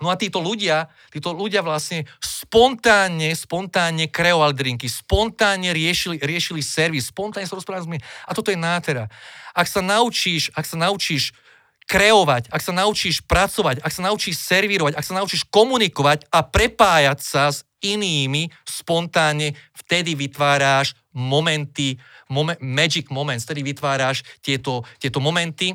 No 0.00 0.08
a 0.08 0.16
títo 0.16 0.40
ľudia, 0.40 0.88
títo 1.12 1.36
ľudia 1.36 1.60
vlastne 1.60 2.08
spontánne, 2.24 3.36
spontánne 3.36 4.08
kreovali 4.08 4.56
drinky, 4.56 4.88
spontánne 4.88 5.76
riešili, 5.76 6.16
riešili 6.16 6.64
servis, 6.64 7.12
spontánne 7.12 7.44
sa 7.44 7.60
rozprávali 7.60 8.00
s 8.00 8.08
A 8.24 8.32
toto 8.32 8.48
je 8.48 8.56
nátera. 8.56 9.12
Ak 9.52 9.68
sa 9.68 9.84
naučíš, 9.84 10.48
ak 10.56 10.64
sa 10.64 10.80
naučíš 10.80 11.36
kreovať, 11.84 12.48
ak 12.48 12.62
sa 12.64 12.72
naučíš 12.72 13.20
pracovať, 13.26 13.84
ak 13.84 13.92
sa 13.92 14.02
naučíš 14.06 14.40
servírovať, 14.40 14.96
ak 14.96 15.04
sa 15.04 15.18
naučíš 15.20 15.44
komunikovať 15.52 16.32
a 16.32 16.46
prepájať 16.46 17.18
sa 17.20 17.50
s 17.52 17.66
inými 17.84 18.48
spontánne, 18.62 19.58
vtedy 19.74 20.14
vytváráš 20.14 20.94
momenty, 21.12 21.98
momen, 22.30 22.54
magic 22.62 23.10
moments, 23.10 23.42
vtedy 23.42 23.66
vytváraš 23.66 24.22
tieto, 24.38 24.86
tieto 25.02 25.18
momenty, 25.18 25.74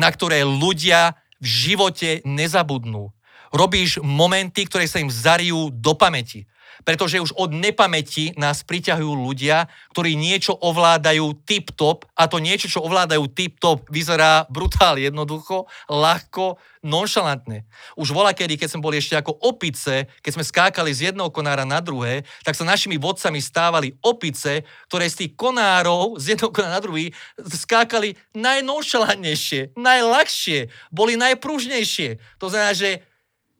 na 0.00 0.08
ktoré 0.08 0.40
ľudia 0.40 1.20
v 1.42 1.46
živote 1.46 2.22
nezabudnú. 2.22 3.10
Robíš 3.50 4.00
momenty, 4.00 4.64
ktoré 4.64 4.86
sa 4.86 5.02
im 5.02 5.10
zarijú 5.10 5.74
do 5.74 5.92
pamäti. 5.98 6.46
Pretože 6.82 7.22
už 7.22 7.34
od 7.38 7.54
nepamäti 7.54 8.34
nás 8.34 8.66
priťahujú 8.66 9.12
ľudia, 9.12 9.70
ktorí 9.94 10.18
niečo 10.18 10.54
ovládajú 10.58 11.46
tip-top 11.46 12.06
a 12.18 12.26
to 12.26 12.42
niečo, 12.42 12.66
čo 12.68 12.84
ovládajú 12.84 13.26
tip-top, 13.30 13.86
vyzerá 13.90 14.46
brutál 14.50 14.98
jednoducho, 14.98 15.70
ľahko, 15.86 16.58
nonšalantne. 16.82 17.62
Už 17.94 18.10
vola 18.10 18.34
kedy, 18.34 18.58
keď 18.58 18.68
sme 18.74 18.82
boli 18.82 18.98
ešte 18.98 19.14
ako 19.14 19.38
opice, 19.38 20.10
keď 20.18 20.32
sme 20.34 20.44
skákali 20.44 20.90
z 20.90 21.14
jedného 21.14 21.30
konára 21.30 21.62
na 21.62 21.78
druhé, 21.78 22.26
tak 22.42 22.58
sa 22.58 22.66
našimi 22.66 22.98
vodcami 22.98 23.38
stávali 23.38 23.94
opice, 24.02 24.66
ktoré 24.90 25.06
z 25.06 25.26
tých 25.26 25.32
konárov 25.38 26.18
z 26.18 26.34
jedného 26.34 26.50
konára 26.50 26.82
na 26.82 26.84
druhý 26.84 27.14
skákali 27.38 28.18
najnonšalantnejšie, 28.34 29.78
najľahšie, 29.78 30.58
boli 30.90 31.14
najpružnejšie. 31.14 32.18
To 32.42 32.50
znamená, 32.50 32.74
že 32.74 33.06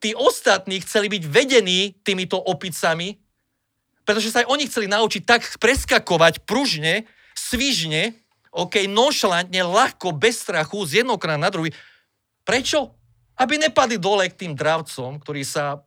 tí 0.03 0.19
ostatní 0.19 0.83
chceli 0.83 1.07
byť 1.07 1.23
vedení 1.31 1.95
týmito 2.03 2.35
opicami, 2.35 3.23
pretože 4.03 4.35
sa 4.35 4.43
aj 4.43 4.51
oni 4.51 4.66
chceli 4.66 4.91
naučiť 4.91 5.23
tak 5.23 5.47
preskakovať 5.62 6.43
pružne, 6.43 7.07
svižne, 7.39 8.19
OK, 8.53 8.85
nonšalantne, 8.85 9.62
ľahko, 9.62 10.12
bez 10.12 10.43
strachu, 10.43 10.85
z 10.85 11.01
jednoho 11.01 11.16
na 11.39 11.49
druhý. 11.49 11.73
Prečo? 12.43 12.93
Aby 13.39 13.57
nepadli 13.57 13.97
dole 13.97 14.29
k 14.29 14.45
tým 14.45 14.53
dravcom, 14.53 15.16
ktorí 15.23 15.41
sa 15.41 15.81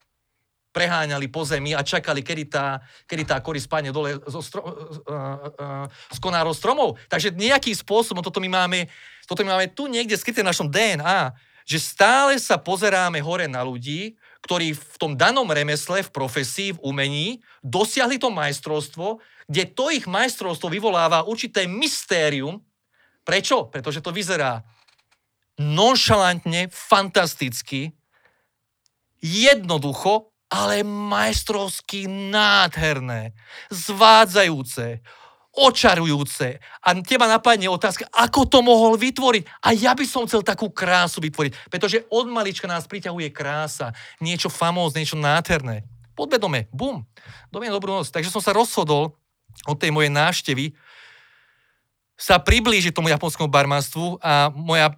preháňali 0.73 1.31
po 1.31 1.47
zemi 1.47 1.71
a 1.71 1.85
čakali, 1.85 2.19
kedy 2.19 2.51
tá, 2.51 2.83
kedy 3.07 3.23
tá 3.23 3.39
kory 3.39 3.63
spadne 3.63 3.95
dole 3.95 4.19
zo 4.27 4.41
stro, 4.43 4.59
uh, 4.59 4.73
uh, 5.07 5.85
z 5.87 6.17
konárov 6.19 6.51
stromov. 6.51 6.99
Takže 7.07 7.31
nejakým 7.31 7.71
spôsobom 7.71 8.19
toto 8.19 8.43
my 8.43 8.49
máme, 8.51 8.91
toto 9.23 9.47
my 9.47 9.55
máme 9.55 9.71
tu 9.71 9.87
niekde 9.87 10.19
skryté 10.19 10.43
v 10.43 10.51
našom 10.51 10.67
DNA 10.67 11.31
že 11.65 11.81
stále 11.81 12.37
sa 12.37 12.61
pozeráme 12.61 13.17
hore 13.25 13.49
na 13.49 13.65
ľudí, 13.65 14.13
ktorí 14.45 14.77
v 14.77 14.95
tom 15.01 15.17
danom 15.17 15.49
remesle, 15.49 16.05
v 16.05 16.13
profesii, 16.13 16.77
v 16.77 16.81
umení 16.85 17.27
dosiahli 17.65 18.21
to 18.21 18.29
majstrovstvo, 18.29 19.17
kde 19.49 19.63
to 19.73 19.89
ich 19.89 20.05
majstrovstvo 20.05 20.69
vyvoláva 20.69 21.25
určité 21.25 21.65
mystérium. 21.65 22.61
Prečo? 23.25 23.73
Pretože 23.73 24.05
to 24.05 24.13
vyzerá 24.13 24.61
nonšalantne, 25.57 26.69
fantasticky, 26.69 27.97
jednoducho, 29.25 30.29
ale 30.53 30.85
majstrovsky 30.85 32.05
nádherné, 32.05 33.33
zvádzajúce, 33.73 35.01
očarujúce 35.55 36.59
a 36.83 36.89
teba 36.99 37.31
napadne 37.31 37.71
otázka, 37.71 38.11
ako 38.11 38.43
to 38.45 38.59
mohol 38.59 38.99
vytvoriť. 38.99 39.43
A 39.63 39.71
ja 39.71 39.95
by 39.95 40.03
som 40.03 40.27
chcel 40.27 40.43
takú 40.43 40.67
krásu 40.67 41.23
vytvoriť, 41.23 41.71
pretože 41.71 42.03
od 42.11 42.27
malička 42.27 42.67
nás 42.67 42.83
priťahuje 42.85 43.31
krása, 43.31 43.95
niečo 44.19 44.51
famózne, 44.51 45.01
niečo 45.01 45.15
nádherné. 45.15 45.87
Podvedome, 46.15 46.67
bum, 46.71 47.03
dobre 47.51 47.71
dobrú 47.71 47.95
noc. 47.95 48.11
Takže 48.11 48.31
som 48.31 48.43
sa 48.43 48.55
rozhodol 48.55 49.15
od 49.63 49.77
tej 49.79 49.95
mojej 49.95 50.11
návštevy 50.11 50.75
sa 52.15 52.39
priblížiť 52.39 52.95
tomu 52.95 53.11
japonskému 53.11 53.51
barmanstvu 53.51 54.23
a 54.23 54.51
moja 54.55 54.95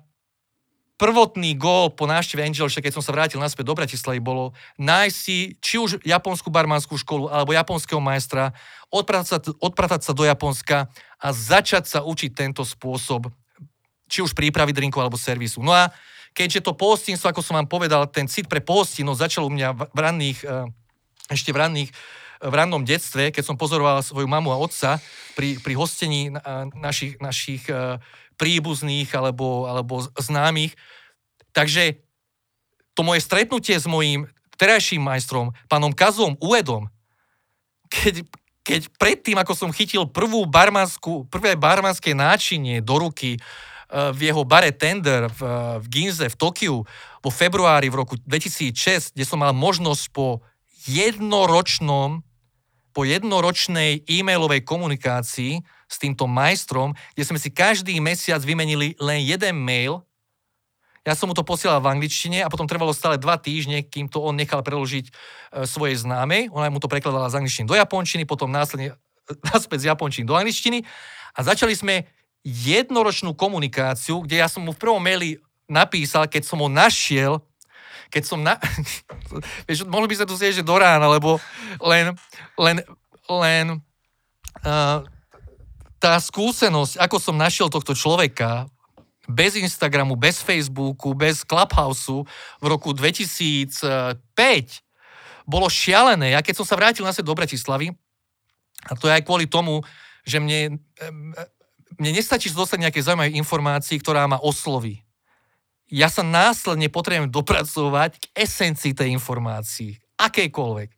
prvotný 0.97 1.53
gól 1.53 1.93
po 1.93 2.09
návšteve 2.09 2.41
Angelša, 2.41 2.81
keď 2.81 2.97
som 2.97 3.05
sa 3.05 3.13
vrátil 3.13 3.37
naspäť 3.37 3.69
do 3.69 3.77
Bratislavy, 3.77 4.17
bolo 4.17 4.57
nájsť 4.81 5.15
si 5.15 5.53
či 5.61 5.77
už 5.77 6.01
japonskú 6.01 6.49
barmanskú 6.49 6.97
školu 6.97 7.29
alebo 7.29 7.53
japonského 7.53 8.01
majstra, 8.01 8.51
odpratať 8.89 9.27
sa, 9.29 9.37
odpratať 9.61 10.01
sa 10.01 10.11
do 10.17 10.25
Japonska 10.25 10.89
a 11.21 11.27
začať 11.29 11.85
sa 11.85 11.99
učiť 12.01 12.33
tento 12.33 12.65
spôsob, 12.65 13.29
či 14.09 14.25
už 14.25 14.33
prípravy 14.33 14.73
drinkov 14.73 15.05
alebo 15.05 15.21
servisu. 15.21 15.61
No 15.61 15.69
a 15.69 15.93
keďže 16.33 16.65
to 16.65 16.73
pohostinstvo, 16.73 17.29
ako 17.29 17.45
som 17.45 17.61
vám 17.61 17.69
povedal, 17.69 18.09
ten 18.09 18.25
cit 18.25 18.49
pre 18.49 18.59
pohostinnosť 18.59 19.21
začal 19.21 19.45
u 19.45 19.53
mňa 19.53 19.93
v 19.93 19.99
ranných, 20.01 20.39
eh, 20.43 20.65
ešte 21.29 21.53
v 21.53 21.61
ranných 21.61 21.91
v 22.37 22.53
rannom 22.53 22.85
detstve, 22.85 23.33
keď 23.33 23.41
som 23.41 23.57
pozoroval 23.57 24.05
svoju 24.05 24.29
mamu 24.29 24.53
a 24.53 24.61
otca 24.61 25.01
pri, 25.33 25.57
pri 25.57 25.73
hostení 25.73 26.29
našich, 26.77 27.17
našich 27.17 27.65
eh, 27.65 27.97
príbuzných 28.37 29.09
alebo, 29.17 29.65
alebo 29.65 30.05
známych. 30.15 30.77
Takže 31.51 31.97
to 32.93 33.01
moje 33.01 33.21
stretnutie 33.21 33.77
s 33.77 33.89
mojím 33.89 34.29
terajším 34.57 35.05
majstrom, 35.05 35.53
pánom 35.69 35.93
Kazom 35.93 36.33
Uedom, 36.41 36.89
keď, 37.93 38.25
keď 38.65 38.81
predtým, 38.97 39.37
ako 39.37 39.53
som 39.53 39.69
chytil 39.69 40.09
prvú 40.09 40.49
barmanskú, 40.49 41.29
prvé 41.29 41.53
barmanské 41.53 42.17
náčinie 42.17 42.81
do 42.81 42.97
ruky 42.97 43.37
uh, 43.37 44.09
v 44.11 44.33
jeho 44.33 44.41
bare 44.41 44.73
Tender 44.73 45.29
v, 45.29 45.41
v 45.77 45.85
Ginze 45.87 46.25
v 46.25 46.35
Tokiu 46.35 46.81
vo 47.21 47.29
februári 47.29 47.93
v 47.93 48.01
roku 48.01 48.17
2006, 48.17 49.13
kde 49.13 49.25
som 49.25 49.39
mal 49.39 49.53
možnosť 49.53 50.09
po 50.09 50.41
jednoročnom 50.89 52.25
po 52.97 53.05
jednoročnej 53.05 54.09
e-mailovej 54.09 54.65
komunikácii 54.65 55.61
s 55.87 55.95
týmto 55.97 56.27
majstrom, 56.27 56.91
kde 57.15 57.23
sme 57.23 57.39
si 57.39 57.49
každý 57.49 57.95
mesiac 58.03 58.43
vymenili 58.43 58.93
len 58.99 59.23
jeden 59.23 59.55
mail, 59.55 60.03
ja 61.07 61.15
som 61.15 61.31
mu 61.31 61.35
to 61.35 61.47
posielal 61.47 61.79
v 61.79 61.95
angličtine 61.95 62.43
a 62.43 62.51
potom 62.51 62.67
trvalo 62.67 62.91
stále 62.91 63.15
dva 63.15 63.39
týždne, 63.39 63.79
kým 63.79 64.11
to 64.11 64.19
on 64.19 64.35
nechal 64.35 64.59
preložiť 64.59 65.07
e, 65.07 65.11
svojej 65.63 65.95
známej. 66.03 66.51
Ona 66.51 66.67
mu 66.67 66.83
to 66.83 66.91
prekladala 66.91 67.31
z 67.31 67.39
angličtiny 67.39 67.63
do 67.63 67.79
japončiny, 67.79 68.27
potom 68.27 68.51
následne 68.51 68.91
e, 68.91 68.95
naspäť 69.55 69.87
z 69.87 69.95
japončiny 69.95 70.27
do 70.27 70.35
angličtiny 70.35 70.83
a 71.31 71.39
začali 71.47 71.71
sme 71.79 72.11
jednoročnú 72.43 73.39
komunikáciu, 73.39 74.19
kde 74.27 74.43
ja 74.43 74.51
som 74.51 74.67
mu 74.67 74.75
v 74.75 74.83
prvom 74.83 74.99
maili 74.99 75.39
napísal, 75.71 76.27
keď 76.27 76.43
som 76.43 76.59
ho 76.59 76.67
našiel, 76.67 77.39
keď 78.11 78.23
som 78.27 78.43
na... 78.43 78.59
Vieš, 79.67 79.87
mohli 79.87 80.11
by 80.11 80.15
sa 80.19 80.27
tu 80.27 80.35
sieť, 80.35 80.59
že 80.59 80.67
do 80.67 80.75
rána, 80.75 81.07
lebo 81.07 81.39
len, 81.79 82.15
len, 82.59 82.83
len 83.31 83.65
uh, 84.63 85.07
tá 85.97 86.17
skúsenosť, 86.17 87.01
ako 87.01 87.17
som 87.17 87.35
našiel 87.35 87.69
tohto 87.69 87.97
človeka, 87.97 88.69
bez 89.27 89.59
Instagramu, 89.59 90.15
bez 90.15 90.39
Facebooku, 90.39 91.11
bez 91.11 91.43
Clubhouseu 91.43 92.23
v 92.63 92.65
roku 92.65 92.95
2005 92.95 93.75
bolo 95.43 95.67
šialené. 95.67 96.31
Ja 96.31 96.39
keď 96.39 96.63
som 96.63 96.65
sa 96.67 96.79
vrátil 96.79 97.03
na 97.03 97.11
do 97.11 97.35
Bratislavy, 97.35 97.91
a 98.87 98.93
to 98.95 99.11
je 99.11 99.15
aj 99.19 99.27
kvôli 99.27 99.51
tomu, 99.51 99.83
že 100.23 100.39
mne, 100.39 100.79
mne 101.99 102.11
nestačí 102.15 102.47
dostať 102.55 102.87
nejaké 102.87 103.03
zaujímavé 103.03 103.35
informácie, 103.35 103.99
ktorá 103.99 104.23
ma 104.31 104.39
osloví 104.39 105.03
ja 105.87 106.11
sa 106.11 106.23
následne 106.23 106.91
potrebujem 106.91 107.31
dopracovať 107.31 108.19
k 108.19 108.25
esencii 108.35 108.91
tej 108.91 109.15
informácii, 109.15 110.19
akejkoľvek. 110.19 110.89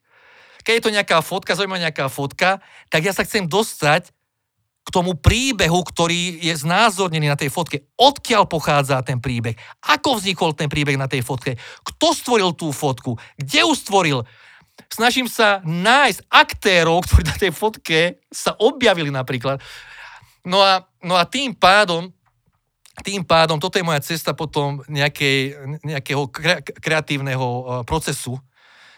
Keď 0.65 0.73
je 0.76 0.84
to 0.84 0.93
nejaká 0.93 1.21
fotka, 1.21 1.53
zaujímavá 1.53 1.89
nejaká 1.89 2.09
fotka, 2.09 2.59
tak 2.89 3.05
ja 3.05 3.13
sa 3.13 3.23
chcem 3.23 3.45
dostať 3.45 4.09
k 4.90 4.95
tomu 4.98 5.14
príbehu, 5.14 5.86
ktorý 5.86 6.41
je 6.41 6.53
znázornený 6.57 7.30
na 7.30 7.38
tej 7.38 7.53
fotke. 7.53 7.86
Odkiaľ 7.94 8.49
pochádza 8.49 9.06
ten 9.06 9.22
príbeh? 9.22 9.53
Ako 9.86 10.18
vznikol 10.18 10.57
ten 10.57 10.66
príbeh 10.66 10.98
na 10.98 11.06
tej 11.06 11.22
fotke? 11.22 11.53
Kto 11.86 12.18
stvoril 12.18 12.57
tú 12.57 12.74
fotku? 12.74 13.14
Kde 13.38 13.70
ju 13.70 13.72
stvoril? 13.78 14.20
Snažím 14.90 15.30
sa 15.30 15.61
nájsť 15.61 16.26
aktérov, 16.26 17.06
ktorí 17.06 17.24
na 17.30 17.38
tej 17.38 17.53
fotke 17.53 18.26
sa 18.34 18.57
objavili 18.57 19.14
napríklad. 19.14 19.61
No 20.41 20.66
a, 20.66 20.82
no 21.06 21.14
a 21.14 21.30
tým 21.30 21.53
pádom 21.53 22.10
tým 22.99 23.24
pádom 23.24 23.64
toto 23.64 23.80
je 23.80 23.88
moja 23.88 24.03
cesta 24.03 24.36
potom 24.36 24.84
nejakej, 24.91 25.56
nejakého 25.88 26.28
kre, 26.28 26.60
kreatívneho 26.60 27.48
e, 27.48 27.64
procesu, 27.88 28.36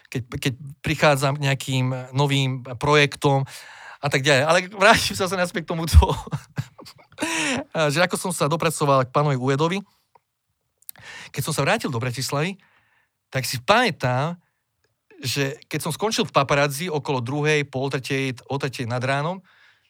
keď, 0.10 0.22
keď 0.42 0.54
prichádzam 0.82 1.38
k 1.38 1.44
nejakým 1.46 1.86
novým 2.10 2.66
projektom 2.82 3.46
a 4.02 4.08
tak 4.10 4.26
ďalej. 4.26 4.44
Ale 4.44 4.60
vrátim 4.74 5.14
sa 5.14 5.30
naspäť 5.38 5.70
k 5.70 5.72
tomuto, 5.78 5.98
že 7.94 8.02
ako 8.02 8.18
som 8.18 8.32
sa 8.34 8.50
dopracoval 8.50 9.06
k 9.06 9.14
pánovi 9.14 9.38
Uvedovi, 9.38 9.80
keď 11.32 11.42
som 11.46 11.54
sa 11.56 11.64
vrátil 11.64 11.94
do 11.94 12.02
Bratislavy, 12.02 12.60
tak 13.32 13.48
si 13.48 13.62
pamätám, 13.64 14.36
že 15.22 15.56
keď 15.70 15.80
som 15.88 15.96
skončil 15.96 16.28
v 16.28 16.36
paparazzi 16.36 16.90
okolo 16.90 17.24
druhej, 17.24 17.64
pol 17.70 17.88
tretej, 17.88 18.42
o 18.50 18.58
tretej 18.58 18.90
nad 18.90 19.00
ránom, 19.00 19.40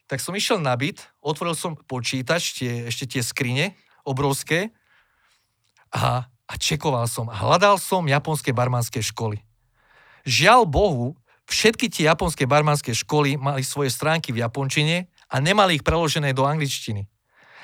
tak 0.06 0.20
som 0.20 0.36
išiel 0.36 0.60
na 0.60 0.76
byt, 0.76 1.02
otvoril 1.24 1.56
som 1.56 1.74
počítač, 1.74 2.60
tie, 2.60 2.92
ešte 2.92 3.08
tie 3.08 3.24
skrine 3.24 3.80
obrovské 4.04 4.76
a, 5.88 6.28
a 6.28 6.54
čekoval 6.60 7.08
som. 7.08 7.32
Hľadal 7.32 7.80
som 7.80 8.04
japonské 8.04 8.52
barmanské 8.52 9.00
školy. 9.00 9.40
Žiaľ 10.28 10.68
Bohu, 10.68 11.16
všetky 11.52 11.92
tie 11.92 12.08
japonské 12.08 12.48
barmanské 12.48 12.96
školy 12.96 13.36
mali 13.36 13.62
svoje 13.62 13.92
stránky 13.92 14.32
v 14.32 14.42
japončine 14.42 15.12
a 15.28 15.36
nemali 15.44 15.78
ich 15.78 15.86
preložené 15.86 16.32
do 16.32 16.48
angličtiny. 16.48 17.06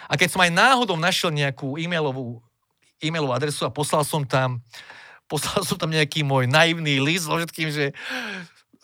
A 0.08 0.20
keď 0.20 0.36
som 0.36 0.44
aj 0.44 0.52
náhodou 0.52 1.00
našiel 1.00 1.32
nejakú 1.32 1.80
e-mailovú, 1.80 2.44
e-mailovú 3.00 3.32
adresu 3.32 3.64
a 3.64 3.72
poslal 3.72 4.04
som 4.04 4.28
tam 4.28 4.60
poslal 5.32 5.64
som 5.68 5.76
tam 5.76 5.92
nejaký 5.92 6.24
môj 6.24 6.48
naivný 6.48 7.04
list 7.04 7.28
so 7.28 7.36
všetkým, 7.36 7.70
že 7.72 7.86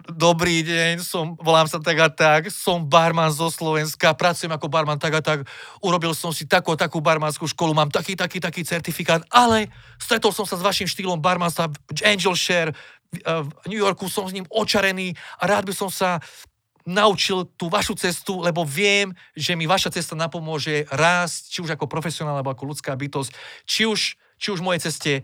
Dobrý 0.03 0.67
deň, 0.67 0.99
som, 0.99 1.39
volám 1.39 1.63
sa 1.63 1.79
tak 1.79 1.95
a 1.95 2.11
tak, 2.11 2.51
som 2.51 2.83
barman 2.83 3.31
zo 3.31 3.47
Slovenska, 3.47 4.11
pracujem 4.11 4.51
ako 4.51 4.67
barman 4.67 4.99
tak 4.99 5.15
a 5.15 5.21
tak, 5.23 5.47
urobil 5.79 6.11
som 6.11 6.35
si 6.35 6.43
takú 6.43 6.75
a 6.75 6.77
takú 6.79 6.99
barmanskú 6.99 7.47
školu, 7.47 7.71
mám 7.71 7.87
taký, 7.87 8.19
taký, 8.19 8.43
taký 8.43 8.67
certifikát, 8.67 9.23
ale 9.31 9.71
stretol 9.95 10.35
som 10.35 10.43
sa 10.43 10.59
s 10.59 10.65
vašim 10.65 10.91
štýlom 10.91 11.23
barmanstva 11.23 11.71
Angel 12.03 12.35
Share, 12.35 12.75
v 13.21 13.65
New 13.69 13.77
Yorku 13.77 14.09
som 14.09 14.25
s 14.25 14.33
ním 14.33 14.49
očarený 14.49 15.13
a 15.37 15.43
rád 15.45 15.69
by 15.69 15.73
som 15.75 15.89
sa 15.93 16.17
naučil 16.83 17.47
tú 17.55 17.71
vašu 17.71 17.95
cestu, 17.95 18.43
lebo 18.43 18.67
viem, 18.67 19.15
že 19.35 19.55
mi 19.55 19.63
vaša 19.63 19.95
cesta 19.95 20.19
napomôže 20.19 20.83
rásť, 20.91 21.41
či 21.47 21.59
už 21.63 21.79
ako 21.79 21.87
profesionál, 21.87 22.35
alebo 22.39 22.51
ako 22.51 22.75
ľudská 22.75 22.91
bytosť, 22.91 23.31
či 23.63 23.87
už, 23.87 24.19
či 24.35 24.47
už 24.51 24.59
mojej 24.59 24.91
ceste 24.91 25.23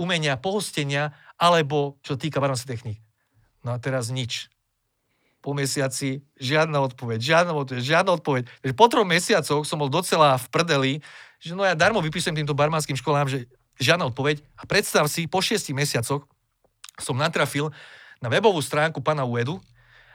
umenia, 0.00 0.40
pohostenia, 0.40 1.12
alebo 1.36 2.00
čo 2.00 2.16
týka 2.16 2.40
barmanských 2.40 2.72
techník. 2.72 2.98
No 3.62 3.76
a 3.76 3.78
teraz 3.80 4.08
nič. 4.08 4.48
Po 5.44 5.52
mesiaci 5.52 6.24
žiadna 6.40 6.80
odpoveď, 6.80 7.20
žiadna 7.20 7.52
odpoveď, 7.52 7.84
žiadna 7.84 8.10
odpoveď. 8.16 8.42
Takže 8.64 8.74
po 8.74 8.86
troch 8.88 9.04
mesiacoch 9.04 9.62
som 9.68 9.76
bol 9.76 9.92
docela 9.92 10.40
v 10.40 10.46
prdeli, 10.48 10.92
že 11.36 11.52
no 11.52 11.68
ja 11.68 11.76
darmo 11.76 12.00
vypisujem 12.00 12.32
týmto 12.40 12.56
barmanským 12.56 12.96
školám, 12.96 13.28
že 13.28 13.44
žiadna 13.76 14.08
odpoveď. 14.08 14.40
A 14.56 14.64
predstav 14.64 15.04
si, 15.12 15.28
po 15.28 15.44
šiestich 15.44 15.76
mesiacoch 15.76 16.24
som 16.98 17.18
natrafil 17.18 17.70
na 18.22 18.28
webovú 18.30 18.62
stránku 18.62 19.02
pana 19.02 19.26
Uedu, 19.26 19.60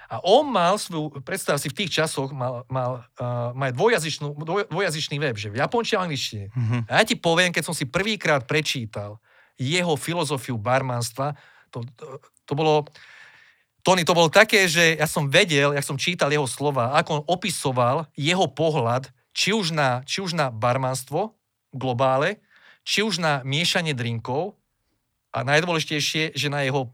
a 0.10 0.18
on 0.26 0.50
mal 0.50 0.74
svoju, 0.82 1.22
predstav 1.22 1.62
si, 1.62 1.70
v 1.70 1.86
tých 1.86 2.02
časoch 2.02 2.34
mal, 2.34 2.66
mal, 2.66 3.06
uh, 3.22 3.54
mal 3.54 3.70
dvojazyčnú, 3.70 4.34
dvojazyčný 4.74 5.22
web, 5.22 5.38
že 5.38 5.54
v 5.54 5.62
japončine 5.62 6.02
a 6.02 6.04
angličtine. 6.10 6.46
Mm-hmm. 6.50 6.82
A 6.90 6.92
ja 6.98 7.04
ti 7.06 7.14
poviem, 7.14 7.54
keď 7.54 7.70
som 7.70 7.78
si 7.78 7.86
prvýkrát 7.86 8.50
prečítal 8.50 9.22
jeho 9.54 9.94
filozofiu 9.94 10.58
barmanstva, 10.58 11.38
to, 11.70 11.86
to, 11.94 12.18
to 12.42 12.54
bolo, 12.58 12.90
Tony, 13.86 14.02
to 14.02 14.18
bolo 14.18 14.34
také, 14.34 14.66
že 14.66 14.98
ja 14.98 15.06
som 15.06 15.30
vedel, 15.30 15.78
ja 15.78 15.84
som 15.86 15.94
čítal 15.94 16.34
jeho 16.34 16.50
slova, 16.50 16.98
ako 16.98 17.22
on 17.22 17.24
opisoval 17.30 18.10
jeho 18.18 18.50
pohľad, 18.50 19.14
či 19.30 19.54
už 19.54 19.78
na, 19.78 20.02
či 20.10 20.26
už 20.26 20.34
na 20.34 20.50
barmanstvo 20.50 21.38
globále, 21.70 22.42
či 22.82 23.06
už 23.06 23.22
na 23.22 23.46
miešanie 23.46 23.94
drinkov 23.94 24.58
a 25.30 25.46
najdôležitejšie, 25.46 26.34
že 26.34 26.48
na 26.50 26.66
jeho 26.66 26.94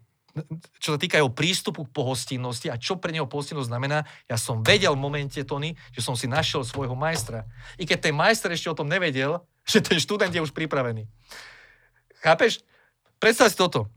čo 0.84 0.92
sa 0.92 1.00
týka 1.00 1.16
jeho 1.16 1.32
prístupu 1.32 1.88
k 1.88 1.96
pohostinnosti 1.96 2.68
a 2.68 2.76
čo 2.76 3.00
pre 3.00 3.16
neho 3.16 3.24
pohostinnosť 3.24 3.72
znamená, 3.72 4.04
ja 4.28 4.36
som 4.36 4.60
vedel 4.60 4.92
v 4.92 5.00
momente, 5.00 5.40
Tony, 5.48 5.80
že 5.96 6.04
som 6.04 6.12
si 6.12 6.28
našiel 6.28 6.68
svojho 6.68 6.92
majstra. 6.92 7.48
I 7.80 7.88
keď 7.88 8.12
ten 8.12 8.16
majster 8.20 8.52
ešte 8.52 8.68
o 8.68 8.76
tom 8.76 8.92
nevedel, 8.92 9.40
že 9.72 9.80
ten 9.80 9.96
študent 9.96 10.36
je 10.36 10.44
už 10.44 10.52
pripravený. 10.52 11.08
Chápeš? 12.20 12.68
Predstav 13.16 13.48
si 13.48 13.56
toto 13.56 13.88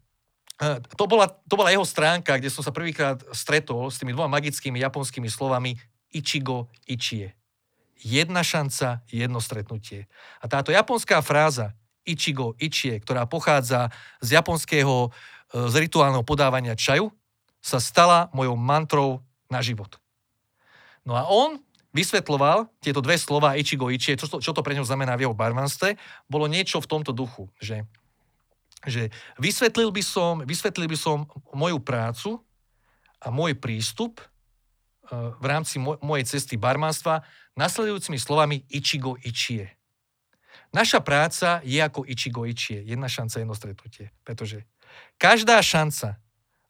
to 0.98 1.04
bola, 1.06 1.30
to 1.46 1.54
bola 1.54 1.70
jeho 1.70 1.86
stránka, 1.86 2.34
kde 2.34 2.50
som 2.50 2.66
sa 2.66 2.74
prvýkrát 2.74 3.22
stretol 3.30 3.86
s 3.94 4.02
tými 4.02 4.10
dvoma 4.10 4.42
magickými 4.42 4.82
japonskými 4.82 5.30
slovami 5.30 5.78
Ichigo, 6.10 6.66
Ichie. 6.82 7.38
Jedna 7.98 8.42
šanca, 8.42 9.06
jedno 9.06 9.38
stretnutie. 9.38 10.10
A 10.42 10.50
táto 10.50 10.74
japonská 10.74 11.22
fráza 11.22 11.77
Ichigo, 12.08 12.56
Ichie, 12.56 12.96
ktorá 13.04 13.28
pochádza 13.28 13.92
z 14.24 14.40
japonského, 14.40 15.12
e, 15.52 15.68
z 15.68 15.74
rituálneho 15.84 16.24
podávania 16.24 16.72
čaju, 16.72 17.12
sa 17.60 17.76
stala 17.76 18.32
mojou 18.32 18.56
mantrou 18.56 19.20
na 19.52 19.60
život. 19.60 20.00
No 21.04 21.12
a 21.12 21.28
on 21.28 21.60
vysvetloval 21.92 22.72
tieto 22.80 23.04
dve 23.04 23.20
slova 23.20 23.60
Ichigo, 23.60 23.92
Ichie, 23.92 24.16
čo 24.16 24.24
to, 24.24 24.40
čo 24.40 24.56
to 24.56 24.64
pre 24.64 24.72
ňo 24.72 24.88
znamená 24.88 25.20
v 25.20 25.28
jeho 25.28 25.36
barmanstve, 25.36 26.00
bolo 26.24 26.48
niečo 26.48 26.80
v 26.80 26.88
tomto 26.88 27.12
duchu, 27.12 27.52
že 27.60 27.84
že 28.86 29.10
vysvetlil 29.42 29.90
by 29.90 30.02
som, 30.06 30.32
vysvetlil 30.46 30.86
by 30.86 30.98
som 30.98 31.26
moju 31.50 31.82
prácu 31.82 32.38
a 33.18 33.34
môj 33.34 33.58
prístup 33.58 34.22
uh, 34.22 35.34
v 35.42 35.44
rámci 35.50 35.82
mo- 35.82 35.98
mojej 35.98 36.38
cesty 36.38 36.54
barmanstva 36.54 37.26
nasledujúcimi 37.58 38.14
slovami 38.22 38.62
Ichigo 38.70 39.18
Ichie. 39.26 39.74
Naša 40.72 41.00
práca 41.00 41.64
je 41.64 41.80
ako 41.80 42.04
Ichigo 42.04 42.44
Ichie. 42.44 42.84
Jedna 42.84 43.08
šanca, 43.08 43.40
jedno 43.40 43.56
stretnutie. 43.56 44.12
Pretože 44.22 44.68
každá 45.16 45.64
šanca 45.64 46.20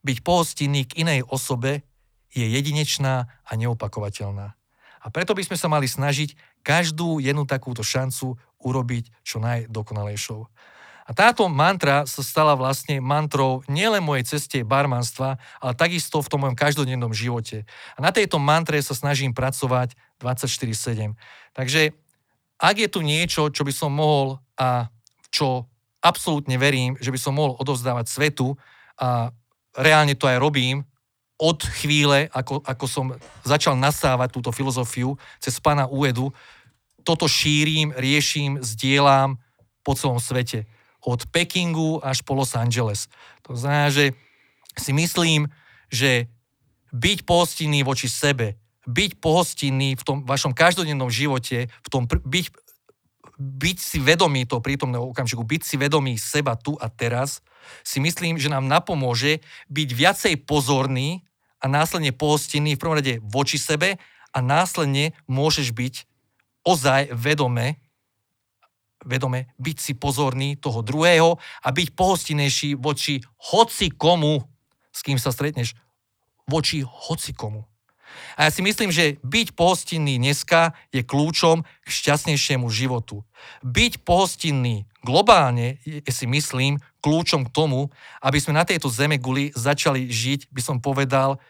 byť 0.06 0.18
pohostinný 0.22 0.86
k 0.86 1.02
inej 1.02 1.26
osobe 1.26 1.82
je 2.30 2.46
jedinečná 2.46 3.26
a 3.42 3.52
neopakovateľná. 3.58 4.54
A 4.98 5.06
preto 5.10 5.34
by 5.34 5.42
sme 5.42 5.56
sa 5.58 5.70
mali 5.70 5.86
snažiť 5.90 6.34
každú 6.62 7.22
jednu 7.22 7.46
takúto 7.46 7.82
šancu 7.82 8.38
urobiť 8.58 9.10
čo 9.22 9.38
najdokonalejšou. 9.38 10.40
A 11.08 11.16
táto 11.16 11.48
mantra 11.48 12.04
sa 12.04 12.20
stala 12.20 12.52
vlastne 12.52 13.00
mantrou 13.00 13.64
nielen 13.64 14.04
mojej 14.04 14.36
ceste 14.36 14.60
barmanstva, 14.60 15.40
ale 15.56 15.72
takisto 15.72 16.20
v 16.20 16.28
tom 16.28 16.44
mojom 16.44 16.52
každodennom 16.52 17.16
živote. 17.16 17.64
A 17.96 18.04
na 18.04 18.12
tejto 18.12 18.36
mantre 18.36 18.76
sa 18.84 18.92
snažím 18.92 19.32
pracovať 19.32 19.96
24-7. 20.20 21.16
Takže 21.56 21.96
ak 22.58 22.76
je 22.78 22.88
tu 22.90 23.00
niečo, 23.00 23.48
čo 23.54 23.62
by 23.62 23.72
som 23.72 23.94
mohol 23.94 24.42
a 24.58 24.90
čo 25.30 25.70
absolútne 26.02 26.58
verím, 26.58 26.98
že 26.98 27.10
by 27.10 27.18
som 27.18 27.34
mohol 27.34 27.54
odovzdávať 27.58 28.06
svetu 28.10 28.58
a 28.98 29.30
reálne 29.78 30.18
to 30.18 30.26
aj 30.26 30.42
robím, 30.42 30.82
od 31.38 31.62
chvíle, 31.62 32.26
ako, 32.34 32.66
ako 32.66 32.86
som 32.90 33.06
začal 33.46 33.78
nasávať 33.78 34.34
túto 34.34 34.50
filozofiu 34.50 35.14
cez 35.38 35.54
pána 35.62 35.86
Uedu, 35.86 36.34
toto 37.06 37.30
šírim, 37.30 37.94
riešim, 37.94 38.58
zdieľam 38.58 39.38
po 39.86 39.94
celom 39.94 40.18
svete. 40.18 40.66
Od 40.98 41.22
Pekingu 41.30 42.02
až 42.02 42.26
po 42.26 42.34
Los 42.34 42.58
Angeles. 42.58 43.06
To 43.46 43.54
znamená, 43.54 43.88
že 43.94 44.18
si 44.74 44.90
myslím, 44.90 45.46
že 45.88 46.26
byť 46.90 47.22
pohostinný 47.22 47.86
voči 47.86 48.10
sebe, 48.10 48.58
byť 48.88 49.20
pohostinný 49.20 50.00
v 50.00 50.02
tom 50.02 50.18
vašom 50.24 50.56
každodennom 50.56 51.12
živote, 51.12 51.68
v 51.68 51.88
tom 51.92 52.08
byť, 52.08 52.46
byť 53.36 53.76
si 53.76 54.00
vedomý 54.00 54.48
toho 54.48 54.64
prítomného 54.64 55.12
okamžiku, 55.12 55.44
byť 55.44 55.62
si 55.62 55.76
vedomý 55.76 56.16
seba 56.16 56.56
tu 56.56 56.72
a 56.80 56.88
teraz, 56.88 57.44
si 57.84 58.00
myslím, 58.00 58.40
že 58.40 58.48
nám 58.48 58.64
napomôže 58.64 59.44
byť 59.68 59.88
viacej 59.92 60.34
pozorný 60.48 61.20
a 61.60 61.68
následne 61.68 62.16
pohostinný 62.16 62.74
v 62.74 62.80
prvom 62.80 62.96
rade 62.96 63.20
voči 63.20 63.60
sebe 63.60 64.00
a 64.32 64.38
následne 64.40 65.12
môžeš 65.28 65.76
byť 65.76 65.94
ozaj 66.64 67.12
vedome, 67.12 67.76
vedome 69.04 69.52
byť 69.60 69.76
si 69.76 69.92
pozorný 69.94 70.56
toho 70.56 70.80
druhého 70.80 71.36
a 71.36 71.68
byť 71.68 71.88
pohostinnejší 71.92 72.80
voči 72.80 73.20
hoci 73.52 73.92
komu, 73.92 74.40
s 74.92 75.00
kým 75.04 75.20
sa 75.20 75.28
stretneš, 75.28 75.76
voči 76.48 76.80
hoci 76.80 77.36
komu. 77.36 77.68
A 78.38 78.46
ja 78.46 78.50
si 78.54 78.62
myslím, 78.62 78.94
že 78.94 79.18
byť 79.26 79.58
pohostinný 79.58 80.16
dneska 80.22 80.76
je 80.94 81.02
kľúčom 81.02 81.66
k 81.66 81.88
šťastnejšiemu 81.88 82.70
životu. 82.70 83.26
Byť 83.66 84.06
pohostinný 84.06 84.86
globálne 85.02 85.82
je 85.82 86.12
si 86.12 86.26
myslím 86.30 86.78
kľúčom 87.02 87.46
k 87.46 87.54
tomu, 87.54 87.90
aby 88.22 88.38
sme 88.38 88.58
na 88.58 88.62
tejto 88.62 88.86
zeme 88.90 89.18
guli 89.18 89.50
začali 89.54 90.06
žiť, 90.06 90.54
by 90.54 90.62
som 90.62 90.78
povedal, 90.78 91.42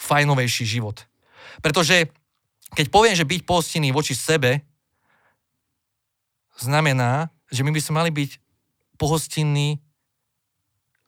fajnovejší 0.00 0.64
život. 0.64 1.04
Pretože 1.60 2.08
keď 2.74 2.86
poviem, 2.90 3.14
že 3.14 3.28
byť 3.28 3.40
pohostinný 3.46 3.94
voči 3.94 4.16
sebe, 4.16 4.64
znamená, 6.58 7.30
že 7.52 7.62
my 7.62 7.70
by 7.70 7.80
sme 7.80 7.94
mali 8.02 8.10
byť 8.10 8.30
pohostinní 8.98 9.78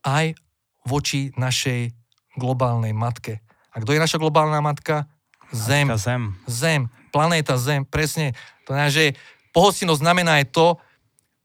aj 0.07 0.39
voči 0.87 1.35
našej 1.35 1.91
globálnej 2.39 2.95
matke. 2.95 3.43
A 3.77 3.85
kto 3.85 3.93
je 3.93 4.01
naša 4.01 4.17
globálna 4.17 4.65
matka? 4.65 5.05
Zem. 5.53 5.93
Matka 5.93 6.01
zem. 6.01 6.23
Zem. 6.49 6.83
Planéta 7.13 7.61
Zem. 7.61 7.85
Presne. 7.85 8.33
To 8.65 8.73
znamená, 8.73 8.89
že 8.89 9.13
pohostinnosť 9.53 10.01
znamená 10.01 10.33
aj 10.41 10.47
to, 10.49 10.67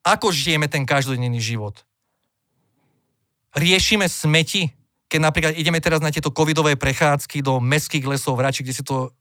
ako 0.02 0.32
žijeme 0.32 0.72
ten 0.72 0.88
každodenný 0.88 1.44
život. 1.44 1.84
Riešime 3.52 4.08
smeti, 4.08 4.72
keď 5.12 5.20
napríklad 5.20 5.54
ideme 5.60 5.84
teraz 5.84 6.00
na 6.00 6.08
tieto 6.08 6.32
covidové 6.32 6.80
prechádzky 6.80 7.44
do 7.44 7.60
mestských 7.60 8.08
lesov 8.08 8.40
v 8.40 8.48
Rači, 8.48 8.64
kde 8.64 8.74
si 8.80 8.84
to 8.88 9.12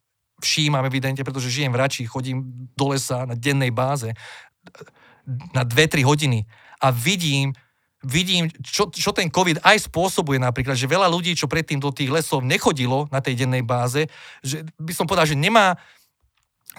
všímam 0.41 0.87
evidentne, 0.87 1.27
pretože 1.27 1.53
žijem 1.53 1.75
v 1.75 1.83
Rači, 1.83 2.09
chodím 2.09 2.47
do 2.73 2.95
lesa 2.95 3.27
na 3.27 3.35
dennej 3.35 3.75
báze 3.75 4.15
na 5.53 5.63
2-3 5.67 6.07
hodiny 6.07 6.47
a 6.81 6.89
vidím, 6.91 7.53
vidím, 8.05 8.49
čo, 8.65 8.89
čo 8.89 9.13
ten 9.13 9.29
COVID 9.29 9.61
aj 9.61 9.93
spôsobuje 9.93 10.41
napríklad, 10.41 10.77
že 10.77 10.89
veľa 10.89 11.09
ľudí, 11.09 11.37
čo 11.37 11.51
predtým 11.51 11.81
do 11.81 11.93
tých 11.93 12.09
lesov 12.09 12.41
nechodilo 12.41 13.09
na 13.13 13.21
tej 13.21 13.45
dennej 13.45 13.61
báze, 13.61 14.09
že 14.41 14.65
by 14.81 14.93
som 14.97 15.05
povedal, 15.05 15.29
že 15.29 15.37
nemá, 15.37 15.77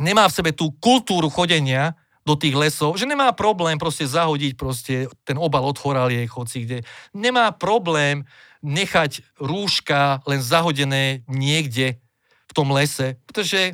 nemá 0.01 0.25
v 0.25 0.35
sebe 0.35 0.51
tú 0.53 0.73
kultúru 0.81 1.29
chodenia, 1.29 1.93
do 2.21 2.37
tých 2.37 2.53
lesov, 2.53 3.01
že 3.01 3.09
nemá 3.09 3.33
problém 3.33 3.81
proste 3.81 4.05
zahodiť 4.05 4.53
proste 4.53 5.09
ten 5.25 5.41
obal 5.41 5.65
od 5.65 5.77
choraliek, 5.77 6.29
hoci 6.29 6.65
kde. 6.65 6.77
Nemá 7.17 7.49
problém 7.49 8.29
nechať 8.61 9.25
rúška 9.41 10.21
len 10.29 10.37
zahodené 10.37 11.25
niekde 11.25 11.97
v 12.45 12.51
tom 12.53 12.69
lese, 12.69 13.17
pretože 13.25 13.73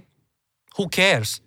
who 0.80 0.88
cares? 0.88 1.44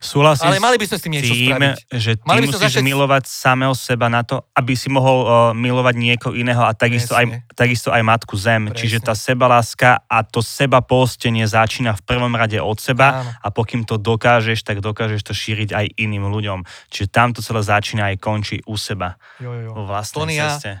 Súhlasím 0.00 0.48
Ale 0.48 0.64
mali 0.64 0.80
by 0.80 0.88
sme 0.88 0.96
s 0.96 1.02
tým 1.04 1.12
niečo 1.12 1.34
tým, 1.36 1.52
spraviť. 1.52 1.78
že 1.92 2.10
ty 2.16 2.24
Mali 2.24 2.40
by 2.40 2.46
musíš 2.48 2.72
začať- 2.72 2.88
milovať 2.88 3.24
samého 3.28 3.74
seba 3.76 4.08
na 4.08 4.24
to, 4.24 4.40
aby 4.56 4.72
si 4.72 4.88
mohol 4.88 5.18
uh, 5.22 5.30
milovať 5.52 5.94
niekoho 5.94 6.32
iného 6.32 6.64
a 6.64 6.72
takisto 6.72 7.12
aj, 7.12 7.44
takisto 7.52 7.92
aj 7.92 8.00
matku 8.00 8.32
zem. 8.32 8.72
Presne. 8.72 8.80
Čiže 8.80 8.98
tá 9.04 9.12
sebaláska 9.12 10.00
a 10.08 10.24
to 10.24 10.40
seba 10.40 10.80
postenie 10.80 11.44
začína 11.44 11.92
v 11.92 12.02
prvom 12.08 12.32
rade 12.32 12.56
od 12.56 12.80
seba 12.80 13.20
Áno. 13.20 13.30
a 13.44 13.48
pokým 13.52 13.84
to 13.84 14.00
dokážeš, 14.00 14.64
tak 14.64 14.80
dokážeš 14.80 15.20
to 15.20 15.36
šíriť 15.36 15.76
aj 15.76 15.86
iným 16.00 16.32
ľuďom. 16.32 16.64
Čiže 16.88 17.12
tam 17.12 17.36
to 17.36 17.44
celé 17.44 17.60
začína 17.60 18.08
aj 18.08 18.16
končí 18.24 18.64
u 18.64 18.80
seba. 18.80 19.20
Jo, 19.36 19.52
jo, 19.52 19.68
jo. 19.68 19.72
Vo 19.76 19.84
vlastnej 19.84 20.16
Tony, 20.16 20.36
ceste. 20.40 20.80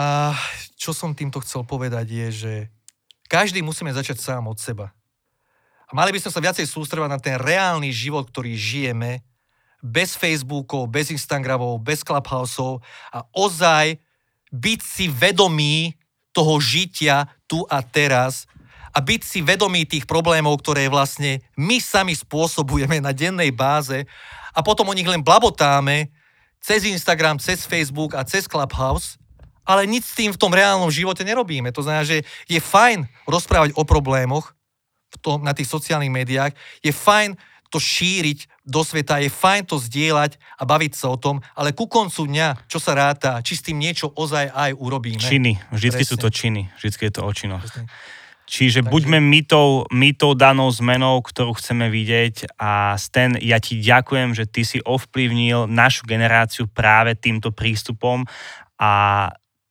A 0.00 0.32
čo 0.80 0.96
som 0.96 1.12
týmto 1.12 1.44
chcel 1.44 1.68
povedať 1.68 2.08
je, 2.08 2.26
že 2.32 2.52
každý 3.28 3.60
musíme 3.60 3.92
začať 3.92 4.16
sám 4.16 4.48
od 4.48 4.56
seba. 4.56 4.96
A 5.90 5.92
mali 5.92 6.14
by 6.14 6.22
sme 6.22 6.30
sa 6.30 6.38
viacej 6.38 6.70
sústredovať 6.70 7.10
na 7.10 7.18
ten 7.18 7.34
reálny 7.34 7.90
život, 7.90 8.30
ktorý 8.30 8.54
žijeme, 8.54 9.26
bez 9.80 10.14
Facebookov, 10.14 10.92
bez 10.92 11.08
Instagramov, 11.08 11.80
bez 11.80 12.04
Clubhouseov 12.04 12.84
a 13.10 13.24
ozaj 13.32 13.96
byť 14.52 14.80
si 14.84 15.08
vedomý 15.08 15.96
toho 16.30 16.60
žitia 16.60 17.26
tu 17.48 17.64
a 17.66 17.80
teraz 17.80 18.44
a 18.92 18.98
byť 19.00 19.22
si 19.24 19.40
vedomý 19.40 19.86
tých 19.86 20.04
problémov, 20.04 20.60
ktoré 20.60 20.90
vlastne 20.90 21.40
my 21.56 21.80
sami 21.80 22.12
spôsobujeme 22.12 23.00
na 23.00 23.14
dennej 23.14 23.50
báze 23.54 24.04
a 24.52 24.60
potom 24.60 24.86
o 24.90 24.96
nich 24.96 25.06
len 25.08 25.24
blabotáme 25.24 26.10
cez 26.60 26.84
Instagram, 26.84 27.40
cez 27.40 27.64
Facebook 27.64 28.12
a 28.12 28.26
cez 28.26 28.44
Clubhouse, 28.44 29.16
ale 29.64 29.88
nič 29.88 30.04
s 30.10 30.18
tým 30.18 30.34
v 30.34 30.40
tom 30.40 30.52
reálnom 30.52 30.92
živote 30.92 31.24
nerobíme. 31.24 31.72
To 31.72 31.80
znamená, 31.80 32.04
že 32.04 32.26
je 32.50 32.60
fajn 32.60 33.06
rozprávať 33.24 33.72
o 33.78 33.86
problémoch 33.86 34.52
v 35.10 35.16
tom, 35.18 35.42
na 35.42 35.50
tých 35.50 35.66
sociálnych 35.66 36.10
médiách, 36.10 36.54
je 36.80 36.94
fajn 36.94 37.34
to 37.70 37.78
šíriť 37.78 38.50
do 38.66 38.82
sveta, 38.82 39.22
je 39.22 39.30
fajn 39.30 39.62
to 39.70 39.78
zdieľať 39.78 40.42
a 40.58 40.62
baviť 40.66 40.92
sa 40.94 41.14
o 41.14 41.16
tom, 41.16 41.38
ale 41.54 41.70
ku 41.70 41.86
koncu 41.86 42.26
dňa, 42.26 42.66
čo 42.66 42.82
sa 42.82 42.98
ráta, 42.98 43.38
či 43.46 43.54
s 43.54 43.62
tým 43.62 43.78
niečo 43.78 44.10
ozaj 44.10 44.50
aj 44.50 44.70
urobíme. 44.74 45.22
Činy. 45.22 45.54
Vždycky 45.70 46.02
sú 46.02 46.18
to 46.18 46.34
činy. 46.34 46.66
Vždycky 46.74 47.10
je 47.10 47.12
to 47.14 47.22
o 47.22 47.30
činoch. 47.30 47.62
Presne. 47.62 47.86
Čiže 48.50 48.82
Takže- 48.82 48.90
buďme 48.90 49.18
my 49.22 49.40
tou, 49.46 49.86
my 49.94 50.10
tou 50.10 50.34
danou 50.34 50.66
zmenou, 50.74 51.22
ktorú 51.22 51.54
chceme 51.54 51.86
vidieť 51.86 52.58
a 52.58 52.98
Sten, 52.98 53.38
ja 53.38 53.62
ti 53.62 53.78
ďakujem, 53.78 54.34
že 54.34 54.50
ty 54.50 54.66
si 54.66 54.82
ovplyvnil 54.82 55.70
našu 55.70 56.02
generáciu 56.02 56.66
práve 56.66 57.14
týmto 57.14 57.54
prístupom 57.54 58.26
a 58.74 58.92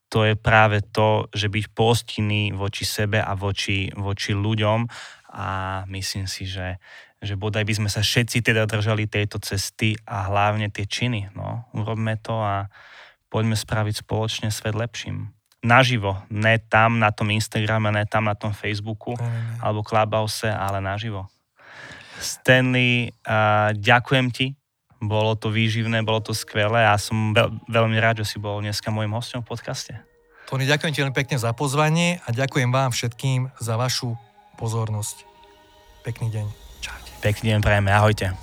to 0.07 0.23
je 0.23 0.39
práve 0.39 0.79
to, 0.95 1.27
že 1.35 1.51
byť 1.51 1.65
postinný 1.75 2.55
voči 2.55 2.87
sebe 2.87 3.19
a 3.19 3.35
voči, 3.35 3.91
voči 3.93 4.31
ľuďom 4.31 4.87
a 5.29 5.81
myslím 5.85 6.25
si, 6.25 6.49
že, 6.49 6.81
že 7.21 7.37
bodaj 7.37 7.63
by 7.63 7.73
sme 7.77 7.89
sa 7.89 8.01
všetci 8.01 8.41
teda 8.41 8.65
držali 8.65 9.05
tejto 9.05 9.37
cesty 9.37 9.93
a 10.09 10.27
hlavne 10.27 10.73
tie 10.73 10.89
činy. 10.89 11.29
No, 11.37 11.69
urobme 11.77 12.17
to 12.17 12.33
a 12.33 12.67
poďme 13.29 13.53
spraviť 13.53 14.01
spoločne 14.01 14.49
svet 14.49 14.73
lepším. 14.73 15.29
Naživo, 15.59 16.17
ne 16.31 16.57
tam 16.57 16.97
na 16.97 17.11
tom 17.11 17.29
Instagrame, 17.29 17.91
ne 17.91 18.07
tam 18.07 18.25
na 18.25 18.33
tom 18.33 18.55
Facebooku 18.55 19.13
ne. 19.19 19.59
alebo 19.59 19.85
Clubhouse, 19.85 20.47
ale 20.47 20.79
naživo. 20.79 21.27
Stanley, 22.19 23.11
uh, 23.27 23.71
ďakujem 23.75 24.27
ti, 24.31 24.47
bolo 24.99 25.35
to 25.35 25.51
výživné, 25.51 26.03
bolo 26.03 26.19
to 26.19 26.35
skvelé 26.35 26.83
a 26.83 26.99
som 26.99 27.31
veľ, 27.31 27.71
veľmi 27.71 27.97
rád, 27.99 28.23
že 28.23 28.35
si 28.35 28.37
bol 28.39 28.59
dneska 28.59 28.91
môjim 28.91 29.11
hostom 29.15 29.43
v 29.43 29.51
podcaste. 29.51 29.95
Tony, 30.47 30.65
ďakujem 30.67 30.91
ti 30.91 30.99
veľmi 31.03 31.15
pekne 31.15 31.37
za 31.39 31.53
pozvanie 31.55 32.19
a 32.25 32.33
ďakujem 32.33 32.73
vám 32.73 32.91
všetkým 32.91 33.53
za 33.59 33.75
vašu 33.79 34.28
pozornosť. 34.59 35.23
Pekný 36.03 36.27
deň. 36.35 36.45
Čaute. 36.83 37.09
Pekný 37.23 37.55
deň 37.55 37.59
prajeme, 37.63 37.95
ahojte. 37.95 38.35